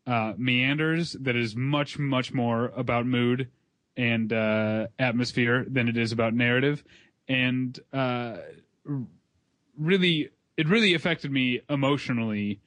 uh, 0.07 0.35
meanders 0.37 1.13
that 1.21 1.37
is 1.37 1.55
much 1.55 1.99
much 1.99 2.33
more 2.33 2.73
about 2.77 3.07
mood 3.07 3.49
and 3.97 4.33
uh, 4.33 4.87
atmosphere 4.99 5.65
than 5.69 5.89
it 5.89 5.97
is 5.97 6.13
about 6.13 6.35
narrative, 6.35 6.83
and 7.29 7.79
uh, 7.93 8.39
really 9.79 10.31
it 10.57 10.69
really 10.69 10.95
affected 10.95 11.31
me 11.31 11.61
emotionally 11.69 12.61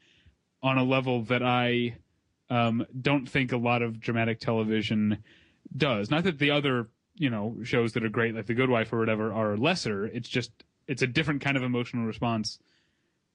on 0.64 0.78
a 0.78 0.84
level 0.84 1.24
that 1.24 1.44
I 1.44 1.98
um, 2.50 2.86
don't 3.00 3.28
think 3.30 3.52
a 3.52 3.58
lot 3.58 3.82
of 3.82 4.00
dramatic 4.00 4.40
television 4.40 5.24
does. 5.76 6.10
Not 6.10 6.24
that 6.24 6.40
the 6.40 6.52
other 6.52 6.88
you 7.18 7.30
know 7.30 7.58
shows 7.64 7.94
that 7.94 8.04
are 8.04 8.10
great 8.10 8.36
like 8.36 8.46
The 8.46 8.54
Good 8.54 8.70
Wife 8.70 8.94
or 8.94 9.00
whatever 9.00 9.34
are 9.34 9.58
lesser. 9.58 10.06
It's 10.06 10.30
just 10.30 10.52
it's 10.88 11.02
a 11.02 11.08
different 11.08 11.42
kind 11.42 11.58
of 11.58 11.64
emotional 11.64 12.06
response 12.06 12.60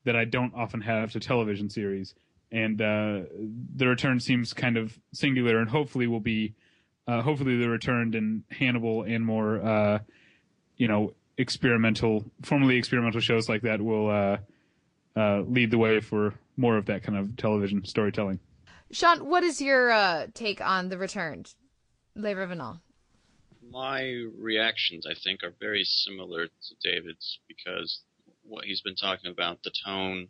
that 0.05 0.17
I 0.17 0.25
don't 0.25 0.55
often 0.55 0.81
have 0.83 1.13
to 1.13 1.21
television 1.21 1.69
series. 1.69 2.15
And 2.53 2.81
uh, 2.81 3.21
the 3.77 3.87
return 3.87 4.19
seems 4.19 4.53
kind 4.53 4.77
of 4.77 4.99
singular, 5.13 5.59
and 5.59 5.69
hopefully 5.69 6.07
will 6.07 6.21
be, 6.21 6.55
uh, 7.07 7.23
hopefully 7.23 7.57
the 7.57 7.69
returned 7.69 8.15
and 8.15 8.43
Hannibal 8.51 9.03
and 9.05 9.25
more, 9.25 9.65
uh, 9.65 9.99
you 10.77 10.89
know, 10.89 11.15
experimental, 11.39 12.25
formerly 12.43 12.77
experimental 12.77 13.21
shows 13.21 13.49
like 13.49 13.63
that 13.63 13.81
will 13.81 14.11
uh, 14.11 14.39
uh, 15.17 15.41
lead 15.43 15.71
the 15.71 15.79
way 15.79 16.01
for 16.01 16.35
more 16.57 16.77
of 16.77 16.87
that 16.87 17.03
kind 17.03 17.17
of 17.17 17.37
television 17.37 17.85
storytelling. 17.85 18.39
Sean, 18.93 19.29
what 19.29 19.45
is 19.45 19.61
your 19.61 19.91
uh, 19.91 20.27
take 20.35 20.61
on 20.61 20.89
the 20.89 20.99
returned, 20.99 21.55
Les 22.17 22.35
Revenants? 22.35 22.81
My 23.71 24.25
reactions, 24.37 25.07
I 25.07 25.15
think, 25.15 25.45
are 25.45 25.55
very 25.61 25.85
similar 25.85 26.47
to 26.47 26.75
David's 26.83 27.39
because 27.47 28.01
what 28.43 28.65
he's 28.65 28.81
been 28.81 28.97
talking 28.97 29.31
about, 29.31 29.63
the 29.63 29.71
tone, 29.87 30.29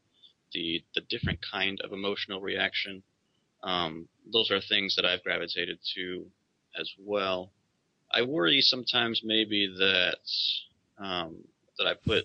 the 0.52 0.82
the 0.94 1.02
different 1.02 1.40
kind 1.50 1.80
of 1.82 1.92
emotional 1.92 2.40
reaction, 2.40 3.02
um, 3.62 4.08
those 4.32 4.50
are 4.50 4.60
things 4.60 4.96
that 4.96 5.04
I've 5.04 5.22
gravitated 5.22 5.78
to 5.94 6.26
as 6.78 6.90
well. 6.98 7.52
I 8.12 8.22
worry 8.22 8.60
sometimes 8.60 9.22
maybe 9.24 9.72
that 9.78 10.18
um, 10.98 11.44
that 11.78 11.86
I 11.86 11.94
put 11.94 12.24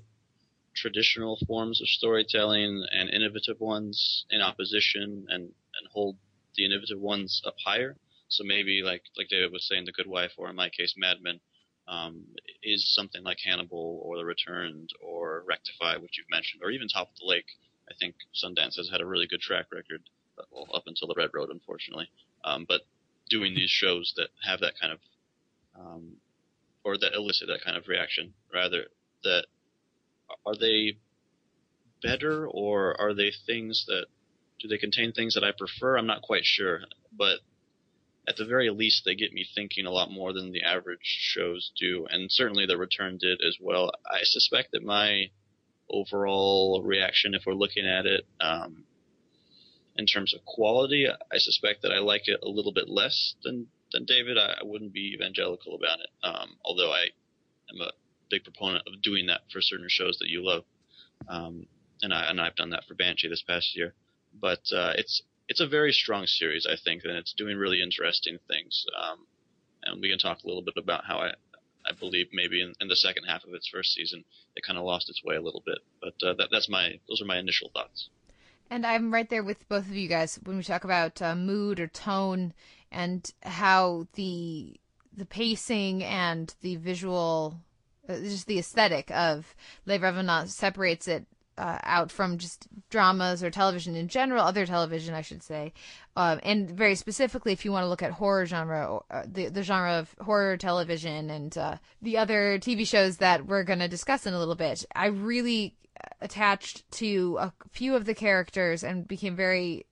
traditional 0.75 1.37
forms 1.47 1.81
of 1.81 1.87
storytelling 1.87 2.85
and 2.91 3.09
innovative 3.09 3.59
ones 3.59 4.25
in 4.29 4.41
opposition 4.41 5.25
and, 5.29 5.43
and 5.43 5.87
hold 5.91 6.17
the 6.55 6.65
innovative 6.65 6.99
ones 6.99 7.41
up 7.45 7.55
higher. 7.65 7.95
So 8.27 8.43
maybe 8.43 8.81
like 8.83 9.03
like 9.17 9.29
David 9.29 9.51
was 9.51 9.67
saying, 9.67 9.85
The 9.85 9.91
Good 9.91 10.07
Wife, 10.07 10.31
or 10.37 10.49
in 10.49 10.55
my 10.55 10.69
case, 10.69 10.95
Mad 10.97 11.17
Men, 11.21 11.39
um, 11.87 12.25
is 12.63 12.93
something 12.93 13.23
like 13.23 13.37
Hannibal 13.45 14.01
or 14.03 14.17
The 14.17 14.25
Returned 14.25 14.89
or 15.01 15.43
Rectify, 15.47 15.97
which 15.97 16.17
you've 16.17 16.29
mentioned, 16.29 16.61
or 16.63 16.71
even 16.71 16.87
Top 16.87 17.09
of 17.09 17.15
the 17.19 17.25
Lake. 17.25 17.45
I 17.89 17.93
think 17.99 18.15
Sundance 18.33 18.77
has 18.77 18.89
had 18.91 19.01
a 19.01 19.05
really 19.05 19.27
good 19.27 19.41
track 19.41 19.67
record, 19.71 20.01
well, 20.51 20.67
up 20.73 20.83
until 20.87 21.07
The 21.07 21.15
Red 21.15 21.29
Road, 21.33 21.49
unfortunately. 21.49 22.09
Um, 22.43 22.65
but 22.67 22.81
doing 23.29 23.55
these 23.55 23.69
shows 23.69 24.13
that 24.17 24.29
have 24.45 24.59
that 24.61 24.73
kind 24.79 24.93
of, 24.93 24.99
um, 25.79 26.17
or 26.83 26.97
that 26.97 27.13
elicit 27.13 27.47
that 27.47 27.63
kind 27.63 27.77
of 27.77 27.87
reaction, 27.87 28.33
rather 28.53 28.85
that 29.23 29.45
are 30.45 30.55
they 30.55 30.97
better 32.01 32.47
or 32.47 32.99
are 32.99 33.13
they 33.13 33.31
things 33.45 33.85
that 33.87 34.05
do 34.59 34.67
they 34.67 34.77
contain 34.77 35.11
things 35.11 35.33
that 35.33 35.43
I 35.43 35.51
prefer? 35.51 35.97
I'm 35.97 36.07
not 36.07 36.21
quite 36.21 36.45
sure, 36.45 36.81
but 37.11 37.39
at 38.27 38.37
the 38.37 38.45
very 38.45 38.69
least, 38.69 39.03
they 39.05 39.15
get 39.15 39.33
me 39.33 39.45
thinking 39.53 39.85
a 39.85 39.91
lot 39.91 40.11
more 40.11 40.33
than 40.33 40.51
the 40.51 40.63
average 40.63 40.99
shows 41.03 41.71
do, 41.79 42.07
and 42.09 42.31
certainly 42.31 42.65
the 42.65 42.77
return 42.77 43.17
did 43.17 43.39
as 43.45 43.57
well. 43.61 43.91
I 44.09 44.19
suspect 44.23 44.71
that 44.71 44.83
my 44.83 45.29
overall 45.89 46.81
reaction, 46.83 47.33
if 47.33 47.43
we're 47.45 47.53
looking 47.53 47.85
at 47.87 48.05
it 48.05 48.25
um, 48.41 48.83
in 49.95 50.05
terms 50.05 50.33
of 50.33 50.43
quality, 50.45 51.07
I 51.07 51.37
suspect 51.37 51.81
that 51.83 51.91
I 51.91 51.99
like 51.99 52.27
it 52.27 52.39
a 52.43 52.49
little 52.49 52.73
bit 52.73 52.89
less 52.89 53.35
than 53.43 53.67
than 53.91 54.05
David. 54.05 54.37
I, 54.37 54.57
I 54.61 54.63
wouldn't 54.63 54.93
be 54.93 55.13
evangelical 55.15 55.75
about 55.75 55.99
it, 55.99 56.09
um, 56.23 56.57
although 56.63 56.91
I 56.91 57.05
am 57.71 57.81
a 57.81 57.91
big 58.29 58.43
proponent 58.43 58.83
of 58.87 59.01
doing 59.01 59.27
that 59.27 59.41
for 59.51 59.61
certain 59.61 59.87
shows 59.89 60.17
that 60.19 60.29
you 60.29 60.43
love, 60.43 60.63
um, 61.29 61.67
and 62.01 62.13
I 62.13 62.29
and 62.29 62.41
I've 62.41 62.55
done 62.55 62.71
that 62.71 62.85
for 62.87 62.95
Banshee 62.95 63.29
this 63.29 63.43
past 63.43 63.75
year. 63.75 63.93
But 64.33 64.63
uh, 64.75 64.93
it's 64.95 65.21
it's 65.47 65.61
a 65.61 65.67
very 65.67 65.93
strong 65.93 66.25
series, 66.25 66.65
I 66.65 66.75
think, 66.83 67.03
and 67.03 67.13
it's 67.13 67.33
doing 67.33 67.57
really 67.57 67.81
interesting 67.81 68.39
things. 68.47 68.85
Um, 68.99 69.27
and 69.83 70.01
we 70.01 70.09
can 70.09 70.17
talk 70.17 70.43
a 70.43 70.47
little 70.47 70.63
bit 70.63 70.73
about 70.77 71.05
how 71.05 71.19
I, 71.19 71.33
I 71.87 71.93
believe 71.93 72.27
maybe 72.33 72.61
in, 72.61 72.73
in 72.81 72.87
the 72.87 72.95
second 72.95 73.25
half 73.25 73.43
of 73.43 73.53
its 73.53 73.67
first 73.67 73.93
season, 73.93 74.23
it 74.55 74.63
kind 74.65 74.77
of 74.77 74.85
lost 74.85 75.09
its 75.09 75.23
way 75.23 75.35
a 75.35 75.41
little 75.41 75.63
bit. 75.65 75.79
But 76.01 76.27
uh, 76.27 76.33
that, 76.35 76.49
that's 76.51 76.69
my 76.69 76.99
those 77.07 77.21
are 77.21 77.25
my 77.25 77.37
initial 77.37 77.69
thoughts. 77.73 78.09
And 78.69 78.85
I'm 78.85 79.13
right 79.13 79.29
there 79.29 79.43
with 79.43 79.67
both 79.69 79.87
of 79.87 79.95
you 79.95 80.07
guys 80.07 80.39
when 80.43 80.57
we 80.57 80.63
talk 80.63 80.83
about 80.83 81.21
uh, 81.21 81.35
mood 81.35 81.79
or 81.79 81.87
tone 81.87 82.53
and 82.91 83.31
how 83.43 84.07
the 84.13 84.79
the 85.15 85.25
pacing 85.25 86.03
and 86.03 86.53
the 86.61 86.75
visual, 86.75 87.61
uh, 88.09 88.15
just 88.15 88.47
the 88.47 88.59
aesthetic 88.59 89.09
of 89.11 89.55
Les 89.85 89.97
Revenants 89.97 90.53
separates 90.53 91.07
it 91.07 91.25
uh, 91.57 91.79
out 91.83 92.11
from 92.11 92.37
just 92.37 92.67
dramas 92.89 93.43
or 93.43 93.49
television 93.49 93.95
in 93.95 94.07
general, 94.07 94.43
other 94.43 94.65
television, 94.65 95.13
I 95.13 95.21
should 95.21 95.43
say, 95.43 95.73
um, 96.15 96.39
and 96.43 96.69
very 96.69 96.95
specifically, 96.95 97.53
if 97.53 97.65
you 97.65 97.71
want 97.71 97.83
to 97.83 97.89
look 97.89 98.03
at 98.03 98.11
horror 98.11 98.45
genre, 98.45 98.99
uh, 99.09 99.23
the 99.25 99.49
the 99.49 99.63
genre 99.63 99.93
of 99.93 100.15
horror 100.19 100.57
television 100.57 101.29
and 101.29 101.57
uh, 101.57 101.77
the 102.01 102.17
other 102.17 102.59
TV 102.59 102.87
shows 102.87 103.17
that 103.17 103.45
we're 103.45 103.63
going 103.63 103.79
to 103.79 103.87
discuss 103.87 104.25
in 104.25 104.33
a 104.33 104.39
little 104.39 104.55
bit, 104.55 104.85
I 104.95 105.07
really 105.07 105.75
attached 106.21 106.89
to 106.91 107.37
a 107.39 107.53
few 107.71 107.95
of 107.95 108.05
the 108.05 108.15
characters 108.15 108.83
and 108.83 109.07
became 109.07 109.35
very 109.35 109.85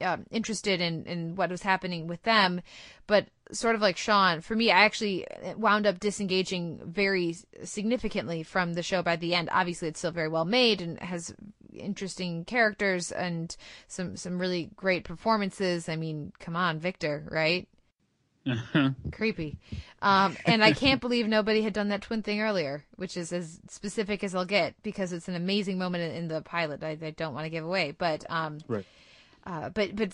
um, 0.00 0.26
interested 0.30 0.80
in, 0.80 1.04
in 1.06 1.34
what 1.36 1.50
was 1.50 1.62
happening 1.62 2.06
with 2.06 2.22
them. 2.22 2.60
But 3.06 3.28
sort 3.52 3.74
of 3.74 3.80
like 3.80 3.96
Sean, 3.96 4.40
for 4.40 4.56
me, 4.56 4.70
I 4.70 4.84
actually 4.84 5.26
wound 5.56 5.86
up 5.86 6.00
disengaging 6.00 6.80
very 6.84 7.36
significantly 7.62 8.42
from 8.42 8.74
the 8.74 8.82
show 8.82 9.02
by 9.02 9.16
the 9.16 9.34
end. 9.34 9.48
Obviously, 9.52 9.88
it's 9.88 9.98
still 9.98 10.10
very 10.10 10.28
well 10.28 10.44
made 10.44 10.82
and 10.82 10.98
has 11.00 11.34
interesting 11.72 12.44
characters 12.44 13.12
and 13.12 13.56
some 13.88 14.16
some 14.16 14.38
really 14.38 14.70
great 14.76 15.04
performances. 15.04 15.88
I 15.88 15.96
mean, 15.96 16.32
come 16.38 16.56
on, 16.56 16.78
Victor, 16.78 17.26
right? 17.30 17.68
Creepy. 19.12 19.58
Um, 20.02 20.36
and 20.46 20.62
I 20.62 20.72
can't 20.72 21.00
believe 21.00 21.26
nobody 21.26 21.62
had 21.62 21.72
done 21.72 21.88
that 21.88 22.02
twin 22.02 22.22
thing 22.22 22.40
earlier, 22.40 22.84
which 22.94 23.16
is 23.16 23.32
as 23.32 23.60
specific 23.68 24.22
as 24.22 24.34
I'll 24.34 24.44
get 24.44 24.74
because 24.82 25.12
it's 25.12 25.28
an 25.28 25.34
amazing 25.34 25.78
moment 25.78 26.04
in, 26.04 26.10
in 26.12 26.28
the 26.28 26.42
pilot 26.42 26.82
I, 26.84 26.96
I 27.02 27.10
don't 27.10 27.34
want 27.34 27.44
to 27.44 27.50
give 27.50 27.64
away. 27.64 27.92
But 27.96 28.24
um, 28.30 28.58
right. 28.68 28.86
Uh, 29.44 29.68
but 29.70 29.94
but 29.94 30.12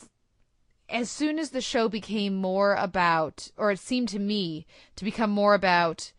as 0.93 1.11
soon 1.11 1.39
as 1.39 1.51
the 1.51 1.61
show 1.61 1.89
became 1.89 2.35
more 2.35 2.75
about, 2.75 3.51
or 3.57 3.73
it 3.73 3.79
seemed 3.79 4.09
to 4.11 4.19
me 4.19 4.67
to 4.97 5.05
become 5.05 5.31
more 5.31 5.55
about 5.55 6.13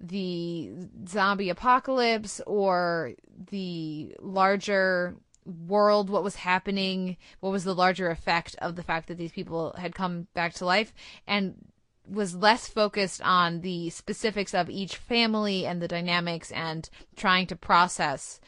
the 0.00 0.70
zombie 1.06 1.50
apocalypse 1.50 2.40
or 2.46 3.12
the 3.50 4.14
larger 4.20 5.16
world, 5.66 6.08
what 6.08 6.22
was 6.22 6.36
happening, 6.36 7.16
what 7.40 7.50
was 7.50 7.64
the 7.64 7.74
larger 7.74 8.08
effect 8.08 8.54
of 8.62 8.76
the 8.76 8.82
fact 8.82 9.08
that 9.08 9.18
these 9.18 9.32
people 9.32 9.74
had 9.76 9.94
come 9.94 10.28
back 10.32 10.54
to 10.54 10.64
life, 10.64 10.94
and 11.26 11.56
was 12.08 12.34
less 12.34 12.68
focused 12.68 13.20
on 13.22 13.60
the 13.60 13.90
specifics 13.90 14.54
of 14.54 14.70
each 14.70 14.96
family 14.96 15.66
and 15.66 15.82
the 15.82 15.88
dynamics 15.88 16.50
and 16.52 16.88
trying 17.16 17.46
to 17.46 17.56
process 17.56 18.40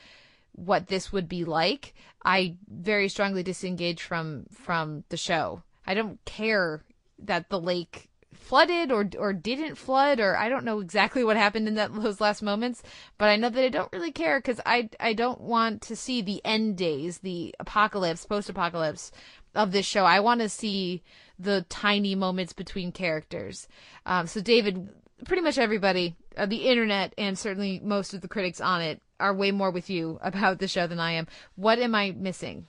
what 0.52 0.88
this 0.88 1.12
would 1.12 1.28
be 1.28 1.44
like. 1.44 1.94
I 2.24 2.56
very 2.68 3.08
strongly 3.08 3.42
disengage 3.42 4.02
from 4.02 4.46
from 4.52 5.04
the 5.08 5.16
show. 5.16 5.62
I 5.92 5.94
don't 5.94 6.24
care 6.24 6.82
that 7.18 7.50
the 7.50 7.60
lake 7.60 8.08
flooded 8.32 8.90
or 8.90 9.08
or 9.18 9.34
didn't 9.34 9.74
flood 9.74 10.20
or 10.20 10.38
I 10.38 10.48
don't 10.48 10.64
know 10.64 10.80
exactly 10.80 11.22
what 11.22 11.36
happened 11.36 11.68
in 11.68 11.74
that 11.74 11.94
those 11.94 12.18
last 12.18 12.42
moments, 12.42 12.82
but 13.18 13.28
I 13.28 13.36
know 13.36 13.50
that 13.50 13.62
I 13.62 13.68
don't 13.68 13.92
really 13.92 14.10
care 14.10 14.40
cuz 14.40 14.58
I 14.64 14.88
I 14.98 15.12
don't 15.12 15.42
want 15.42 15.82
to 15.82 15.94
see 15.94 16.22
the 16.22 16.40
end 16.46 16.78
days, 16.78 17.18
the 17.18 17.54
apocalypse, 17.60 18.24
post-apocalypse 18.24 19.12
of 19.54 19.72
this 19.72 19.84
show. 19.84 20.06
I 20.06 20.20
want 20.20 20.40
to 20.40 20.48
see 20.48 21.02
the 21.38 21.66
tiny 21.68 22.14
moments 22.14 22.54
between 22.54 22.90
characters. 22.90 23.68
Um, 24.06 24.26
so 24.26 24.40
David, 24.40 24.88
pretty 25.26 25.42
much 25.42 25.58
everybody, 25.58 26.16
uh, 26.38 26.46
the 26.46 26.68
internet 26.68 27.12
and 27.18 27.38
certainly 27.38 27.80
most 27.84 28.14
of 28.14 28.22
the 28.22 28.28
critics 28.28 28.62
on 28.62 28.80
it 28.80 29.02
are 29.20 29.34
way 29.34 29.50
more 29.50 29.70
with 29.70 29.90
you 29.90 30.18
about 30.22 30.58
the 30.58 30.68
show 30.68 30.86
than 30.86 30.98
I 30.98 31.12
am. 31.12 31.26
What 31.54 31.78
am 31.78 31.94
I 31.94 32.12
missing? 32.12 32.66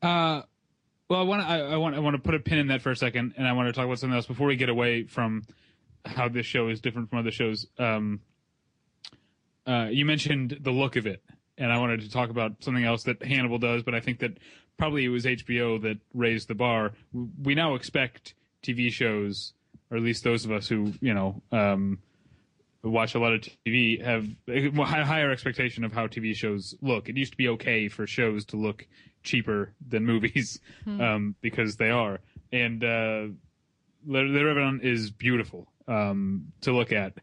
Uh, 0.00 0.42
well, 1.08 1.20
I 1.20 1.22
want 1.22 1.42
to 1.42 1.48
I, 1.48 1.58
I 1.58 1.76
want 1.76 1.94
I 1.94 1.98
want 1.98 2.16
to 2.16 2.22
put 2.22 2.34
a 2.34 2.40
pin 2.40 2.58
in 2.58 2.68
that 2.68 2.82
for 2.82 2.90
a 2.90 2.96
second, 2.96 3.34
and 3.36 3.46
I 3.46 3.52
want 3.52 3.68
to 3.68 3.72
talk 3.72 3.84
about 3.84 3.98
something 3.98 4.16
else 4.16 4.26
before 4.26 4.46
we 4.46 4.56
get 4.56 4.68
away 4.68 5.04
from 5.04 5.44
how 6.04 6.28
this 6.28 6.46
show 6.46 6.68
is 6.68 6.80
different 6.80 7.10
from 7.10 7.18
other 7.18 7.30
shows. 7.30 7.66
Um, 7.78 8.20
uh, 9.66 9.88
you 9.90 10.04
mentioned 10.04 10.58
the 10.60 10.70
look 10.70 10.96
of 10.96 11.06
it, 11.06 11.22
and 11.58 11.72
I 11.72 11.78
wanted 11.78 12.00
to 12.02 12.10
talk 12.10 12.30
about 12.30 12.62
something 12.62 12.84
else 12.84 13.04
that 13.04 13.22
Hannibal 13.22 13.58
does, 13.58 13.82
but 13.82 13.94
I 13.94 14.00
think 14.00 14.20
that 14.20 14.38
probably 14.78 15.04
it 15.04 15.08
was 15.08 15.24
HBO 15.24 15.80
that 15.82 15.98
raised 16.12 16.48
the 16.48 16.54
bar. 16.54 16.92
We 17.42 17.54
now 17.54 17.74
expect 17.74 18.34
TV 18.62 18.90
shows, 18.90 19.52
or 19.90 19.98
at 19.98 20.02
least 20.02 20.24
those 20.24 20.44
of 20.44 20.52
us 20.52 20.68
who 20.68 20.92
you 21.00 21.12
know 21.12 21.42
um, 21.52 21.98
watch 22.82 23.14
a 23.14 23.18
lot 23.18 23.32
of 23.32 23.46
TV, 23.66 24.02
have 24.02 24.28
a 24.48 25.04
higher 25.04 25.30
expectation 25.30 25.84
of 25.84 25.92
how 25.92 26.06
TV 26.06 26.34
shows 26.34 26.74
look. 26.80 27.08
It 27.08 27.16
used 27.16 27.32
to 27.32 27.38
be 27.38 27.48
okay 27.48 27.88
for 27.88 28.06
shows 28.06 28.44
to 28.46 28.56
look 28.56 28.86
cheaper 29.24 29.72
than 29.88 30.04
movies 30.06 30.60
Hmm. 30.84 31.00
um, 31.00 31.34
because 31.40 31.76
they 31.76 31.90
are, 31.90 32.20
and 32.52 32.84
uh, 32.84 33.26
the, 34.06 34.22
the 34.32 34.44
Revenant 34.44 34.84
is 34.84 35.10
beautiful 35.10 35.66
um, 35.88 36.52
to 36.60 36.72
look 36.72 36.92
at, 36.92 37.14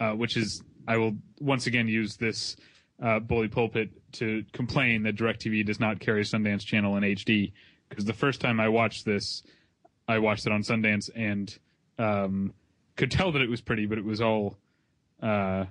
uh, 0.00 0.12
which 0.12 0.36
is 0.36 0.62
I 0.88 0.96
will 0.96 1.16
once 1.38 1.66
again 1.66 1.86
use 1.86 2.16
this 2.16 2.56
uh, 3.02 3.18
bully 3.20 3.48
pulpit 3.48 3.90
to 4.12 4.44
complain 4.52 5.02
that 5.04 5.16
DirecTV 5.16 5.64
does 5.64 5.78
not 5.80 6.00
carry 6.00 6.22
Sundance 6.22 6.64
Channel 6.64 6.96
in 6.96 7.02
HD 7.04 7.52
because 7.88 8.04
the 8.04 8.12
first 8.12 8.40
time 8.40 8.58
I 8.60 8.68
watched 8.68 9.04
this, 9.04 9.42
I 10.08 10.18
watched 10.18 10.46
it 10.46 10.52
on 10.52 10.62
Sundance 10.62 11.08
and 11.14 11.56
um, 11.98 12.52
could 12.96 13.10
tell 13.10 13.32
that 13.32 13.42
it 13.42 13.48
was 13.50 13.60
pretty, 13.60 13.86
but 13.86 13.98
it 13.98 14.04
was 14.04 14.20
all 14.20 14.56
uh, 15.22 15.64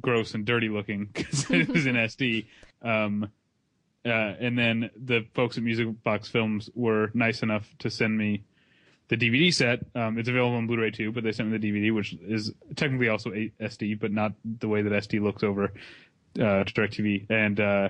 gross 0.00 0.34
and 0.34 0.44
dirty 0.44 0.68
looking 0.68 1.04
because 1.12 1.50
it 1.50 1.68
was 1.68 1.86
in 1.86 1.94
SD. 2.06 2.46
Um, 2.82 3.30
uh, 4.04 4.08
and 4.08 4.58
then 4.58 4.90
the 4.96 5.26
folks 5.34 5.56
at 5.58 5.62
Music 5.62 6.02
Box 6.02 6.28
Films 6.28 6.70
were 6.74 7.10
nice 7.14 7.42
enough 7.42 7.68
to 7.80 7.90
send 7.90 8.16
me 8.16 8.44
the 9.08 9.16
DVD 9.16 9.52
set. 9.52 9.80
Um, 9.94 10.18
it's 10.18 10.28
available 10.28 10.56
on 10.56 10.66
Blu-ray 10.66 10.92
too, 10.92 11.12
but 11.12 11.24
they 11.24 11.32
sent 11.32 11.50
me 11.50 11.58
the 11.58 11.70
DVD, 11.70 11.94
which 11.94 12.14
is 12.26 12.52
technically 12.76 13.08
also 13.08 13.30
SD, 13.30 13.98
but 13.98 14.12
not 14.12 14.32
the 14.44 14.68
way 14.68 14.82
that 14.82 14.92
SD 14.92 15.20
looks 15.20 15.42
over 15.42 15.72
uh, 16.38 16.64
to 16.64 16.72
DirecTV. 16.72 17.26
And 17.28 17.60
uh, 17.60 17.88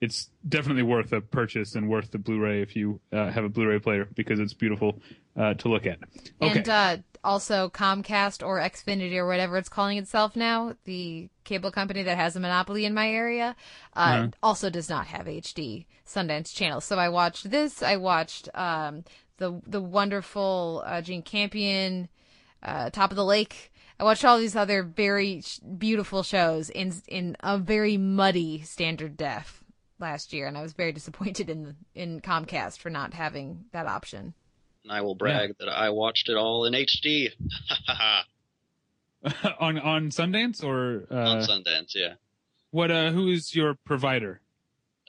it's 0.00 0.30
definitely 0.48 0.82
worth 0.82 1.12
a 1.12 1.20
purchase 1.20 1.74
and 1.74 1.88
worth 1.88 2.10
the 2.10 2.18
Blu-ray 2.18 2.62
if 2.62 2.74
you 2.74 3.00
uh, 3.12 3.30
have 3.30 3.44
a 3.44 3.48
Blu-ray 3.48 3.78
player 3.78 4.08
because 4.14 4.40
it's 4.40 4.54
beautiful 4.54 4.98
uh, 5.36 5.54
to 5.54 5.68
look 5.68 5.86
at. 5.86 5.98
Okay. 6.40 6.58
And 6.58 6.68
uh, 6.68 6.96
also 7.24 7.68
Comcast 7.70 8.44
or 8.46 8.58
Xfinity 8.60 9.16
or 9.16 9.26
whatever 9.26 9.56
it's 9.56 9.68
calling 9.68 9.98
itself 9.98 10.36
now, 10.36 10.74
the 10.84 11.28
cable 11.44 11.70
company 11.70 12.02
that 12.02 12.16
has 12.18 12.36
a 12.36 12.40
monopoly 12.40 12.84
in 12.84 12.94
my 12.94 13.08
area, 13.10 13.56
uh, 13.96 13.98
Uh-huh. 13.98 14.28
also 14.42 14.70
does 14.70 14.88
not 14.88 15.06
have 15.06 15.26
HD 15.26 15.86
Sundance 16.06 16.54
Channel. 16.54 16.80
So 16.80 16.98
I 16.98 17.08
watched 17.08 17.50
this. 17.50 17.82
I 17.82 17.96
watched 17.96 18.48
um, 18.54 19.04
the 19.38 19.60
the 19.66 19.80
wonderful 19.80 20.82
uh, 20.84 21.00
Jane 21.00 21.22
Campion, 21.22 22.08
uh, 22.62 22.90
Top 22.90 23.10
of 23.10 23.16
the 23.16 23.24
Lake. 23.24 23.72
I 23.98 24.04
watched 24.04 24.24
all 24.24 24.38
these 24.38 24.56
other 24.56 24.82
very 24.82 25.42
sh- 25.42 25.58
beautiful 25.78 26.22
shows 26.22 26.70
in 26.70 26.92
in 27.08 27.36
a 27.40 27.56
very 27.56 27.96
muddy 27.96 28.62
standard 28.62 29.16
def 29.16 29.62
last 30.00 30.32
year, 30.32 30.46
and 30.48 30.58
I 30.58 30.62
was 30.62 30.72
very 30.72 30.92
disappointed 30.98 31.48
in 31.48 31.76
in 31.94 32.20
Comcast 32.20 32.78
for 32.78 32.90
not 32.90 33.14
having 33.14 33.66
that 33.72 33.86
option. 33.86 34.34
And 34.84 34.92
I 34.92 35.00
will 35.02 35.14
brag 35.14 35.54
that 35.58 35.68
I 35.68 35.90
watched 35.90 36.28
it 36.28 36.36
all 36.36 36.64
in 36.64 36.72
HD. 36.74 37.28
on 39.60 39.78
on 39.78 40.10
Sundance 40.10 40.64
or 40.64 41.06
uh, 41.10 41.30
on 41.30 41.42
Sundance, 41.42 41.94
yeah. 41.94 42.14
what? 42.70 42.90
Uh, 42.90 43.10
who 43.12 43.28
is 43.28 43.54
your 43.54 43.74
provider? 43.84 44.40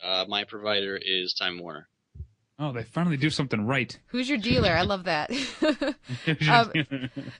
Uh, 0.04 0.26
my 0.28 0.44
provider 0.44 1.00
is 1.04 1.34
Time 1.34 1.60
Warner. 1.60 1.88
Oh, 2.60 2.72
they 2.72 2.84
finally 2.84 3.18
do 3.18 3.32
something 3.32 3.66
right. 3.66 3.98
Who's 4.08 4.30
your 4.30 4.38
dealer? 4.38 4.72
I 4.72 4.84
love 4.84 5.06
that. 5.06 5.32
Um, 6.50 6.72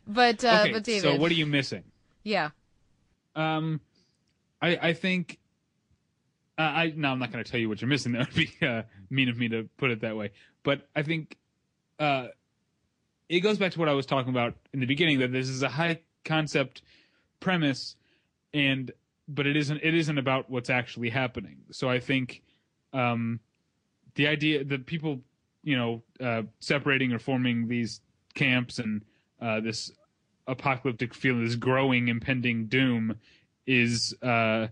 but 0.08 0.44
uh, 0.44 0.62
okay, 0.64 0.74
but 0.74 0.84
David, 0.84 1.04
so 1.04 1.16
what 1.16 1.32
are 1.32 1.36
you 1.36 1.46
missing? 1.46 1.84
yeah, 2.24 2.50
Um, 3.36 3.80
I 4.62 4.78
I 4.82 4.94
think. 4.94 5.40
Uh, 6.58 6.62
I 6.62 6.94
no, 6.96 7.10
I'm 7.10 7.20
not 7.20 7.32
going 7.32 7.44
to 7.44 7.50
tell 7.50 7.60
you 7.60 7.70
what 7.70 7.82
you're 7.82 7.90
missing. 7.90 8.14
That 8.14 8.28
would 8.28 8.36
be 8.36 8.52
uh, 8.66 8.84
mean 9.10 9.30
of 9.30 9.38
me 9.38 9.50
to 9.50 9.70
put 9.78 9.92
it 9.92 10.02
that 10.02 10.16
way. 10.18 10.32
But 10.64 10.88
I 10.96 11.04
think 11.04 11.38
uh, 12.00 12.28
it 13.30 13.40
goes 13.42 13.58
back 13.58 13.72
to 13.74 13.80
what 13.80 13.90
I 13.90 13.94
was 13.94 14.06
talking 14.06 14.30
about 14.30 14.56
in 14.74 14.80
the 14.80 14.86
beginning 14.86 15.20
that 15.20 15.32
this 15.32 15.50
is 15.50 15.64
a 15.64 15.70
high 15.70 16.00
concept 16.26 16.82
premise, 17.40 17.96
and 18.54 18.92
but 19.28 19.48
it 19.48 19.56
isn't 19.56 19.82
it 19.84 19.94
isn't 19.94 20.18
about 20.18 20.50
what's 20.50 20.70
actually 20.70 21.10
happening. 21.10 21.58
So 21.72 21.90
I 21.90 22.00
think 22.00 22.42
um, 22.94 23.40
the 24.16 24.28
idea 24.28 24.64
that 24.64 24.86
people 24.86 25.22
you 25.64 25.78
know 25.78 26.04
uh, 26.20 26.44
separating 26.60 27.14
or 27.14 27.20
forming 27.20 27.68
these 27.68 28.02
camps 28.34 28.80
and 28.80 29.04
uh, 29.42 29.60
this 29.60 29.92
apocalyptic 30.48 31.14
feeling, 31.14 31.46
this 31.46 31.56
growing 31.56 32.08
impending 32.08 32.68
doom, 32.68 33.16
is 33.66 34.14
uh, 34.22 34.68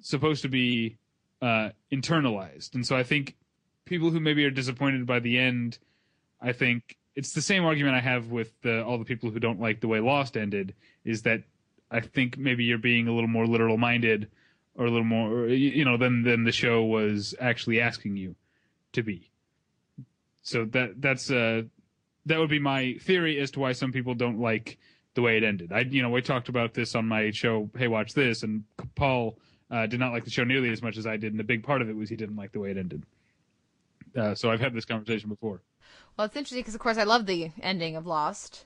supposed 0.00 0.42
to 0.42 0.48
be 0.48 0.96
uh, 1.42 1.70
internalized. 1.92 2.74
And 2.74 2.86
so 2.86 2.96
I 2.96 3.02
think 3.02 3.36
people 3.84 4.10
who 4.10 4.20
maybe 4.20 4.44
are 4.44 4.50
disappointed 4.50 5.06
by 5.06 5.18
the 5.18 5.38
end, 5.38 5.78
I 6.40 6.52
think 6.52 6.96
it's 7.14 7.32
the 7.32 7.42
same 7.42 7.64
argument 7.64 7.96
I 7.96 8.00
have 8.00 8.30
with 8.30 8.52
the, 8.62 8.84
all 8.84 8.98
the 8.98 9.04
people 9.04 9.30
who 9.30 9.40
don't 9.40 9.60
like 9.60 9.80
the 9.80 9.88
way 9.88 10.00
Lost 10.00 10.36
ended. 10.36 10.74
Is 11.04 11.22
that 11.22 11.42
I 11.90 12.00
think 12.00 12.38
maybe 12.38 12.64
you're 12.64 12.78
being 12.78 13.08
a 13.08 13.12
little 13.12 13.28
more 13.28 13.46
literal 13.46 13.76
minded, 13.76 14.28
or 14.76 14.86
a 14.86 14.90
little 14.90 15.04
more, 15.04 15.48
you 15.48 15.84
know, 15.84 15.96
than 15.96 16.22
than 16.22 16.44
the 16.44 16.52
show 16.52 16.84
was 16.84 17.34
actually 17.40 17.80
asking 17.80 18.16
you 18.16 18.36
to 18.92 19.02
be. 19.02 19.30
So 20.42 20.64
that 20.66 21.00
that's 21.00 21.30
uh 21.30 21.62
that 22.26 22.38
would 22.38 22.50
be 22.50 22.58
my 22.58 22.94
theory 23.00 23.40
as 23.40 23.50
to 23.52 23.60
why 23.60 23.72
some 23.72 23.90
people 23.90 24.14
don't 24.14 24.38
like 24.38 24.78
the 25.14 25.22
way 25.22 25.36
it 25.36 25.42
ended. 25.42 25.72
I 25.72 25.80
you 25.80 26.02
know 26.02 26.10
we 26.10 26.22
talked 26.22 26.48
about 26.48 26.74
this 26.74 26.94
on 26.94 27.06
my 27.06 27.30
show. 27.32 27.68
Hey, 27.76 27.88
watch 27.88 28.14
this, 28.14 28.44
and 28.44 28.64
Paul 28.94 29.38
uh, 29.70 29.86
did 29.86 29.98
not 29.98 30.12
like 30.12 30.24
the 30.24 30.30
show 30.30 30.44
nearly 30.44 30.70
as 30.70 30.82
much 30.82 30.96
as 30.96 31.06
I 31.06 31.16
did, 31.16 31.32
and 31.32 31.40
a 31.40 31.44
big 31.44 31.64
part 31.64 31.82
of 31.82 31.88
it 31.88 31.96
was 31.96 32.08
he 32.08 32.16
didn't 32.16 32.36
like 32.36 32.52
the 32.52 32.60
way 32.60 32.70
it 32.70 32.78
ended. 32.78 33.02
Uh, 34.16 34.34
so 34.34 34.50
I've 34.50 34.60
had 34.60 34.74
this 34.74 34.84
conversation 34.84 35.28
before. 35.28 35.60
Well, 36.18 36.26
it's 36.26 36.36
interesting 36.36 36.60
because 36.60 36.74
of 36.74 36.80
course 36.80 36.98
I 36.98 37.04
love 37.04 37.26
the 37.26 37.52
ending 37.62 37.94
of 37.94 38.04
Lost, 38.04 38.64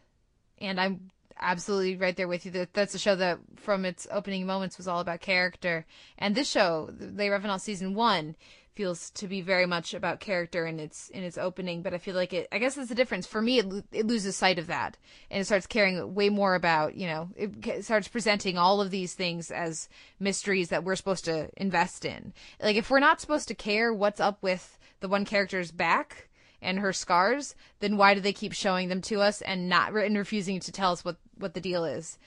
and 0.58 0.80
I'm 0.80 1.10
absolutely 1.38 1.96
right 1.96 2.16
there 2.16 2.26
with 2.26 2.46
you. 2.46 2.50
That 2.52 2.72
that's 2.72 2.94
a 2.94 2.98
show 2.98 3.14
that 3.16 3.40
from 3.56 3.84
its 3.84 4.08
opening 4.10 4.46
moments 4.46 4.78
was 4.78 4.88
all 4.88 5.00
about 5.00 5.20
character, 5.20 5.84
and 6.16 6.34
this 6.34 6.50
show, 6.50 6.90
Les 6.98 7.28
Revenants 7.28 7.62
season 7.62 7.94
one, 7.94 8.36
feels 8.74 9.10
to 9.10 9.28
be 9.28 9.42
very 9.42 9.66
much 9.66 9.92
about 9.92 10.18
character 10.18 10.64
in 10.64 10.80
its 10.80 11.10
in 11.10 11.22
its 11.24 11.36
opening. 11.36 11.82
But 11.82 11.92
I 11.92 11.98
feel 11.98 12.14
like 12.14 12.32
it. 12.32 12.48
I 12.50 12.58
guess 12.58 12.76
that's 12.76 12.88
the 12.88 12.94
difference 12.94 13.26
for 13.26 13.42
me. 13.42 13.58
It, 13.58 13.84
it 13.92 14.06
loses 14.06 14.34
sight 14.34 14.58
of 14.58 14.68
that, 14.68 14.96
and 15.30 15.42
it 15.42 15.44
starts 15.44 15.66
caring 15.66 16.14
way 16.14 16.30
more 16.30 16.54
about 16.54 16.94
you 16.94 17.06
know. 17.06 17.28
It 17.36 17.84
starts 17.84 18.08
presenting 18.08 18.56
all 18.56 18.80
of 18.80 18.90
these 18.90 19.12
things 19.12 19.50
as 19.50 19.90
mysteries 20.18 20.70
that 20.70 20.84
we're 20.84 20.96
supposed 20.96 21.26
to 21.26 21.50
invest 21.58 22.06
in. 22.06 22.32
Like 22.62 22.76
if 22.76 22.88
we're 22.88 22.98
not 22.98 23.20
supposed 23.20 23.48
to 23.48 23.54
care 23.54 23.92
what's 23.92 24.20
up 24.20 24.42
with 24.42 24.78
the 25.00 25.08
one 25.08 25.26
character's 25.26 25.70
back 25.70 26.28
and 26.62 26.78
her 26.78 26.92
scars, 26.92 27.54
then 27.80 27.96
why 27.96 28.14
do 28.14 28.20
they 28.20 28.32
keep 28.32 28.52
showing 28.52 28.88
them 28.88 29.02
to 29.02 29.20
us 29.20 29.42
and 29.42 29.68
not 29.68 29.94
and 29.94 30.16
refusing 30.16 30.60
to 30.60 30.72
tell 30.72 30.92
us 30.92 31.04
what 31.04 31.16
what 31.36 31.54
the 31.54 31.60
deal 31.60 31.84
is? 31.84 32.18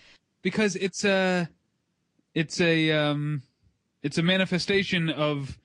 because 0.46 0.76
it's 0.76 1.04
a 1.04 1.50
it's 2.36 2.62
a 2.62 2.92
um 2.92 3.42
it's 4.04 4.20
a 4.20 4.22
manifestation 4.22 5.10
of 5.10 5.58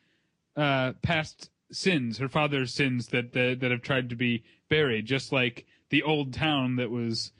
uh 0.57 0.93
past 1.03 1.51
sins 1.71 2.17
her 2.17 2.31
father's 2.31 2.73
sins 2.73 3.09
that 3.09 3.35
that, 3.35 3.59
that 3.61 3.71
have 3.71 3.83
tried 3.83 4.09
to 4.09 4.17
be 4.17 4.43
buried 4.71 5.05
just 5.05 5.33
like 5.33 5.67
the 5.91 6.03
old 6.03 6.33
town 6.33 6.77
that 6.77 6.91
was 6.91 7.31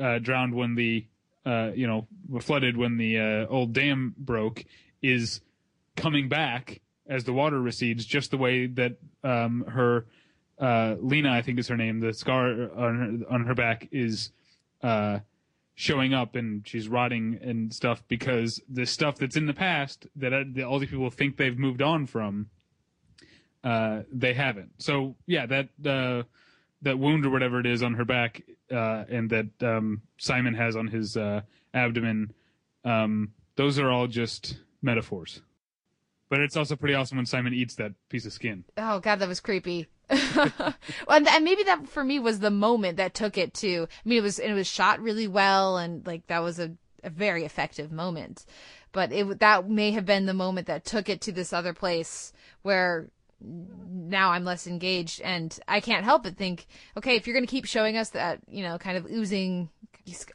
uh 0.00 0.20
drowned 0.20 0.54
when 0.54 0.76
the 0.76 1.04
uh 1.44 1.72
you 1.74 1.84
know 1.84 2.06
flooded 2.40 2.76
when 2.76 2.96
the 2.96 3.18
uh 3.18 3.46
old 3.48 3.72
dam 3.72 4.14
broke 4.16 4.64
is 5.02 5.40
coming 5.96 6.28
back 6.28 6.80
as 7.06 7.24
the 7.24 7.32
water 7.32 7.60
recedes, 7.60 8.04
just 8.04 8.30
the 8.30 8.38
way 8.38 8.66
that 8.66 8.96
um, 9.22 9.64
her 9.68 10.06
uh, 10.58 10.96
Lena, 11.00 11.32
I 11.32 11.42
think 11.42 11.58
is 11.58 11.68
her 11.68 11.76
name, 11.76 12.00
the 12.00 12.12
scar 12.12 12.48
on 12.76 13.24
her, 13.28 13.34
on 13.34 13.44
her 13.46 13.54
back 13.54 13.88
is 13.90 14.30
uh, 14.82 15.20
showing 15.74 16.14
up 16.14 16.36
and 16.36 16.66
she's 16.66 16.88
rotting 16.88 17.38
and 17.42 17.72
stuff 17.72 18.02
because 18.08 18.60
the 18.68 18.86
stuff 18.86 19.16
that's 19.16 19.36
in 19.36 19.46
the 19.46 19.54
past 19.54 20.06
that, 20.16 20.32
uh, 20.32 20.44
that 20.54 20.64
all 20.64 20.78
these 20.78 20.90
people 20.90 21.10
think 21.10 21.36
they've 21.36 21.58
moved 21.58 21.82
on 21.82 22.06
from, 22.06 22.48
uh, 23.64 24.02
they 24.12 24.34
haven't. 24.34 24.70
So 24.78 25.16
yeah, 25.26 25.46
that 25.46 25.68
uh, 25.84 26.24
that 26.82 26.98
wound 26.98 27.24
or 27.24 27.30
whatever 27.30 27.58
it 27.60 27.66
is 27.66 27.82
on 27.82 27.94
her 27.94 28.04
back, 28.04 28.42
uh, 28.70 29.04
and 29.08 29.30
that 29.30 29.62
um, 29.62 30.02
Simon 30.18 30.54
has 30.54 30.76
on 30.76 30.86
his 30.86 31.16
uh, 31.16 31.40
abdomen, 31.72 32.32
um, 32.84 33.32
those 33.56 33.78
are 33.78 33.90
all 33.90 34.06
just 34.06 34.58
metaphors. 34.82 35.40
But 36.28 36.40
it's 36.40 36.56
also 36.56 36.76
pretty 36.76 36.94
awesome 36.94 37.16
when 37.16 37.26
Simon 37.26 37.54
eats 37.54 37.74
that 37.76 37.92
piece 38.08 38.26
of 38.26 38.32
skin. 38.32 38.64
Oh 38.76 39.00
god, 39.00 39.18
that 39.20 39.28
was 39.28 39.40
creepy. 39.40 39.88
and, 40.10 41.28
and 41.28 41.44
maybe 41.44 41.62
that 41.64 41.88
for 41.88 42.04
me 42.04 42.18
was 42.18 42.40
the 42.40 42.50
moment 42.50 42.98
that 42.98 43.14
took 43.14 43.38
it 43.38 43.54
to. 43.54 43.88
I 43.90 44.08
mean, 44.08 44.18
it 44.18 44.22
was 44.22 44.38
it 44.38 44.52
was 44.52 44.66
shot 44.66 45.00
really 45.00 45.28
well, 45.28 45.76
and 45.78 46.06
like 46.06 46.26
that 46.26 46.42
was 46.42 46.58
a, 46.58 46.72
a 47.02 47.10
very 47.10 47.44
effective 47.44 47.90
moment. 47.90 48.44
But 48.92 49.12
it 49.12 49.40
that 49.40 49.68
may 49.68 49.92
have 49.92 50.06
been 50.06 50.26
the 50.26 50.34
moment 50.34 50.66
that 50.66 50.84
took 50.84 51.08
it 51.08 51.20
to 51.22 51.32
this 51.32 51.52
other 51.52 51.72
place 51.72 52.32
where 52.62 53.08
now 53.40 54.30
I'm 54.30 54.44
less 54.44 54.66
engaged, 54.66 55.20
and 55.20 55.58
I 55.68 55.80
can't 55.80 56.04
help 56.04 56.22
but 56.22 56.36
think, 56.36 56.66
okay, 56.96 57.16
if 57.16 57.26
you're 57.26 57.34
going 57.34 57.46
to 57.46 57.50
keep 57.50 57.66
showing 57.66 57.96
us 57.96 58.10
that, 58.10 58.40
you 58.48 58.62
know, 58.62 58.78
kind 58.78 58.96
of 58.96 59.06
oozing, 59.06 59.68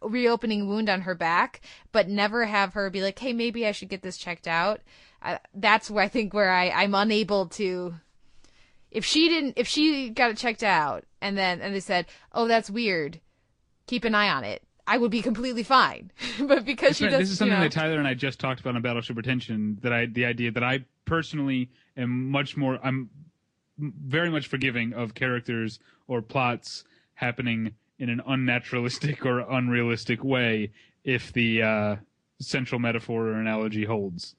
reopening 0.01 0.67
wound 0.67 0.89
on 0.89 1.01
her 1.01 1.15
back, 1.15 1.61
but 1.91 2.09
never 2.09 2.45
have 2.45 2.73
her 2.73 2.89
be 2.89 3.01
like, 3.01 3.17
hey, 3.17 3.33
maybe 3.33 3.65
I 3.65 3.71
should 3.71 3.89
get 3.89 4.01
this 4.01 4.17
checked 4.17 4.47
out. 4.47 4.81
I, 5.21 5.39
that's 5.53 5.89
where 5.89 6.03
I 6.03 6.07
think 6.07 6.33
where 6.33 6.51
I 6.51 6.69
I'm 6.69 6.95
unable 6.95 7.47
to. 7.47 7.95
If 8.91 9.05
she 9.05 9.29
didn't, 9.29 9.53
if 9.57 9.67
she 9.67 10.09
got 10.09 10.31
it 10.31 10.37
checked 10.37 10.63
out, 10.63 11.05
and 11.21 11.37
then 11.37 11.61
and 11.61 11.75
they 11.75 11.79
said, 11.79 12.07
oh, 12.33 12.47
that's 12.47 12.69
weird, 12.69 13.19
keep 13.87 14.03
an 14.03 14.15
eye 14.15 14.29
on 14.29 14.43
it. 14.43 14.63
I 14.87 14.97
would 14.97 15.11
be 15.11 15.21
completely 15.21 15.61
fine, 15.61 16.11
but 16.41 16.65
because 16.65 16.97
she 16.97 17.05
This 17.05 17.13
does, 17.13 17.31
is 17.31 17.37
something 17.37 17.53
you 17.53 17.57
know, 17.57 17.63
that 17.69 17.71
Tyler 17.71 17.99
and 17.99 18.07
I 18.07 18.15
just 18.15 18.39
talked 18.39 18.59
about 18.59 18.75
on 18.75 18.81
Battleship 18.81 19.15
Pretension. 19.15 19.77
That 19.81 19.93
I, 19.93 20.07
the 20.07 20.25
idea 20.25 20.51
that 20.51 20.63
I 20.63 20.85
personally 21.05 21.69
am 21.95 22.31
much 22.31 22.57
more, 22.57 22.79
I'm 22.83 23.09
very 23.77 24.31
much 24.31 24.47
forgiving 24.47 24.93
of 24.93 25.13
characters 25.13 25.79
or 26.07 26.21
plots 26.21 26.83
happening 27.13 27.73
in 27.99 28.09
an 28.09 28.21
unnaturalistic 28.27 29.25
or 29.25 29.41
unrealistic 29.41 30.23
way 30.23 30.71
if 31.03 31.31
the 31.33 31.61
uh, 31.61 31.95
central 32.41 32.79
metaphor 32.79 33.27
or 33.27 33.33
analogy 33.33 33.85
holds. 33.85 34.35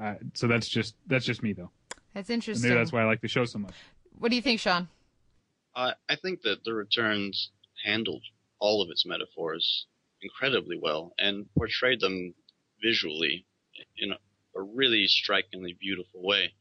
Uh, 0.00 0.14
so 0.34 0.46
that's 0.46 0.68
just 0.68 0.94
that's 1.06 1.24
just 1.24 1.42
me 1.42 1.52
though. 1.52 1.70
That's 2.14 2.28
And 2.28 2.34
interesting. 2.36 2.70
maybe 2.70 2.78
that's 2.78 2.92
why 2.92 3.02
I 3.02 3.04
like 3.06 3.20
the 3.20 3.28
show 3.28 3.44
so 3.44 3.58
much. 3.58 3.74
What 4.18 4.30
do 4.30 4.36
you 4.36 4.42
think, 4.42 4.60
Sean? 4.60 4.88
I 5.74 5.94
I 6.08 6.16
think 6.16 6.42
that 6.42 6.64
the 6.64 6.74
returns 6.74 7.50
handled 7.84 8.22
all 8.58 8.82
of 8.82 8.90
its 8.90 9.06
metaphors 9.06 9.86
incredibly 10.22 10.78
well 10.78 11.14
and 11.18 11.46
portrayed 11.56 12.00
them 12.00 12.34
visually 12.82 13.46
in 13.96 14.12
a, 14.12 14.18
a 14.58 14.62
really 14.62 15.06
strikingly 15.06 15.76
beautiful 15.80 16.22
way. 16.22 16.52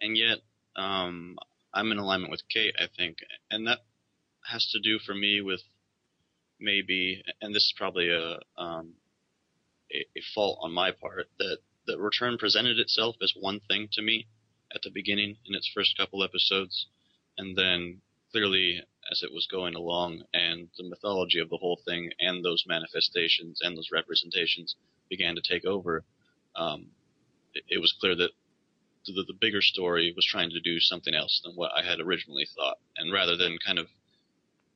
And 0.00 0.16
yet, 0.16 0.38
um, 0.76 1.38
I'm 1.72 1.90
in 1.92 1.98
alignment 1.98 2.30
with 2.30 2.42
Kate, 2.48 2.74
I 2.78 2.88
think, 2.94 3.18
and 3.50 3.66
that 3.66 3.78
has 4.50 4.70
to 4.72 4.80
do 4.80 4.98
for 4.98 5.14
me 5.14 5.40
with 5.40 5.62
maybe, 6.60 7.22
and 7.40 7.54
this 7.54 7.64
is 7.64 7.74
probably 7.76 8.10
a 8.10 8.38
um, 8.60 8.94
a, 9.92 9.98
a 10.16 10.22
fault 10.34 10.58
on 10.62 10.72
my 10.72 10.90
part 10.90 11.28
that 11.38 11.58
the 11.86 11.98
return 11.98 12.36
presented 12.38 12.78
itself 12.78 13.16
as 13.22 13.32
one 13.38 13.60
thing 13.68 13.88
to 13.92 14.02
me 14.02 14.26
at 14.74 14.82
the 14.82 14.90
beginning 14.90 15.36
in 15.46 15.54
its 15.54 15.70
first 15.74 15.96
couple 15.96 16.22
episodes, 16.22 16.86
and 17.38 17.56
then 17.56 18.00
clearly 18.30 18.82
as 19.10 19.22
it 19.22 19.32
was 19.32 19.46
going 19.46 19.74
along 19.74 20.22
and 20.34 20.68
the 20.76 20.88
mythology 20.88 21.38
of 21.38 21.48
the 21.48 21.56
whole 21.56 21.80
thing 21.84 22.10
and 22.18 22.44
those 22.44 22.64
manifestations 22.66 23.60
and 23.62 23.76
those 23.76 23.90
representations 23.92 24.74
began 25.08 25.34
to 25.36 25.42
take 25.42 25.64
over, 25.64 26.04
um, 26.56 26.86
it, 27.54 27.64
it 27.68 27.80
was 27.80 27.94
clear 28.00 28.16
that 28.16 28.30
the, 29.06 29.24
the 29.26 29.38
bigger 29.40 29.62
story 29.62 30.12
was 30.16 30.26
trying 30.26 30.50
to 30.50 30.60
do 30.60 30.80
something 30.80 31.14
else 31.14 31.40
than 31.44 31.54
what 31.54 31.70
I 31.76 31.82
had 31.82 32.00
originally 32.00 32.46
thought. 32.56 32.78
And 32.96 33.12
rather 33.12 33.36
than 33.36 33.58
kind 33.64 33.78
of 33.78 33.86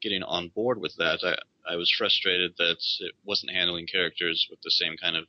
getting 0.01 0.23
on 0.23 0.49
board 0.49 0.81
with 0.81 0.95
that, 0.99 1.21
I, 1.25 1.73
I 1.73 1.77
was 1.77 1.93
frustrated 1.97 2.55
that 2.59 2.79
it 3.01 3.13
wasn't 3.25 3.53
handling 3.53 3.87
characters 3.87 4.47
with 4.51 4.61
the 4.63 4.71
same 4.71 4.97
kind 4.97 5.17
of 5.17 5.25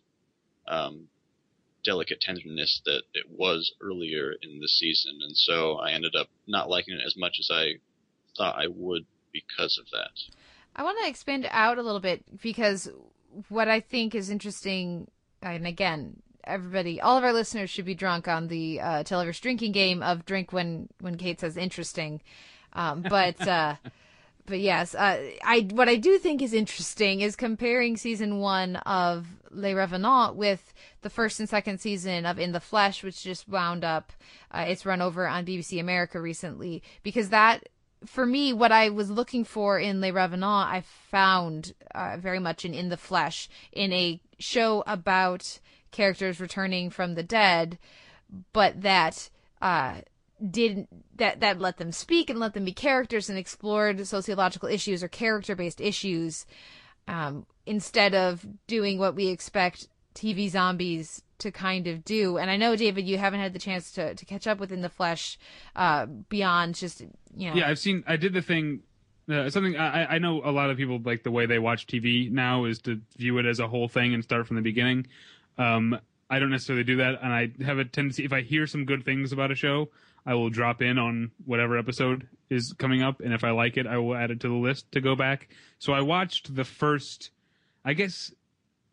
um, 0.68 1.08
delicate 1.84 2.22
tenderness 2.22 2.82
that 2.86 3.04
it 3.14 3.26
was 3.30 3.74
earlier 3.82 4.34
in 4.42 4.60
the 4.60 4.68
season. 4.68 5.20
And 5.22 5.36
so 5.36 5.76
I 5.76 5.92
ended 5.92 6.16
up 6.16 6.28
not 6.48 6.70
liking 6.70 6.96
it 6.96 7.06
as 7.06 7.16
much 7.18 7.38
as 7.40 7.50
I 7.52 7.74
thought 8.38 8.56
I 8.58 8.68
would 8.68 9.06
because 9.32 9.78
of 9.80 9.86
that. 9.92 10.12
I 10.76 10.84
want 10.84 11.00
to 11.02 11.10
expand 11.10 11.48
out 11.50 11.78
a 11.78 11.82
little 11.82 12.00
bit 12.00 12.24
because 12.42 12.90
what 13.50 13.68
I 13.68 13.80
think 13.80 14.16
is 14.16 14.30
interesting, 14.30 15.10
and 15.42 15.68
again, 15.68 16.22
everybody, 16.44 17.02
all 17.02 17.18
of 17.18 17.24
our 17.24 17.34
listeners 17.34 17.70
should 17.70 17.86
be 17.86 17.96
drunk 17.96 18.28
on 18.28 18.48
the 18.48 18.80
uh, 18.80 19.04
Televerse 19.04 19.42
drinking 19.42 19.74
game 19.74 20.02
of 20.02 20.26
drink 20.26 20.54
when 20.54 20.90
when 21.00 21.18
Kate 21.18 21.40
says 21.40 21.58
interesting, 21.58 22.22
um, 22.74 23.02
but. 23.10 23.48
Uh, 23.48 23.76
but 24.46 24.60
yes, 24.60 24.96
uh, 24.96 25.22
I 25.44 25.68
what 25.72 25.90
I 25.90 25.96
do 25.96 26.18
think 26.18 26.42
is 26.42 26.54
interesting 26.54 27.22
is 27.22 27.36
comparing 27.36 27.98
season 27.98 28.40
one 28.40 28.78
of 28.78 29.28
Les 29.52 29.74
Revenants 29.74 30.36
with 30.36 30.74
the 31.02 31.10
first 31.10 31.40
and 31.40 31.50
second 31.50 31.80
season 31.80 32.26
of 32.26 32.40
In 32.40 32.52
the 32.52 32.60
Flesh, 32.60 33.04
which 33.04 33.24
just 33.24 33.48
wound 33.48 33.84
up. 33.84 34.12
Uh, 34.52 34.66
it's 34.68 34.86
run 34.86 35.02
over 35.02 35.28
on 35.28 35.46
BBC 35.46 35.80
America 35.80 36.20
recently 36.20 36.84
because 37.04 37.30
that 37.30 37.70
for 38.06 38.26
me, 38.26 38.52
what 38.52 38.72
I 38.72 38.90
was 38.90 39.12
looking 39.12 39.44
for 39.44 39.80
in 39.80 40.02
Les 40.02 40.12
Revenants, 40.12 40.72
I 40.72 40.84
found 41.12 41.74
uh, 41.94 42.18
very 42.18 42.40
much 42.40 42.66
in 42.66 42.74
In 42.74 42.90
the 42.90 42.98
Flesh, 42.98 43.48
in 43.72 43.94
a 43.94 44.20
show 44.40 44.84
about 44.88 45.60
characters 45.92 46.40
returning 46.40 46.90
from 46.90 47.14
the 47.14 47.24
dead, 47.24 47.78
but 48.54 48.82
that 48.82 49.30
uh, 49.62 50.02
didn't 50.50 50.90
that 51.16 51.40
that 51.42 51.60
let 51.60 51.78
them 51.78 51.92
speak 51.92 52.30
and 52.30 52.40
let 52.40 52.54
them 52.54 52.66
be 52.66 52.74
characters 52.74 53.30
and 53.30 53.38
explored 53.38 54.06
sociological 54.08 54.70
issues 54.70 55.04
or 55.04 55.08
character 55.08 55.56
based 55.56 55.80
issues 55.80 56.46
um, 57.08 57.46
instead 57.66 58.16
of 58.16 58.46
doing 58.68 58.98
what 58.98 59.16
we 59.16 59.28
expect 59.28 59.88
TV 60.16 60.50
zombies 60.50 61.24
to 61.40 61.52
kind 61.52 61.88
of 61.88 62.04
do. 62.04 62.38
And 62.38 62.50
I 62.52 62.58
know, 62.58 62.76
David, 62.76 63.08
you 63.08 63.18
haven't 63.18 63.40
had 63.40 63.54
the 63.54 63.60
chance 63.60 63.92
to, 63.94 64.14
to 64.14 64.26
catch 64.26 64.48
up 64.48 64.60
with 64.60 64.72
In 64.72 64.82
the 64.82 64.90
Flesh 64.90 65.40
uh, 65.76 66.06
beyond 66.06 66.76
just, 66.76 67.02
you 67.02 67.50
know. 67.50 67.56
Yeah, 67.56 67.68
I've 67.68 67.80
seen. 67.80 68.04
I 68.08 68.16
did 68.16 68.34
the 68.34 68.42
thing. 68.42 68.82
Uh, 69.30 69.50
something 69.50 69.78
I, 69.78 70.16
I 70.16 70.18
know 70.20 70.42
a 70.44 70.52
lot 70.52 70.70
of 70.70 70.78
people 70.78 71.00
like 71.04 71.24
the 71.24 71.32
way 71.32 71.46
they 71.46 71.60
watch 71.60 71.88
TV 71.88 72.30
now 72.30 72.66
is 72.66 72.80
to 72.82 73.00
view 73.18 73.38
it 73.38 73.46
as 73.46 73.60
a 73.60 73.68
whole 73.68 73.88
thing 73.88 74.14
and 74.14 74.24
start 74.24 74.48
from 74.48 74.56
the 74.56 74.62
beginning. 74.62 75.08
Um, 75.58 76.00
I 76.30 76.40
don't 76.40 76.50
necessarily 76.50 76.84
do 76.84 76.98
that, 76.98 77.20
and 77.22 77.34
I 77.34 77.52
have 77.64 77.78
a 77.78 77.86
tendency 77.86 78.24
if 78.24 78.34
I 78.34 78.42
hear 78.42 78.66
some 78.66 78.86
good 78.86 79.04
things 79.04 79.32
about 79.32 79.52
a 79.52 79.56
show, 79.56 79.90
I 80.26 80.36
will 80.36 80.50
drop 80.50 80.82
in 80.82 80.98
on 80.98 81.32
whatever 81.46 81.78
episode 81.78 82.28
is 82.50 82.74
coming 82.74 83.02
up, 83.02 83.22
and 83.22 83.34
if 83.34 83.44
I 83.44 83.52
like 83.52 83.78
it, 83.78 83.88
I 83.88 83.98
will 83.98 84.16
add 84.16 84.30
it 84.32 84.40
to 84.42 84.48
the 84.48 84.54
list 84.56 84.92
to 84.92 85.02
go 85.02 85.16
back. 85.16 85.50
So 85.80 85.94
I 85.94 86.02
watched 86.02 86.56
the 86.56 86.64
first, 86.64 87.32
I 87.84 87.94
guess, 87.94 88.32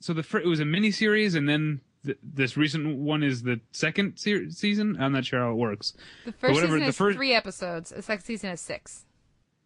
so 0.00 0.12
the 0.12 0.22
fir- 0.22 0.38
it 0.40 0.46
was 0.46 0.60
a 0.60 0.64
mini 0.64 0.90
series, 0.90 1.34
and 1.34 1.48
then 1.48 1.80
th- 2.04 2.18
this 2.22 2.56
recent 2.56 2.96
one 2.98 3.22
is 3.22 3.42
the 3.42 3.60
second 3.72 4.16
se- 4.16 4.50
season. 4.50 4.96
I'm 5.00 5.12
not 5.12 5.26
sure 5.26 5.40
how 5.40 5.50
it 5.50 5.56
works. 5.56 5.92
the 6.24 6.32
first 6.32 6.54
whatever, 6.54 6.66
season 6.74 6.80
the 6.80 6.86
is 6.86 6.96
first- 6.96 7.16
three 7.16 7.34
episodes, 7.34 7.90
the 7.90 8.02
second 8.02 8.24
season 8.24 8.50
is 8.50 8.60
six. 8.60 9.04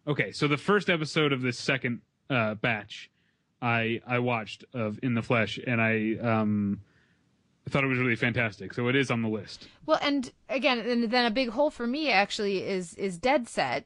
Okay, 0.05 0.31
so 0.33 0.47
the 0.49 0.57
first 0.57 0.89
episode 0.89 1.31
of 1.31 1.41
this 1.41 1.57
second 1.57 2.01
uh, 2.29 2.55
batch, 2.55 3.09
I 3.61 4.01
I 4.05 4.19
watched 4.19 4.65
of 4.73 4.99
In 5.01 5.13
the 5.13 5.21
Flesh, 5.21 5.57
and 5.65 5.79
I 5.79 6.15
um, 6.21 6.81
thought 7.69 7.83
it 7.83 7.87
was 7.87 7.99
really 7.99 8.15
fantastic. 8.15 8.73
So 8.73 8.87
it 8.87 8.95
is 8.95 9.09
on 9.09 9.21
the 9.21 9.29
list. 9.29 9.67
Well, 9.85 9.99
and 10.01 10.31
again, 10.49 10.79
and 10.79 11.09
then 11.09 11.25
a 11.25 11.31
big 11.31 11.49
hole 11.49 11.71
for 11.71 11.87
me 11.87 12.11
actually 12.11 12.63
is 12.63 12.93
is 12.95 13.17
Dead 13.17 13.47
Set. 13.47 13.85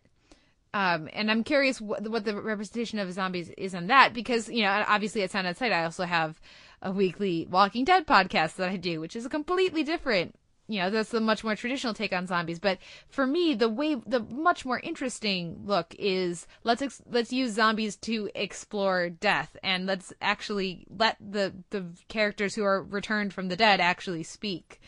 Um, 0.74 1.10
and 1.14 1.32
I'm 1.32 1.44
curious 1.44 1.80
what, 1.80 2.08
what 2.08 2.26
the 2.26 2.40
representation 2.40 3.00
of 3.00 3.12
zombies 3.12 3.50
is 3.58 3.74
on 3.74 3.88
that 3.88 4.14
because 4.14 4.50
you 4.50 4.62
know 4.64 4.84
obviously 4.88 5.24
at 5.24 5.32
Sound 5.32 5.56
Sight 5.56 5.72
I 5.72 5.84
also 5.86 6.04
have 6.04 6.40
a 6.82 6.92
weekly 6.92 7.48
Walking 7.50 7.86
Dead 7.86 8.06
podcast 8.06 8.56
that 8.58 8.70
I 8.70 8.78
do, 8.78 9.00
which 9.00 9.16
is 9.16 9.26
a 9.26 9.30
completely 9.30 9.84
different. 9.84 10.36
You 10.68 10.82
know, 10.82 10.90
that's 10.90 11.12
the 11.12 11.22
much 11.22 11.44
more 11.44 11.56
traditional 11.56 11.94
take 11.94 12.12
on 12.12 12.28
zombies. 12.28 12.60
But 12.60 12.80
for 13.08 13.26
me, 13.26 13.54
the 13.54 13.70
way 13.70 13.96
the 13.96 14.20
much 14.20 14.66
more 14.66 14.80
interesting 14.80 15.62
look 15.64 15.96
is 15.98 16.46
let's 16.64 16.82
ex- 16.82 17.02
let's 17.10 17.32
use 17.32 17.54
zombies 17.54 17.96
to 17.98 18.30
explore 18.36 19.10
death, 19.10 19.56
and 19.64 19.86
let's 19.86 20.12
actually 20.22 20.86
let 20.90 21.16
the 21.20 21.54
the 21.70 21.86
characters 22.10 22.56
who 22.56 22.64
are 22.64 22.84
returned 22.84 23.34
from 23.34 23.48
the 23.48 23.56
dead 23.56 23.80
actually 23.80 24.24
speak. 24.24 24.82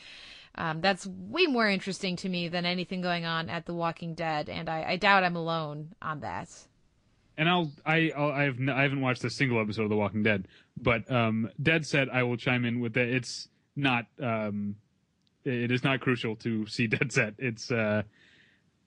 Um, 0.55 0.81
that's 0.81 1.07
way 1.07 1.45
more 1.45 1.69
interesting 1.69 2.17
to 2.17 2.27
me 2.29 2.49
than 2.49 2.65
anything 2.65 2.99
going 3.01 3.23
on 3.23 3.49
at 3.49 3.65
The 3.65 3.73
Walking 3.73 4.13
Dead, 4.13 4.49
and 4.49 4.67
I, 4.67 4.83
I 4.83 4.95
doubt 4.97 5.23
I'm 5.23 5.37
alone 5.37 5.93
on 6.01 6.19
that. 6.19 6.49
And 7.37 7.47
I'll 7.47 7.71
I 7.85 8.11
I'll, 8.17 8.31
I 8.31 8.43
have 8.43 8.59
n- 8.59 8.67
I 8.67 8.81
haven't 8.81 8.99
watched 8.99 9.23
a 9.23 9.29
single 9.29 9.61
episode 9.61 9.83
of 9.83 9.89
The 9.89 9.95
Walking 9.95 10.23
Dead, 10.23 10.49
but 10.75 11.09
um, 11.09 11.49
Dead 11.61 11.85
Set 11.85 12.13
I 12.13 12.23
will 12.23 12.35
chime 12.35 12.65
in 12.65 12.81
with 12.81 12.93
that. 12.95 13.07
It's 13.07 13.47
not 13.77 14.07
um, 14.21 14.75
It 15.49 15.71
is 15.71 15.83
not 15.83 15.99
crucial 15.99 16.35
to 16.37 16.65
see 16.67 16.87
Dead 16.87 17.11
Set. 17.11 17.33
It's 17.37 17.71
uh, 17.71 18.03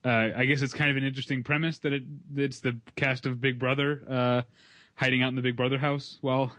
uh, 0.05 0.29
I 0.35 0.45
guess 0.45 0.61
it's 0.61 0.73
kind 0.73 0.91
of 0.91 0.97
an 0.97 1.03
interesting 1.03 1.43
premise 1.43 1.79
that 1.79 1.93
it 1.93 2.03
it's 2.35 2.59
the 2.59 2.77
cast 2.95 3.25
of 3.25 3.39
Big 3.39 3.59
Brother 3.59 4.03
uh, 4.09 4.41
hiding 4.95 5.23
out 5.23 5.29
in 5.29 5.35
the 5.35 5.41
Big 5.41 5.55
Brother 5.55 5.77
house 5.77 6.17
while 6.21 6.51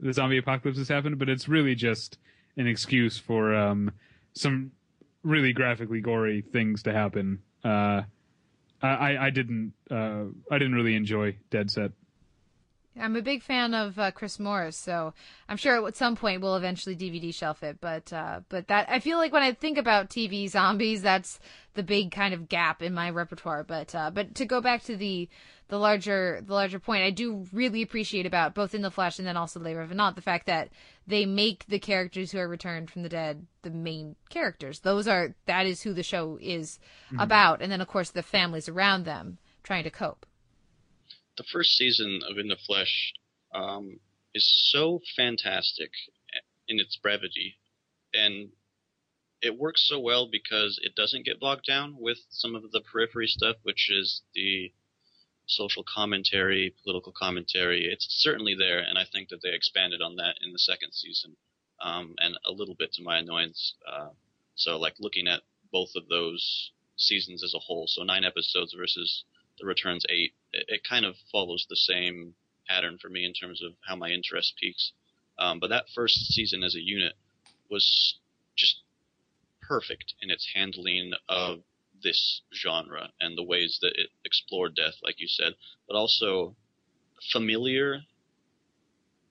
the 0.00 0.12
zombie 0.12 0.38
apocalypse 0.38 0.78
has 0.78 0.88
happened, 0.88 1.18
but 1.18 1.28
it's 1.28 1.48
really 1.48 1.74
just 1.74 2.18
an 2.56 2.66
excuse 2.66 3.18
for 3.18 3.54
um, 3.54 3.90
some 4.34 4.72
really 5.22 5.52
graphically 5.52 6.00
gory 6.00 6.42
things 6.42 6.82
to 6.84 6.92
happen. 6.92 7.40
Uh, 7.64 8.02
I, 8.82 9.16
I 9.18 9.30
didn't 9.30 9.72
uh, 9.90 10.24
I 10.50 10.58
didn't 10.58 10.74
really 10.74 10.94
enjoy 10.94 11.36
Dead 11.50 11.70
Set. 11.70 11.92
I'm 12.98 13.16
a 13.16 13.22
big 13.22 13.42
fan 13.42 13.74
of 13.74 13.98
uh, 13.98 14.10
Chris 14.10 14.38
Morris, 14.38 14.76
so 14.76 15.12
I'm 15.48 15.56
sure 15.56 15.86
at 15.86 15.96
some 15.96 16.16
point 16.16 16.40
we'll 16.40 16.56
eventually 16.56 16.96
DVD 16.96 17.32
shelf 17.34 17.62
it. 17.62 17.78
But 17.80 18.12
uh, 18.12 18.40
but 18.48 18.68
that 18.68 18.88
I 18.88 19.00
feel 19.00 19.18
like 19.18 19.32
when 19.32 19.42
I 19.42 19.52
think 19.52 19.78
about 19.78 20.08
TV 20.10 20.48
zombies, 20.48 21.02
that's 21.02 21.38
the 21.74 21.82
big 21.82 22.10
kind 22.10 22.32
of 22.32 22.48
gap 22.48 22.82
in 22.82 22.94
my 22.94 23.10
repertoire. 23.10 23.64
But 23.64 23.94
uh, 23.94 24.10
but 24.10 24.34
to 24.36 24.44
go 24.46 24.60
back 24.60 24.82
to 24.84 24.96
the 24.96 25.28
the 25.68 25.78
larger 25.78 26.40
the 26.46 26.54
larger 26.54 26.78
point, 26.78 27.02
I 27.02 27.10
do 27.10 27.46
really 27.52 27.82
appreciate 27.82 28.24
about 28.26 28.54
both 28.54 28.74
in 28.74 28.82
the 28.82 28.90
Flesh 28.90 29.18
and 29.18 29.26
then 29.26 29.36
also 29.36 29.60
Les 29.60 29.74
Revenants 29.74 30.14
the 30.16 30.22
fact 30.22 30.46
that 30.46 30.70
they 31.06 31.26
make 31.26 31.66
the 31.66 31.78
characters 31.78 32.32
who 32.32 32.38
are 32.38 32.48
returned 32.48 32.90
from 32.90 33.02
the 33.02 33.08
dead 33.08 33.46
the 33.62 33.70
main 33.70 34.16
characters. 34.30 34.80
Those 34.80 35.06
are 35.06 35.34
that 35.46 35.66
is 35.66 35.82
who 35.82 35.92
the 35.92 36.02
show 36.02 36.38
is 36.40 36.78
Mhm. 37.12 37.22
about, 37.22 37.60
and 37.62 37.70
then 37.70 37.80
of 37.80 37.88
course 37.88 38.10
the 38.10 38.22
families 38.22 38.68
around 38.68 39.04
them 39.04 39.38
trying 39.62 39.84
to 39.84 39.90
cope. 39.90 40.24
The 41.36 41.44
first 41.44 41.70
season 41.76 42.20
of 42.28 42.38
In 42.38 42.48
the 42.48 42.56
Flesh 42.66 43.12
um, 43.54 44.00
is 44.34 44.70
so 44.70 45.00
fantastic 45.16 45.90
in 46.68 46.80
its 46.80 46.96
brevity, 46.96 47.56
and 48.12 48.50
it 49.42 49.58
works 49.58 49.86
so 49.86 50.00
well 50.00 50.28
because 50.30 50.80
it 50.82 50.94
doesn't 50.94 51.24
get 51.24 51.40
bogged 51.40 51.66
down 51.66 51.96
with 51.98 52.18
some 52.30 52.54
of 52.54 52.70
the 52.72 52.80
periphery 52.80 53.26
stuff, 53.26 53.56
which 53.62 53.88
is 53.90 54.22
the 54.34 54.72
social 55.46 55.84
commentary, 55.84 56.74
political 56.82 57.12
commentary. 57.12 57.86
It's 57.86 58.06
certainly 58.08 58.54
there, 58.58 58.80
and 58.80 58.98
I 58.98 59.04
think 59.04 59.28
that 59.28 59.40
they 59.42 59.54
expanded 59.54 60.02
on 60.02 60.16
that 60.16 60.36
in 60.44 60.52
the 60.52 60.58
second 60.58 60.92
season, 60.92 61.36
um, 61.80 62.14
and 62.18 62.36
a 62.46 62.52
little 62.52 62.74
bit 62.74 62.92
to 62.94 63.02
my 63.02 63.18
annoyance. 63.18 63.74
Uh, 63.86 64.08
so, 64.54 64.78
like 64.78 64.94
looking 64.98 65.28
at 65.28 65.42
both 65.70 65.90
of 65.94 66.08
those 66.08 66.72
seasons 66.96 67.44
as 67.44 67.54
a 67.54 67.60
whole, 67.60 67.86
so 67.86 68.02
nine 68.02 68.24
episodes 68.24 68.74
versus 68.76 69.24
the 69.58 69.66
returns 69.66 70.04
eight, 70.08 70.32
it, 70.52 70.64
it 70.68 70.80
kind 70.88 71.04
of 71.04 71.14
follows 71.30 71.66
the 71.68 71.76
same 71.76 72.34
pattern 72.68 72.98
for 73.00 73.08
me 73.08 73.24
in 73.24 73.32
terms 73.32 73.62
of 73.62 73.72
how 73.86 73.96
my 73.96 74.10
interest 74.10 74.54
peaks. 74.60 74.92
Um, 75.38 75.60
but 75.60 75.70
that 75.70 75.84
first 75.94 76.32
season 76.32 76.62
as 76.62 76.74
a 76.74 76.80
unit 76.80 77.14
was 77.70 78.18
just 78.56 78.80
perfect 79.62 80.14
in 80.22 80.30
its 80.30 80.48
handling 80.54 81.12
of 81.28 81.60
this 82.02 82.42
genre 82.54 83.10
and 83.20 83.36
the 83.36 83.42
ways 83.42 83.78
that 83.82 83.92
it 83.96 84.10
explored 84.24 84.74
death, 84.74 84.94
like 85.02 85.20
you 85.20 85.28
said, 85.28 85.54
but 85.88 85.96
also 85.96 86.54
familiar 87.32 88.00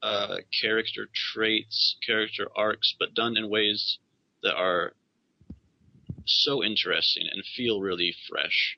uh, 0.02 0.38
character 0.62 1.08
traits, 1.14 1.96
character 2.06 2.48
arcs, 2.56 2.96
but 3.00 3.14
done 3.14 3.38
in 3.38 3.50
ways 3.50 3.98
that 4.44 4.54
are 4.56 4.94
so 6.26 6.64
interesting 6.64 7.28
and 7.32 7.44
feel 7.56 7.82
really 7.82 8.16
fresh. 8.30 8.78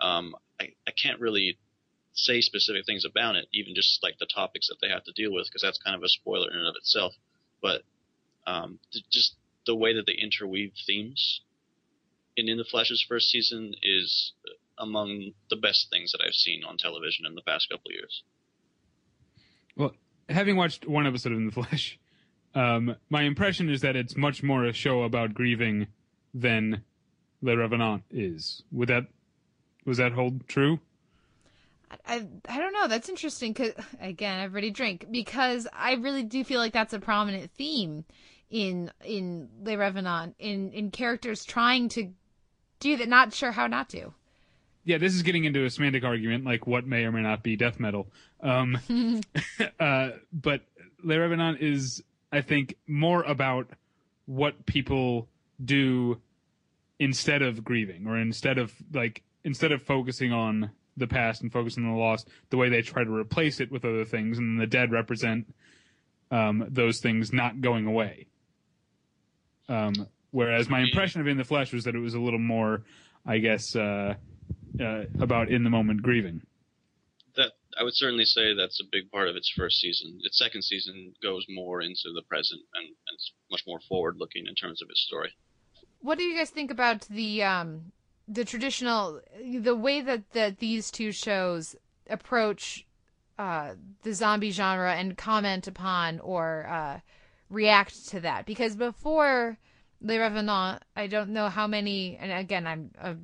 Um, 0.00 0.34
I, 0.60 0.72
I 0.86 0.90
can't 0.90 1.20
really 1.20 1.58
say 2.12 2.40
specific 2.40 2.84
things 2.86 3.04
about 3.04 3.36
it, 3.36 3.46
even 3.52 3.74
just 3.74 4.02
like 4.02 4.18
the 4.18 4.26
topics 4.26 4.68
that 4.68 4.76
they 4.82 4.88
have 4.88 5.04
to 5.04 5.12
deal 5.12 5.32
with, 5.32 5.46
because 5.46 5.62
that's 5.62 5.78
kind 5.78 5.96
of 5.96 6.02
a 6.02 6.08
spoiler 6.08 6.50
in 6.50 6.56
and 6.56 6.66
of 6.66 6.74
itself. 6.76 7.12
But 7.62 7.82
um, 8.46 8.78
th- 8.92 9.04
just 9.10 9.34
the 9.66 9.74
way 9.74 9.94
that 9.94 10.06
they 10.06 10.14
interweave 10.14 10.72
themes 10.86 11.42
in 12.38 12.48
In 12.48 12.56
the 12.56 12.64
Flesh's 12.64 13.04
first 13.06 13.28
season 13.28 13.74
is 13.82 14.32
among 14.78 15.32
the 15.50 15.56
best 15.56 15.88
things 15.90 16.12
that 16.12 16.20
I've 16.24 16.34
seen 16.34 16.62
on 16.64 16.78
television 16.78 17.26
in 17.26 17.34
the 17.34 17.42
past 17.42 17.68
couple 17.68 17.90
years. 17.90 18.22
Well, 19.76 19.92
having 20.28 20.56
watched 20.56 20.86
one 20.86 21.06
episode 21.06 21.32
of 21.32 21.38
In 21.38 21.46
the 21.46 21.52
Flesh, 21.52 21.98
um, 22.54 22.94
my 23.10 23.22
impression 23.22 23.68
is 23.68 23.80
that 23.80 23.96
it's 23.96 24.16
much 24.16 24.42
more 24.42 24.64
a 24.64 24.72
show 24.72 25.02
about 25.02 25.34
grieving 25.34 25.88
than 26.32 26.84
Le 27.42 27.56
Revenant 27.56 28.04
is. 28.10 28.62
Would 28.70 28.88
that 28.88 29.08
was 29.88 29.96
that 29.96 30.12
hold 30.12 30.46
true? 30.46 30.78
I 32.06 32.26
I 32.48 32.58
don't 32.58 32.72
know. 32.72 32.86
That's 32.86 33.08
interesting 33.08 33.52
because 33.52 33.72
again, 34.00 34.40
everybody 34.40 34.70
drink 34.70 35.06
because 35.10 35.66
I 35.72 35.94
really 35.94 36.22
do 36.22 36.44
feel 36.44 36.60
like 36.60 36.72
that's 36.72 36.92
a 36.92 37.00
prominent 37.00 37.50
theme 37.52 38.04
in 38.50 38.90
in 39.04 39.48
Les 39.62 39.76
Revenants 39.76 40.34
in 40.38 40.70
in 40.72 40.90
characters 40.90 41.44
trying 41.44 41.88
to 41.90 42.10
do 42.80 42.96
that, 42.96 43.08
not 43.08 43.34
sure 43.34 43.50
how 43.50 43.66
not 43.66 43.88
to. 43.90 44.12
Yeah, 44.84 44.98
this 44.98 45.14
is 45.14 45.22
getting 45.22 45.44
into 45.44 45.64
a 45.64 45.70
semantic 45.70 46.04
argument, 46.04 46.44
like 46.44 46.66
what 46.66 46.86
may 46.86 47.04
or 47.04 47.12
may 47.12 47.22
not 47.22 47.42
be 47.42 47.56
death 47.56 47.78
metal. 47.80 48.08
Um, 48.40 48.78
uh, 49.80 50.10
but 50.32 50.62
Le 51.02 51.18
Revenant 51.18 51.60
is, 51.60 52.02
I 52.32 52.40
think, 52.40 52.76
more 52.86 53.22
about 53.22 53.68
what 54.26 54.66
people 54.66 55.28
do 55.62 56.20
instead 56.98 57.42
of 57.42 57.64
grieving, 57.64 58.06
or 58.06 58.18
instead 58.18 58.58
of 58.58 58.72
like 58.92 59.22
instead 59.44 59.72
of 59.72 59.82
focusing 59.82 60.32
on 60.32 60.70
the 60.96 61.06
past 61.06 61.42
and 61.42 61.52
focusing 61.52 61.84
on 61.84 61.92
the 61.92 61.98
lost, 61.98 62.28
the 62.50 62.56
way 62.56 62.68
they 62.68 62.82
try 62.82 63.04
to 63.04 63.14
replace 63.14 63.60
it 63.60 63.70
with 63.70 63.84
other 63.84 64.04
things, 64.04 64.38
and 64.38 64.60
the 64.60 64.66
dead 64.66 64.92
represent 64.92 65.54
um, 66.30 66.66
those 66.68 66.98
things 67.00 67.32
not 67.32 67.60
going 67.60 67.86
away. 67.86 68.26
Um, 69.68 70.08
whereas 70.30 70.68
my 70.68 70.80
impression 70.80 71.20
of 71.20 71.26
In 71.26 71.36
the 71.36 71.44
Flesh 71.44 71.72
was 71.72 71.84
that 71.84 71.94
it 71.94 72.00
was 72.00 72.14
a 72.14 72.20
little 72.20 72.38
more, 72.38 72.82
I 73.26 73.38
guess, 73.38 73.76
uh, 73.76 74.14
uh, 74.80 75.02
about 75.20 75.50
in 75.50 75.64
the 75.64 75.70
moment 75.70 76.02
grieving. 76.02 76.42
That 77.36 77.52
I 77.78 77.84
would 77.84 77.94
certainly 77.94 78.24
say 78.24 78.54
that's 78.54 78.80
a 78.80 78.84
big 78.90 79.10
part 79.10 79.28
of 79.28 79.36
its 79.36 79.52
first 79.56 79.78
season. 79.78 80.18
Its 80.24 80.38
second 80.38 80.62
season 80.62 81.14
goes 81.22 81.44
more 81.48 81.80
into 81.80 82.12
the 82.14 82.22
present 82.28 82.60
and, 82.74 82.86
and 82.86 83.14
it's 83.14 83.32
much 83.50 83.62
more 83.66 83.80
forward 83.88 84.16
looking 84.18 84.46
in 84.46 84.54
terms 84.54 84.82
of 84.82 84.88
its 84.90 85.04
story. 85.06 85.30
What 86.00 86.18
do 86.18 86.24
you 86.24 86.36
guys 86.36 86.50
think 86.50 86.70
about 86.70 87.02
the 87.02 87.42
um 87.42 87.92
the 88.28 88.44
traditional 88.44 89.20
the 89.42 89.74
way 89.74 90.00
that 90.00 90.30
that 90.32 90.58
these 90.58 90.90
two 90.90 91.12
shows 91.12 91.74
approach 92.10 92.86
uh 93.38 93.72
the 94.02 94.12
zombie 94.12 94.50
genre 94.50 94.94
and 94.94 95.16
comment 95.16 95.66
upon 95.66 96.20
or 96.20 96.66
uh 96.68 97.00
react 97.48 98.08
to 98.08 98.20
that? 98.20 98.44
Because 98.44 98.76
before 98.76 99.58
Les 100.00 100.18
Revenants, 100.18 100.80
I 100.94 101.06
don't 101.06 101.30
know 101.30 101.48
how 101.48 101.66
many 101.66 102.16
and 102.20 102.30
again 102.30 102.66
I'm 102.66 102.90
uh, 103.00 103.14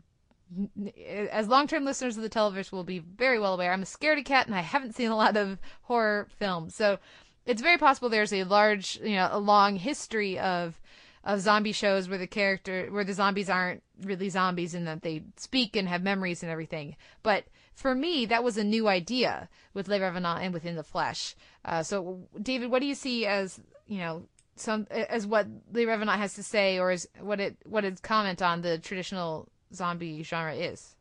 as 1.30 1.48
long-term 1.48 1.84
listeners 1.84 2.16
of 2.16 2.22
the 2.22 2.28
television 2.28 2.76
will 2.76 2.84
be 2.84 3.00
very 3.00 3.38
well 3.38 3.54
aware, 3.54 3.72
I'm 3.72 3.82
a 3.82 3.86
scaredy 3.86 4.24
cat 4.24 4.46
and 4.46 4.54
I 4.54 4.60
haven't 4.60 4.94
seen 4.94 5.10
a 5.10 5.16
lot 5.16 5.36
of 5.36 5.58
horror 5.82 6.28
films. 6.38 6.74
So 6.74 6.98
it's 7.46 7.62
very 7.62 7.78
possible 7.78 8.08
there's 8.08 8.32
a 8.32 8.44
large, 8.44 8.98
you 9.02 9.16
know, 9.16 9.28
a 9.30 9.38
long 9.38 9.76
history 9.76 10.38
of 10.38 10.80
of 11.24 11.40
zombie 11.40 11.72
shows 11.72 12.08
where 12.08 12.18
the 12.18 12.26
character 12.26 12.88
where 12.90 13.04
the 13.04 13.14
zombies 13.14 13.48
aren't 13.48 13.82
really 14.02 14.28
zombies 14.28 14.74
and 14.74 14.86
that 14.86 15.02
they 15.02 15.22
speak 15.36 15.74
and 15.74 15.88
have 15.88 16.02
memories 16.02 16.42
and 16.42 16.52
everything. 16.52 16.96
But 17.22 17.44
for 17.74 17.94
me, 17.94 18.26
that 18.26 18.44
was 18.44 18.56
a 18.56 18.64
new 18.64 18.86
idea 18.88 19.48
with 19.72 19.88
Le 19.88 19.98
Revenant 19.98 20.42
and 20.42 20.54
within 20.54 20.76
the 20.76 20.84
Flesh. 20.84 21.34
Uh, 21.64 21.82
so, 21.82 22.20
David, 22.40 22.70
what 22.70 22.80
do 22.80 22.86
you 22.86 22.94
see 22.94 23.26
as 23.26 23.58
you 23.86 23.98
know 23.98 24.24
some 24.56 24.86
as 24.90 25.26
what 25.26 25.48
Le 25.72 25.86
Revenant 25.86 26.20
has 26.20 26.34
to 26.34 26.42
say, 26.42 26.78
or 26.78 26.90
as 26.90 27.08
what 27.20 27.40
it 27.40 27.56
what 27.64 27.84
its 27.84 28.00
comment 28.00 28.42
on 28.42 28.60
the 28.60 28.78
traditional 28.78 29.48
zombie 29.72 30.22
genre 30.22 30.54
is? 30.54 30.94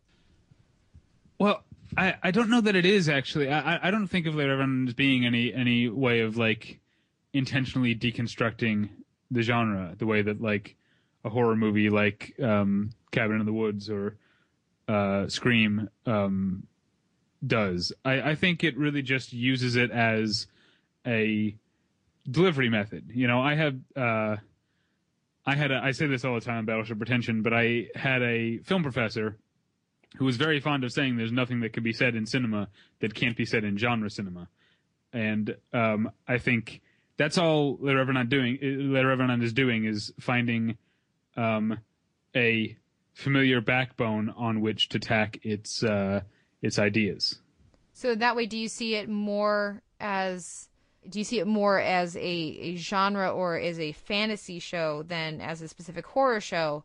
Well, 1.38 1.64
I, 1.98 2.16
I 2.24 2.32
don't 2.32 2.50
know 2.50 2.62
that 2.62 2.76
it 2.76 2.86
is 2.86 3.10
actually. 3.10 3.50
I- 3.52 3.88
I 3.88 3.92
don't 3.92 4.08
think 4.08 4.26
of 4.26 4.36
Le 4.36 4.48
Revenant 4.48 4.88
as 4.90 4.94
being 4.94 5.26
any 5.26 5.54
any 5.54 5.90
way 5.90 6.22
of 6.22 6.38
like 6.38 6.80
intentionally 7.34 7.96
deconstructing 7.96 8.90
the 9.34 9.42
genre 9.42 9.96
the 9.98 10.06
way 10.06 10.22
that 10.22 10.42
like 10.42 10.76
a 11.26 11.30
horror 11.30 11.56
movie 11.56 11.90
like 11.90 12.34
um, 12.42 12.92
Cabin 13.12 13.40
in 13.40 13.46
the 13.46 13.54
Woods 13.54 13.90
or 13.90 14.18
uh, 14.88 15.28
Scream 15.28 15.90
um, 16.06 16.68
does. 17.46 17.94
I, 18.04 18.32
I 18.32 18.36
think 18.36 18.64
it 18.64 18.78
really 18.78 19.02
just 19.02 19.34
uses 19.34 19.76
it 19.76 19.92
as 19.92 20.48
a 21.06 21.56
delivery 22.30 22.70
method. 22.70 23.10
You 23.14 23.28
know, 23.28 23.42
I 23.42 23.56
have 23.56 23.76
uh, 23.96 24.38
I 25.46 25.56
had 25.56 25.72
a, 25.72 25.82
I 25.84 25.92
say 25.92 26.08
this 26.08 26.26
all 26.26 26.36
the 26.36 26.42
time 26.42 26.66
Battleship 26.66 26.98
Pretension, 26.98 27.42
but 27.42 27.54
I 27.54 27.88
had 27.96 28.22
a 28.22 28.60
film 28.60 28.84
professor 28.84 29.38
who 30.18 30.26
was 30.26 30.38
very 30.38 30.60
fond 30.60 30.84
of 30.84 30.92
saying 30.92 31.18
there's 31.18 31.32
nothing 31.32 31.62
that 31.62 31.74
can 31.74 31.84
be 31.84 31.94
said 31.94 32.16
in 32.16 32.26
cinema 32.26 32.70
that 33.00 33.16
can't 33.16 33.36
be 33.36 33.46
said 33.46 33.64
in 33.64 33.78
genre 33.78 34.10
cinema, 34.10 34.48
and 35.12 35.56
um, 35.74 36.12
I 36.28 36.38
think 36.38 36.82
that's 37.18 37.38
all 37.38 37.78
Le 37.82 37.96
Revenant 37.96 38.30
doing. 38.30 38.58
Le 38.62 39.06
Revenant 39.06 39.44
is 39.44 39.54
doing 39.54 39.86
is 39.86 40.12
finding 40.20 40.78
um, 41.38 41.78
a 42.36 42.76
familiar 43.14 43.62
backbone 43.62 44.34
on 44.36 44.62
which 44.62 44.90
to 44.90 45.00
tack 45.00 45.40
its 45.44 45.84
uh, 45.84 46.22
its 46.62 46.80
ideas. 46.80 47.40
So 47.94 48.16
that 48.16 48.36
way, 48.36 48.46
do 48.48 48.58
you 48.58 48.68
see 48.68 48.96
it 48.96 49.08
more 49.10 49.82
as 50.00 50.70
do 51.10 51.20
you 51.20 51.26
see 51.26 51.40
it 51.40 51.48
more 51.48 51.80
as 51.80 52.16
a, 52.16 52.20
a 52.20 52.76
genre 52.78 53.30
or 53.32 53.58
as 53.60 53.80
a 53.80 53.92
fantasy 53.92 54.60
show 54.60 55.04
than 55.04 55.42
as 55.42 55.62
a 55.62 55.68
specific 55.68 56.06
horror 56.06 56.40
show? 56.42 56.84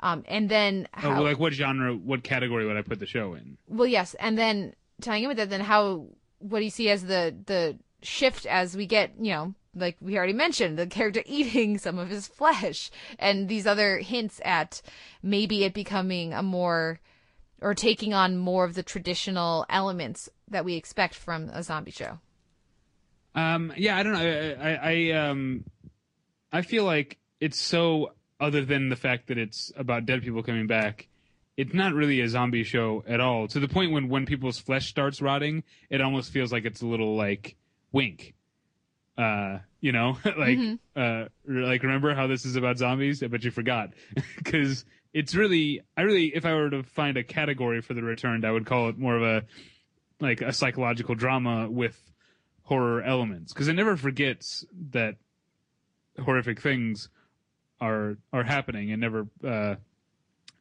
Um, 0.00 0.24
and 0.28 0.48
then 0.48 0.88
Oh, 1.02 1.10
well, 1.10 1.22
like 1.24 1.38
what 1.38 1.52
genre, 1.52 1.92
what 1.94 2.22
category 2.22 2.66
would 2.66 2.76
I 2.76 2.82
put 2.82 2.98
the 3.00 3.06
show 3.06 3.34
in? 3.34 3.56
well, 3.68 3.86
yes, 3.86 4.14
and 4.20 4.38
then 4.38 4.74
tying 5.00 5.22
in 5.24 5.28
with 5.28 5.36
that, 5.38 5.50
then 5.50 5.60
how 5.60 6.06
what 6.38 6.58
do 6.60 6.64
you 6.64 6.70
see 6.70 6.88
as 6.88 7.04
the 7.04 7.34
the 7.46 7.78
shift 8.02 8.46
as 8.46 8.76
we 8.76 8.86
get, 8.86 9.12
you 9.20 9.32
know, 9.32 9.54
like 9.78 9.96
we 10.00 10.16
already 10.16 10.32
mentioned, 10.32 10.78
the 10.78 10.86
character 10.86 11.22
eating 11.26 11.78
some 11.78 11.98
of 11.98 12.08
his 12.08 12.26
flesh, 12.26 12.90
and 13.18 13.48
these 13.48 13.66
other 13.66 13.98
hints 13.98 14.40
at 14.44 14.82
maybe 15.22 15.64
it 15.64 15.74
becoming 15.74 16.32
a 16.32 16.42
more 16.42 17.00
or 17.60 17.74
taking 17.74 18.14
on 18.14 18.36
more 18.36 18.64
of 18.64 18.74
the 18.74 18.82
traditional 18.82 19.66
elements 19.68 20.28
that 20.48 20.64
we 20.64 20.74
expect 20.74 21.14
from 21.14 21.48
a 21.48 21.62
zombie 21.62 21.90
show. 21.90 22.18
Um, 23.34 23.72
yeah, 23.76 23.96
I 23.96 24.02
don't 24.02 24.12
know. 24.12 24.56
I, 24.60 24.70
I, 24.70 24.92
I, 24.92 25.10
um, 25.12 25.64
I 26.52 26.62
feel 26.62 26.84
like 26.84 27.18
it's 27.40 27.60
so 27.60 28.12
other 28.40 28.64
than 28.64 28.88
the 28.88 28.96
fact 28.96 29.28
that 29.28 29.38
it's 29.38 29.72
about 29.76 30.06
dead 30.06 30.22
people 30.22 30.42
coming 30.42 30.66
back. 30.66 31.08
It's 31.56 31.74
not 31.74 31.92
really 31.92 32.20
a 32.20 32.28
zombie 32.28 32.62
show 32.62 33.02
at 33.06 33.20
all. 33.20 33.48
To 33.48 33.58
the 33.58 33.68
point 33.68 33.92
when 33.92 34.08
when 34.08 34.26
people's 34.26 34.58
flesh 34.58 34.88
starts 34.88 35.20
rotting, 35.20 35.64
it 35.90 36.00
almost 36.00 36.30
feels 36.30 36.52
like 36.52 36.64
it's 36.64 36.82
a 36.82 36.86
little 36.86 37.16
like 37.16 37.56
wink. 37.90 38.34
Uh, 39.16 39.58
you 39.80 39.92
know, 39.92 40.18
like 40.36 40.58
uh, 40.96 41.26
like 41.46 41.82
remember 41.82 42.14
how 42.14 42.26
this 42.26 42.44
is 42.44 42.56
about 42.56 42.78
zombies? 42.78 43.22
but 43.28 43.44
you 43.44 43.50
forgot 43.50 43.90
because 44.36 44.84
it's 45.12 45.34
really. 45.34 45.80
I 45.96 46.02
really, 46.02 46.26
if 46.34 46.44
I 46.44 46.54
were 46.54 46.70
to 46.70 46.82
find 46.82 47.16
a 47.16 47.24
category 47.24 47.80
for 47.80 47.94
the 47.94 48.02
returned, 48.02 48.44
I 48.44 48.50
would 48.50 48.66
call 48.66 48.88
it 48.88 48.98
more 48.98 49.16
of 49.16 49.22
a 49.22 49.46
like 50.20 50.40
a 50.40 50.52
psychological 50.52 51.14
drama 51.14 51.70
with 51.70 52.00
horror 52.64 53.02
elements 53.02 53.52
because 53.52 53.68
it 53.68 53.74
never 53.74 53.96
forgets 53.96 54.64
that 54.90 55.16
horrific 56.22 56.60
things 56.60 57.08
are 57.80 58.18
are 58.32 58.44
happening 58.44 58.90
and 58.92 59.00
never 59.00 59.28
uh, 59.46 59.76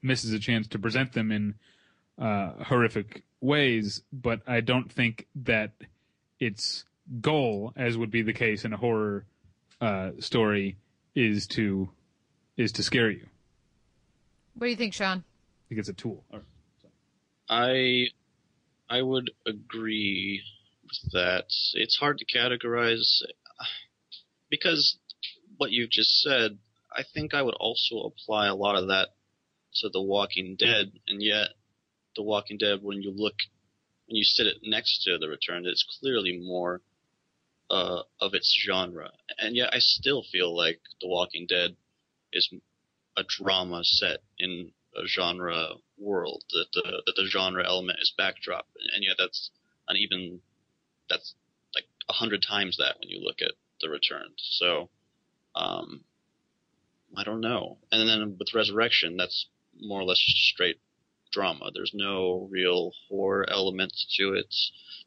misses 0.02 0.31
a 0.31 0.39
chance 0.39 0.68
to 0.68 0.80
present 0.80 1.14
them 1.14 1.31
in 1.31 1.56
uh, 2.19 2.64
horrific 2.64 3.23
ways. 3.41 4.03
But 4.14 4.41
I 4.48 4.61
don't 4.61 4.91
think 4.91 5.27
that 5.35 5.73
its 6.39 6.85
goal, 7.21 7.73
as 7.75 7.97
would 7.97 8.11
be 8.11 8.21
the 8.21 8.34
case 8.34 8.65
in 8.65 8.73
a 8.73 8.77
horror 8.77 9.25
uh, 9.81 10.11
story, 10.19 10.77
is 11.15 11.47
to 11.47 11.89
is 12.57 12.71
to 12.73 12.84
scare 12.84 13.09
you. 13.09 13.27
What 14.55 14.67
do 14.67 14.71
you 14.71 14.75
think, 14.75 14.93
Sean? 14.93 15.19
I 15.19 15.63
think 15.69 15.79
it's 15.79 15.89
a 15.89 15.93
tool. 15.93 16.23
Or- 16.31 16.41
I 17.49 18.07
I 18.89 19.01
would 19.01 19.31
agree 19.45 20.41
with 20.84 21.11
that. 21.13 21.45
It's 21.73 21.97
hard 21.97 22.17
to 22.19 22.25
categorize 22.25 23.21
because 24.49 24.97
what 25.57 25.71
you've 25.71 25.91
just 25.91 26.21
said. 26.21 26.57
I 26.95 27.03
think 27.13 27.34
I 27.34 27.43
would 27.43 27.53
also 27.59 27.99
apply 27.99 28.47
a 28.47 28.55
lot 28.55 28.75
of 28.75 28.88
that 28.88 29.09
to 29.75 29.89
The 29.89 30.01
Walking 30.01 30.55
Dead, 30.57 30.93
and 31.07 31.21
yet 31.21 31.49
The 32.15 32.23
Walking 32.23 32.57
Dead, 32.57 32.79
when 32.81 33.01
you 33.03 33.11
look, 33.11 33.35
when 34.07 34.15
you 34.15 34.23
sit 34.23 34.47
it 34.47 34.57
next 34.63 35.03
to 35.03 35.17
The 35.19 35.27
Return, 35.27 35.65
it's 35.65 35.85
clearly 35.99 36.39
more 36.39 36.81
uh, 37.69 38.03
of 38.22 38.34
its 38.34 38.56
genre, 38.65 39.11
and 39.38 39.56
yet 39.56 39.73
I 39.73 39.80
still 39.80 40.23
feel 40.31 40.56
like 40.56 40.80
The 41.02 41.07
Walking 41.07 41.48
Dead 41.48 41.76
is 42.31 42.49
a 43.18 43.23
drama 43.27 43.84
set 43.84 44.19
in 44.38 44.72
a 44.95 45.07
genre 45.07 45.73
world 45.98 46.44
that 46.52 46.68
the 46.73 47.03
that 47.06 47.15
the 47.15 47.27
genre 47.27 47.65
element 47.65 47.99
is 48.02 48.14
backdrop. 48.18 48.68
And 48.94 49.03
yet 49.03 49.15
that's 49.18 49.52
an 49.88 49.98
even 49.98 50.41
that's 51.10 51.34
like 51.76 51.85
a 52.10 52.14
hundred 52.14 52.44
times 52.48 52.77
that 52.77 52.99
when 52.99 53.10
you 53.10 53.19
look 53.23 53.41
at 53.41 53.53
the 53.81 53.89
return 53.89 54.34
so 54.38 54.89
um 55.56 56.03
i 57.15 57.23
don't 57.23 57.41
know. 57.41 57.77
And 57.91 58.07
then 58.07 58.38
with 58.39 58.53
resurrection 58.53 59.18
that's 59.18 59.48
more 59.80 60.02
or 60.02 60.06
less 60.06 60.19
straight 60.19 60.80
drama. 61.31 61.69
There's 61.73 61.91
no 61.94 62.48
real 62.49 62.91
horror 63.07 63.48
element 63.49 63.94
to 64.18 64.34
it. 64.34 64.53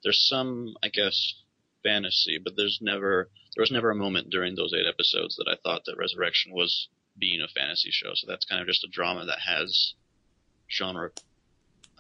There's 0.02 0.26
some 0.28 0.74
i 0.82 0.88
guess 0.88 1.34
fantasy 1.82 2.38
but 2.42 2.54
there's 2.56 2.78
never 2.80 3.28
there 3.56 3.62
was 3.62 3.70
never 3.70 3.90
a 3.90 3.96
moment 3.96 4.30
during 4.30 4.54
those 4.54 4.72
eight 4.74 4.86
episodes 4.86 5.36
that 5.36 5.48
i 5.50 5.56
thought 5.62 5.82
that 5.86 5.96
resurrection 5.96 6.52
was 6.52 6.88
being 7.20 7.40
a 7.40 7.48
fantasy 7.48 7.90
show. 7.92 8.10
So 8.14 8.26
that's 8.26 8.44
kind 8.44 8.60
of 8.60 8.66
just 8.66 8.84
a 8.84 8.88
drama 8.88 9.26
that 9.26 9.38
has 9.46 9.94
genre, 10.70 11.10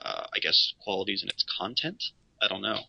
uh, 0.02 0.26
I 0.34 0.38
guess, 0.40 0.74
qualities 0.82 1.22
in 1.22 1.28
its 1.28 1.44
content. 1.58 2.02
I 2.42 2.48
don't 2.48 2.62
know. 2.62 2.80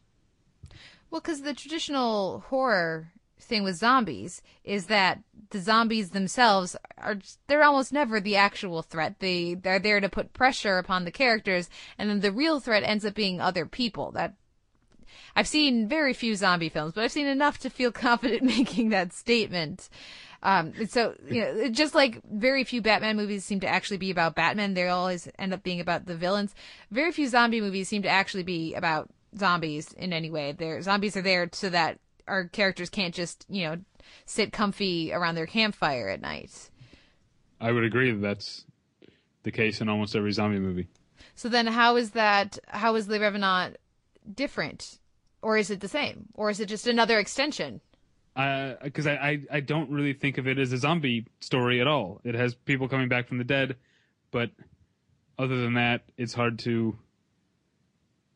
Well, 1.11 1.21
because 1.21 1.41
the 1.41 1.53
traditional 1.53 2.39
horror 2.47 3.11
thing 3.39 3.63
with 3.63 3.75
zombies 3.75 4.41
is 4.63 4.85
that 4.85 5.19
the 5.49 5.59
zombies 5.59 6.11
themselves 6.11 6.77
are 6.97 7.17
they're 7.47 7.63
almost 7.63 7.91
never 7.91 8.21
the 8.21 8.37
actual 8.37 8.81
threat. 8.81 9.19
They 9.19 9.55
they're 9.55 9.79
there 9.79 9.99
to 9.99 10.07
put 10.07 10.31
pressure 10.31 10.77
upon 10.77 11.03
the 11.03 11.11
characters, 11.11 11.69
and 11.97 12.09
then 12.09 12.21
the 12.21 12.31
real 12.31 12.61
threat 12.61 12.83
ends 12.83 13.03
up 13.03 13.13
being 13.13 13.41
other 13.41 13.65
people. 13.65 14.11
That 14.11 14.35
I've 15.35 15.47
seen 15.47 15.87
very 15.87 16.13
few 16.13 16.35
zombie 16.35 16.69
films, 16.69 16.93
but 16.93 17.03
I've 17.03 17.11
seen 17.11 17.27
enough 17.27 17.59
to 17.59 17.69
feel 17.69 17.91
confident 18.07 18.43
making 18.43 18.89
that 18.89 19.13
statement. 19.13 19.89
Um, 20.43 20.73
so 20.87 21.15
you 21.29 21.41
know, 21.41 21.69
just 21.69 21.93
like 21.93 22.21
very 22.29 22.63
few 22.63 22.81
Batman 22.81 23.15
movies 23.15 23.45
seem 23.45 23.59
to 23.59 23.67
actually 23.67 23.97
be 23.97 24.11
about 24.11 24.35
Batman, 24.35 24.73
they 24.73 24.87
always 24.87 25.27
end 25.37 25.53
up 25.53 25.63
being 25.63 25.79
about 25.79 26.05
the 26.05 26.15
villains. 26.15 26.55
Very 26.89 27.11
few 27.11 27.27
zombie 27.27 27.61
movies 27.61 27.87
seem 27.87 28.01
to 28.01 28.09
actually 28.09 28.43
be 28.43 28.73
about 28.73 29.09
zombies 29.37 29.93
in 29.93 30.13
any 30.13 30.31
way. 30.31 30.51
Their 30.51 30.81
zombies 30.81 31.15
are 31.15 31.21
there 31.21 31.47
so 31.51 31.69
that 31.69 31.99
our 32.27 32.45
characters 32.45 32.89
can't 32.89 33.13
just 33.13 33.45
you 33.49 33.63
know 33.63 33.77
sit 34.25 34.51
comfy 34.51 35.13
around 35.13 35.35
their 35.35 35.45
campfire 35.45 36.09
at 36.09 36.21
night. 36.21 36.71
I 37.59 37.71
would 37.71 37.83
agree 37.83 38.11
that 38.11 38.21
that's 38.21 38.65
the 39.43 39.51
case 39.51 39.81
in 39.81 39.89
almost 39.89 40.15
every 40.15 40.31
zombie 40.31 40.59
movie. 40.59 40.87
So 41.35 41.49
then, 41.49 41.67
how 41.67 41.95
is 41.95 42.11
that? 42.11 42.57
How 42.67 42.95
is 42.95 43.07
Le 43.07 43.19
Revenant 43.19 43.77
different, 44.33 44.99
or 45.41 45.57
is 45.57 45.69
it 45.69 45.79
the 45.79 45.87
same, 45.87 46.27
or 46.33 46.49
is 46.49 46.59
it 46.59 46.67
just 46.67 46.87
another 46.87 47.19
extension? 47.19 47.81
because 48.33 49.07
I, 49.07 49.13
I 49.13 49.41
I 49.51 49.59
don't 49.59 49.89
really 49.89 50.13
think 50.13 50.37
of 50.37 50.47
it 50.47 50.57
as 50.57 50.71
a 50.71 50.77
zombie 50.77 51.27
story 51.41 51.81
at 51.81 51.87
all. 51.87 52.21
It 52.23 52.35
has 52.35 52.55
people 52.55 52.87
coming 52.87 53.09
back 53.09 53.27
from 53.27 53.37
the 53.37 53.43
dead, 53.43 53.75
but 54.31 54.51
other 55.37 55.61
than 55.61 55.73
that, 55.73 56.03
it's 56.17 56.33
hard 56.33 56.59
to. 56.59 56.97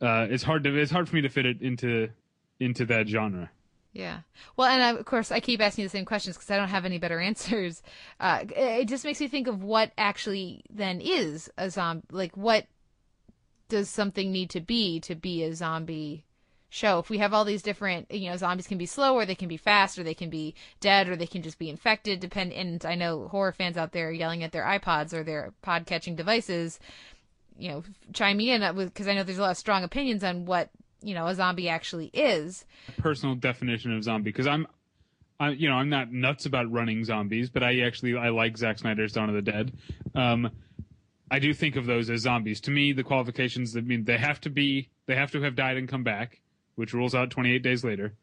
Uh, 0.02 0.28
it's 0.30 0.44
hard 0.44 0.64
to 0.66 0.76
it's 0.78 0.92
hard 0.92 1.08
for 1.08 1.16
me 1.16 1.22
to 1.22 1.30
fit 1.30 1.46
it 1.46 1.62
into 1.62 2.10
into 2.60 2.86
that 2.86 3.08
genre. 3.08 3.50
Yeah. 3.94 4.20
Well, 4.58 4.68
and 4.68 4.84
I, 4.84 4.90
of 4.90 5.06
course, 5.06 5.32
I 5.32 5.40
keep 5.40 5.62
asking 5.62 5.86
the 5.86 5.90
same 5.90 6.04
questions 6.04 6.36
because 6.36 6.52
I 6.52 6.58
don't 6.58 6.68
have 6.68 6.84
any 6.84 6.98
better 6.98 7.20
answers. 7.22 7.82
Uh, 8.20 8.44
it 8.56 8.90
just 8.90 9.06
makes 9.06 9.22
me 9.22 9.30
think 9.30 9.48
of 9.48 9.64
what 9.64 9.92
actually 9.98 10.66
then 10.70 11.00
is 11.00 11.50
a 11.58 11.70
zombie. 11.70 12.06
Like, 12.12 12.36
what 12.36 12.66
does 13.70 13.90
something 13.90 14.32
need 14.32 14.50
to 14.52 14.60
be 14.60 15.00
to 15.00 15.16
be 15.16 15.44
a 15.44 15.56
zombie 15.56 16.26
show? 16.76 17.00
If 17.00 17.10
we 17.10 17.18
have 17.20 17.34
all 17.34 17.46
these 17.46 17.62
different, 17.62 18.12
you 18.12 18.30
know, 18.30 18.38
zombies 18.38 18.68
can 18.68 18.78
be 18.78 18.86
slow, 18.86 19.16
or 19.16 19.26
they 19.26 19.36
can 19.36 19.48
be 19.48 19.58
fast, 19.58 19.98
or 19.98 20.04
they 20.04 20.14
can 20.14 20.30
be 20.30 20.54
dead, 20.80 21.10
or 21.10 21.16
they 21.16 21.28
can 21.28 21.42
just 21.42 21.58
be 21.58 21.70
infected. 21.70 22.20
Depend. 22.20 22.54
And 22.54 22.86
I 22.86 22.96
know 22.96 23.28
horror 23.28 23.54
fans 23.54 23.78
out 23.78 23.94
there 23.94 24.12
yelling 24.12 24.44
at 24.44 24.52
their 24.52 24.64
iPods 24.64 25.14
or 25.14 25.24
their 25.24 25.54
pod 25.62 25.86
catching 25.86 26.16
devices. 26.16 26.80
You 27.58 27.70
know, 27.70 27.84
chime 28.14 28.38
me 28.38 28.52
in 28.52 28.62
because 28.76 29.08
I 29.08 29.14
know 29.14 29.24
there's 29.24 29.38
a 29.38 29.42
lot 29.42 29.52
of 29.52 29.58
strong 29.58 29.84
opinions 29.84 30.24
on 30.24 30.46
what 30.46 30.70
you 31.02 31.14
know 31.14 31.28
a 31.28 31.36
zombie 31.36 31.70
actually 31.70 32.08
is. 32.14 32.66
Personal 32.98 33.36
definition 33.36 33.96
of 33.96 34.04
zombie 34.04 34.32
because 34.32 34.48
I'm. 34.48 34.68
I, 35.38 35.50
you 35.50 35.68
know, 35.68 35.76
I'm 35.76 35.90
not 35.90 36.14
nuts 36.14 36.46
about 36.46 36.72
running 36.72 37.04
zombies, 37.04 37.50
but 37.50 37.62
I 37.62 37.82
actually 37.82 38.16
I 38.16 38.30
like 38.30 38.58
Zack 38.58 38.80
Snyder's 38.80 39.12
Dawn 39.12 39.28
of 39.28 39.36
the 39.36 39.42
Dead. 39.42 39.74
Um, 40.14 40.50
I 41.30 41.40
do 41.40 41.54
think 41.54 41.76
of 41.76 41.86
those 41.86 42.10
as 42.10 42.22
zombies. 42.22 42.62
To 42.62 42.72
me, 42.72 42.94
the 42.94 43.04
qualifications 43.04 43.74
that 43.74 43.86
mean 43.86 44.06
they 44.06 44.18
have 44.18 44.40
to 44.42 44.50
be 44.50 44.90
they 45.08 45.16
have 45.16 45.32
to 45.32 45.42
have 45.42 45.56
died 45.56 45.78
and 45.78 45.90
come 45.90 46.04
back, 46.04 46.40
which 46.76 46.94
rules 46.94 47.16
out 47.16 47.30
28 47.30 47.62
days 47.62 47.84
later, 47.84 48.14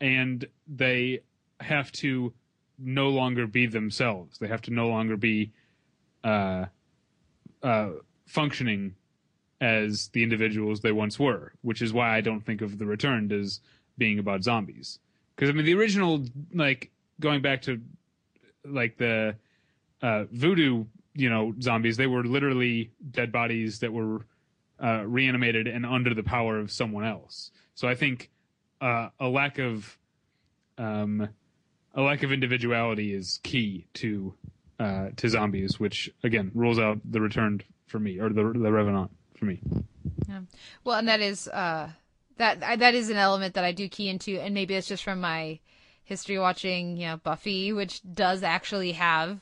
and 0.00 0.46
they 0.66 1.20
have 1.60 1.90
to 1.92 2.32
no 2.78 3.08
longer 3.08 3.46
be 3.46 3.66
themselves. 3.66 4.38
They 4.38 4.48
have 4.48 4.62
to 4.62 4.72
no 4.72 4.88
longer 4.88 5.16
be 5.16 5.52
uh, 6.22 6.66
uh, 7.62 7.90
functioning 8.26 8.96
as 9.60 10.08
the 10.08 10.22
individuals 10.22 10.80
they 10.80 10.92
once 10.92 11.18
were, 11.18 11.52
which 11.62 11.80
is 11.80 11.92
why 11.92 12.14
I 12.14 12.20
don't 12.20 12.44
think 12.44 12.60
of 12.60 12.78
the 12.78 12.86
returned 12.86 13.32
as 13.32 13.60
being 13.96 14.18
about 14.18 14.42
zombies. 14.42 14.98
Because 15.34 15.50
I 15.50 15.52
mean, 15.52 15.64
the 15.64 15.74
original, 15.74 16.24
like 16.52 16.90
going 17.20 17.42
back 17.42 17.62
to 17.62 17.80
like 18.64 18.96
the 18.98 19.36
uh, 20.02 20.24
voodoo, 20.30 20.84
you 21.14 21.30
know, 21.30 21.54
zombies, 21.60 21.96
they 21.96 22.06
were 22.06 22.24
literally 22.24 22.90
dead 23.10 23.30
bodies 23.30 23.78
that 23.80 23.92
were 23.92 24.26
uh, 24.82 25.04
reanimated 25.06 25.66
and 25.66 25.86
under 25.86 26.14
the 26.14 26.22
power 26.22 26.58
of 26.58 26.70
someone 26.70 27.04
else. 27.04 27.50
So 27.74 27.88
I 27.88 27.94
think 27.94 28.30
uh, 28.80 29.08
a 29.18 29.28
lack 29.28 29.58
of 29.58 29.98
um, 30.78 31.28
a 31.94 32.02
lack 32.02 32.22
of 32.22 32.32
individuality 32.32 33.12
is 33.12 33.40
key 33.42 33.86
to 33.94 34.34
uh, 34.78 35.08
to 35.16 35.28
zombies, 35.28 35.78
which 35.78 36.10
again 36.22 36.50
rules 36.54 36.78
out 36.78 36.98
the 37.04 37.20
returned 37.20 37.64
for 37.86 37.98
me 37.98 38.18
or 38.18 38.28
the 38.28 38.42
the 38.42 38.72
revenant 38.72 39.10
for 39.36 39.44
me. 39.44 39.60
Yeah. 40.28 40.40
Well, 40.84 40.98
and 40.98 41.08
that 41.08 41.20
is 41.20 41.48
uh, 41.48 41.90
that 42.36 42.60
that 42.60 42.94
is 42.94 43.10
an 43.10 43.16
element 43.16 43.54
that 43.54 43.64
I 43.64 43.72
do 43.72 43.88
key 43.88 44.08
into, 44.08 44.40
and 44.40 44.54
maybe 44.54 44.74
it's 44.74 44.88
just 44.88 45.04
from 45.04 45.20
my 45.20 45.60
history 46.04 46.38
watching, 46.38 46.96
you 46.96 47.06
know, 47.06 47.16
Buffy, 47.16 47.72
which 47.72 48.02
does 48.12 48.42
actually 48.42 48.92
have 48.92 49.40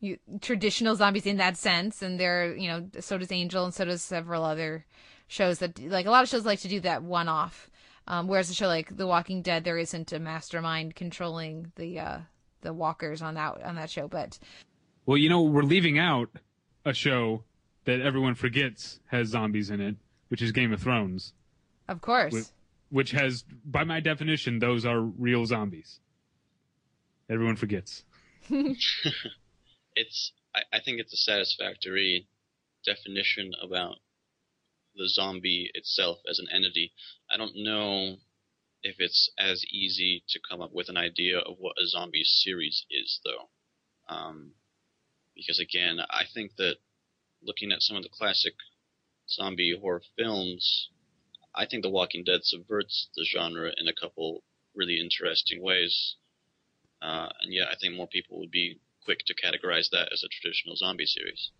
you, 0.00 0.18
traditional 0.40 0.96
zombies 0.96 1.26
in 1.26 1.36
that 1.36 1.56
sense, 1.56 2.02
and 2.02 2.18
there, 2.18 2.54
you 2.56 2.68
know, 2.68 2.88
so 3.00 3.18
does 3.18 3.32
Angel, 3.32 3.64
and 3.64 3.74
so 3.74 3.84
does 3.84 4.02
several 4.02 4.44
other 4.44 4.86
shows 5.28 5.60
that 5.60 5.78
like 5.78 6.06
a 6.06 6.10
lot 6.10 6.24
of 6.24 6.28
shows 6.28 6.44
like 6.44 6.60
to 6.60 6.68
do 6.68 6.80
that 6.80 7.02
one 7.02 7.28
off. 7.28 7.70
Um, 8.06 8.26
whereas 8.26 8.48
a 8.48 8.54
show 8.54 8.66
like 8.66 8.96
The 8.96 9.06
Walking 9.06 9.42
Dead, 9.42 9.64
there 9.64 9.76
isn't 9.76 10.12
a 10.12 10.18
mastermind 10.18 10.96
controlling 10.96 11.72
the 11.76 12.00
uh, 12.00 12.18
the 12.62 12.72
walkers 12.72 13.22
on 13.22 13.34
that 13.34 13.62
on 13.62 13.76
that 13.76 13.90
show. 13.90 14.08
But 14.08 14.38
Well, 15.06 15.18
you 15.18 15.28
know, 15.28 15.42
we're 15.42 15.62
leaving 15.62 15.98
out 15.98 16.30
a 16.84 16.94
show 16.94 17.44
that 17.84 18.00
everyone 18.00 18.34
forgets 18.34 19.00
has 19.06 19.28
zombies 19.28 19.70
in 19.70 19.80
it, 19.80 19.96
which 20.28 20.42
is 20.42 20.52
Game 20.52 20.72
of 20.72 20.82
Thrones, 20.82 21.32
of 21.86 22.00
course, 22.00 22.32
which, 22.32 22.44
which 22.90 23.10
has, 23.12 23.44
by 23.64 23.84
my 23.84 24.00
definition, 24.00 24.58
those 24.58 24.84
are 24.84 25.00
real 25.00 25.44
zombies. 25.46 26.00
Everyone 27.30 27.56
forgets. 27.56 28.04
it's 29.94 30.32
I, 30.54 30.60
I 30.72 30.80
think 30.80 31.00
it's 31.00 31.12
a 31.12 31.18
satisfactory 31.18 32.26
definition 32.84 33.52
about 33.62 33.96
the 34.98 35.08
zombie 35.08 35.70
itself 35.74 36.18
as 36.28 36.38
an 36.38 36.48
entity. 36.54 36.92
I 37.30 37.36
don't 37.38 37.56
know 37.56 38.16
if 38.82 38.96
it's 38.98 39.30
as 39.38 39.64
easy 39.70 40.22
to 40.28 40.40
come 40.48 40.60
up 40.60 40.72
with 40.72 40.88
an 40.88 40.96
idea 40.96 41.38
of 41.38 41.56
what 41.58 41.76
a 41.82 41.86
zombie 41.86 42.24
series 42.24 42.84
is, 42.90 43.20
though. 43.24 43.48
Um, 44.14 44.52
because 45.34 45.58
again, 45.60 45.98
I 46.10 46.24
think 46.34 46.56
that 46.56 46.76
looking 47.42 47.72
at 47.72 47.82
some 47.82 47.96
of 47.96 48.02
the 48.02 48.08
classic 48.08 48.54
zombie 49.28 49.76
horror 49.80 50.02
films, 50.16 50.90
I 51.54 51.66
think 51.66 51.82
The 51.82 51.90
Walking 51.90 52.24
Dead 52.24 52.40
subverts 52.44 53.08
the 53.16 53.24
genre 53.24 53.72
in 53.76 53.88
a 53.88 53.92
couple 53.92 54.42
really 54.74 55.00
interesting 55.00 55.62
ways. 55.62 56.16
Uh, 57.00 57.28
and 57.42 57.52
yet, 57.52 57.68
I 57.68 57.76
think 57.80 57.94
more 57.94 58.08
people 58.08 58.38
would 58.40 58.50
be 58.50 58.80
quick 59.04 59.20
to 59.26 59.34
categorize 59.34 59.90
that 59.90 60.12
as 60.12 60.22
a 60.24 60.28
traditional 60.28 60.76
zombie 60.76 61.06
series. 61.06 61.50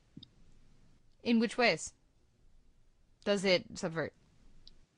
in 1.22 1.40
which 1.40 1.56
ways 1.58 1.92
does 3.28 3.44
it 3.44 3.62
subvert? 3.74 4.12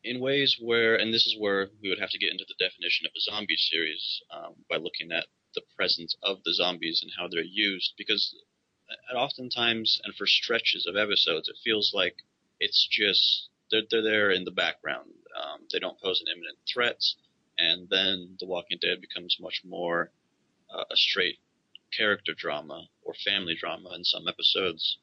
in 0.03 0.21
ways 0.21 0.57
where, 0.61 0.95
and 0.97 1.13
this 1.13 1.27
is 1.27 1.37
where 1.39 1.69
we 1.83 1.89
would 1.89 2.01
have 2.01 2.11
to 2.11 2.19
get 2.19 2.31
into 2.31 2.45
the 2.49 2.65
definition 2.65 3.07
of 3.07 3.13
a 3.15 3.21
zombie 3.21 3.57
series 3.57 4.23
um, 4.31 4.55
by 4.69 4.77
looking 4.77 5.13
at 5.13 5.27
the 5.55 5.63
presence 5.77 6.17
of 6.23 6.39
the 6.45 6.55
zombies 6.55 7.01
and 7.03 7.13
how 7.19 7.29
they're 7.29 7.43
used, 7.43 7.93
because 7.99 8.35
oftentimes 9.15 10.01
and 10.05 10.15
for 10.15 10.27
stretches 10.27 10.87
of 10.87 10.97
episodes, 10.97 11.49
it 11.49 11.57
feels 11.63 11.93
like 11.95 12.17
it's 12.61 12.87
just 12.91 13.49
they're 13.71 13.83
they're 13.91 14.03
there 14.03 14.31
in 14.31 14.45
the 14.45 14.51
background. 14.51 15.11
Um, 15.37 15.61
they 15.73 15.79
don't 15.79 16.01
pose 16.01 16.21
an 16.21 16.33
imminent 16.33 16.59
threat, 16.73 17.01
and 17.59 17.89
then 17.91 18.37
The 18.41 18.47
Walking 18.47 18.79
Dead 18.81 19.01
becomes 19.01 19.37
much 19.41 19.63
more 19.65 20.11
uh, 20.73 20.85
a 20.91 20.97
straight 20.97 21.39
character 21.97 22.33
drama 22.37 22.89
or 23.03 23.15
family 23.25 23.57
drama 23.59 23.91
in 23.95 24.05
some 24.05 24.29
episodes. 24.29 24.99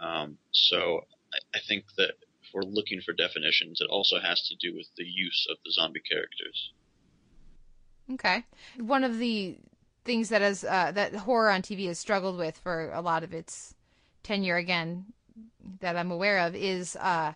Um, 0.00 0.38
so 0.52 1.06
I, 1.32 1.58
I 1.58 1.60
think 1.66 1.84
that 1.96 2.14
we're 2.54 2.62
looking 2.62 3.00
for 3.00 3.12
definitions, 3.12 3.80
it 3.80 3.88
also 3.90 4.16
has 4.20 4.48
to 4.48 4.56
do 4.56 4.74
with 4.74 4.86
the 4.96 5.04
use 5.04 5.46
of 5.50 5.58
the 5.64 5.72
zombie 5.72 6.00
characters. 6.00 6.72
Okay. 8.12 8.44
One 8.78 9.02
of 9.02 9.18
the 9.18 9.58
things 10.04 10.28
that 10.28 10.40
has 10.40 10.64
uh, 10.64 10.92
that 10.92 11.14
horror 11.14 11.50
on 11.50 11.62
TV 11.62 11.86
has 11.88 11.98
struggled 11.98 12.38
with 12.38 12.56
for 12.58 12.90
a 12.92 13.00
lot 13.00 13.24
of 13.24 13.32
its 13.34 13.74
tenure 14.22 14.56
again 14.56 15.06
that 15.80 15.96
I'm 15.96 16.10
aware 16.10 16.38
of 16.38 16.54
is 16.54 16.96
uh 16.96 17.32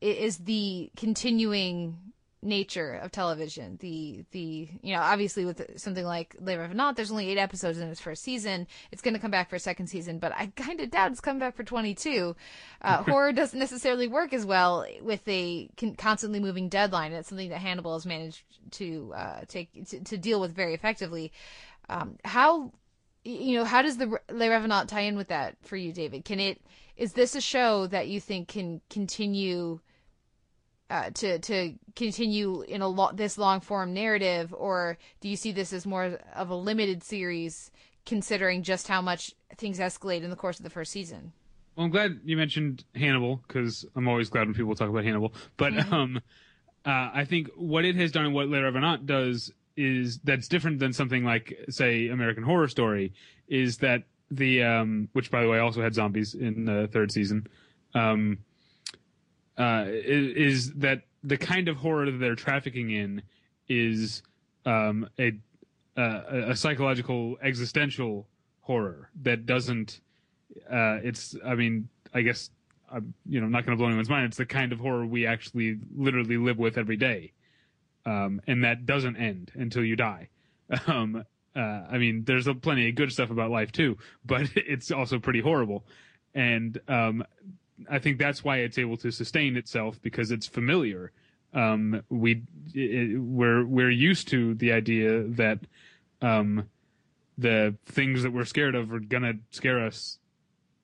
is 0.00 0.38
the 0.38 0.90
continuing 0.96 1.96
nature 2.42 2.94
of 2.94 3.12
television. 3.12 3.76
The 3.80 4.24
the 4.30 4.68
you 4.82 4.94
know 4.94 5.00
obviously 5.00 5.44
with 5.44 5.78
something 5.78 6.04
like 6.04 6.34
Les 6.40 6.56
Revenants, 6.56 6.96
there's 6.96 7.10
only 7.10 7.28
eight 7.28 7.38
episodes 7.38 7.78
in 7.78 7.88
its 7.88 8.00
first 8.00 8.22
season. 8.22 8.66
It's 8.90 9.02
going 9.02 9.14
to 9.14 9.20
come 9.20 9.30
back 9.30 9.50
for 9.50 9.56
a 9.56 9.60
second 9.60 9.88
season, 9.88 10.18
but 10.18 10.32
I 10.34 10.46
kind 10.56 10.80
of 10.80 10.90
doubt 10.90 11.12
it's 11.12 11.20
coming 11.20 11.40
back 11.40 11.56
for 11.56 11.64
22. 11.64 12.34
Uh, 12.82 13.02
horror 13.02 13.32
doesn't 13.32 13.58
necessarily 13.58 14.08
work 14.08 14.32
as 14.32 14.46
well 14.46 14.86
with 15.02 15.26
a 15.28 15.68
con- 15.76 15.96
constantly 15.96 16.40
moving 16.40 16.68
deadline. 16.68 17.12
It's 17.12 17.28
something 17.28 17.50
that 17.50 17.58
Hannibal 17.58 17.94
has 17.94 18.06
managed 18.06 18.42
to 18.72 19.12
uh, 19.14 19.40
take 19.46 19.88
to, 19.88 20.00
to 20.00 20.16
deal 20.16 20.40
with 20.40 20.54
very 20.54 20.74
effectively. 20.74 21.32
Um, 21.88 22.16
how 22.24 22.72
you 23.24 23.56
know 23.56 23.64
how 23.64 23.82
does 23.82 23.98
the 23.98 24.18
Les 24.30 24.48
Revenants 24.48 24.90
tie 24.90 25.02
in 25.02 25.16
with 25.16 25.28
that 25.28 25.56
for 25.62 25.76
you, 25.76 25.92
David? 25.92 26.24
Can 26.24 26.40
it 26.40 26.60
is 26.96 27.12
this 27.12 27.34
a 27.34 27.40
show 27.40 27.86
that 27.88 28.08
you 28.08 28.20
think 28.20 28.48
can 28.48 28.80
continue? 28.88 29.80
Uh, 30.90 31.08
to 31.10 31.38
to 31.38 31.72
continue 31.94 32.62
in 32.62 32.82
a 32.82 32.88
lo- 32.88 33.12
this 33.14 33.38
long 33.38 33.60
form 33.60 33.94
narrative, 33.94 34.52
or 34.52 34.98
do 35.20 35.28
you 35.28 35.36
see 35.36 35.52
this 35.52 35.72
as 35.72 35.86
more 35.86 36.18
of 36.34 36.50
a 36.50 36.54
limited 36.56 37.04
series, 37.04 37.70
considering 38.04 38.64
just 38.64 38.88
how 38.88 39.00
much 39.00 39.32
things 39.56 39.78
escalate 39.78 40.22
in 40.24 40.30
the 40.30 40.36
course 40.36 40.58
of 40.58 40.64
the 40.64 40.70
first 40.70 40.90
season? 40.90 41.32
Well, 41.76 41.84
I'm 41.84 41.92
glad 41.92 42.20
you 42.24 42.36
mentioned 42.36 42.82
Hannibal 42.96 43.40
because 43.46 43.86
I'm 43.94 44.08
always 44.08 44.28
glad 44.30 44.46
when 44.48 44.54
people 44.54 44.74
talk 44.74 44.88
about 44.88 45.04
Hannibal. 45.04 45.32
But 45.56 45.74
Mm-hmm. 45.74 45.94
um, 45.94 46.20
uh, 46.84 47.10
I 47.14 47.24
think 47.24 47.48
what 47.54 47.84
it 47.84 47.94
has 47.94 48.10
done 48.10 48.24
and 48.24 48.34
what 48.34 48.48
Les 48.48 48.58
Revenants 48.58 49.04
does 49.04 49.52
is 49.76 50.18
that's 50.24 50.48
different 50.48 50.80
than 50.80 50.92
something 50.92 51.24
like, 51.24 51.56
say, 51.68 52.08
American 52.08 52.42
Horror 52.42 52.66
Story. 52.66 53.12
Is 53.46 53.78
that 53.78 54.02
the 54.30 54.64
um, 54.64 55.08
which 55.12 55.30
by 55.30 55.42
the 55.42 55.48
way 55.48 55.60
also 55.60 55.82
had 55.82 55.94
zombies 55.94 56.34
in 56.34 56.64
the 56.64 56.88
third 56.92 57.12
season. 57.12 57.46
Um, 57.94 58.38
uh, 59.60 59.84
is, 59.86 60.72
that 60.74 61.02
the 61.22 61.36
kind 61.36 61.68
of 61.68 61.76
horror 61.76 62.10
that 62.10 62.18
they're 62.18 62.34
trafficking 62.34 62.90
in 62.90 63.22
is 63.68 64.22
um, 64.64 65.06
a, 65.18 65.32
uh, 65.98 66.22
a 66.48 66.56
psychological 66.56 67.36
existential 67.42 68.26
horror 68.62 69.10
that 69.22 69.44
doesn't. 69.44 70.00
Uh, 70.68 70.98
it's 71.04 71.36
I 71.44 71.54
mean 71.54 71.88
I 72.14 72.22
guess 72.22 72.50
I'm 72.90 73.14
you 73.26 73.40
know 73.40 73.48
not 73.48 73.66
going 73.66 73.76
to 73.76 73.80
blow 73.80 73.86
anyone's 73.86 74.08
mind. 74.08 74.26
It's 74.26 74.38
the 74.38 74.46
kind 74.46 74.72
of 74.72 74.80
horror 74.80 75.04
we 75.04 75.26
actually 75.26 75.78
literally 75.94 76.38
live 76.38 76.58
with 76.58 76.78
every 76.78 76.96
day, 76.96 77.32
um, 78.06 78.40
and 78.46 78.64
that 78.64 78.86
doesn't 78.86 79.16
end 79.16 79.52
until 79.54 79.84
you 79.84 79.96
die. 79.96 80.28
Um, 80.86 81.24
uh, 81.56 81.58
I 81.58 81.98
mean, 81.98 82.22
there's 82.24 82.46
a, 82.46 82.54
plenty 82.54 82.88
of 82.88 82.94
good 82.94 83.10
stuff 83.10 83.30
about 83.30 83.50
life 83.50 83.72
too, 83.72 83.98
but 84.24 84.42
it's 84.56 84.92
also 84.92 85.18
pretty 85.18 85.40
horrible, 85.40 85.84
and 86.34 86.80
um, 86.88 87.24
I 87.88 87.98
think 87.98 88.18
that's 88.18 88.44
why 88.44 88.58
it's 88.58 88.78
able 88.78 88.96
to 88.98 89.10
sustain 89.10 89.56
itself 89.56 90.00
because 90.02 90.30
it's 90.30 90.46
familiar. 90.46 91.12
Um, 91.52 92.02
we 92.08 92.42
it, 92.74 93.20
we're 93.20 93.64
we're 93.64 93.90
used 93.90 94.28
to 94.28 94.54
the 94.54 94.72
idea 94.72 95.22
that 95.24 95.58
um, 96.22 96.68
the 97.38 97.74
things 97.86 98.22
that 98.22 98.32
we're 98.32 98.44
scared 98.44 98.74
of 98.74 98.92
are 98.92 99.00
gonna 99.00 99.34
scare 99.50 99.84
us 99.84 100.18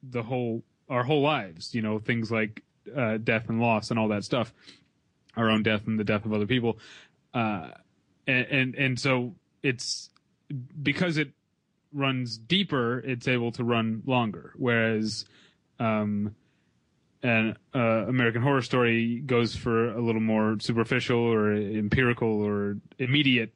the 0.02 0.22
whole 0.22 0.62
our 0.88 1.04
whole 1.04 1.22
lives. 1.22 1.74
You 1.74 1.82
know, 1.82 1.98
things 1.98 2.30
like 2.30 2.62
uh, 2.94 3.18
death 3.18 3.48
and 3.48 3.60
loss 3.60 3.90
and 3.90 3.98
all 3.98 4.08
that 4.08 4.24
stuff, 4.24 4.52
our 5.36 5.50
own 5.50 5.62
death 5.62 5.86
and 5.86 5.98
the 5.98 6.04
death 6.04 6.24
of 6.24 6.32
other 6.32 6.46
people, 6.46 6.78
uh, 7.34 7.68
and, 8.26 8.46
and 8.46 8.74
and 8.74 9.00
so 9.00 9.34
it's 9.62 10.10
because 10.82 11.16
it 11.16 11.30
runs 11.92 12.38
deeper, 12.38 12.98
it's 13.00 13.26
able 13.28 13.52
to 13.52 13.64
run 13.64 14.02
longer. 14.06 14.52
Whereas 14.56 15.24
um, 15.78 16.34
an 17.26 17.56
uh, 17.74 18.06
American 18.08 18.40
Horror 18.40 18.62
Story 18.62 19.18
goes 19.18 19.56
for 19.56 19.90
a 19.90 20.00
little 20.00 20.20
more 20.20 20.58
superficial 20.60 21.18
or 21.18 21.52
empirical 21.52 22.40
or 22.40 22.76
immediate 22.98 23.52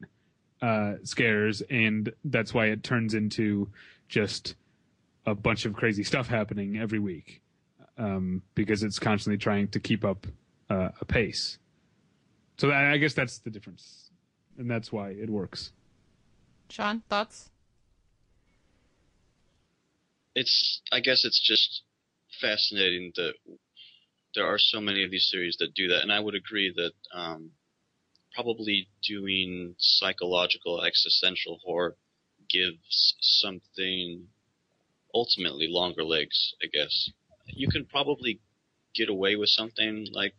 uh, 0.60 0.94
scares, 1.04 1.62
and 1.70 2.12
that's 2.24 2.52
why 2.52 2.66
it 2.66 2.82
turns 2.82 3.14
into 3.14 3.68
just 4.08 4.56
a 5.24 5.34
bunch 5.34 5.66
of 5.66 5.74
crazy 5.74 6.02
stuff 6.02 6.26
happening 6.26 6.78
every 6.78 6.98
week 6.98 7.42
um, 7.96 8.42
because 8.56 8.82
it's 8.82 8.98
constantly 8.98 9.38
trying 9.38 9.68
to 9.68 9.78
keep 9.78 10.04
up 10.04 10.26
uh, 10.68 10.88
a 11.00 11.04
pace. 11.04 11.58
So 12.58 12.70
I 12.70 12.92
I 12.92 12.96
guess 12.96 13.14
that's 13.14 13.38
the 13.38 13.50
difference, 13.50 14.10
and 14.58 14.68
that's 14.68 14.90
why 14.90 15.10
it 15.10 15.30
works. 15.30 15.70
Sean, 16.68 17.02
thoughts? 17.08 17.50
It's 20.34 20.82
I 20.90 20.98
guess 20.98 21.24
it's 21.24 21.40
just 21.40 21.82
fascinating 22.40 23.12
that 23.16 23.34
there 24.34 24.46
are 24.46 24.58
so 24.58 24.80
many 24.80 25.04
of 25.04 25.10
these 25.10 25.28
series 25.30 25.56
that 25.58 25.74
do 25.74 25.88
that, 25.88 26.02
and 26.02 26.12
I 26.12 26.20
would 26.20 26.34
agree 26.34 26.72
that 26.76 26.92
um, 27.12 27.50
probably 28.34 28.88
doing 29.06 29.74
psychological 29.78 30.82
existential 30.82 31.58
horror 31.64 31.96
gives 32.48 33.14
something 33.20 34.26
ultimately 35.14 35.66
longer 35.68 36.04
legs. 36.04 36.54
I 36.62 36.66
guess 36.72 37.10
you 37.46 37.68
can 37.68 37.86
probably 37.86 38.40
get 38.94 39.08
away 39.08 39.36
with 39.36 39.48
something 39.48 40.06
like 40.12 40.34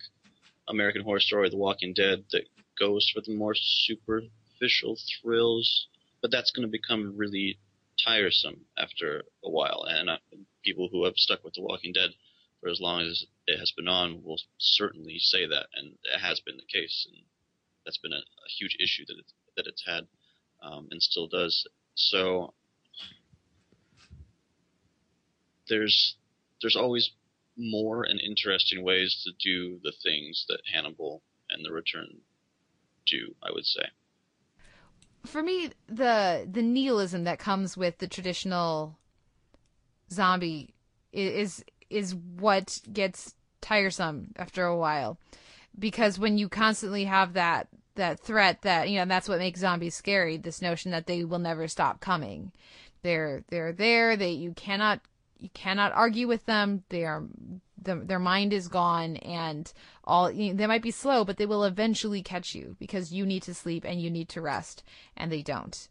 American 0.68 1.04
Horror 1.04 1.20
Story, 1.20 1.50
The 1.50 1.58
Walking 1.58 1.94
Dead, 1.94 2.24
that 2.32 2.44
goes 2.80 3.10
for 3.14 3.22
the 3.22 3.36
more 3.36 3.56
superficial 3.56 4.98
thrills, 5.22 5.88
but 6.22 6.32
that's 6.32 6.52
going 6.52 6.68
to 6.68 6.72
become 6.72 7.18
really 7.18 7.60
tiresome 8.04 8.62
after 8.78 9.24
a 9.44 9.50
while. 9.50 9.86
And 9.88 10.10
uh, 10.10 10.18
people 10.64 10.90
who 10.92 11.06
have 11.06 11.16
stuck 11.18 11.44
with 11.44 11.54
The 11.54 11.62
Walking 11.62 11.94
Dead 11.94 12.12
for 12.60 12.70
as 12.70 12.80
long 12.80 13.02
as 13.02 13.26
it 13.48 13.58
has 13.58 13.72
been 13.72 13.88
on 13.88 14.24
will 14.24 14.40
certainly 14.58 15.18
say 15.20 15.48
that, 15.48 15.68
and 15.76 15.94
it 16.14 16.20
has 16.20 16.40
been 16.42 16.58
the 16.58 16.80
case, 16.80 17.08
and 17.12 17.24
that's 17.86 17.98
been 17.98 18.14
a, 18.14 18.18
a 18.18 18.50
huge 18.60 18.78
issue 18.80 19.04
that 19.08 19.18
it's 19.18 19.34
that 19.58 19.68
it's 19.68 19.84
had. 19.86 20.08
um, 20.62 20.88
and 20.92 21.02
still 21.02 21.28
does. 21.28 21.66
So 21.96 22.54
there's 25.68 26.16
there's 26.62 26.76
always 26.76 27.12
more 27.58 28.04
and 28.04 28.20
interesting 28.20 28.84
ways 28.84 29.24
to 29.26 29.32
do 29.44 29.80
the 29.84 29.94
things 30.04 30.46
that 30.48 30.60
Hannibal 30.72 31.22
and 31.50 31.66
the 31.66 31.72
Return 31.72 32.08
do. 33.08 33.36
I 33.44 33.52
would 33.52 33.66
say. 33.66 33.86
For 35.26 35.44
me, 35.44 35.72
the 35.88 36.48
the 36.52 36.62
nihilism 36.62 37.24
that 37.26 37.40
comes 37.40 37.78
with 37.78 38.00
the 38.00 38.08
traditional 38.08 38.98
zombie 40.12 40.74
is 41.12 41.64
is 41.90 42.16
what 42.16 42.80
gets 42.92 43.36
tiresome 43.62 44.34
after 44.38 44.66
a 44.66 44.78
while. 44.78 45.18
Because 45.78 46.20
when 46.20 46.38
you 46.38 46.50
constantly 46.50 47.06
have 47.06 47.34
that 47.34 47.68
that 47.96 48.20
threat 48.20 48.62
that 48.62 48.90
you 48.90 48.98
know 48.98 49.06
that's 49.06 49.28
what 49.28 49.40
makes 49.40 49.60
zombies 49.60 49.96
scary 49.96 50.38
this 50.38 50.62
notion 50.62 50.92
that 50.92 51.08
they 51.08 51.24
will 51.24 51.40
never 51.40 51.68
stop 51.68 52.00
coming. 52.00 52.52
They're 53.04 53.44
they're 53.50 53.74
there 53.74 54.16
they 54.16 54.32
you 54.32 54.54
cannot 54.54 55.02
you 55.40 55.50
cannot 55.54 55.94
argue 55.94 56.28
with 56.28 56.46
them. 56.46 56.84
They 56.90 57.06
are 57.06 57.24
the, 57.82 57.96
their 57.96 58.20
mind 58.20 58.54
is 58.54 58.68
gone 58.68 59.16
and 59.18 59.72
all 60.04 60.30
you 60.30 60.50
know, 60.50 60.58
they 60.58 60.68
might 60.68 60.84
be 60.84 60.92
slow 60.92 61.26
but 61.26 61.38
they 61.38 61.46
will 61.46 61.64
eventually 61.64 62.22
catch 62.22 62.54
you 62.54 62.76
because 62.80 63.12
you 63.12 63.26
need 63.26 63.44
to 63.44 63.54
sleep 63.54 63.86
and 63.86 64.02
you 64.02 64.10
need 64.10 64.30
to 64.30 64.42
rest 64.42 64.84
and 65.18 65.32
they 65.32 65.42
don't. 65.42 65.88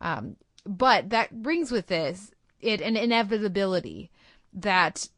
Um, 0.00 0.36
but 0.66 1.10
that 1.10 1.42
brings 1.42 1.70
with 1.70 1.86
this 1.86 2.32
it 2.60 2.80
an 2.80 2.96
inevitability 2.96 4.10
that 4.52 5.08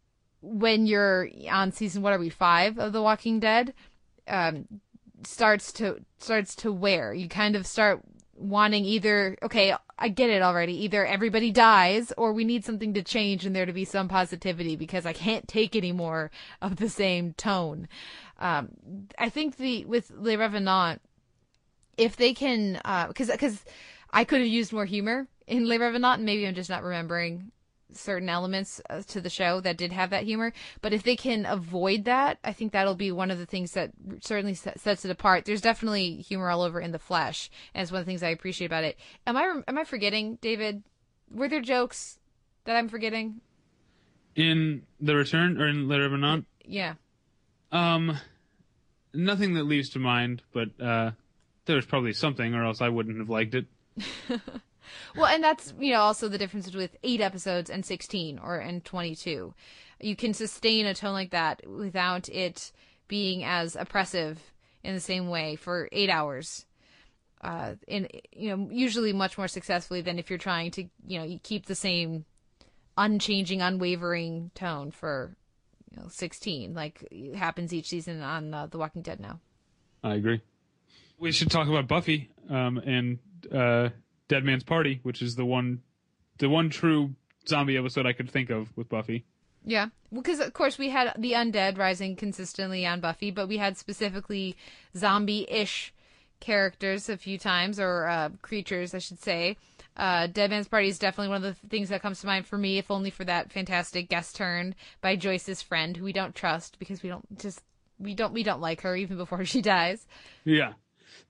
when 0.41 0.87
you're 0.87 1.29
on 1.51 1.73
season 1.73 2.03
what 2.03 2.13
are 2.13 2.19
we 2.19 2.29
five 2.29 2.79
of 2.79 2.93
The 2.93 3.03
Walking 3.03 3.41
Dead, 3.41 3.75
um, 4.29 4.67
starts 5.25 5.73
to 5.75 6.05
starts 6.19 6.55
to 6.57 6.73
wear. 6.73 7.15
You 7.15 7.29
kind 7.29 7.57
of 7.57 7.67
start 7.67 8.03
wanting 8.35 8.85
either 8.85 9.37
okay, 9.43 9.75
I 9.99 10.09
get 10.09 10.31
it 10.31 10.43
already. 10.43 10.85
Either 10.85 11.07
everybody 11.07 11.51
dies, 11.51 12.13
or 12.17 12.33
we 12.33 12.45
need 12.45 12.65
something 12.65 12.95
to 12.95 13.03
change 13.03 13.47
and 13.47 13.55
there 13.55 13.67
to 13.67 13.73
be 13.73 13.85
some 13.85 14.09
positivity 14.09 14.77
because 14.77 15.07
I 15.07 15.13
can't 15.13 15.47
take 15.47 15.77
any 15.77 15.93
more 15.93 16.31
of 16.61 16.77
the 16.77 16.89
same 16.89 17.35
tone. 17.35 17.89
Um, 18.39 18.71
I 19.19 19.29
think 19.29 19.57
the 19.57 19.85
with 19.85 20.11
Les 20.11 20.37
Revenant, 20.37 21.01
if 21.97 22.17
they 22.17 22.35
can, 22.35 22.81
because 23.09 23.31
because 23.31 23.65
I 24.13 24.25
could 24.25 24.41
have 24.41 24.49
used 24.49 24.73
more 24.73 24.85
humor 24.85 25.27
in 25.47 25.67
Les 25.67 25.79
Revenants, 25.79 26.17
and 26.19 26.25
maybe 26.27 26.47
I'm 26.47 26.55
just 26.55 26.71
not 26.71 26.83
remembering 26.83 27.51
certain 27.95 28.29
elements 28.29 28.81
uh, 28.89 29.03
to 29.07 29.21
the 29.21 29.29
show 29.29 29.61
that 29.61 29.77
did 29.77 29.93
have 29.93 30.11
that 30.11 30.25
humor. 30.25 30.53
But 30.81 30.93
if 30.95 31.03
they 31.03 31.17
can 31.17 31.45
avoid 31.45 32.05
that, 32.05 32.39
I 32.43 32.53
think 32.53 32.73
that'll 32.73 32.95
be 32.95 33.13
one 33.13 33.31
of 33.31 33.39
the 33.39 33.45
things 33.47 33.73
that 33.73 33.91
certainly 34.21 34.55
sets 34.55 35.05
it 35.05 35.11
apart. 35.11 35.45
There's 35.45 35.61
definitely 35.61 36.17
humor 36.17 36.49
all 36.51 36.63
over 36.63 36.81
in 36.81 36.93
the 36.93 36.99
flesh, 36.99 37.51
and 37.75 37.83
it's 37.83 37.93
one 37.93 38.01
of 38.01 38.07
the 38.07 38.11
things 38.11 38.23
I 38.23 38.31
appreciate 38.31 38.67
about 38.67 38.85
it. 38.85 38.99
Am 39.27 39.37
I 39.37 39.61
am 39.67 39.79
I 39.79 39.85
forgetting, 39.85 40.39
David? 40.41 40.83
Were 41.31 41.49
there 41.49 41.61
jokes 41.61 42.19
that 42.65 42.77
I'm 42.77 42.89
forgetting? 42.89 43.41
In 44.37 44.83
the 45.01 45.15
return 45.15 45.61
or 45.61 45.67
in 45.69 45.89
Le 45.89 46.01
Revenant, 46.01 46.47
Yeah. 46.65 46.95
um, 47.71 48.17
nothing 49.13 49.55
that 49.55 49.65
leaves 49.65 49.91
to 49.91 49.99
mind, 49.99 50.43
but 50.55 50.69
uh, 50.81 51.11
there 51.67 51.77
was 51.77 51.85
probably 51.85 52.15
something, 52.15 52.55
or 52.55 52.65
else 52.65 52.81
I 52.81 52.89
wouldn't 52.89 53.19
have 53.19 53.29
liked 53.29 53.55
it. 53.55 53.67
Well, 55.17 55.27
and 55.27 55.43
that's 55.43 55.75
you 55.79 55.93
know 55.93 56.01
also 56.01 56.29
the 56.29 56.39
difference 56.39 56.73
with 56.75 56.97
eight 57.03 57.21
episodes 57.21 57.71
and 57.71 57.85
sixteen 57.85 58.39
or 58.39 58.57
and 58.59 58.85
twenty 58.85 59.15
two. 59.15 59.55
You 60.01 60.17
can 60.17 60.35
sustain 60.35 60.87
a 60.87 60.95
tone 60.95 61.13
like 61.13 61.31
that 61.31 61.69
without 61.69 62.29
it 62.29 62.73
being 63.09 63.45
as 63.45 63.77
oppressive 63.77 64.53
in 64.83 64.95
the 64.95 65.01
same 65.01 65.29
way 65.29 65.57
for 65.57 65.89
eight 65.93 66.11
hours. 66.11 66.67
Uh, 67.41 67.75
in 67.89 68.09
you 68.33 68.57
know 68.57 68.69
usually 68.71 69.13
much 69.13 69.37
more 69.37 69.49
successfully 69.49 70.01
than 70.01 70.19
if 70.19 70.31
you're 70.31 70.39
trying 70.39 70.71
to 70.71 70.83
you 71.07 71.19
know 71.19 71.25
you 71.25 71.39
keep 71.43 71.67
the 71.67 71.75
same 71.75 72.25
unchanging, 72.97 73.61
unwavering 73.61 74.51
tone 74.55 74.91
for 74.91 75.37
you 75.91 76.01
know 76.01 76.09
sixteen 76.09 76.75
like 76.75 77.07
it 77.11 77.37
happens 77.37 77.73
each 77.73 77.89
season 77.89 78.23
on 78.23 78.55
uh, 78.55 78.67
The 78.67 78.79
Walking 78.79 79.03
Dead 79.03 79.21
now. 79.21 79.41
I 80.03 80.15
agree. 80.15 80.41
We 81.19 81.31
should 81.31 81.51
talk 81.51 81.69
about 81.69 81.87
Buffy 81.87 82.31
um, 82.51 82.79
and 82.79 83.19
uh, 83.53 83.91
Dead 84.29 84.45
Man's 84.45 84.65
Party, 84.65 85.01
which 85.03 85.23
is 85.23 85.37
the 85.37 85.45
one, 85.45 85.83
the 86.39 86.49
one 86.49 86.71
true 86.71 87.15
zombie 87.49 87.77
episode 87.77 88.07
I 88.07 88.13
could 88.13 88.31
think 88.31 88.51
of 88.51 88.75
with 88.77 88.89
Buffy. 88.89 89.25
Yeah, 89.65 89.89
because 90.13 90.41
of 90.41 90.53
course 90.53 90.77
we 90.77 90.91
had 90.91 91.15
the 91.17 91.33
undead 91.33 91.79
rising 91.79 92.17
consistently 92.17 92.85
on 92.85 93.01
Buffy, 93.01 93.31
but 93.31 93.49
we 93.49 93.59
had 93.59 93.77
specifically 93.77 94.57
zombie-ish 94.97 95.93
characters 96.41 97.09
a 97.09 97.17
few 97.17 97.39
times, 97.39 97.79
or 97.79 98.09
uh, 98.09 98.31
creatures, 98.43 98.95
I 98.95 98.99
should 98.99 99.21
say. 99.21 99.57
Uh, 99.97 100.27
Dead 100.27 100.51
Man's 100.51 100.69
Party 100.69 100.89
is 100.89 100.99
definitely 100.99 101.29
one 101.29 101.45
of 101.45 101.61
the 101.61 101.69
things 101.69 101.91
that 101.91 102.03
comes 102.03 102.21
to 102.21 102.27
mind 102.27 102.47
for 102.47 102.59
me, 102.59 102.79
if 102.79 102.91
only 102.91 103.11
for 103.11 103.25
that 103.25 103.53
fantastic 103.53 104.09
guest 104.09 104.35
turn 104.35 104.75
by 105.01 105.17
Joyce's 105.17 105.63
friend, 105.63 105.97
who 105.97 106.05
we 106.05 106.13
don't 106.13 106.35
trust 106.35 106.79
because 106.79 107.03
we 107.03 107.09
don't 107.09 107.39
just 107.39 107.63
we 107.99 108.15
don't 108.15 108.33
we 108.33 108.43
don't 108.43 108.61
like 108.61 108.81
her 108.81 108.97
even 108.97 109.17
before 109.17 109.45
she 109.45 109.63
dies. 109.63 110.07
Yeah, 110.45 110.73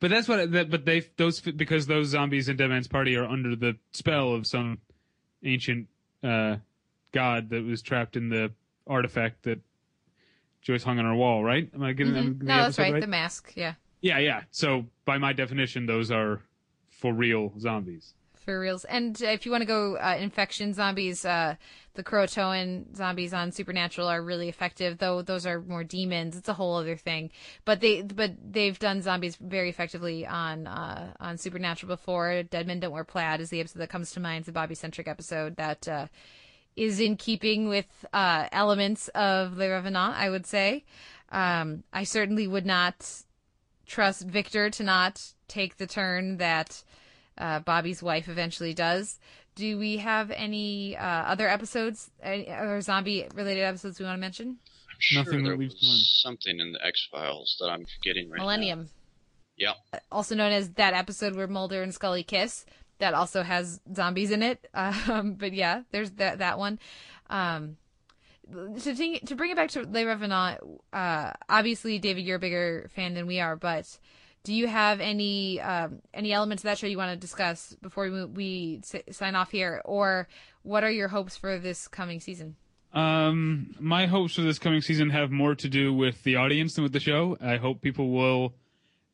but 0.02 0.10
that's 0.10 0.28
what. 0.28 0.52
That, 0.52 0.68
but 0.70 0.84
they 0.84 1.00
those 1.16 1.40
because 1.40 1.86
those 1.86 2.08
zombies 2.08 2.50
in 2.50 2.56
Dead 2.58 2.68
Man's 2.68 2.88
Party 2.88 3.16
are 3.16 3.24
under 3.24 3.56
the 3.56 3.76
spell 3.92 4.34
of 4.34 4.46
some 4.46 4.78
ancient 5.44 5.88
uh, 6.22 6.56
god 7.12 7.48
that 7.50 7.64
was 7.64 7.80
trapped 7.80 8.16
in 8.16 8.28
the 8.28 8.52
artifact 8.86 9.44
that 9.44 9.60
Joyce 10.60 10.82
hung 10.82 10.98
on 10.98 11.04
her 11.06 11.14
wall. 11.14 11.42
Right? 11.42 11.70
Am 11.74 11.82
I 11.82 11.92
getting 11.94 12.12
Mhm. 12.14 12.38
the 12.40 12.44
No, 12.44 12.56
that's 12.56 12.78
episode 12.78 12.92
right, 12.92 13.00
the 13.00 13.06
mask. 13.06 13.52
Yeah, 13.56 13.74
Yeah, 14.02 14.18
yeah. 14.18 14.42
So 14.50 14.86
by 15.04 15.18
my 15.18 15.32
definition, 15.32 15.86
those 15.86 16.10
are 16.10 16.42
for 16.90 17.12
real 17.14 17.52
zombies. 17.58 18.14
for 18.34 18.58
reals. 18.58 18.84
And 18.86 19.20
if 19.22 19.46
you 19.46 19.52
want 19.52 19.62
to 19.62 19.66
go 19.66 19.96
uh, 19.98 20.16
infection 20.18 20.74
zombies, 20.74 21.24
uh, 21.24 21.54
the 21.94 22.02
Croatoan 22.02 22.96
zombies 22.96 23.34
on 23.34 23.52
Supernatural 23.52 24.08
are 24.08 24.22
really 24.22 24.48
effective. 24.48 24.98
Though 24.98 25.22
those 25.22 25.46
are 25.46 25.60
more 25.60 25.84
demons. 25.84 26.36
It's 26.36 26.48
a 26.48 26.54
whole 26.54 26.76
other 26.76 26.96
thing. 26.96 27.30
But 27.64 27.80
they 27.80 28.02
but 28.02 28.32
they've 28.42 28.78
done 28.78 29.02
zombies 29.02 29.36
very 29.36 29.68
effectively 29.68 30.26
on 30.26 30.66
uh, 30.66 31.12
on 31.20 31.38
Supernatural 31.38 31.88
before. 31.88 32.42
Dead 32.44 32.66
Men 32.66 32.80
Don't 32.80 32.92
Wear 32.92 33.04
Plaid 33.04 33.40
is 33.40 33.50
the 33.50 33.60
episode 33.60 33.80
that 33.80 33.90
comes 33.90 34.12
to 34.12 34.20
mind. 34.20 34.42
It's 34.42 34.48
a 34.48 34.52
Bobby 34.52 34.74
centric 34.74 35.08
episode 35.08 35.56
that 35.56 35.86
uh, 35.86 36.06
is 36.76 37.00
in 37.00 37.16
keeping 37.16 37.68
with 37.68 38.06
uh, 38.12 38.48
elements 38.52 39.08
of 39.08 39.56
Le 39.56 39.68
Revenant. 39.68 40.16
I 40.16 40.30
would 40.30 40.46
say. 40.46 40.84
Um, 41.30 41.84
I 41.92 42.04
certainly 42.04 42.46
would 42.46 42.66
not 42.66 43.22
trust 43.86 44.26
Victor 44.26 44.70
to 44.70 44.82
not 44.82 45.22
take 45.48 45.76
the 45.76 45.86
turn 45.86 46.38
that 46.38 46.82
uh, 47.38 47.60
Bobby's 47.60 48.02
wife 48.02 48.28
eventually 48.28 48.74
does. 48.74 49.18
Do 49.54 49.78
we 49.78 49.98
have 49.98 50.30
any 50.30 50.96
uh, 50.96 51.04
other 51.04 51.48
episodes 51.48 52.10
uh, 52.24 52.30
or 52.60 52.80
zombie 52.80 53.26
related 53.34 53.62
episodes 53.62 53.98
we 53.98 54.06
want 54.06 54.16
to 54.16 54.20
mention? 54.20 54.58
I'm 54.90 54.96
sure 54.98 55.24
Nothing 55.24 55.42
that 55.42 55.50
there 55.50 55.58
leaves 55.58 55.74
was 55.74 56.20
something 56.22 56.58
in 56.58 56.72
the 56.72 56.84
X 56.84 57.06
Files 57.10 57.56
that 57.60 57.68
I'm 57.68 57.84
forgetting 57.84 58.30
right 58.30 58.38
now. 58.38 58.44
Millennium, 58.44 58.80
now. 58.80 58.86
Yeah. 59.92 60.00
also 60.10 60.34
known 60.34 60.52
as 60.52 60.70
that 60.72 60.94
episode 60.94 61.36
where 61.36 61.46
Mulder 61.46 61.82
and 61.82 61.92
Scully 61.92 62.22
kiss, 62.22 62.64
that 62.98 63.14
also 63.14 63.42
has 63.42 63.80
zombies 63.94 64.30
in 64.30 64.42
it. 64.42 64.68
Um, 64.74 65.34
but 65.34 65.52
yeah, 65.52 65.82
there's 65.90 66.12
that 66.12 66.38
that 66.38 66.58
one. 66.58 66.78
Um, 67.28 67.76
to 68.50 68.94
think, 68.94 69.26
to 69.28 69.34
bring 69.34 69.50
it 69.50 69.56
back 69.56 69.70
to 69.70 69.82
Le 69.82 70.06
Revenant, 70.06 70.60
uh, 70.92 71.32
obviously 71.48 71.98
David, 71.98 72.24
you're 72.24 72.36
a 72.36 72.40
bigger 72.40 72.90
fan 72.94 73.14
than 73.14 73.26
we 73.26 73.40
are, 73.40 73.56
but 73.56 73.98
do 74.44 74.52
you 74.52 74.66
have 74.66 75.00
any 75.00 75.60
um, 75.60 76.00
any 76.12 76.32
elements 76.32 76.62
of 76.62 76.64
that 76.64 76.78
show 76.78 76.86
you 76.86 76.98
want 76.98 77.12
to 77.12 77.16
discuss 77.16 77.76
before 77.80 78.10
we, 78.10 78.24
we 78.24 78.80
s- 78.82 79.16
sign 79.16 79.34
off 79.34 79.50
here, 79.50 79.80
or 79.84 80.28
what 80.62 80.84
are 80.84 80.90
your 80.90 81.08
hopes 81.08 81.36
for 81.36 81.58
this 81.58 81.88
coming 81.88 82.20
season? 82.20 82.56
Um, 82.92 83.74
my 83.80 84.06
hopes 84.06 84.34
for 84.34 84.42
this 84.42 84.58
coming 84.58 84.80
season 84.82 85.10
have 85.10 85.30
more 85.30 85.54
to 85.54 85.68
do 85.68 85.94
with 85.94 86.22
the 86.24 86.36
audience 86.36 86.74
than 86.74 86.82
with 86.82 86.92
the 86.92 87.00
show. 87.00 87.38
I 87.40 87.56
hope 87.56 87.80
people 87.80 88.10
will 88.10 88.54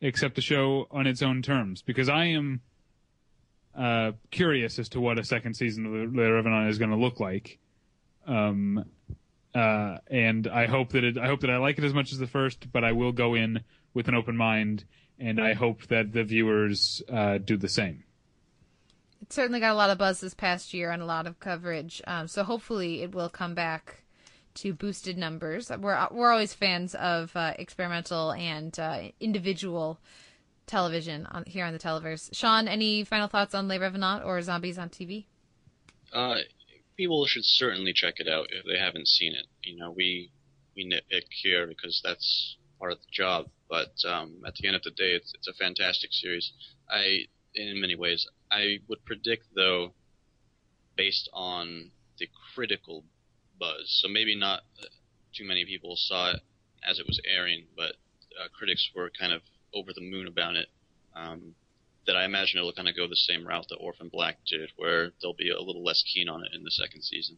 accept 0.02 0.34
the 0.34 0.42
show 0.42 0.88
on 0.90 1.06
its 1.06 1.22
own 1.22 1.42
terms 1.42 1.82
because 1.82 2.08
I 2.08 2.24
am 2.26 2.60
uh, 3.76 4.12
curious 4.30 4.78
as 4.78 4.88
to 4.90 5.00
what 5.00 5.18
a 5.18 5.24
second 5.24 5.54
season 5.54 5.86
of 5.86 6.12
The 6.12 6.32
Revenant 6.32 6.70
is 6.70 6.78
going 6.78 6.90
to 6.90 6.96
look 6.96 7.20
like. 7.20 7.58
Um, 8.26 8.84
uh, 9.54 9.98
and 10.10 10.46
I 10.48 10.66
hope 10.66 10.90
that 10.90 11.04
it, 11.04 11.16
I 11.16 11.26
hope 11.26 11.40
that 11.40 11.50
I 11.50 11.58
like 11.58 11.78
it 11.78 11.84
as 11.84 11.94
much 11.94 12.12
as 12.12 12.18
the 12.18 12.26
first, 12.26 12.70
but 12.72 12.82
I 12.84 12.92
will 12.92 13.12
go 13.12 13.34
in 13.34 13.60
with 13.94 14.08
an 14.08 14.14
open 14.14 14.36
mind, 14.36 14.84
and 15.18 15.40
I 15.40 15.54
hope 15.54 15.86
that 15.88 16.12
the 16.12 16.24
viewers 16.24 17.02
uh, 17.12 17.38
do 17.38 17.56
the 17.56 17.68
same. 17.68 18.04
It 19.20 19.32
certainly 19.32 19.60
got 19.60 19.72
a 19.72 19.74
lot 19.74 19.90
of 19.90 19.98
buzz 19.98 20.20
this 20.20 20.34
past 20.34 20.72
year 20.72 20.90
and 20.90 21.02
a 21.02 21.06
lot 21.06 21.26
of 21.26 21.40
coverage. 21.40 22.00
Um, 22.06 22.28
so 22.28 22.44
hopefully 22.44 23.02
it 23.02 23.14
will 23.14 23.28
come 23.28 23.54
back 23.54 24.02
to 24.54 24.72
boosted 24.72 25.16
numbers. 25.16 25.70
We're 25.70 26.08
we're 26.10 26.30
always 26.30 26.54
fans 26.54 26.94
of 26.94 27.34
uh, 27.36 27.54
experimental 27.58 28.32
and 28.32 28.78
uh, 28.78 29.02
individual 29.20 29.98
television 30.66 31.26
on 31.26 31.44
here 31.46 31.64
on 31.64 31.72
the 31.72 31.78
Televerse. 31.78 32.34
Sean, 32.34 32.68
any 32.68 33.04
final 33.04 33.28
thoughts 33.28 33.54
on 33.54 33.68
Les 33.68 33.78
Revenant 33.78 34.24
or 34.24 34.40
Zombies 34.42 34.78
on 34.78 34.88
TV? 34.88 35.24
Uh, 36.12 36.36
people 36.96 37.24
should 37.26 37.44
certainly 37.44 37.92
check 37.92 38.14
it 38.18 38.28
out 38.28 38.48
if 38.50 38.64
they 38.64 38.78
haven't 38.78 39.08
seen 39.08 39.34
it. 39.34 39.46
You 39.62 39.76
know, 39.76 39.90
we 39.90 40.30
we 40.76 40.88
nitpick 40.88 41.24
here 41.30 41.66
because 41.66 42.00
that's 42.04 42.56
part 42.78 42.92
of 42.92 42.98
the 42.98 43.10
job, 43.12 43.48
but 43.68 43.92
um, 44.06 44.42
at 44.46 44.54
the 44.54 44.66
end 44.66 44.76
of 44.76 44.82
the 44.82 44.90
day, 44.90 45.12
it's 45.12 45.32
it's 45.34 45.48
a 45.48 45.52
fantastic 45.54 46.10
series. 46.12 46.52
I, 46.90 47.26
in 47.54 47.80
many 47.80 47.96
ways, 47.96 48.26
I 48.50 48.78
would 48.88 49.04
predict 49.04 49.46
though, 49.54 49.92
based 50.96 51.28
on 51.32 51.90
the 52.18 52.28
critical 52.54 53.04
buzz, 53.58 53.84
so 54.00 54.08
maybe 54.08 54.36
not 54.36 54.60
uh, 54.82 54.86
too 55.34 55.46
many 55.46 55.64
people 55.64 55.94
saw 55.96 56.30
it 56.32 56.40
as 56.88 56.98
it 56.98 57.06
was 57.06 57.20
airing, 57.26 57.66
but 57.76 57.96
uh, 58.40 58.48
critics 58.56 58.90
were 58.94 59.10
kind 59.18 59.32
of 59.32 59.42
over 59.74 59.92
the 59.94 60.00
moon 60.00 60.26
about 60.26 60.56
it. 60.56 60.68
Um, 61.14 61.54
that 62.06 62.16
I 62.16 62.24
imagine 62.24 62.58
it'll 62.58 62.72
kind 62.72 62.88
of 62.88 62.96
go 62.96 63.06
the 63.06 63.16
same 63.16 63.46
route 63.46 63.66
that 63.68 63.76
Orphan 63.76 64.08
Black 64.08 64.38
did, 64.46 64.70
where 64.76 65.12
they'll 65.20 65.34
be 65.34 65.50
a 65.50 65.60
little 65.60 65.84
less 65.84 66.02
keen 66.14 66.28
on 66.28 66.42
it 66.42 66.52
in 66.54 66.64
the 66.64 66.70
second 66.70 67.02
season. 67.02 67.36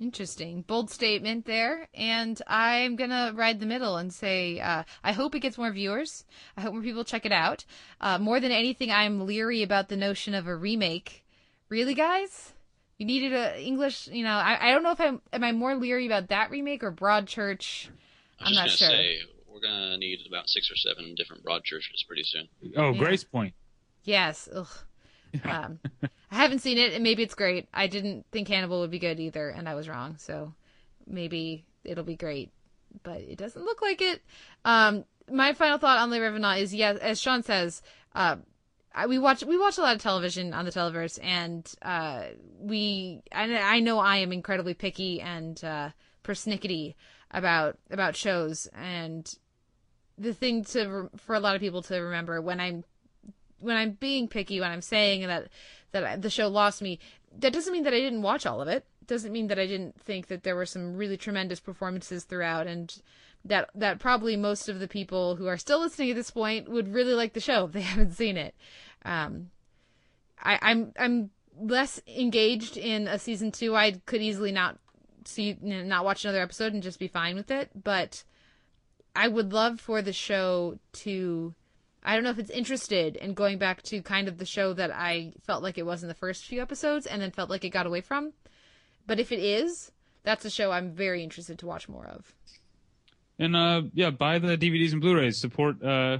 Interesting. 0.00 0.62
Bold 0.62 0.90
statement 0.90 1.46
there. 1.46 1.88
And 1.94 2.40
I'm 2.46 2.96
going 2.96 3.10
to 3.10 3.32
ride 3.34 3.60
the 3.60 3.66
middle 3.66 3.96
and 3.96 4.12
say 4.12 4.58
uh, 4.60 4.82
I 5.02 5.12
hope 5.12 5.34
it 5.34 5.40
gets 5.40 5.56
more 5.58 5.70
viewers. 5.72 6.24
I 6.56 6.62
hope 6.62 6.72
more 6.74 6.82
people 6.82 7.04
check 7.04 7.24
it 7.24 7.32
out. 7.32 7.64
Uh, 8.00 8.18
more 8.18 8.40
than 8.40 8.50
anything, 8.52 8.90
I'm 8.90 9.26
leery 9.26 9.62
about 9.62 9.88
the 9.88 9.96
notion 9.96 10.34
of 10.34 10.46
a 10.46 10.56
remake. 10.56 11.24
Really, 11.68 11.94
guys? 11.94 12.52
You 12.98 13.06
needed 13.06 13.32
a 13.32 13.60
English, 13.60 14.06
you 14.08 14.22
know, 14.22 14.30
I, 14.36 14.68
I 14.68 14.72
don't 14.72 14.82
know 14.84 14.92
if 14.92 15.00
I'm, 15.00 15.20
am 15.32 15.42
I 15.42 15.50
more 15.52 15.74
leery 15.74 16.06
about 16.06 16.28
that 16.28 16.50
remake 16.50 16.84
or 16.84 16.92
Broadchurch? 16.92 17.88
I 18.38 18.44
I'm 18.44 18.50
was 18.50 18.56
not 18.56 18.70
sure. 18.70 18.88
gonna 18.88 18.98
say 19.00 19.18
we're 19.52 19.60
gonna 19.60 19.96
need 19.98 20.20
about 20.28 20.48
six 20.48 20.70
or 20.70 20.76
seven 20.76 21.14
different 21.16 21.42
broad 21.42 21.64
churches 21.64 22.04
pretty 22.06 22.22
soon. 22.24 22.48
Oh, 22.76 22.92
Yeah. 22.92 23.00
Gracepoint. 23.00 23.52
Yes. 24.04 24.48
Ugh. 24.54 24.68
Um, 25.44 25.78
I 26.30 26.36
haven't 26.36 26.60
seen 26.60 26.78
it, 26.78 26.92
and 26.92 27.02
maybe 27.02 27.22
it's 27.22 27.34
great. 27.34 27.68
I 27.72 27.86
didn't 27.86 28.26
think 28.32 28.48
Hannibal 28.48 28.80
would 28.80 28.90
be 28.90 28.98
good 28.98 29.20
either, 29.20 29.48
and 29.48 29.68
I 29.68 29.74
was 29.74 29.88
wrong. 29.88 30.16
So 30.18 30.52
maybe 31.06 31.64
it'll 31.84 32.04
be 32.04 32.16
great, 32.16 32.50
but 33.02 33.20
it 33.20 33.38
doesn't 33.38 33.64
look 33.64 33.82
like 33.82 34.00
it. 34.00 34.22
Um, 34.64 35.04
my 35.30 35.52
final 35.52 35.78
thought 35.78 35.98
on 35.98 36.10
Le 36.10 36.20
Revenant 36.20 36.60
is 36.60 36.74
yes, 36.74 36.98
as 36.98 37.20
Sean 37.20 37.42
says, 37.42 37.82
uh, 38.14 38.36
I, 38.94 39.06
we 39.06 39.18
watch 39.18 39.42
we 39.42 39.58
watch 39.58 39.78
a 39.78 39.80
lot 39.80 39.96
of 39.96 40.02
television 40.02 40.54
on 40.54 40.64
the 40.64 40.70
Televerse, 40.70 41.18
and 41.22 41.70
uh, 41.82 42.24
we 42.60 43.22
I, 43.32 43.52
I 43.54 43.80
know 43.80 43.98
I 43.98 44.18
am 44.18 44.32
incredibly 44.32 44.74
picky 44.74 45.20
and 45.20 45.62
uh, 45.64 45.90
persnickety 46.22 46.94
about 47.30 47.78
about 47.90 48.14
shows, 48.14 48.68
and 48.74 49.32
the 50.16 50.32
thing 50.32 50.64
to 50.66 51.10
for 51.16 51.34
a 51.34 51.40
lot 51.40 51.56
of 51.56 51.60
people 51.60 51.82
to 51.82 51.96
remember 51.96 52.40
when 52.40 52.60
I'm 52.60 52.84
when 53.64 53.76
I'm 53.76 53.92
being 53.92 54.28
picky, 54.28 54.60
when 54.60 54.70
I'm 54.70 54.82
saying 54.82 55.26
that 55.26 55.48
that 55.92 56.22
the 56.22 56.30
show 56.30 56.48
lost 56.48 56.82
me, 56.82 56.98
that 57.38 57.52
doesn't 57.52 57.72
mean 57.72 57.84
that 57.84 57.94
I 57.94 58.00
didn't 58.00 58.22
watch 58.22 58.46
all 58.46 58.60
of 58.60 58.68
it. 58.68 58.84
Doesn't 59.06 59.32
mean 59.32 59.48
that 59.48 59.58
I 59.58 59.66
didn't 59.66 60.00
think 60.00 60.28
that 60.28 60.42
there 60.42 60.56
were 60.56 60.66
some 60.66 60.96
really 60.96 61.16
tremendous 61.16 61.60
performances 61.60 62.24
throughout, 62.24 62.66
and 62.66 62.94
that 63.44 63.70
that 63.74 63.98
probably 63.98 64.36
most 64.36 64.68
of 64.68 64.80
the 64.80 64.88
people 64.88 65.36
who 65.36 65.46
are 65.46 65.58
still 65.58 65.80
listening 65.80 66.10
at 66.10 66.16
this 66.16 66.30
point 66.30 66.68
would 66.68 66.92
really 66.92 67.14
like 67.14 67.32
the 67.32 67.40
show 67.40 67.64
if 67.64 67.72
they 67.72 67.80
haven't 67.92 68.12
seen 68.12 68.36
it. 68.36 68.54
Um, 69.04 69.50
I, 70.42 70.58
I'm 70.62 70.92
I'm 70.98 71.30
less 71.58 72.00
engaged 72.06 72.76
in 72.76 73.08
a 73.08 73.18
season 73.18 73.52
two. 73.52 73.76
I 73.76 73.92
could 74.06 74.22
easily 74.22 74.52
not 74.52 74.78
see 75.24 75.56
not 75.62 76.04
watch 76.04 76.24
another 76.24 76.42
episode 76.42 76.72
and 76.72 76.82
just 76.82 76.98
be 76.98 77.08
fine 77.08 77.36
with 77.36 77.50
it, 77.50 77.70
but 77.74 78.24
I 79.16 79.28
would 79.28 79.52
love 79.52 79.80
for 79.80 80.02
the 80.02 80.12
show 80.12 80.78
to 80.92 81.54
I 82.04 82.14
don't 82.14 82.24
know 82.24 82.30
if 82.30 82.38
it's 82.38 82.50
interested 82.50 83.16
in 83.16 83.34
going 83.34 83.58
back 83.58 83.82
to 83.84 84.02
kind 84.02 84.28
of 84.28 84.38
the 84.38 84.44
show 84.44 84.74
that 84.74 84.90
I 84.90 85.32
felt 85.46 85.62
like 85.62 85.78
it 85.78 85.86
was 85.86 86.02
in 86.02 86.08
the 86.08 86.14
first 86.14 86.44
few 86.44 86.60
episodes 86.60 87.06
and 87.06 87.22
then 87.22 87.30
felt 87.30 87.48
like 87.48 87.64
it 87.64 87.70
got 87.70 87.86
away 87.86 88.02
from. 88.02 88.32
But 89.06 89.20
if 89.20 89.32
it 89.32 89.38
is, 89.38 89.90
that's 90.22 90.44
a 90.44 90.50
show 90.50 90.70
I'm 90.70 90.92
very 90.92 91.22
interested 91.22 91.58
to 91.60 91.66
watch 91.66 91.88
more 91.88 92.06
of. 92.06 92.34
And 93.38 93.56
uh, 93.56 93.82
yeah, 93.94 94.10
buy 94.10 94.38
the 94.38 94.56
DVDs 94.56 94.92
and 94.92 95.00
Blu-rays. 95.00 95.38
Support 95.38 95.82
uh, 95.82 96.18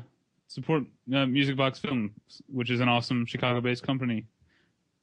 support 0.48 0.84
uh, 1.14 1.26
Music 1.26 1.56
Box 1.56 1.78
Film, 1.78 2.12
which 2.48 2.70
is 2.70 2.80
an 2.80 2.88
awesome 2.88 3.26
Chicago-based 3.26 3.82
company 3.82 4.26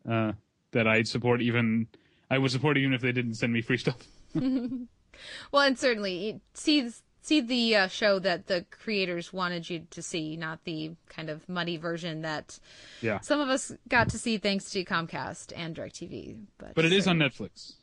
uh, 0.09 0.33
that 0.71 0.87
I 0.87 1.03
support. 1.03 1.41
Even 1.41 1.87
I 2.29 2.37
would 2.37 2.51
support 2.51 2.77
even 2.77 2.93
if 2.93 3.01
they 3.01 3.11
didn't 3.11 3.35
send 3.35 3.53
me 3.53 3.61
free 3.61 3.77
stuff. 3.77 3.97
Well, 5.51 5.63
and 5.63 5.77
certainly 5.77 6.41
see 6.53 6.89
see 7.21 7.39
the 7.41 7.75
uh, 7.75 7.87
show 7.87 8.19
that 8.19 8.47
the 8.47 8.65
creators 8.71 9.31
wanted 9.31 9.69
you 9.69 9.85
to 9.91 10.01
see, 10.01 10.35
not 10.37 10.63
the 10.63 10.91
kind 11.09 11.29
of 11.29 11.47
muddy 11.47 11.77
version 11.77 12.21
that 12.21 12.59
Yeah, 13.01 13.19
some 13.21 13.39
of 13.39 13.49
us 13.49 13.71
got 13.87 14.09
to 14.09 14.17
see 14.17 14.37
thanks 14.37 14.69
to 14.71 14.83
Comcast 14.83 15.53
and 15.55 15.75
DirecTV. 15.75 16.39
But 16.57 16.75
but 16.75 16.85
it 16.85 16.91
is 16.93 17.07
on 17.07 17.17
Netflix. 17.17 17.73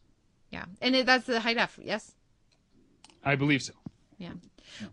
yeah, 0.51 0.65
and 0.81 0.95
it, 0.97 1.07
that's 1.07 1.27
the 1.27 1.41
high 1.41 1.55
def. 1.55 1.79
Yes. 1.83 2.15
I 3.25 3.35
believe 3.37 3.63
so. 3.63 3.73
Yeah. 4.19 4.33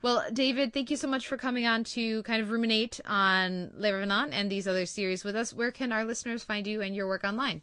Well, 0.01 0.23
David, 0.31 0.73
thank 0.73 0.89
you 0.89 0.97
so 0.97 1.07
much 1.07 1.27
for 1.27 1.35
coming 1.37 1.65
on 1.65 1.83
to 1.95 2.23
kind 2.23 2.41
of 2.41 2.49
ruminate 2.49 2.99
on 3.05 3.71
Le 3.75 3.91
Revenant 3.91 4.33
and 4.33 4.49
these 4.49 4.67
other 4.67 4.85
series 4.85 5.23
with 5.23 5.35
us. 5.35 5.53
Where 5.53 5.71
can 5.71 5.91
our 5.91 6.05
listeners 6.05 6.43
find 6.43 6.65
you 6.65 6.81
and 6.81 6.95
your 6.95 7.07
work 7.07 7.23
online? 7.23 7.61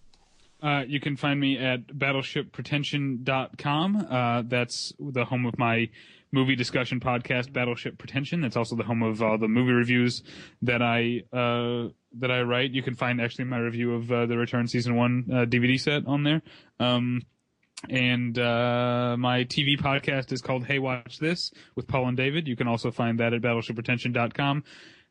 Uh, 0.63 0.85
you 0.87 1.01
can 1.01 1.17
find 1.17 1.41
me 1.41 1.59
at 1.59 1.89
battleshippretension.com. 1.89 4.07
Uh, 4.09 4.43
that's 4.47 4.93
the 5.01 5.25
home 5.25 5.47
of 5.47 5.59
my 5.59 5.89
movie 6.31 6.55
discussion 6.57 7.01
podcast, 7.01 7.53
Battleship 7.53 7.99
Pretension. 7.99 8.41
That's 8.41 8.57
also 8.57 8.77
the 8.77 8.85
home 8.85 9.03
of 9.03 9.21
all 9.23 9.37
the 9.39 9.49
movie 9.49 9.73
reviews 9.73 10.23
that 10.63 10.81
I 10.81 11.25
uh, 11.33 11.89
that 12.19 12.31
I 12.31 12.43
write. 12.43 12.71
You 12.71 12.83
can 12.83 12.95
find 12.95 13.21
actually 13.21 13.47
my 13.47 13.59
review 13.59 13.95
of 13.95 14.11
uh, 14.11 14.25
the 14.27 14.39
Return 14.39 14.69
season 14.69 14.97
one 14.97 15.27
uh, 15.31 15.45
DVD 15.45 15.79
set 15.81 16.07
on 16.07 16.23
there. 16.23 16.41
Um, 16.81 17.21
and 17.91 18.39
uh, 18.39 19.17
my 19.19 19.45
TV 19.45 19.77
podcast 19.77 20.33
is 20.33 20.41
called 20.41 20.65
Hey 20.65 20.79
Watch 20.79 21.19
This 21.19 21.51
with 21.75 21.89
Paul 21.89 22.07
and 22.09 22.17
David. 22.17 22.47
You 22.47 22.55
can 22.57 22.69
also 22.69 22.93
find 22.93 23.19
that 23.19 23.35
at 23.35 23.43
battleshippretension.com. 23.43 24.65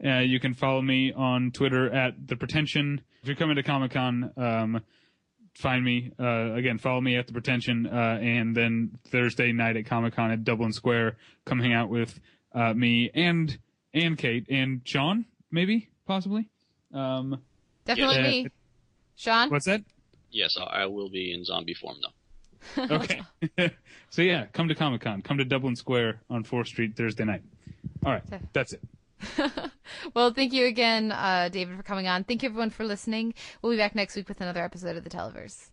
Uh, 0.03 0.19
you 0.19 0.39
can 0.39 0.53
follow 0.53 0.81
me 0.81 1.13
on 1.13 1.51
Twitter 1.51 1.93
at 1.93 2.27
the 2.27 2.35
Pretension. 2.35 3.01
If 3.21 3.27
you're 3.27 3.35
coming 3.35 3.57
to 3.57 3.63
Comic 3.63 3.91
Con, 3.91 4.31
um, 4.37 4.81
find 5.55 5.83
me 5.83 6.11
uh, 6.19 6.53
again. 6.53 6.77
Follow 6.77 7.01
me 7.01 7.15
at 7.17 7.27
the 7.27 7.33
Pretension, 7.33 7.87
uh, 7.87 8.19
and 8.21 8.55
then 8.55 8.97
Thursday 9.07 9.51
night 9.51 9.77
at 9.77 9.85
Comic 9.85 10.15
Con 10.15 10.31
at 10.31 10.43
Dublin 10.43 10.71
Square, 10.73 11.17
come 11.45 11.59
hang 11.59 11.73
out 11.73 11.89
with 11.89 12.19
uh, 12.53 12.73
me 12.73 13.09
and 13.13 13.57
and 13.93 14.17
Kate 14.17 14.45
and 14.49 14.81
Sean, 14.85 15.25
maybe 15.51 15.89
possibly. 16.05 16.49
Um, 16.93 17.41
Definitely 17.85 18.15
Yeah. 18.17 18.21
me. 18.23 18.47
Sean? 19.15 19.49
what's 19.49 19.65
that? 19.65 19.81
Yes, 20.29 20.57
I 20.59 20.63
I 20.83 20.85
will 20.85 21.09
be 21.09 21.33
in 21.33 21.43
zombie 21.43 21.73
form 21.73 21.97
though. 22.01 22.85
Okay. 22.95 23.21
so 24.09 24.21
yeah, 24.21 24.45
come 24.53 24.67
to 24.67 24.75
Comic 24.75 25.01
Con. 25.01 25.21
Come 25.21 25.37
to 25.39 25.45
Dublin 25.45 25.75
Square 25.75 26.21
on 26.29 26.43
Fourth 26.43 26.67
Street 26.67 26.95
Thursday 26.95 27.25
night. 27.25 27.41
All 28.05 28.11
right, 28.13 28.23
that's 28.53 28.73
it. 28.73 28.81
well, 30.13 30.33
thank 30.33 30.53
you 30.53 30.65
again, 30.65 31.11
uh, 31.11 31.49
David, 31.51 31.77
for 31.77 31.83
coming 31.83 32.07
on. 32.07 32.23
Thank 32.23 32.43
you, 32.43 32.49
everyone, 32.49 32.69
for 32.69 32.85
listening. 32.85 33.33
We'll 33.61 33.71
be 33.71 33.77
back 33.77 33.95
next 33.95 34.15
week 34.15 34.27
with 34.27 34.41
another 34.41 34.63
episode 34.63 34.97
of 34.97 35.03
the 35.03 35.09
Televerse. 35.09 35.69